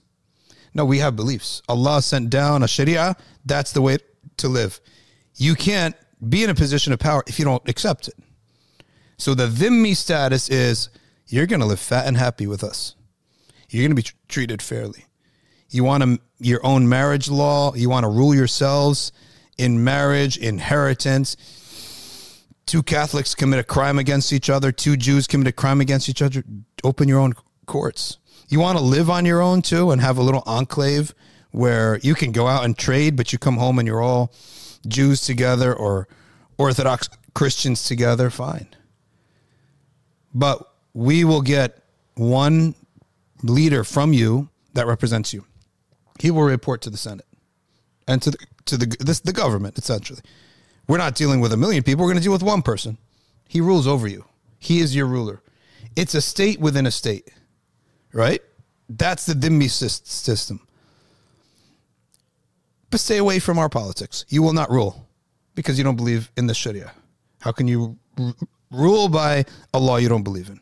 No, 0.74 0.86
we 0.86 1.00
have 1.00 1.16
beliefs. 1.16 1.62
Allah 1.68 2.02
sent 2.02 2.30
down 2.30 2.64
a 2.64 2.68
Sharia. 2.68 3.16
That's 3.46 3.74
the 3.74 3.82
way 3.82 3.98
to 4.38 4.48
live. 4.48 4.80
You 5.36 5.56
can't 5.56 5.96
be 6.28 6.44
in 6.44 6.50
a 6.50 6.56
position 6.56 6.94
of 6.94 7.00
power 7.00 7.24
if 7.28 7.40
you 7.40 7.46
don't 7.46 7.68
accept 7.68 8.08
it. 8.08 8.16
So 9.18 9.34
the 9.34 9.48
dhimmi 9.48 9.96
status 9.96 10.50
is 10.50 10.90
you're 11.28 11.48
going 11.48 11.60
to 11.60 11.66
live 11.66 11.80
fat 11.80 12.08
and 12.08 12.16
happy 12.16 12.48
with 12.48 12.64
us. 12.64 12.96
You're 13.70 13.84
going 13.84 13.92
to 13.92 13.96
be 13.96 14.04
tr- 14.04 14.16
treated 14.28 14.62
fairly. 14.62 15.06
You 15.70 15.84
want 15.84 16.04
a, 16.04 16.20
your 16.40 16.66
own 16.66 16.90
marriage 16.90 17.30
law. 17.30 17.74
You 17.76 17.90
want 17.90 18.04
to 18.04 18.10
rule 18.10 18.34
yourselves 18.34 19.12
in 19.58 19.84
marriage, 19.84 20.38
inheritance. 20.38 21.36
Two 22.66 22.84
Catholics 22.84 23.36
commit 23.36 23.60
a 23.60 23.64
crime 23.64 24.00
against 24.00 24.34
each 24.34 24.50
other. 24.50 24.72
Two 24.72 24.98
Jews 24.98 25.28
commit 25.28 25.48
a 25.48 25.52
crime 25.52 25.82
against 25.82 26.10
each 26.10 26.22
other. 26.22 26.44
Open 26.84 27.08
your 27.08 27.20
own 27.20 27.34
courts. 27.66 28.18
You 28.48 28.60
want 28.60 28.78
to 28.78 28.84
live 28.84 29.10
on 29.10 29.26
your 29.26 29.42
own 29.42 29.62
too 29.62 29.92
and 29.92 30.02
have 30.02 30.18
a 30.18 30.24
little 30.24 30.44
enclave 30.46 31.14
where 31.52 32.00
you 32.00 32.16
can 32.16 32.32
go 32.32 32.48
out 32.48 32.66
and 32.66 32.78
trade, 32.78 33.16
but 33.16 33.32
you 33.32 33.40
come 33.40 33.58
home 33.58 33.80
and 33.80 33.88
you're 33.88 34.02
all 34.02 34.34
Jews 34.88 35.22
together 35.22 35.74
or 35.74 36.08
Orthodox 36.58 37.10
Christians 37.34 37.84
together. 37.84 38.30
Fine. 38.30 38.68
But 40.34 40.72
we 40.94 41.24
will 41.24 41.42
get 41.42 41.84
one 42.16 42.76
leader 43.44 43.84
from 43.84 44.14
you 44.14 44.50
that 44.74 44.88
represents 44.88 45.34
you. 45.34 45.46
He 46.20 46.32
will 46.32 46.44
report 46.44 46.82
to 46.82 46.90
the 46.90 46.98
Senate 46.98 47.26
and 48.08 48.22
to 48.22 48.32
the 48.32 48.38
to 48.66 48.78
the 48.78 48.96
this 49.00 49.20
the 49.22 49.34
government 49.34 49.78
essentially. 49.78 50.22
We're 50.88 50.98
not 50.98 51.16
dealing 51.16 51.40
with 51.40 51.54
a 51.54 51.58
million 51.58 51.84
people. 51.84 52.04
We're 52.04 52.12
going 52.12 52.18
to 52.18 52.24
deal 52.24 52.34
with 52.34 52.44
one 52.44 52.64
person. 52.64 52.98
He 53.48 53.62
rules 53.62 53.86
over 53.88 54.08
you. 54.08 54.26
He 54.58 54.80
is 54.80 54.96
your 54.96 55.06
ruler. 55.06 55.42
It's 55.96 56.16
a 56.16 56.22
state 56.22 56.60
within 56.60 56.86
a 56.86 56.92
state, 56.92 57.30
right? 58.12 58.42
That's 58.90 59.26
the 59.26 59.34
sys- 59.36 60.06
system. 60.06 60.62
But 62.90 63.00
stay 63.00 63.18
away 63.18 63.40
from 63.40 63.60
our 63.60 63.70
politics. 63.70 64.26
You 64.30 64.42
will 64.42 64.54
not 64.54 64.72
rule 64.72 65.08
because 65.54 65.78
you 65.78 65.84
don't 65.84 65.96
believe 65.96 66.32
in 66.38 66.48
the 66.48 66.56
Sharia. 66.56 66.92
How 67.40 67.52
can 67.52 67.68
you 67.68 67.98
rule 68.72 69.10
by 69.10 69.46
a 69.74 69.80
law 69.80 69.98
you 69.98 70.10
don't 70.10 70.24
believe 70.24 70.50
in? 70.50 70.60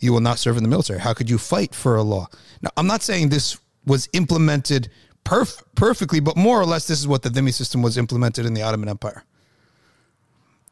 You 0.00 0.12
will 0.12 0.20
not 0.20 0.38
serve 0.38 0.56
in 0.56 0.62
the 0.62 0.68
military. 0.68 0.98
How 0.98 1.14
could 1.14 1.30
you 1.30 1.38
fight 1.38 1.74
for 1.74 1.96
a 1.96 2.02
law? 2.02 2.28
Now, 2.62 2.70
I'm 2.76 2.86
not 2.86 3.02
saying 3.02 3.28
this 3.28 3.58
was 3.86 4.08
implemented 4.12 4.88
perf- 5.24 5.62
perfectly, 5.74 6.20
but 6.20 6.36
more 6.36 6.60
or 6.60 6.64
less, 6.64 6.86
this 6.86 6.98
is 6.98 7.06
what 7.06 7.22
the 7.22 7.28
dhimmi 7.28 7.52
system 7.52 7.82
was 7.82 7.96
implemented 7.96 8.46
in 8.46 8.54
the 8.54 8.62
Ottoman 8.62 8.88
Empire 8.88 9.24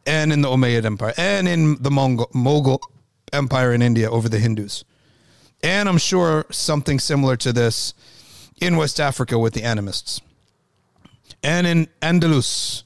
and 0.07 0.33
in 0.33 0.41
the 0.41 0.49
Umayyad 0.49 0.85
Empire 0.85 1.13
and 1.17 1.47
in 1.47 1.81
the 1.83 1.91
Mongol, 1.91 2.29
Mughal 2.35 2.81
Empire 3.33 3.73
in 3.73 3.83
India 3.83 4.11
over 4.11 4.29
the 4.29 4.39
Hindus. 4.39 4.85
And 5.63 5.89
I'm 5.89 5.99
sure 5.99 6.47
something 6.51 6.99
similar 6.99 7.37
to 7.37 7.53
this 7.53 7.93
in 8.61 8.77
West 8.77 8.99
Africa 8.99 9.39
with 9.39 9.55
the 9.55 9.63
animists 9.63 10.21
and 11.43 11.67
in 11.67 11.89
Andalus 12.01 12.85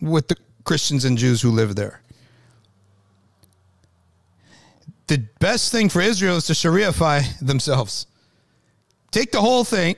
with 0.00 0.28
the 0.28 0.36
Christians 0.64 1.04
and 1.04 1.18
Jews 1.18 1.42
who 1.42 1.50
live 1.50 1.76
there. 1.76 2.02
The 5.10 5.18
best 5.40 5.72
thing 5.72 5.88
for 5.88 6.00
Israel 6.00 6.36
is 6.36 6.44
to 6.44 6.52
Shariafy 6.52 7.40
themselves. 7.40 8.06
Take 9.10 9.32
the 9.32 9.40
whole 9.40 9.64
thing, 9.64 9.96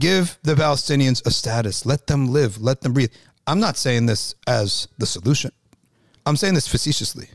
give 0.00 0.38
the 0.42 0.54
Palestinians 0.54 1.20
a 1.26 1.30
status, 1.30 1.84
let 1.84 2.06
them 2.06 2.28
live, 2.28 2.58
let 2.58 2.80
them 2.80 2.94
breathe. 2.94 3.12
I'm 3.46 3.60
not 3.60 3.76
saying 3.76 4.06
this 4.06 4.34
as 4.46 4.88
the 4.96 5.04
solution. 5.04 5.52
I'm 6.24 6.36
saying 6.36 6.54
this 6.54 6.66
facetiously, 6.66 7.28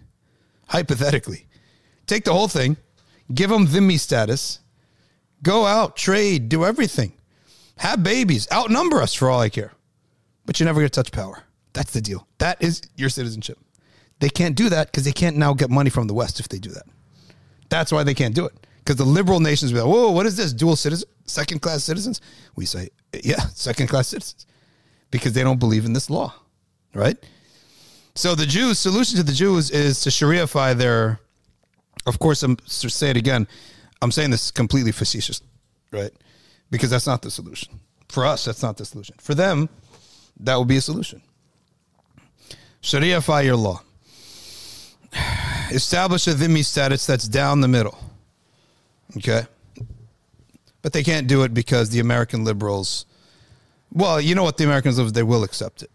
hypothetically. 0.67 1.45
Take 2.07 2.23
the 2.23 2.33
whole 2.33 2.47
thing, 2.47 2.75
give 3.31 3.51
them 3.51 3.67
dhimmi 3.67 3.99
status, 3.99 4.61
go 5.43 5.67
out, 5.67 5.95
trade, 5.95 6.49
do 6.49 6.65
everything, 6.65 7.13
have 7.77 8.01
babies, 8.01 8.47
outnumber 8.51 8.99
us 8.99 9.13
for 9.13 9.29
all 9.29 9.41
I 9.41 9.49
care. 9.49 9.73
But 10.47 10.59
you're 10.59 10.65
never 10.65 10.79
going 10.79 10.89
to 10.89 11.03
touch 11.03 11.11
power. 11.11 11.43
That's 11.73 11.93
the 11.93 12.01
deal. 12.01 12.27
That 12.39 12.63
is 12.63 12.81
your 12.95 13.09
citizenship. 13.09 13.59
They 14.21 14.29
can't 14.29 14.55
do 14.55 14.69
that 14.69 14.87
because 14.87 15.03
they 15.03 15.11
can't 15.11 15.35
now 15.35 15.53
get 15.53 15.69
money 15.69 15.89
from 15.89 16.07
the 16.07 16.13
West 16.13 16.39
if 16.39 16.47
they 16.47 16.59
do 16.59 16.69
that. 16.69 16.85
That's 17.69 17.91
why 17.91 18.03
they 18.03 18.13
can't 18.13 18.33
do 18.33 18.45
it. 18.45 18.53
Because 18.79 18.95
the 18.95 19.03
liberal 19.03 19.39
nations 19.39 19.71
be 19.73 19.79
like, 19.79 19.91
whoa, 19.91 20.11
what 20.11 20.25
is 20.25 20.37
this? 20.37 20.53
Dual 20.53 20.75
citizen, 20.75 21.09
second 21.25 21.61
class 21.61 21.83
citizens? 21.83 22.21
We 22.55 22.65
say, 22.65 22.89
yeah, 23.23 23.41
second 23.53 23.87
class 23.87 24.07
citizens. 24.07 24.45
Because 25.09 25.33
they 25.33 25.43
don't 25.43 25.59
believe 25.59 25.85
in 25.85 25.93
this 25.93 26.09
law. 26.09 26.33
Right? 26.93 27.17
So 28.15 28.35
the 28.35 28.45
Jews, 28.45 28.79
solution 28.79 29.17
to 29.17 29.23
the 29.23 29.33
Jews 29.33 29.71
is 29.71 30.01
to 30.01 30.09
Shariafy 30.09 30.77
their 30.77 31.19
of 32.05 32.19
course 32.19 32.43
I'm 32.43 32.55
to 32.55 32.89
say 32.89 33.09
it 33.09 33.17
again, 33.17 33.47
I'm 34.01 34.11
saying 34.11 34.31
this 34.31 34.51
completely 34.51 34.91
facetious, 34.91 35.41
right? 35.91 36.11
Because 36.69 36.89
that's 36.89 37.07
not 37.07 37.21
the 37.21 37.31
solution. 37.31 37.79
For 38.09 38.25
us, 38.25 38.45
that's 38.45 38.61
not 38.61 38.77
the 38.77 38.85
solution. 38.85 39.15
For 39.19 39.35
them, 39.35 39.69
that 40.39 40.55
will 40.55 40.65
be 40.65 40.77
a 40.77 40.81
solution. 40.81 41.21
Shariafy 42.81 43.45
your 43.45 43.55
law. 43.55 43.81
Establish 45.71 46.27
a 46.27 46.31
dhimmi 46.31 46.63
status 46.63 47.05
that's 47.05 47.27
down 47.27 47.61
the 47.61 47.67
middle. 47.67 47.97
Okay? 49.17 49.43
But 50.81 50.93
they 50.93 51.03
can't 51.03 51.27
do 51.27 51.43
it 51.43 51.53
because 51.53 51.89
the 51.89 51.99
American 51.99 52.43
liberals, 52.43 53.05
well, 53.91 54.19
you 54.19 54.35
know 54.35 54.43
what 54.43 54.57
the 54.57 54.63
Americans 54.63 54.97
liberals, 54.97 55.13
they 55.13 55.23
will 55.23 55.43
accept 55.43 55.83
it. 55.83 55.91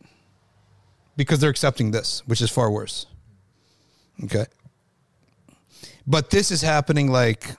Because 1.16 1.40
they're 1.40 1.51
accepting 1.51 1.90
this, 1.90 2.22
which 2.26 2.40
is 2.40 2.51
far 2.51 2.70
worse. 2.70 3.06
Okay? 4.24 4.47
But 6.06 6.30
this 6.30 6.51
is 6.51 6.62
happening 6.62 7.10
like 7.10 7.56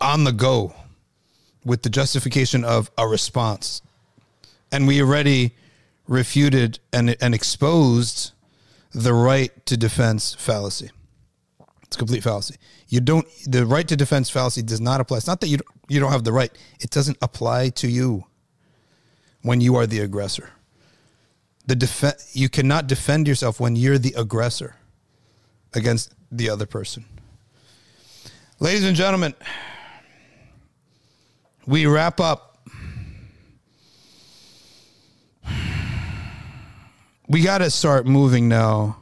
on 0.00 0.24
the 0.24 0.32
go 0.32 0.74
with 1.64 1.82
the 1.82 1.90
justification 1.90 2.64
of 2.64 2.90
a 2.96 3.06
response. 3.06 3.82
And 4.70 4.86
we 4.86 5.02
already 5.02 5.52
refuted 6.08 6.78
and, 6.92 7.16
and 7.20 7.34
exposed 7.34 8.32
the 8.94 9.14
right 9.14 9.64
to 9.66 9.76
defense 9.76 10.34
fallacy. 10.34 10.90
It's 11.82 11.96
complete 11.96 12.22
fallacy. 12.22 12.56
You 12.88 13.00
don't 13.00 13.26
the 13.46 13.66
right 13.66 13.86
to 13.88 13.96
defense 13.96 14.30
fallacy 14.30 14.62
does 14.62 14.80
not 14.80 15.00
apply. 15.00 15.18
It's 15.18 15.26
not 15.26 15.40
that 15.40 15.48
you 15.48 15.58
don't, 15.58 15.68
you 15.88 16.00
don't 16.00 16.12
have 16.12 16.24
the 16.24 16.32
right. 16.32 16.50
It 16.80 16.90
doesn't 16.90 17.18
apply 17.20 17.70
to 17.70 17.88
you 17.88 18.24
when 19.42 19.60
you 19.60 19.76
are 19.76 19.86
the 19.86 20.00
aggressor. 20.00 20.50
The 21.66 21.76
def- 21.76 22.30
you 22.32 22.48
cannot 22.48 22.86
defend 22.86 23.28
yourself 23.28 23.60
when 23.60 23.76
you're 23.76 23.98
the 23.98 24.14
aggressor 24.16 24.76
against 25.74 26.12
the 26.30 26.50
other 26.50 26.66
person. 26.66 27.04
Ladies 28.58 28.84
and 28.84 28.96
gentlemen, 28.96 29.34
we 31.66 31.86
wrap 31.86 32.20
up 32.20 32.51
we 37.32 37.40
got 37.42 37.58
to 37.58 37.70
start 37.70 38.06
moving 38.06 38.48
now. 38.48 38.98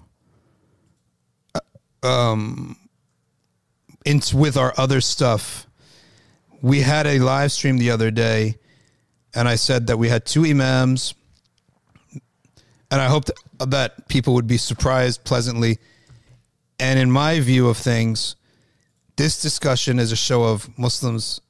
uh, 1.55 1.61
Um, 2.07 2.77
into 4.07 4.37
with 4.37 4.57
our 4.57 4.73
other 4.79 5.01
stuff. 5.01 5.67
We 6.63 6.81
had 6.81 7.07
a 7.07 7.19
live 7.19 7.53
stream 7.53 7.79
the 7.79 7.91
other 7.91 8.11
day, 8.11 8.57
and 9.35 9.49
I 9.49 9.57
said 9.57 9.89
that 9.89 9.99
we 9.99 10.09
had 10.09 10.25
two 10.25 10.45
imams, 10.45 11.15
and 12.91 13.01
I 13.01 13.07
hoped 13.09 13.31
that 13.59 14.09
people 14.09 14.33
would 14.35 14.47
be 14.47 14.59
surprised 14.59 15.25
pleasantly. 15.25 15.79
And 16.79 16.99
in 16.99 17.11
my 17.11 17.41
view 17.41 17.69
of 17.69 17.77
things, 17.77 18.37
this 19.17 19.43
discussion 19.43 19.99
is 19.99 20.13
a 20.13 20.17
show 20.17 20.45
of 20.45 20.79
Muslims' 20.79 21.41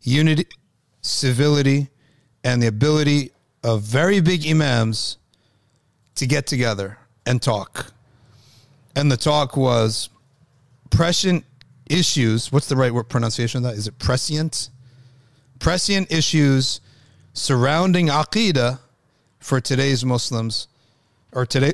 unity, 0.00 0.46
civility, 1.02 1.88
and 2.42 2.62
the 2.62 2.66
ability 2.68 3.32
of 3.62 3.82
very 3.82 4.20
big 4.20 4.46
imams 4.46 5.18
to 6.16 6.26
get 6.26 6.46
together 6.46 6.98
and 7.26 7.40
talk. 7.40 7.92
And 8.94 9.10
the 9.10 9.16
talk 9.16 9.56
was 9.56 10.08
prescient 10.90 11.44
issues. 11.88 12.52
What's 12.52 12.68
the 12.68 12.76
right 12.76 12.92
word 12.92 13.08
pronunciation 13.08 13.58
of 13.58 13.70
that? 13.70 13.78
Is 13.78 13.86
it 13.86 13.98
prescient? 13.98 14.70
Prescient 15.58 16.10
issues 16.10 16.80
surrounding 17.32 18.08
aqidah 18.08 18.80
for 19.38 19.60
today's 19.60 20.04
Muslims 20.04 20.68
or 21.32 21.46
today 21.46 21.72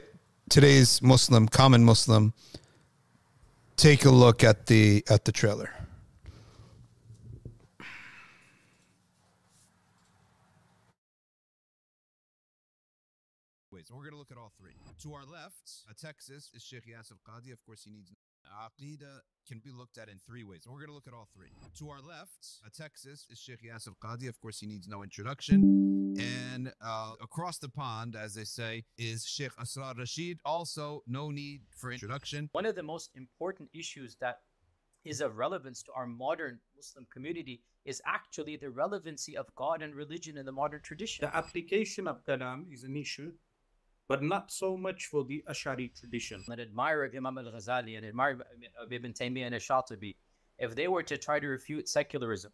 today's 0.48 1.02
Muslim, 1.02 1.48
common 1.48 1.84
Muslim. 1.84 2.32
Take 3.76 4.04
a 4.04 4.10
look 4.10 4.44
at 4.44 4.66
the 4.66 5.04
at 5.08 5.24
the 5.24 5.32
trailer. 5.32 5.70
ways. 13.86 13.90
And 13.90 13.98
we're 13.98 14.04
going 14.04 14.14
to 14.14 14.18
look 14.18 14.30
at 14.30 14.38
all 14.38 14.52
three. 14.58 14.72
To 15.02 15.14
our 15.14 15.24
left, 15.24 15.70
uh, 15.70 15.84
Texas 15.96 16.50
is 16.54 16.62
Sheikh 16.62 16.86
Yasir 16.86 17.18
Qadhi. 17.28 17.52
Of 17.52 17.64
course, 17.64 17.82
he 17.84 17.90
needs 17.90 18.12
Aqidah 18.64 19.20
can 19.48 19.60
be 19.64 19.70
looked 19.70 19.98
at 19.98 20.08
in 20.08 20.18
three 20.26 20.44
ways. 20.44 20.62
And 20.64 20.72
we're 20.72 20.80
going 20.80 20.90
to 20.90 20.94
look 20.94 21.06
at 21.06 21.14
all 21.14 21.28
three. 21.34 21.48
To 21.78 21.90
our 21.90 22.00
left, 22.00 22.60
uh, 22.64 22.68
Texas 22.76 23.26
is 23.30 23.38
Sheikh 23.38 23.62
Yasir 23.62 23.94
Qadhi. 24.02 24.28
Of 24.28 24.40
course, 24.40 24.60
he 24.60 24.66
needs 24.66 24.88
no 24.88 25.02
introduction. 25.02 26.14
And 26.18 26.72
uh, 26.80 27.12
across 27.20 27.58
the 27.58 27.68
pond, 27.68 28.16
as 28.16 28.34
they 28.34 28.44
say, 28.44 28.84
is 28.96 29.26
Sheikh 29.26 29.54
Asrar 29.56 29.96
Rashid. 29.98 30.38
Also, 30.44 31.02
no 31.06 31.30
need 31.30 31.62
for 31.76 31.92
introduction. 31.92 32.48
One 32.52 32.66
of 32.66 32.74
the 32.74 32.82
most 32.82 33.10
important 33.14 33.68
issues 33.74 34.16
that 34.20 34.38
is 35.04 35.20
of 35.20 35.36
relevance 35.36 35.82
to 35.84 35.92
our 35.92 36.06
modern 36.06 36.58
Muslim 36.76 37.06
community 37.12 37.62
is 37.84 38.02
actually 38.04 38.56
the 38.56 38.70
relevancy 38.70 39.36
of 39.36 39.46
God 39.54 39.82
and 39.82 39.94
religion 39.94 40.36
in 40.36 40.44
the 40.44 40.52
modern 40.52 40.80
tradition. 40.82 41.24
The 41.24 41.36
application 41.36 42.08
of 42.08 42.24
kalam 42.24 42.64
is 42.72 42.82
an 42.82 42.96
issue, 42.96 43.32
but 44.08 44.22
not 44.22 44.50
so 44.52 44.76
much 44.76 45.06
for 45.06 45.24
the 45.24 45.42
Ash'ari 45.48 45.98
tradition. 45.98 46.44
An 46.48 46.60
admirer 46.60 47.04
of 47.04 47.14
Imam 47.14 47.38
al-Ghazali 47.38 47.96
and 47.96 48.06
admirer 48.06 48.38
of 48.80 48.92
Ibn 48.92 49.12
Taymiyyah 49.12 49.46
and 49.46 49.54
Shatibi, 49.56 50.16
if 50.58 50.74
they 50.74 50.88
were 50.88 51.02
to 51.02 51.16
try 51.18 51.40
to 51.40 51.46
refute 51.46 51.88
secularism, 51.88 52.52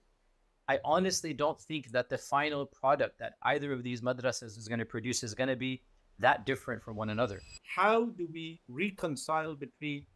I 0.69 0.79
honestly 0.85 1.35
don't 1.35 1.61
think 1.61 1.91
that 1.91 2.09
the 2.09 2.19
final 2.19 2.67
product 2.67 3.19
that 3.19 3.35
either 3.43 3.73
of 3.73 3.83
these 3.83 4.01
madrasas 4.01 4.57
is 4.57 4.69
going 4.69 4.79
to 4.79 4.87
produce 4.87 5.23
is 5.23 5.35
going 5.35 5.49
to 5.49 5.57
be 5.57 5.83
that 6.19 6.47
different 6.47 6.83
from 6.83 6.97
one 6.97 7.11
another. 7.11 7.41
How 7.65 8.07
do 8.07 8.29
we 8.33 8.61
reconcile 8.69 9.55
between 9.55 10.07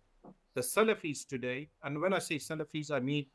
the 0.54 0.62
Salafis 0.62 1.26
today, 1.26 1.68
and 1.82 2.00
when 2.00 2.14
I 2.14 2.18
say 2.18 2.36
Salafis, 2.36 2.90
I 2.90 3.00
mean 3.00 3.26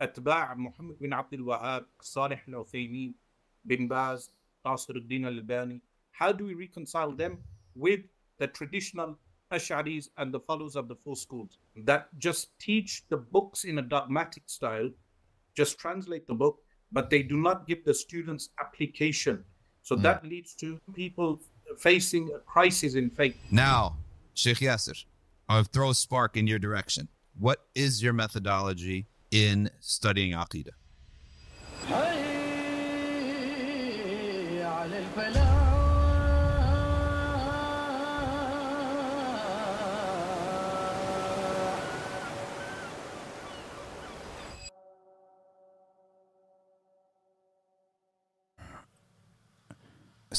Atba' 0.00 0.56
Muhammad 0.56 0.98
bin 1.00 1.12
Abdul 1.12 1.46
Wahab, 1.46 1.84
Salih 2.02 2.40
al 2.48 2.64
Uthaymeen, 2.64 3.14
bin 3.64 3.86
Baz, 3.86 4.30
Nasiruddin 4.66 5.26
al 5.26 5.34
Albani. 5.34 5.80
How 6.14 6.30
do 6.30 6.44
we 6.44 6.54
reconcile 6.54 7.10
them 7.10 7.38
with 7.74 8.00
the 8.38 8.46
traditional 8.46 9.18
Ash'aris 9.52 10.08
and 10.16 10.32
the 10.32 10.38
followers 10.38 10.76
of 10.76 10.86
the 10.86 10.94
four 10.94 11.16
schools 11.16 11.58
that 11.84 12.06
just 12.18 12.56
teach 12.60 13.02
the 13.08 13.16
books 13.16 13.64
in 13.64 13.78
a 13.78 13.82
dogmatic 13.82 14.44
style, 14.46 14.88
just 15.56 15.76
translate 15.78 16.26
the 16.28 16.34
book, 16.34 16.60
but 16.92 17.10
they 17.10 17.22
do 17.22 17.36
not 17.36 17.66
give 17.66 17.84
the 17.84 17.92
students 17.92 18.50
application. 18.60 19.44
So 19.82 19.96
hmm. 19.96 20.02
that 20.02 20.24
leads 20.24 20.54
to 20.56 20.80
people 20.94 21.40
facing 21.78 22.30
a 22.32 22.38
crisis 22.38 22.94
in 22.94 23.10
faith. 23.10 23.36
Now, 23.50 23.96
Sheikh 24.34 24.58
Yasir, 24.58 25.04
I'll 25.48 25.64
throw 25.64 25.90
a 25.90 25.94
spark 25.94 26.36
in 26.36 26.46
your 26.46 26.60
direction. 26.60 27.08
What 27.36 27.66
is 27.74 28.00
your 28.04 28.12
methodology 28.12 29.06
in 29.32 29.68
studying 29.80 30.32
Aqidah? 30.32 30.74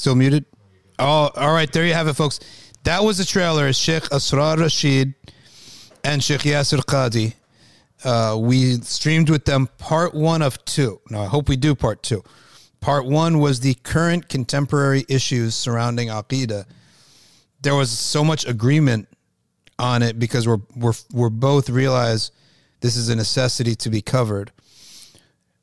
Still 0.06 0.14
muted? 0.14 0.46
Oh, 1.00 1.32
all 1.36 1.52
right. 1.52 1.74
There 1.74 1.84
you 1.84 1.94
have 1.94 2.08
it, 2.08 2.14
folks. 2.14 2.40
That 2.84 3.04
was 3.04 3.18
the 3.18 3.26
trailer. 3.26 3.74
Sheikh 3.74 4.04
Asrar 4.04 4.56
Rashid 4.56 5.16
and 6.04 6.24
Sheikh 6.24 6.42
Yasir 6.42 6.78
Qadhi. 6.78 7.34
Uh, 8.04 8.38
we 8.38 8.76
streamed 8.82 9.32
with 9.32 9.46
them 9.46 9.68
part 9.80 10.14
one 10.14 10.44
of 10.44 10.64
two. 10.64 11.02
Now, 11.10 11.24
I 11.24 11.26
hope 11.26 11.50
we 11.50 11.56
do 11.56 11.74
part 11.74 12.04
two. 12.04 12.24
Part 12.82 13.08
one 13.08 13.40
was 13.40 13.62
the 13.62 13.74
current 13.74 14.30
contemporary 14.30 15.06
issues 15.10 15.56
surrounding 15.56 16.10
Aqidah. 16.10 16.66
There 17.64 17.74
was 17.74 17.90
so 17.90 18.24
much 18.24 18.46
agreement 18.46 19.08
on 19.80 20.04
it 20.04 20.20
because 20.20 20.48
we're, 20.48 20.62
we're, 20.76 20.94
we're 21.14 21.32
both 21.32 21.68
realize 21.68 22.30
this 22.82 22.96
is 22.96 23.10
a 23.10 23.16
necessity 23.16 23.74
to 23.78 23.90
be 23.90 24.04
covered. 24.04 24.52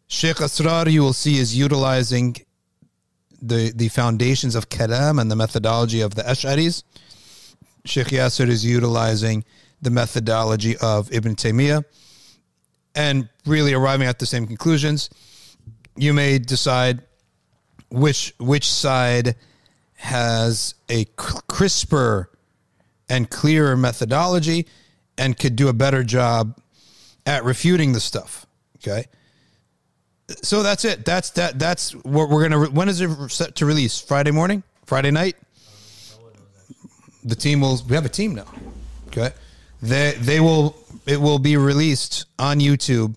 Sheikh 0.09 0.39
Asrar, 0.39 0.90
you 0.90 1.02
will 1.02 1.12
see, 1.12 1.39
is 1.39 1.56
utilizing 1.56 2.35
the 3.43 3.73
the 3.74 3.89
foundations 3.89 4.55
of 4.55 4.69
kalam 4.69 5.20
and 5.20 5.31
the 5.31 5.36
methodology 5.36 6.01
of 6.01 6.14
the 6.14 6.23
Ash'aris. 6.23 6.85
Sheikh 7.85 8.09
Yasir 8.09 8.48
is 8.48 8.64
utilizing 8.64 9.44
the 9.82 9.90
methodology 9.90 10.77
of 10.77 11.12
Ibn 11.12 11.35
Taymiyyah 11.35 11.85
and 12.94 13.28
really 13.44 13.74
arriving 13.74 14.06
at 14.06 14.20
the 14.20 14.27
same 14.27 14.47
conclusions. 14.47 15.10
You 15.97 16.12
may 16.14 16.39
decide 16.39 17.02
which 17.90 18.32
which 18.39 18.70
side 18.70 19.35
has 19.97 20.74
a 20.89 21.05
crisper 21.16 22.31
and 23.09 23.28
clearer 23.28 23.77
methodology 23.77 24.66
and 25.19 25.36
could 25.36 25.56
do 25.56 25.69
a 25.69 25.73
better 25.73 26.05
job 26.05 26.59
at 27.27 27.44
refuting 27.44 27.93
the 27.93 28.01
stuff. 28.01 28.47
Okay 28.77 29.06
so 30.43 30.63
that's 30.63 30.85
it. 30.85 31.05
That's 31.05 31.31
that. 31.31 31.59
That's 31.59 31.93
what 31.93 32.29
we're 32.29 32.49
gonna. 32.49 32.71
When 32.71 32.89
is 32.89 33.01
it 33.01 33.31
set 33.31 33.57
to 33.57 33.67
release? 33.67 34.01
Friday 34.01 34.31
morning, 34.31 34.63
Friday 34.87 35.11
night. 35.11 35.37
The 37.25 37.35
team 37.35 37.61
will. 37.61 37.81
We 37.89 37.95
have 37.95 38.05
a 38.05 38.11
team 38.11 38.35
now. 38.35 38.47
Okay, 39.09 39.31
they 39.81 40.13
they 40.19 40.41
will. 40.41 40.77
It 41.07 41.21
will 41.21 41.39
be 41.39 41.57
released 41.57 42.27
on 42.39 42.61
YouTube, 42.61 43.17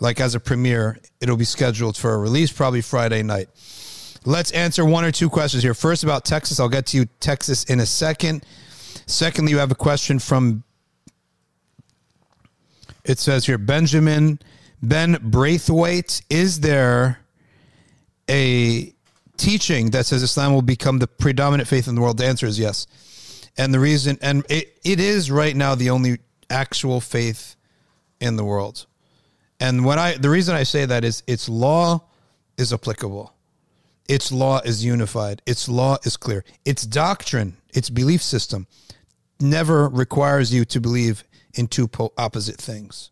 like 0.00 0.20
as 0.20 0.34
a 0.34 0.40
premiere. 0.40 0.98
It'll 1.20 1.36
be 1.36 1.44
scheduled 1.44 1.96
for 1.96 2.14
a 2.14 2.18
release 2.18 2.52
probably 2.52 2.80
Friday 2.82 3.22
night. 3.22 3.48
Let's 4.24 4.50
answer 4.52 4.84
one 4.84 5.04
or 5.04 5.10
two 5.10 5.28
questions 5.28 5.62
here. 5.62 5.74
First 5.74 6.04
about 6.04 6.24
Texas. 6.24 6.60
I'll 6.60 6.68
get 6.68 6.86
to 6.86 6.96
you 6.96 7.06
Texas 7.20 7.64
in 7.64 7.80
a 7.80 7.86
second. 7.86 8.44
Secondly, 9.06 9.52
you 9.52 9.58
have 9.58 9.70
a 9.70 9.76
question 9.76 10.18
from. 10.18 10.62
It 13.04 13.18
says 13.18 13.46
here 13.46 13.58
Benjamin. 13.58 14.38
Ben 14.82 15.18
Braithwaite, 15.22 16.22
is 16.28 16.60
there 16.60 17.20
a 18.28 18.92
teaching 19.36 19.90
that 19.90 20.06
says 20.06 20.22
Islam 20.22 20.52
will 20.52 20.62
become 20.62 20.98
the 20.98 21.06
predominant 21.06 21.68
faith 21.68 21.86
in 21.86 21.94
the 21.94 22.00
world? 22.00 22.18
The 22.18 22.26
answer 22.26 22.46
is 22.46 22.58
yes. 22.58 22.86
And 23.56 23.72
the 23.72 23.78
reason, 23.78 24.18
and 24.20 24.44
it, 24.48 24.76
it 24.84 24.98
is 24.98 25.30
right 25.30 25.54
now 25.54 25.74
the 25.74 25.90
only 25.90 26.18
actual 26.50 27.00
faith 27.00 27.54
in 28.20 28.36
the 28.36 28.44
world. 28.44 28.86
And 29.60 29.84
when 29.84 29.98
I, 29.98 30.16
the 30.16 30.30
reason 30.30 30.56
I 30.56 30.64
say 30.64 30.84
that 30.86 31.04
is 31.04 31.22
its 31.28 31.48
law 31.48 32.02
is 32.56 32.72
applicable. 32.72 33.32
Its 34.08 34.32
law 34.32 34.60
is 34.64 34.84
unified. 34.84 35.42
Its 35.46 35.68
law 35.68 35.96
is 36.04 36.16
clear. 36.16 36.44
Its 36.64 36.84
doctrine, 36.84 37.56
its 37.72 37.88
belief 37.88 38.20
system 38.20 38.66
never 39.38 39.88
requires 39.88 40.52
you 40.52 40.64
to 40.64 40.80
believe 40.80 41.22
in 41.54 41.68
two 41.68 41.88
opposite 42.18 42.56
things. 42.56 43.11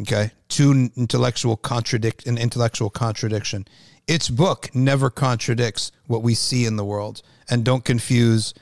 Okay, 0.00 0.30
two 0.48 0.90
intellectual 0.96 1.56
contradict 1.56 2.26
an 2.26 2.38
intellectual 2.38 2.88
contradiction. 2.88 3.66
Its 4.06 4.30
book 4.30 4.74
never 4.74 5.10
contradicts 5.10 5.92
what 6.06 6.22
we 6.22 6.34
see 6.34 6.64
in 6.64 6.76
the 6.76 6.84
world, 6.84 7.22
and 7.50 7.64
don't 7.64 7.84
confuse 7.84 8.54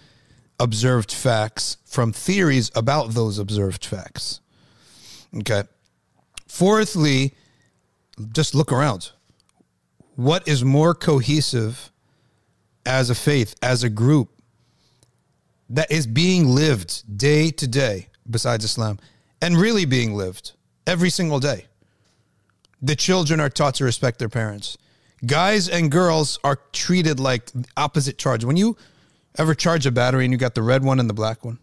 observed 0.59 1.13
facts 1.13 1.77
from 1.87 2.13
theories 2.13 2.71
about 2.75 3.13
those 3.13 3.39
observed 3.39 3.85
facts. 3.85 4.41
Okay. 5.39 5.63
Fourthly, 6.49 7.35
just 8.33 8.55
look 8.55 8.73
around. 8.73 9.13
What 10.17 10.47
is 10.47 10.65
more 10.65 10.95
cohesive 10.95 11.93
as 12.85 13.09
a 13.09 13.15
faith, 13.15 13.55
as 13.63 13.85
a 13.85 13.89
group, 13.89 14.31
that 15.71 15.91
is 15.91 16.07
being 16.07 16.49
lived 16.49 17.17
day 17.17 17.51
to 17.53 17.67
day 17.69 18.09
besides 18.29 18.65
Islam 18.65 18.99
and 19.41 19.57
really 19.57 19.85
being 19.85 20.15
lived 20.15 20.53
every 20.87 21.11
single 21.11 21.41
day. 21.41 21.67
The 22.83 22.97
children 22.97 23.41
are 23.41 23.51
taught 23.51 23.75
to 23.77 23.85
respect 23.85 24.19
their 24.19 24.29
parents. 24.29 24.79
Guys 25.27 25.69
and 25.69 25.91
girls 25.91 26.39
are 26.43 26.59
treated 26.73 27.21
like 27.21 27.51
opposite 27.77 28.17
charge. 28.17 28.45
When 28.45 28.57
you 28.57 28.77
ever 29.37 29.55
charge 29.55 29.87
a 29.87 29.91
battery 29.91 30.25
and 30.25 30.33
you 30.33 30.39
got 30.39 30.55
the 30.55 30.63
red 30.63 30.83
one 30.83 30.99
and 30.99 31.09
the 31.09 31.15
black 31.15 31.45
one, 31.45 31.59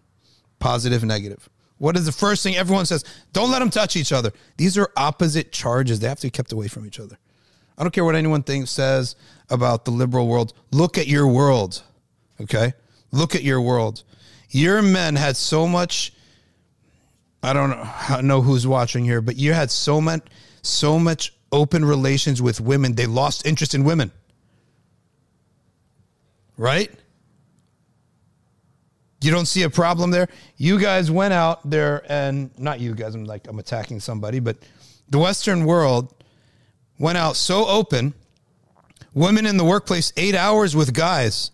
positive, 0.60 1.04
negative. 1.04 1.50
What 1.80 1.96
is 1.96 2.06
the 2.06 2.12
first 2.12 2.44
thing 2.44 2.56
everyone 2.56 2.86
says? 2.86 3.04
Don't 3.34 3.52
let 3.52 3.60
them 3.60 3.70
touch 3.70 3.96
each 3.96 4.12
other. 4.12 4.32
These 4.58 4.78
are 4.78 4.90
opposite 4.96 5.52
charges. 5.52 6.00
They 6.00 6.08
have 6.08 6.20
to 6.20 6.28
be 6.28 6.32
kept 6.32 6.52
away 6.52 6.68
from 6.68 6.86
each 6.86 7.00
other. 7.00 7.18
I 7.78 7.84
don't 7.84 7.92
care 7.92 8.06
what 8.06 8.16
anyone 8.16 8.42
thinks 8.42 8.72
says 8.72 9.16
about 9.50 9.86
the 9.86 9.92
liberal 9.92 10.28
world. 10.28 10.54
Look 10.72 10.98
at 10.98 11.08
your 11.08 11.28
world. 11.28 11.84
Okay? 12.42 12.74
Look 13.12 13.36
at 13.36 13.44
your 13.44 13.62
world. 13.62 14.04
Your 14.50 14.82
men 14.82 15.16
had 15.16 15.38
so 15.38 15.68
much 15.68 16.14
I 17.48 17.54
don't 17.54 17.70
know, 17.70 18.22
know 18.22 18.42
who's 18.42 18.68
watching 18.68 19.04
here, 19.06 19.22
but 19.22 19.38
you 19.38 19.54
had 19.54 19.72
so 19.72 20.00
much 20.02 20.24
so 20.68 21.00
much 21.00 21.34
open 21.52 21.84
relations 21.86 22.42
with 22.42 22.60
women, 22.60 22.94
they 22.94 23.06
lost 23.06 23.46
interest 23.46 23.74
in 23.74 23.84
women. 23.84 24.12
Right? 26.58 26.92
You 29.22 29.32
don't 29.32 29.46
see 29.46 29.64
a 29.64 29.70
problem 29.70 30.12
there? 30.12 30.28
You 30.58 30.80
guys 30.80 31.10
went 31.10 31.34
out 31.34 31.68
there 31.68 32.04
and 32.12 32.52
not 32.60 32.80
you 32.80 32.94
guys, 32.94 33.16
I'm 33.16 33.26
like 33.26 33.48
I'm 33.48 33.60
attacking 33.60 34.00
somebody, 34.00 34.40
but 34.40 34.58
the 35.10 35.18
Western 35.18 35.66
world 35.66 36.14
went 37.00 37.18
out 37.18 37.36
so 37.36 37.68
open. 37.68 38.14
Women 39.14 39.46
in 39.46 39.58
the 39.58 39.64
workplace, 39.64 40.14
eight 40.18 40.36
hours 40.36 40.76
with 40.76 40.94
guys, 40.94 41.52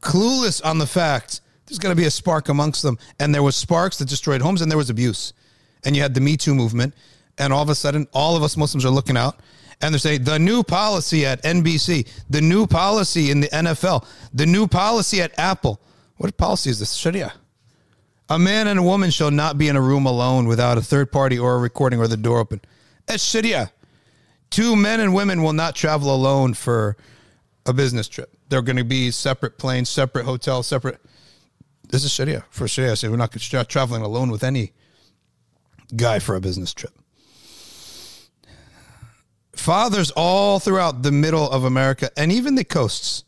clueless 0.00 0.64
on 0.64 0.78
the 0.78 0.86
fact 0.86 1.40
there's 1.66 1.78
going 1.78 1.94
to 1.94 2.00
be 2.00 2.06
a 2.06 2.10
spark 2.10 2.48
amongst 2.48 2.82
them. 2.82 2.98
And 3.18 3.34
there 3.34 3.42
was 3.42 3.56
sparks 3.56 3.98
that 3.98 4.08
destroyed 4.08 4.40
homes 4.40 4.62
and 4.62 4.70
there 4.70 4.78
was 4.78 4.90
abuse. 4.90 5.32
And 5.84 5.96
you 5.96 6.02
had 6.02 6.14
the 6.14 6.20
Me 6.20 6.36
Too 6.36 6.54
movement. 6.54 6.94
And 7.38 7.52
all 7.52 7.62
of 7.62 7.68
a 7.68 7.74
sudden, 7.74 8.06
all 8.12 8.36
of 8.36 8.42
us 8.42 8.56
Muslims 8.56 8.84
are 8.84 8.90
looking 8.90 9.16
out 9.16 9.40
and 9.80 9.92
they're 9.92 9.98
saying 9.98 10.24
the 10.24 10.38
new 10.38 10.62
policy 10.62 11.26
at 11.26 11.42
NBC, 11.42 12.08
the 12.30 12.40
new 12.40 12.66
policy 12.66 13.30
in 13.30 13.40
the 13.40 13.48
NFL, 13.48 14.06
the 14.32 14.46
new 14.46 14.66
policy 14.66 15.20
at 15.20 15.38
Apple. 15.38 15.80
What 16.16 16.36
policy 16.36 16.70
is 16.70 16.78
this? 16.78 16.94
Sharia. 16.94 17.34
A 18.28 18.38
man 18.38 18.66
and 18.68 18.78
a 18.78 18.82
woman 18.82 19.10
shall 19.10 19.30
not 19.30 19.58
be 19.58 19.68
in 19.68 19.76
a 19.76 19.80
room 19.80 20.06
alone 20.06 20.48
without 20.48 20.78
a 20.78 20.82
third 20.82 21.12
party 21.12 21.38
or 21.38 21.56
a 21.56 21.58
recording 21.58 22.00
or 22.00 22.08
the 22.08 22.16
door 22.16 22.38
open. 22.38 22.60
That's 23.06 23.22
Sharia. 23.22 23.70
Two 24.50 24.74
men 24.76 25.00
and 25.00 25.14
women 25.14 25.42
will 25.42 25.52
not 25.52 25.76
travel 25.76 26.12
alone 26.12 26.54
for 26.54 26.96
a 27.66 27.72
business 27.72 28.08
trip. 28.08 28.32
They're 28.48 28.62
going 28.62 28.76
to 28.76 28.84
be 28.84 29.10
separate 29.10 29.58
planes, 29.58 29.90
separate 29.90 30.24
hotels, 30.24 30.66
separate. 30.66 31.00
This 31.88 32.04
is 32.04 32.12
Sharia 32.12 32.44
for 32.50 32.66
Sharia. 32.66 32.96
So 32.96 33.10
we're 33.10 33.16
not 33.16 33.32
traveling 33.68 34.02
alone 34.02 34.30
with 34.30 34.42
any 34.42 34.72
guy 35.94 36.18
for 36.18 36.34
a 36.34 36.40
business 36.40 36.74
trip. 36.74 36.92
Fathers 39.54 40.10
all 40.12 40.58
throughout 40.58 41.02
the 41.02 41.12
middle 41.12 41.50
of 41.50 41.64
America 41.64 42.10
and 42.16 42.30
even 42.30 42.54
the 42.54 42.64
coasts, 42.64 43.24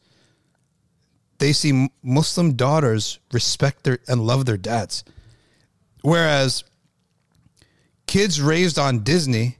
they 1.39 1.52
see 1.52 1.89
Muslim 2.02 2.55
daughters 2.55 3.18
respect 3.32 3.85
their 3.85 3.98
and 4.09 4.26
love 4.26 4.44
their 4.44 4.56
dads. 4.56 5.05
Whereas 6.02 6.64
kids 8.06 8.40
raised 8.40 8.78
on 8.78 9.05
Disney 9.05 9.59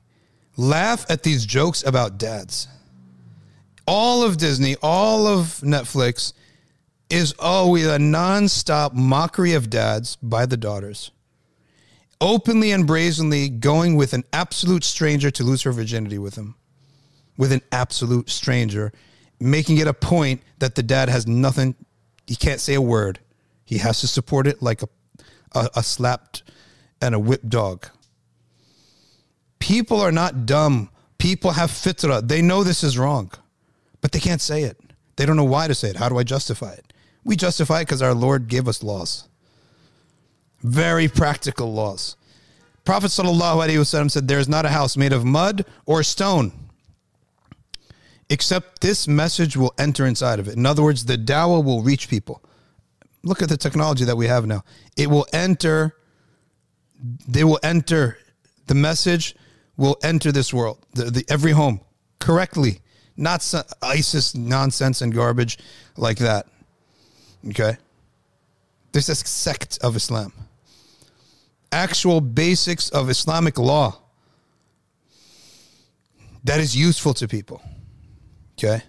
laugh 0.57 1.07
at 1.09 1.23
these 1.23 1.47
jokes 1.47 1.85
about 1.85 2.19
dads. 2.19 2.69
All 3.87 4.23
of 4.23 4.37
Disney, 4.37 4.77
all 4.83 5.27
of 5.27 5.61
Netflix 5.63 6.33
is 7.11 7.35
oh, 7.39 7.47
always 7.47 7.87
a 7.87 7.99
nonstop 7.99 8.93
mockery 8.93 9.55
of 9.55 9.71
dads 9.71 10.17
by 10.17 10.47
the 10.47 10.57
daughters. 10.57 11.11
Openly 12.21 12.73
and 12.73 12.87
brazenly 12.87 13.49
going 13.49 13.95
with 13.97 14.13
an 14.13 14.25
absolute 14.33 14.85
stranger 14.85 15.31
to 15.31 15.45
lose 15.45 15.63
her 15.63 15.73
virginity 15.73 16.19
with 16.19 16.35
him. 16.37 16.57
With 17.37 17.53
an 17.53 17.63
absolute 17.71 18.29
stranger, 18.29 18.93
making 19.39 19.79
it 19.79 19.87
a 19.87 19.95
point 19.95 20.43
that 20.59 20.75
the 20.75 20.83
dad 20.83 21.09
has 21.09 21.27
nothing, 21.27 21.77
he 22.27 22.35
can't 22.35 22.61
say 22.61 22.75
a 22.75 22.83
word. 22.83 23.21
He 23.65 23.79
has 23.79 24.01
to 24.01 24.09
support 24.09 24.47
it 24.47 24.61
like 24.61 24.83
a, 24.83 24.89
a, 25.55 25.71
a 25.77 25.83
slapped 25.83 26.43
and 27.01 27.15
a 27.15 27.19
whipped 27.19 27.49
dog. 27.49 27.87
People 29.61 30.01
are 30.01 30.13
not 30.13 30.47
dumb. 30.47 30.91
People 31.19 31.53
have 31.53 31.71
fitra. 31.71 32.27
They 32.27 32.43
know 32.43 32.65
this 32.65 32.83
is 32.83 32.99
wrong, 32.99 33.31
but 34.01 34.13
they 34.13 34.21
can't 34.21 34.41
say 34.41 34.63
it. 34.65 34.79
They 35.17 35.27
don't 35.27 35.37
know 35.37 35.45
why 35.45 35.69
to 35.69 35.75
say 35.75 35.91
it. 35.91 35.97
How 35.97 36.09
do 36.09 36.19
I 36.19 36.23
justify 36.23 36.73
it? 36.73 36.88
We 37.29 37.37
justify 37.37 37.81
it 37.81 37.83
because 37.83 38.01
our 38.01 38.15
Lord 38.15 38.49
gave 38.49 38.67
us 38.67 38.83
laws. 38.83 39.29
Very 40.63 41.09
practical 41.09 41.71
laws. 41.71 42.17
Prophet 42.87 43.09
ﷺ 43.09 44.11
said, 44.11 44.29
There 44.29 44.39
is 44.39 44.49
not 44.49 44.65
a 44.65 44.71
house 44.71 44.97
made 44.97 45.13
of 45.13 45.27
mud 45.27 45.67
or 45.85 46.03
stone, 46.03 46.53
except 48.31 48.81
this 48.81 49.07
message 49.07 49.59
will 49.59 49.75
enter 49.77 50.07
inside 50.07 50.39
of 50.39 50.49
it. 50.49 50.57
In 50.57 50.65
other 50.65 50.83
words, 50.83 51.05
the 51.05 51.19
dawah 51.19 51.63
will 51.63 51.83
reach 51.83 52.09
people. 52.09 52.43
Look 53.23 53.43
at 53.43 53.51
the 53.51 53.59
technology 53.59 54.07
that 54.07 54.17
we 54.17 54.27
have 54.27 54.47
now. 54.47 54.65
It 54.97 55.11
will 55.11 55.27
enter, 55.31 55.97
they 57.29 57.45
will 57.45 57.61
enter, 57.63 58.17
the 58.69 58.75
message 58.75 59.37
will 59.77 59.99
enter 60.03 60.33
this 60.33 60.55
world, 60.55 60.79
the, 60.95 61.05
the 61.11 61.27
every 61.29 61.53
home 61.53 61.83
correctly, 62.21 62.81
not 63.19 63.47
ISIS 63.83 64.35
nonsense 64.35 65.03
and 65.03 65.13
garbage 65.13 65.59
like 65.99 66.17
that. 66.21 66.47
Okay? 67.47 67.77
This 68.93 69.09
is 69.09 69.19
sect 69.21 69.79
of 69.83 69.97
Islam. 69.97 70.33
Actual 71.71 72.21
basics 72.21 72.89
of 72.91 73.11
Islamic 73.11 73.59
law 73.59 74.01
that 76.45 76.61
is 76.61 76.75
useful 76.75 77.15
to 77.15 77.29
people. 77.29 77.63
Okay? 78.59 78.83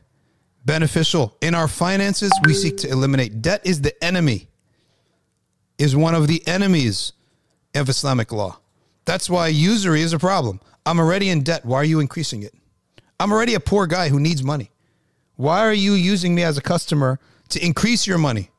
Beneficial. 0.66 1.36
In 1.42 1.56
our 1.56 1.68
finances, 1.68 2.32
we 2.46 2.54
seek 2.54 2.78
to 2.78 2.90
eliminate 2.90 3.42
debt 3.42 3.62
is 3.66 3.82
the 3.82 4.04
enemy. 4.04 4.48
Is 5.78 5.96
one 5.96 6.16
of 6.16 6.28
the 6.28 6.46
enemies 6.48 7.14
of 7.76 7.88
Islamic 7.88 8.32
law. 8.32 8.60
That's 9.06 9.30
why 9.30 9.48
usury 9.48 10.02
is 10.02 10.14
a 10.14 10.20
problem. 10.20 10.60
I'm 10.86 11.00
already 11.00 11.30
in 11.30 11.44
debt. 11.44 11.66
Why 11.66 11.78
are 11.78 11.86
you 11.86 12.00
increasing 12.00 12.44
it? 12.44 12.54
I'm 13.20 13.32
already 13.32 13.54
a 13.54 13.60
poor 13.60 13.88
guy 13.88 14.10
who 14.10 14.20
needs 14.20 14.44
money. 14.44 14.72
Why 15.36 15.60
are 15.60 15.74
you 15.74 15.94
using 15.94 16.36
me 16.36 16.44
as 16.44 16.58
a 16.58 16.62
customer 16.62 17.20
to 17.50 17.66
increase 17.66 18.08
your 18.08 18.18
money? 18.18 18.50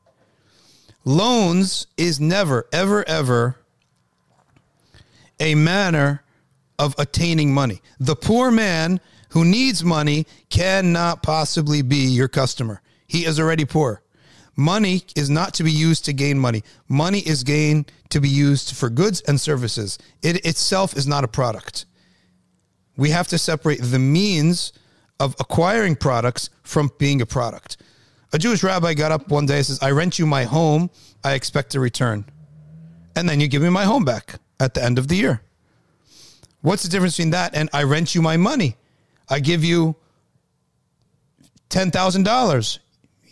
Loans 1.03 1.87
is 1.97 2.19
never, 2.19 2.67
ever, 2.71 3.07
ever 3.07 3.57
a 5.39 5.55
manner 5.55 6.23
of 6.77 6.95
attaining 6.97 7.53
money. 7.53 7.81
The 7.99 8.15
poor 8.15 8.51
man 8.51 8.99
who 9.29 9.45
needs 9.45 9.83
money 9.83 10.27
cannot 10.49 11.23
possibly 11.23 11.81
be 11.81 12.07
your 12.07 12.27
customer. 12.27 12.81
He 13.07 13.25
is 13.25 13.39
already 13.39 13.65
poor. 13.65 14.03
Money 14.55 15.03
is 15.15 15.29
not 15.29 15.53
to 15.55 15.63
be 15.63 15.71
used 15.71 16.05
to 16.05 16.13
gain 16.13 16.37
money. 16.37 16.63
Money 16.87 17.19
is 17.19 17.43
gained 17.43 17.91
to 18.09 18.19
be 18.19 18.29
used 18.29 18.75
for 18.75 18.89
goods 18.89 19.21
and 19.21 19.39
services. 19.39 19.97
It 20.21 20.45
itself 20.45 20.95
is 20.95 21.07
not 21.07 21.23
a 21.23 21.27
product. 21.27 21.85
We 22.97 23.09
have 23.11 23.27
to 23.29 23.37
separate 23.37 23.79
the 23.81 23.99
means 23.99 24.73
of 25.19 25.35
acquiring 25.39 25.95
products 25.95 26.49
from 26.63 26.91
being 26.97 27.21
a 27.21 27.25
product. 27.25 27.77
A 28.33 28.39
Jewish 28.39 28.63
rabbi 28.63 28.93
got 28.93 29.11
up 29.11 29.29
one 29.29 29.45
day 29.45 29.57
and 29.57 29.65
says, 29.65 29.79
I 29.81 29.91
rent 29.91 30.17
you 30.17 30.25
my 30.25 30.45
home. 30.45 30.89
I 31.23 31.33
expect 31.33 31.75
a 31.75 31.79
return. 31.79 32.25
And 33.15 33.27
then 33.27 33.39
you 33.39 33.47
give 33.47 33.61
me 33.61 33.69
my 33.69 33.83
home 33.83 34.05
back 34.05 34.35
at 34.59 34.73
the 34.73 34.83
end 34.83 34.97
of 34.97 35.07
the 35.07 35.15
year. 35.15 35.41
What's 36.61 36.83
the 36.83 36.89
difference 36.89 37.17
between 37.17 37.31
that 37.31 37.55
and 37.55 37.69
I 37.73 37.83
rent 37.83 38.15
you 38.15 38.21
my 38.21 38.37
money? 38.37 38.77
I 39.29 39.39
give 39.39 39.63
you 39.63 39.95
$10,000. 41.69 42.79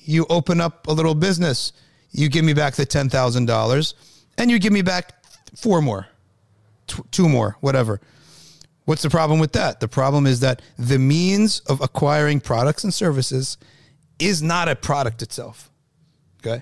You 0.04 0.26
open 0.30 0.60
up 0.60 0.88
a 0.88 0.92
little 0.92 1.16
business. 1.16 1.72
You 2.12 2.28
give 2.28 2.44
me 2.44 2.54
back 2.54 2.74
the 2.74 2.86
$10,000 2.86 3.94
and 4.38 4.52
you 4.52 4.60
give 4.60 4.74
me 4.74 4.82
back 4.82 5.24
four 5.56 5.82
more, 5.82 6.08
two 7.12 7.30
more, 7.30 7.56
whatever. 7.62 8.02
What's 8.86 9.04
the 9.04 9.10
problem 9.10 9.40
with 9.40 9.52
that? 9.54 9.80
The 9.80 9.88
problem 9.88 10.26
is 10.26 10.40
that 10.40 10.62
the 10.78 10.98
means 10.98 11.60
of 11.62 11.80
acquiring 11.82 12.40
products 12.40 12.84
and 12.84 12.94
services 12.94 13.58
is 14.20 14.44
not 14.44 14.68
a 14.68 14.76
product 14.76 15.22
itself. 15.22 15.72
Okay? 16.40 16.62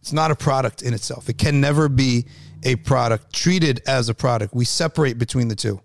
It's 0.00 0.12
not 0.12 0.30
a 0.30 0.36
product 0.36 0.82
in 0.82 0.94
itself. 0.94 1.28
It 1.28 1.38
can 1.38 1.60
never 1.60 1.88
be 1.88 2.26
a 2.64 2.76
product 2.76 3.32
treated 3.32 3.82
as 3.86 4.08
a 4.08 4.14
product. 4.14 4.54
We 4.54 4.64
separate 4.64 5.18
between 5.18 5.48
the 5.48 5.56
two. 5.56 5.80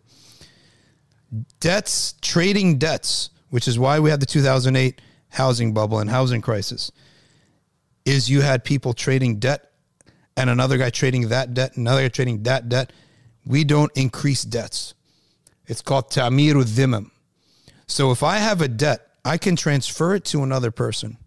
Debts, 1.59 2.13
trading 2.21 2.77
debts, 2.77 3.29
which 3.49 3.67
is 3.67 3.77
why 3.77 3.99
we 3.99 4.09
had 4.09 4.19
the 4.19 4.25
2008 4.25 5.01
housing 5.29 5.73
bubble 5.73 5.99
and 5.99 6.09
housing 6.09 6.41
crisis, 6.41 6.91
is 8.05 8.29
you 8.29 8.41
had 8.41 8.63
people 8.63 8.93
trading 8.93 9.39
debt 9.39 9.71
and 10.37 10.49
another 10.49 10.77
guy 10.77 10.89
trading 10.89 11.29
that 11.29 11.53
debt, 11.53 11.75
another 11.75 12.03
guy 12.03 12.09
trading 12.09 12.43
that 12.43 12.69
debt. 12.69 12.93
We 13.45 13.63
don't 13.63 13.91
increase 13.95 14.43
debts. 14.43 14.93
It's 15.65 15.81
called 15.81 16.11
ta'miru 16.11 16.63
dhimam. 16.63 17.11
So 17.87 18.11
if 18.11 18.23
I 18.23 18.37
have 18.37 18.61
a 18.61 18.67
debt 18.67 19.06
I 19.27 19.37
can 19.37 19.57
transfer 19.57 20.15
it 20.15 20.23
to 20.25 20.41
another 20.41 20.71
person. 20.71 21.17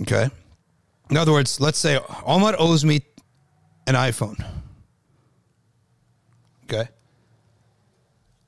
Okay. 0.00 0.30
In 1.10 1.16
other 1.16 1.32
words, 1.32 1.60
let's 1.60 1.78
say 1.78 2.00
Omar 2.24 2.56
owes 2.58 2.84
me 2.84 3.02
an 3.86 3.94
iPhone. 3.94 4.42
Okay. 6.64 6.88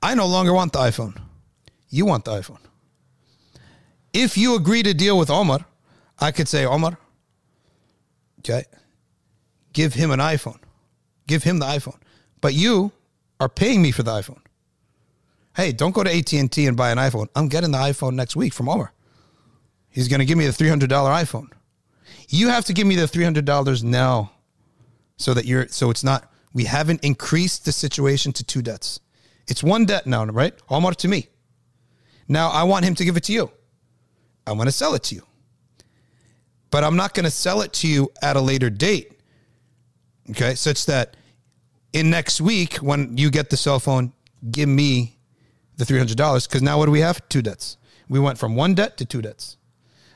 I 0.01 0.15
no 0.15 0.25
longer 0.25 0.53
want 0.53 0.73
the 0.73 0.79
iPhone. 0.79 1.21
You 1.89 2.05
want 2.05 2.25
the 2.25 2.31
iPhone. 2.31 2.59
If 4.11 4.37
you 4.37 4.55
agree 4.55 4.81
to 4.83 4.93
deal 4.93 5.17
with 5.17 5.29
Omar, 5.29 5.65
I 6.19 6.31
could 6.31 6.47
say, 6.47 6.65
Omar, 6.65 6.97
okay, 8.39 8.63
give 9.71 9.93
him 9.93 10.09
an 10.11 10.19
iPhone. 10.19 10.59
Give 11.27 11.43
him 11.43 11.59
the 11.59 11.67
iPhone. 11.67 11.99
But 12.41 12.55
you 12.55 12.91
are 13.39 13.49
paying 13.49 13.81
me 13.81 13.91
for 13.91 14.03
the 14.03 14.11
iPhone. 14.11 14.41
Hey, 15.55 15.71
don't 15.71 15.93
go 15.93 16.03
to 16.03 16.15
AT&T 16.15 16.65
and 16.65 16.77
buy 16.77 16.91
an 16.91 16.97
iPhone. 16.97 17.27
I'm 17.35 17.47
getting 17.47 17.71
the 17.71 17.77
iPhone 17.77 18.13
next 18.13 18.35
week 18.35 18.53
from 18.53 18.69
Omar. 18.69 18.93
He's 19.89 20.07
going 20.07 20.19
to 20.19 20.25
give 20.25 20.37
me 20.37 20.45
the 20.45 20.51
$300 20.51 20.87
iPhone. 20.87 21.49
You 22.29 22.49
have 22.49 22.65
to 22.65 22.73
give 22.73 22.85
me 22.85 22.95
the 22.95 23.05
$300 23.05 23.83
now 23.83 24.31
so 25.17 25.33
that 25.33 25.45
you're 25.45 25.67
so 25.67 25.89
it's 25.89 26.03
not 26.03 26.31
we 26.53 26.63
haven't 26.63 27.03
increased 27.03 27.65
the 27.65 27.71
situation 27.71 28.31
to 28.33 28.43
two 28.43 28.61
debts. 28.61 28.99
It's 29.47 29.63
one 29.63 29.85
debt 29.85 30.07
now, 30.07 30.25
right? 30.25 30.53
Omar 30.69 30.93
to 30.93 31.07
me. 31.07 31.27
Now 32.27 32.49
I 32.49 32.63
want 32.63 32.85
him 32.85 32.95
to 32.95 33.05
give 33.05 33.17
it 33.17 33.23
to 33.25 33.33
you. 33.33 33.51
I'm 34.47 34.55
going 34.55 34.67
to 34.67 34.71
sell 34.71 34.93
it 34.93 35.03
to 35.03 35.15
you. 35.15 35.23
But 36.71 36.83
I'm 36.83 36.95
not 36.95 37.13
going 37.13 37.25
to 37.25 37.31
sell 37.31 37.61
it 37.61 37.73
to 37.73 37.87
you 37.87 38.11
at 38.21 38.35
a 38.35 38.41
later 38.41 38.69
date. 38.69 39.19
Okay? 40.29 40.55
Such 40.55 40.85
that 40.85 41.17
in 41.93 42.09
next 42.09 42.39
week 42.39 42.75
when 42.75 43.17
you 43.17 43.31
get 43.31 43.49
the 43.49 43.57
cell 43.57 43.79
phone, 43.79 44.13
give 44.51 44.69
me 44.69 45.18
the 45.79 45.85
$300 45.85 46.47
cuz 46.49 46.61
now 46.61 46.77
what 46.77 46.85
do 46.85 46.91
we 46.91 46.99
have? 46.99 47.27
Two 47.29 47.41
debts. 47.41 47.77
We 48.07 48.19
went 48.19 48.37
from 48.37 48.55
one 48.55 48.75
debt 48.75 48.97
to 48.97 49.05
two 49.05 49.21
debts. 49.21 49.57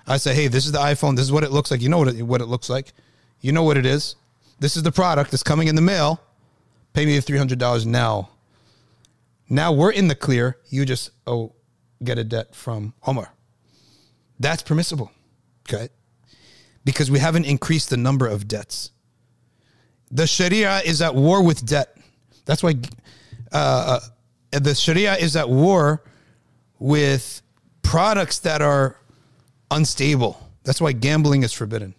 I 0.05 0.17
say, 0.17 0.35
"Hey, 0.35 0.47
this 0.47 0.65
is 0.65 0.71
the 0.71 0.79
iPhone. 0.79 1.15
This 1.15 1.25
is 1.25 1.31
what 1.31 1.43
it 1.43 1.51
looks 1.51 1.71
like. 1.71 1.81
You 1.81 1.89
know 1.89 1.99
what 1.99 2.09
it, 2.09 2.21
what 2.23 2.41
it 2.41 2.47
looks 2.47 2.69
like. 2.69 2.93
You 3.39 3.51
know 3.51 3.63
what 3.63 3.77
it 3.77 3.85
is. 3.85 4.15
This 4.59 4.75
is 4.75 4.83
the 4.83 4.91
product 4.91 5.31
that's 5.31 5.43
coming 5.43 5.67
in 5.67 5.75
the 5.75 5.81
mail. 5.81 6.21
Pay 6.93 7.05
me 7.05 7.15
the 7.15 7.21
three 7.21 7.37
hundred 7.37 7.59
dollars 7.59 7.85
now. 7.85 8.29
Now 9.49 9.71
we're 9.71 9.91
in 9.91 10.07
the 10.07 10.15
clear. 10.15 10.57
You 10.69 10.85
just 10.85 11.11
oh 11.25 11.53
get 12.03 12.17
a 12.17 12.23
debt 12.23 12.55
from 12.55 12.93
Omar. 13.05 13.31
That's 14.39 14.63
permissible, 14.63 15.11
okay? 15.67 15.89
Because 16.83 17.09
we 17.09 17.19
haven't 17.19 17.45
increased 17.45 17.89
the 17.89 17.97
number 17.97 18.27
of 18.27 18.47
debts. 18.47 18.91
The 20.11 20.27
Sharia 20.27 20.79
is 20.79 21.01
at 21.01 21.15
war 21.15 21.43
with 21.43 21.65
debt. 21.65 21.97
That's 22.45 22.61
why 22.61 22.75
uh, 23.51 23.55
uh, 23.55 23.99
the 24.61 24.75
Sharia 24.75 25.15
is 25.15 25.35
at 25.35 25.49
war 25.49 26.03
with 26.79 27.41
products 27.81 28.39
that 28.39 28.61
are 28.61 28.97
unstable. 29.71 30.39
That's 30.63 30.79
why 30.79 30.91
gambling 30.91 31.43
is 31.43 31.53
forbidden. 31.53 31.95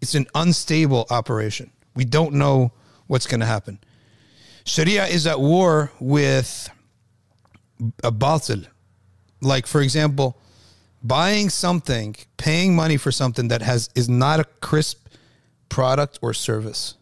It's 0.00 0.14
an 0.14 0.26
unstable 0.34 1.06
operation. 1.10 1.70
We 1.94 2.04
don't 2.04 2.34
know 2.34 2.72
what's 3.06 3.26
going 3.26 3.40
to 3.40 3.46
happen. 3.46 3.78
Sharia 4.64 5.06
is 5.06 5.26
at 5.26 5.40
war 5.40 5.92
with 6.00 6.68
a 8.02 8.12
batil. 8.12 8.66
Like, 9.40 9.66
for 9.66 9.80
example, 9.80 10.38
buying 11.02 11.48
something, 11.48 12.16
paying 12.36 12.74
money 12.74 12.96
for 12.96 13.10
something 13.10 13.48
that 13.48 13.62
has 13.62 13.88
is 13.94 14.08
not 14.08 14.40
a 14.40 14.44
crisp 14.60 15.08
product 15.68 16.18
or 16.20 16.34
service. 16.34 16.94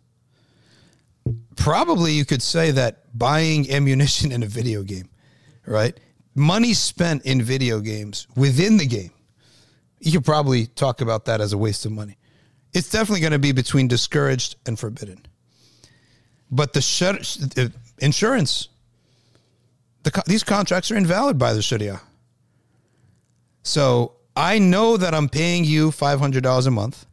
Probably 1.56 2.12
you 2.12 2.24
could 2.24 2.42
say 2.42 2.70
that 2.70 3.02
buying 3.18 3.70
ammunition 3.70 4.32
in 4.32 4.42
a 4.42 4.46
video 4.46 4.82
game, 4.82 5.08
right? 5.66 5.98
Money 6.34 6.72
spent 6.72 7.24
in 7.24 7.42
video 7.42 7.80
games 7.80 8.26
within 8.36 8.76
the 8.76 8.86
game 8.86 9.10
you 10.00 10.12
could 10.12 10.24
probably 10.24 10.66
talk 10.66 11.00
about 11.00 11.24
that 11.26 11.40
as 11.40 11.52
a 11.52 11.58
waste 11.58 11.84
of 11.84 11.92
money. 11.92 12.16
It's 12.72 12.90
definitely 12.90 13.20
going 13.20 13.32
to 13.32 13.38
be 13.38 13.52
between 13.52 13.88
discouraged 13.88 14.56
and 14.66 14.78
forbidden. 14.78 15.26
But 16.50 16.72
the, 16.72 16.80
the 17.54 17.72
insurance, 17.98 18.68
the, 20.02 20.22
these 20.26 20.44
contracts 20.44 20.90
are 20.90 20.96
invalid 20.96 21.38
by 21.38 21.52
the 21.52 21.62
Sharia. 21.62 22.00
So 23.62 24.14
I 24.36 24.58
know 24.58 24.96
that 24.96 25.14
I'm 25.14 25.28
paying 25.28 25.64
you 25.64 25.90
$500 25.90 26.66
a 26.66 26.70
month. 26.70 27.06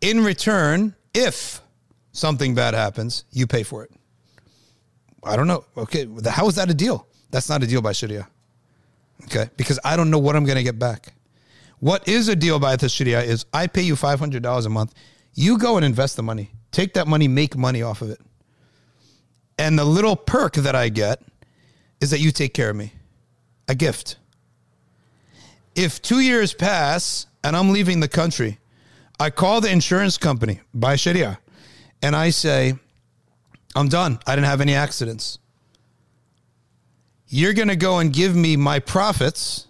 In 0.00 0.24
return, 0.24 0.94
if 1.14 1.60
something 2.12 2.54
bad 2.54 2.74
happens, 2.74 3.24
you 3.30 3.46
pay 3.46 3.62
for 3.62 3.84
it. 3.84 3.90
I 5.22 5.36
don't 5.36 5.46
know. 5.46 5.64
Okay, 5.76 6.06
how 6.26 6.48
is 6.48 6.54
that 6.56 6.70
a 6.70 6.74
deal? 6.74 7.06
That's 7.30 7.48
not 7.48 7.62
a 7.62 7.66
deal 7.66 7.82
by 7.82 7.92
Sharia. 7.92 8.28
Okay. 9.24 9.48
Because 9.56 9.78
I 9.84 9.96
don't 9.96 10.10
know 10.10 10.18
what 10.18 10.36
I'm 10.36 10.44
going 10.44 10.56
to 10.56 10.62
get 10.62 10.78
back. 10.78 11.12
What 11.78 12.06
is 12.08 12.28
a 12.28 12.36
deal 12.36 12.58
by 12.58 12.76
the 12.76 12.88
Sharia 12.88 13.22
is 13.22 13.46
I 13.52 13.66
pay 13.66 13.82
you 13.82 13.94
$500 13.94 14.66
a 14.66 14.68
month. 14.68 14.94
You 15.34 15.58
go 15.58 15.76
and 15.76 15.84
invest 15.84 16.16
the 16.16 16.22
money. 16.22 16.50
Take 16.72 16.94
that 16.94 17.06
money, 17.06 17.28
make 17.28 17.56
money 17.56 17.82
off 17.82 18.02
of 18.02 18.10
it. 18.10 18.20
And 19.58 19.78
the 19.78 19.84
little 19.84 20.16
perk 20.16 20.54
that 20.54 20.74
I 20.74 20.88
get 20.88 21.22
is 22.00 22.10
that 22.10 22.20
you 22.20 22.30
take 22.32 22.54
care 22.54 22.70
of 22.70 22.76
me. 22.76 22.92
A 23.68 23.74
gift. 23.74 24.16
If 25.74 26.02
two 26.02 26.20
years 26.20 26.52
pass 26.52 27.26
and 27.44 27.56
I'm 27.56 27.70
leaving 27.70 28.00
the 28.00 28.08
country, 28.08 28.58
I 29.18 29.30
call 29.30 29.60
the 29.60 29.70
insurance 29.70 30.18
company 30.18 30.60
by 30.74 30.96
Sharia 30.96 31.38
and 32.02 32.16
I 32.16 32.30
say, 32.30 32.74
I'm 33.74 33.88
done. 33.88 34.18
I 34.26 34.34
didn't 34.34 34.46
have 34.46 34.60
any 34.60 34.74
accidents 34.74 35.38
you're 37.32 37.54
going 37.54 37.68
to 37.68 37.76
go 37.76 38.00
and 38.00 38.12
give 38.12 38.34
me 38.34 38.56
my 38.56 38.80
profits 38.80 39.68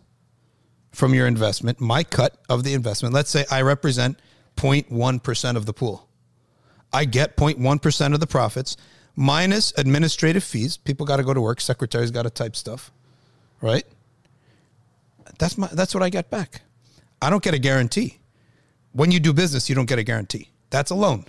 from 0.92 1.14
your 1.14 1.26
investment, 1.26 1.78
my 1.78 2.02
cut 2.02 2.34
of 2.48 2.64
the 2.64 2.72
investment. 2.72 3.14
Let's 3.14 3.30
say 3.30 3.44
I 3.50 3.60
represent 3.60 4.18
0.1% 4.56 5.56
of 5.56 5.66
the 5.66 5.74
pool. 5.74 6.08
I 6.92 7.04
get 7.04 7.36
0.1% 7.36 8.14
of 8.14 8.20
the 8.20 8.26
profits 8.26 8.76
minus 9.14 9.72
administrative 9.76 10.42
fees. 10.42 10.78
People 10.78 11.04
got 11.04 11.18
to 11.18 11.22
go 11.22 11.34
to 11.34 11.40
work, 11.40 11.60
secretaries 11.60 12.10
got 12.10 12.22
to 12.22 12.30
type 12.30 12.56
stuff, 12.56 12.90
right? 13.60 13.84
That's 15.38 15.56
my 15.56 15.68
that's 15.68 15.94
what 15.94 16.02
I 16.02 16.08
get 16.10 16.30
back. 16.30 16.62
I 17.22 17.30
don't 17.30 17.42
get 17.42 17.54
a 17.54 17.58
guarantee. 17.58 18.18
When 18.92 19.12
you 19.12 19.20
do 19.20 19.32
business, 19.32 19.68
you 19.68 19.74
don't 19.74 19.86
get 19.86 19.98
a 19.98 20.02
guarantee. 20.02 20.48
That's 20.70 20.90
a 20.90 20.94
loan. 20.94 21.26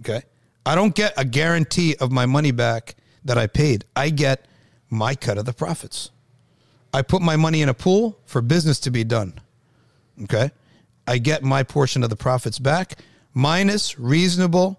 Okay? 0.00 0.22
I 0.64 0.74
don't 0.74 0.94
get 0.94 1.14
a 1.16 1.24
guarantee 1.24 1.96
of 2.00 2.12
my 2.12 2.26
money 2.26 2.50
back 2.50 2.94
that 3.24 3.38
I 3.38 3.46
paid. 3.46 3.84
I 3.94 4.10
get 4.10 4.46
my 4.90 5.14
cut 5.14 5.38
of 5.38 5.44
the 5.44 5.52
profits. 5.52 6.10
I 6.92 7.02
put 7.02 7.22
my 7.22 7.36
money 7.36 7.62
in 7.62 7.68
a 7.68 7.74
pool 7.74 8.18
for 8.26 8.42
business 8.42 8.78
to 8.80 8.90
be 8.90 9.04
done. 9.04 9.40
Okay. 10.24 10.50
I 11.06 11.18
get 11.18 11.42
my 11.42 11.62
portion 11.62 12.02
of 12.02 12.10
the 12.10 12.16
profits 12.16 12.58
back 12.58 12.98
minus 13.34 13.98
reasonable 13.98 14.78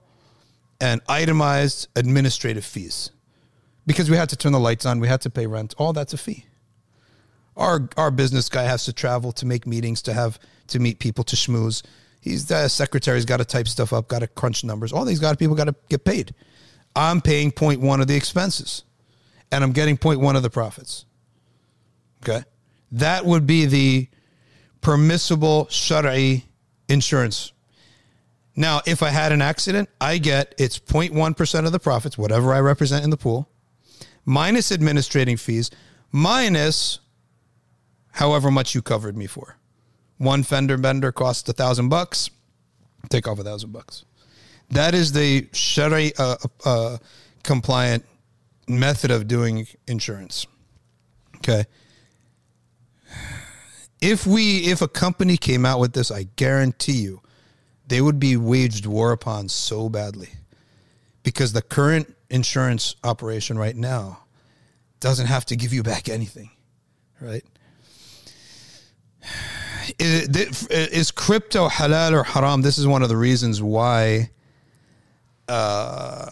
and 0.80 1.02
itemized 1.08 1.88
administrative 1.96 2.66
fees. 2.66 3.12
Because 3.86 4.10
we 4.10 4.16
had 4.16 4.30
to 4.30 4.38
turn 4.38 4.52
the 4.52 4.60
lights 4.60 4.86
on, 4.86 5.00
we 5.00 5.08
had 5.08 5.22
to 5.22 5.30
pay 5.30 5.48
rent. 5.48 5.74
All 5.78 5.92
that's 5.92 6.14
a 6.14 6.18
fee. 6.18 6.46
Our 7.56 7.90
our 7.98 8.12
business 8.12 8.50
guy 8.50 8.64
has 8.64 8.86
to 8.86 8.94
travel 8.94 9.32
to 9.34 9.46
make 9.46 9.68
meetings, 9.68 10.02
to 10.04 10.14
have 10.14 10.40
to 10.68 10.80
meet 10.80 11.00
people, 11.00 11.24
to 11.26 11.36
schmooze. 11.36 11.84
He's 12.24 12.46
the 12.46 12.70
secretary's 12.70 13.26
got 13.26 13.38
to 13.38 13.46
type 13.46 13.68
stuff 13.68 13.92
up, 13.92 14.08
got 14.08 14.20
to 14.20 14.28
crunch 14.28 14.64
numbers. 14.64 14.94
All 14.94 15.04
these 15.04 15.20
got 15.20 15.38
people 15.38 15.58
got 15.58 15.66
to 15.66 15.76
get 15.90 16.06
paid. 16.06 16.34
I'm 16.96 17.20
paying 17.20 17.52
0.1 17.52 18.00
of 18.00 18.08
the 18.08 18.16
expenses 18.16 18.86
and 19.52 19.62
I'm 19.62 19.74
getting 19.74 19.98
0.1 19.98 20.38
of 20.38 20.42
the 20.42 20.50
profits. 20.50 21.04
Okay. 22.24 22.46
That 22.94 23.26
would 23.26 23.46
be 23.46 23.66
the 23.66 24.08
permissible 24.80 25.68
shari 25.70 26.46
insurance. 26.88 27.52
Now, 28.56 28.80
if 28.86 29.04
I 29.04 29.10
had 29.10 29.34
an 29.34 29.42
accident, 29.42 29.90
I 30.00 30.18
get 30.18 30.56
it's 30.58 30.80
0.1% 30.80 31.66
of 31.66 31.74
the 31.74 31.80
profits, 31.80 32.18
whatever 32.18 32.54
I 32.54 32.62
represent 32.62 33.04
in 33.04 33.10
the 33.10 33.18
pool, 33.18 33.50
minus 34.24 34.72
administrating 34.72 35.36
fees, 35.36 35.72
minus 36.10 37.00
however 38.12 38.50
much 38.50 38.76
you 38.76 38.82
covered 38.82 39.18
me 39.18 39.28
for. 39.28 39.58
One 40.24 40.44
fender 40.44 40.78
bender 40.78 41.12
costs 41.12 41.50
a 41.50 41.54
thousand 41.54 41.90
bucks. 41.90 42.30
Take 43.10 43.28
off 43.28 43.40
a 43.40 43.44
thousand 43.44 43.74
bucks. 43.74 44.06
That 44.70 44.96
is 44.96 45.12
the 45.12 45.50
shari 45.52 46.14
uh, 46.18 46.38
uh, 46.64 46.98
compliant 47.44 48.06
method 48.66 49.12
of 49.12 49.28
doing 49.28 49.68
insurance. 49.86 50.48
Okay. 51.38 51.66
If 54.00 54.26
we 54.26 54.60
if 54.60 54.82
a 54.82 54.88
company 54.88 55.36
came 55.36 55.66
out 55.66 55.82
with 55.82 55.92
this, 55.92 56.10
I 56.10 56.24
guarantee 56.38 57.02
you 57.02 57.22
they 57.88 58.00
would 58.00 58.18
be 58.18 58.38
waged 58.38 58.86
war 58.86 59.12
upon 59.12 59.50
so 59.50 59.90
badly. 59.90 60.30
Because 61.24 61.52
the 61.52 61.62
current 61.62 62.16
insurance 62.30 62.96
operation 63.04 63.58
right 63.58 63.76
now 63.76 64.24
doesn't 65.02 65.28
have 65.28 65.46
to 65.48 65.58
give 65.58 65.74
you 65.74 65.84
back 65.84 66.08
anything. 66.08 66.50
Right? 67.20 67.44
Is, 70.00 70.68
is 70.68 71.12
crypto 71.12 71.68
halal 71.68 72.14
or 72.14 72.24
haram? 72.24 72.62
This 72.62 72.78
is 72.78 72.88
one 72.88 73.04
of 73.04 73.10
the 73.10 73.18
reasons 73.18 73.62
why 73.62 74.30
uh, 75.48 76.30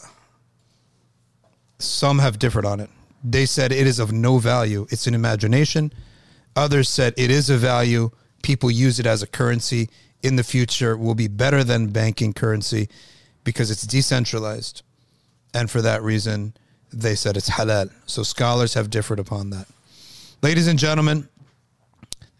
some 1.80 2.20
have 2.20 2.40
differed 2.40 2.66
on 2.66 2.80
it. 2.80 2.90
They 3.24 3.46
said 3.46 3.72
it 3.72 3.88
is 3.88 4.00
of 4.00 4.12
no 4.12 4.38
value. 4.40 4.88
It's 4.90 5.08
an 5.08 5.14
imagination. 5.14 5.94
Others 6.56 6.90
said 6.90 7.14
it 7.18 7.32
is 7.32 7.50
a 7.50 7.58
value. 7.58 8.12
people 8.42 8.72
use 8.72 9.00
it 9.00 9.06
as 9.06 9.22
a 9.22 9.28
currency 9.28 9.90
in 10.24 10.36
the 10.36 10.44
future 10.44 10.96
will 10.98 11.16
be 11.16 11.28
better 11.28 11.64
than 11.64 11.88
banking 11.88 12.34
currency 12.34 12.90
because 13.44 13.72
it's 13.72 13.84
decentralized. 13.84 14.84
And 15.54 15.70
for 15.70 15.82
that 15.82 16.02
reason, 16.02 16.54
they 16.94 17.16
said 17.16 17.38
it's 17.38 17.50
halal. 17.50 17.92
So 18.06 18.24
scholars 18.24 18.74
have 18.76 18.90
differed 18.90 19.20
upon 19.20 19.50
that. 19.52 19.68
Ladies 20.42 20.68
and 20.68 20.78
gentlemen, 20.78 21.28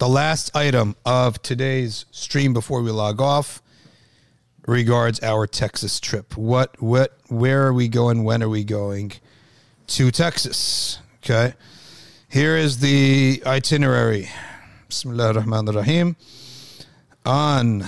the 0.02 0.10
last 0.10 0.56
item 0.56 0.96
of 1.06 1.40
today's 1.44 2.06
stream 2.10 2.54
before 2.54 2.82
we 2.82 2.90
log 2.90 3.22
off 3.22 3.62
regards 4.66 5.22
our 5.22 5.46
Texas 5.46 6.00
trip. 6.00 6.36
What 6.36 6.82
what 6.82 7.16
where 7.28 7.68
are 7.68 7.74
we 7.74 7.88
going? 7.88 8.24
When 8.24 8.42
are 8.42 8.50
we 8.50 8.64
going 8.64 9.12
to 9.86 10.10
Texas? 10.10 10.98
Okay. 11.18 11.54
Here 12.28 12.58
is 12.58 12.80
the 12.80 13.44
itinerary. 13.46 14.28
Bismillah 14.90 15.36
ar-Rahman 15.36 15.68
ar-Rahim. 15.68 16.16
On 17.24 17.88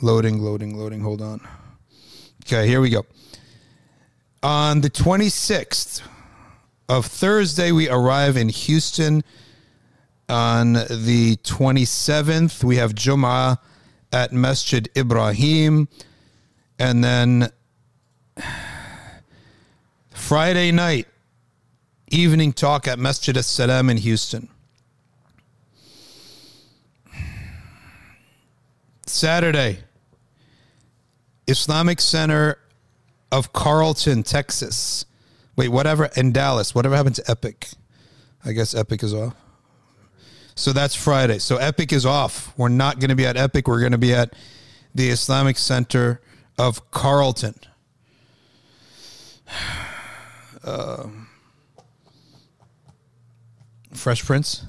loading, 0.00 0.38
loading, 0.38 0.78
loading. 0.78 1.00
Hold 1.00 1.22
on. 1.22 1.40
Okay, 2.46 2.68
here 2.68 2.80
we 2.80 2.88
go. 2.88 3.04
On 4.44 4.80
the 4.80 4.90
26th 4.90 6.02
of 6.88 7.04
Thursday, 7.04 7.72
we 7.72 7.88
arrive 7.88 8.36
in 8.36 8.48
Houston. 8.48 9.24
On 10.30 10.74
the 10.74 11.36
27th, 11.42 12.62
we 12.62 12.76
have 12.76 12.94
Jum'ah 12.94 13.58
at 14.12 14.32
Masjid 14.32 14.88
Ibrahim. 14.96 15.88
And 16.78 17.02
then 17.02 17.50
Friday 20.14 20.70
night, 20.70 21.08
evening 22.12 22.52
talk 22.52 22.86
at 22.86 23.00
Masjid 23.00 23.36
As 23.36 23.48
Salam 23.48 23.90
in 23.90 23.96
Houston. 23.96 24.48
Saturday, 29.06 29.80
Islamic 31.48 32.00
Center 32.00 32.56
of 33.32 33.52
Carrollton, 33.52 34.22
Texas. 34.22 35.06
Wait, 35.56 35.70
whatever, 35.70 36.08
in 36.14 36.30
Dallas. 36.30 36.72
Whatever 36.72 36.94
happened 36.94 37.16
to 37.16 37.28
Epic? 37.28 37.70
I 38.44 38.52
guess 38.52 38.76
Epic 38.76 39.02
is 39.02 39.12
off. 39.12 39.34
So 40.54 40.72
that's 40.72 40.94
Friday. 40.94 41.38
So 41.38 41.56
Epic 41.56 41.92
is 41.92 42.04
off. 42.04 42.52
We're 42.56 42.68
not 42.68 43.00
going 43.00 43.10
to 43.10 43.16
be 43.16 43.26
at 43.26 43.36
Epic. 43.36 43.68
We're 43.68 43.80
going 43.80 43.92
to 43.92 43.98
be 43.98 44.14
at 44.14 44.34
the 44.94 45.08
Islamic 45.08 45.56
Center 45.58 46.20
of 46.58 46.90
Carrollton. 46.90 47.54
Um, 50.62 51.26
Fresh 53.94 54.26
Prince. 54.26 54.66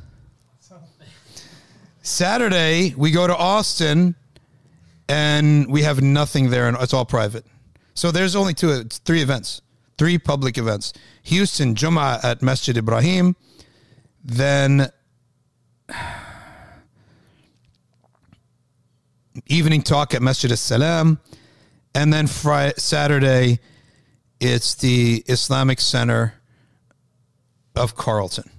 Saturday, 2.02 2.96
we 2.98 3.12
go 3.12 3.28
to 3.28 3.36
Austin 3.36 4.16
and 5.08 5.70
we 5.70 5.84
have 5.84 6.02
nothing 6.02 6.50
there 6.50 6.68
and 6.68 6.78
it's 6.80 6.94
all 6.94 7.06
private. 7.06 7.46
So 7.94 8.12
there's 8.12 8.36
only 8.36 8.54
two, 8.54 8.84
three 8.86 9.22
events, 9.22 9.62
three 9.98 10.18
public 10.18 10.58
events. 10.58 10.94
Houston, 11.24 11.76
Jummah 11.76 12.24
at 12.24 12.42
Masjid 12.42 12.76
Ibrahim. 12.76 13.36
Then 14.24 14.90
evening 19.48 19.82
talk 19.82 20.14
at 20.14 20.22
Masjid 20.22 20.56
Salam, 20.58 21.20
and 21.94 22.14
then 22.14 22.28
Friday, 22.28 22.74
Saturday, 22.78 23.60
it's 24.40 24.76
the 24.76 25.24
Islamic 25.28 25.82
Center 25.82 26.36
of 27.76 27.98
Carrollton. 27.98 28.50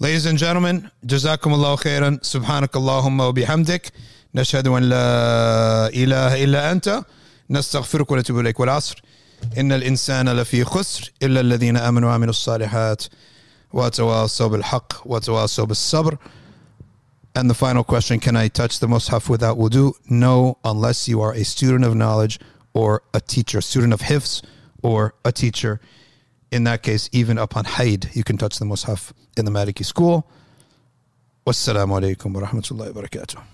Ladies 0.00 0.26
and 0.26 0.36
gentlemen, 0.38 0.90
جزاكم 1.06 1.54
الله 1.54 1.76
خيراً 1.76 2.18
سبحانك 2.22 2.76
اللهم 2.76 3.20
وبحمدك 3.20 3.92
نشهد 4.34 4.66
ilaha 4.66 6.38
illa 6.38 6.72
anta, 6.72 7.04
nastaghfiruka 7.50 8.10
wa 8.10 8.16
natubu 8.18 8.40
ilayk. 8.42 8.58
Wal 8.58 8.68
asr. 8.68 9.00
إن 9.58 9.72
الإنسان 9.72 10.28
لفي 10.28 10.64
خسر 10.64 11.12
إلا 11.22 11.40
الذين 11.40 11.76
آمنوا 11.76 12.08
وعملوا 12.08 12.30
الصالحات 12.30 13.04
وتواصوا 13.73 14.47
بالحق 14.47 14.93
وتواصوا 15.05 15.65
بالصبر 15.65 16.17
And 17.35 17.49
the 17.49 17.53
final 17.53 17.83
question 17.83 18.19
Can 18.19 18.35
I 18.35 18.47
touch 18.47 18.79
the 18.79 18.87
Mus'haf 18.87 19.29
without 19.29 19.57
wudu? 19.57 19.93
No, 20.09 20.57
unless 20.65 21.07
you 21.07 21.21
are 21.21 21.33
a 21.33 21.45
student 21.45 21.85
of 21.85 21.95
knowledge 21.95 22.39
or 22.73 23.03
a 23.13 23.21
teacher, 23.21 23.61
student 23.61 23.93
of 23.93 24.01
hifz 24.01 24.41
or 24.81 25.13
a 25.23 25.31
teacher. 25.31 25.79
In 26.51 26.63
that 26.63 26.81
case, 26.81 27.07
even 27.11 27.37
upon 27.37 27.65
haid, 27.65 28.09
you 28.13 28.23
can 28.23 28.37
touch 28.37 28.57
the 28.57 28.65
Mus'haf 28.65 29.11
in 29.37 29.45
the 29.45 29.51
Maliki 29.51 29.85
school. 29.85 30.27
Wassalamu 31.45 32.01
alaikum 32.01 32.33
wa 32.33 32.41
rahmatullahi 32.41 32.93
wa 32.93 33.01
barakatuh. 33.03 33.52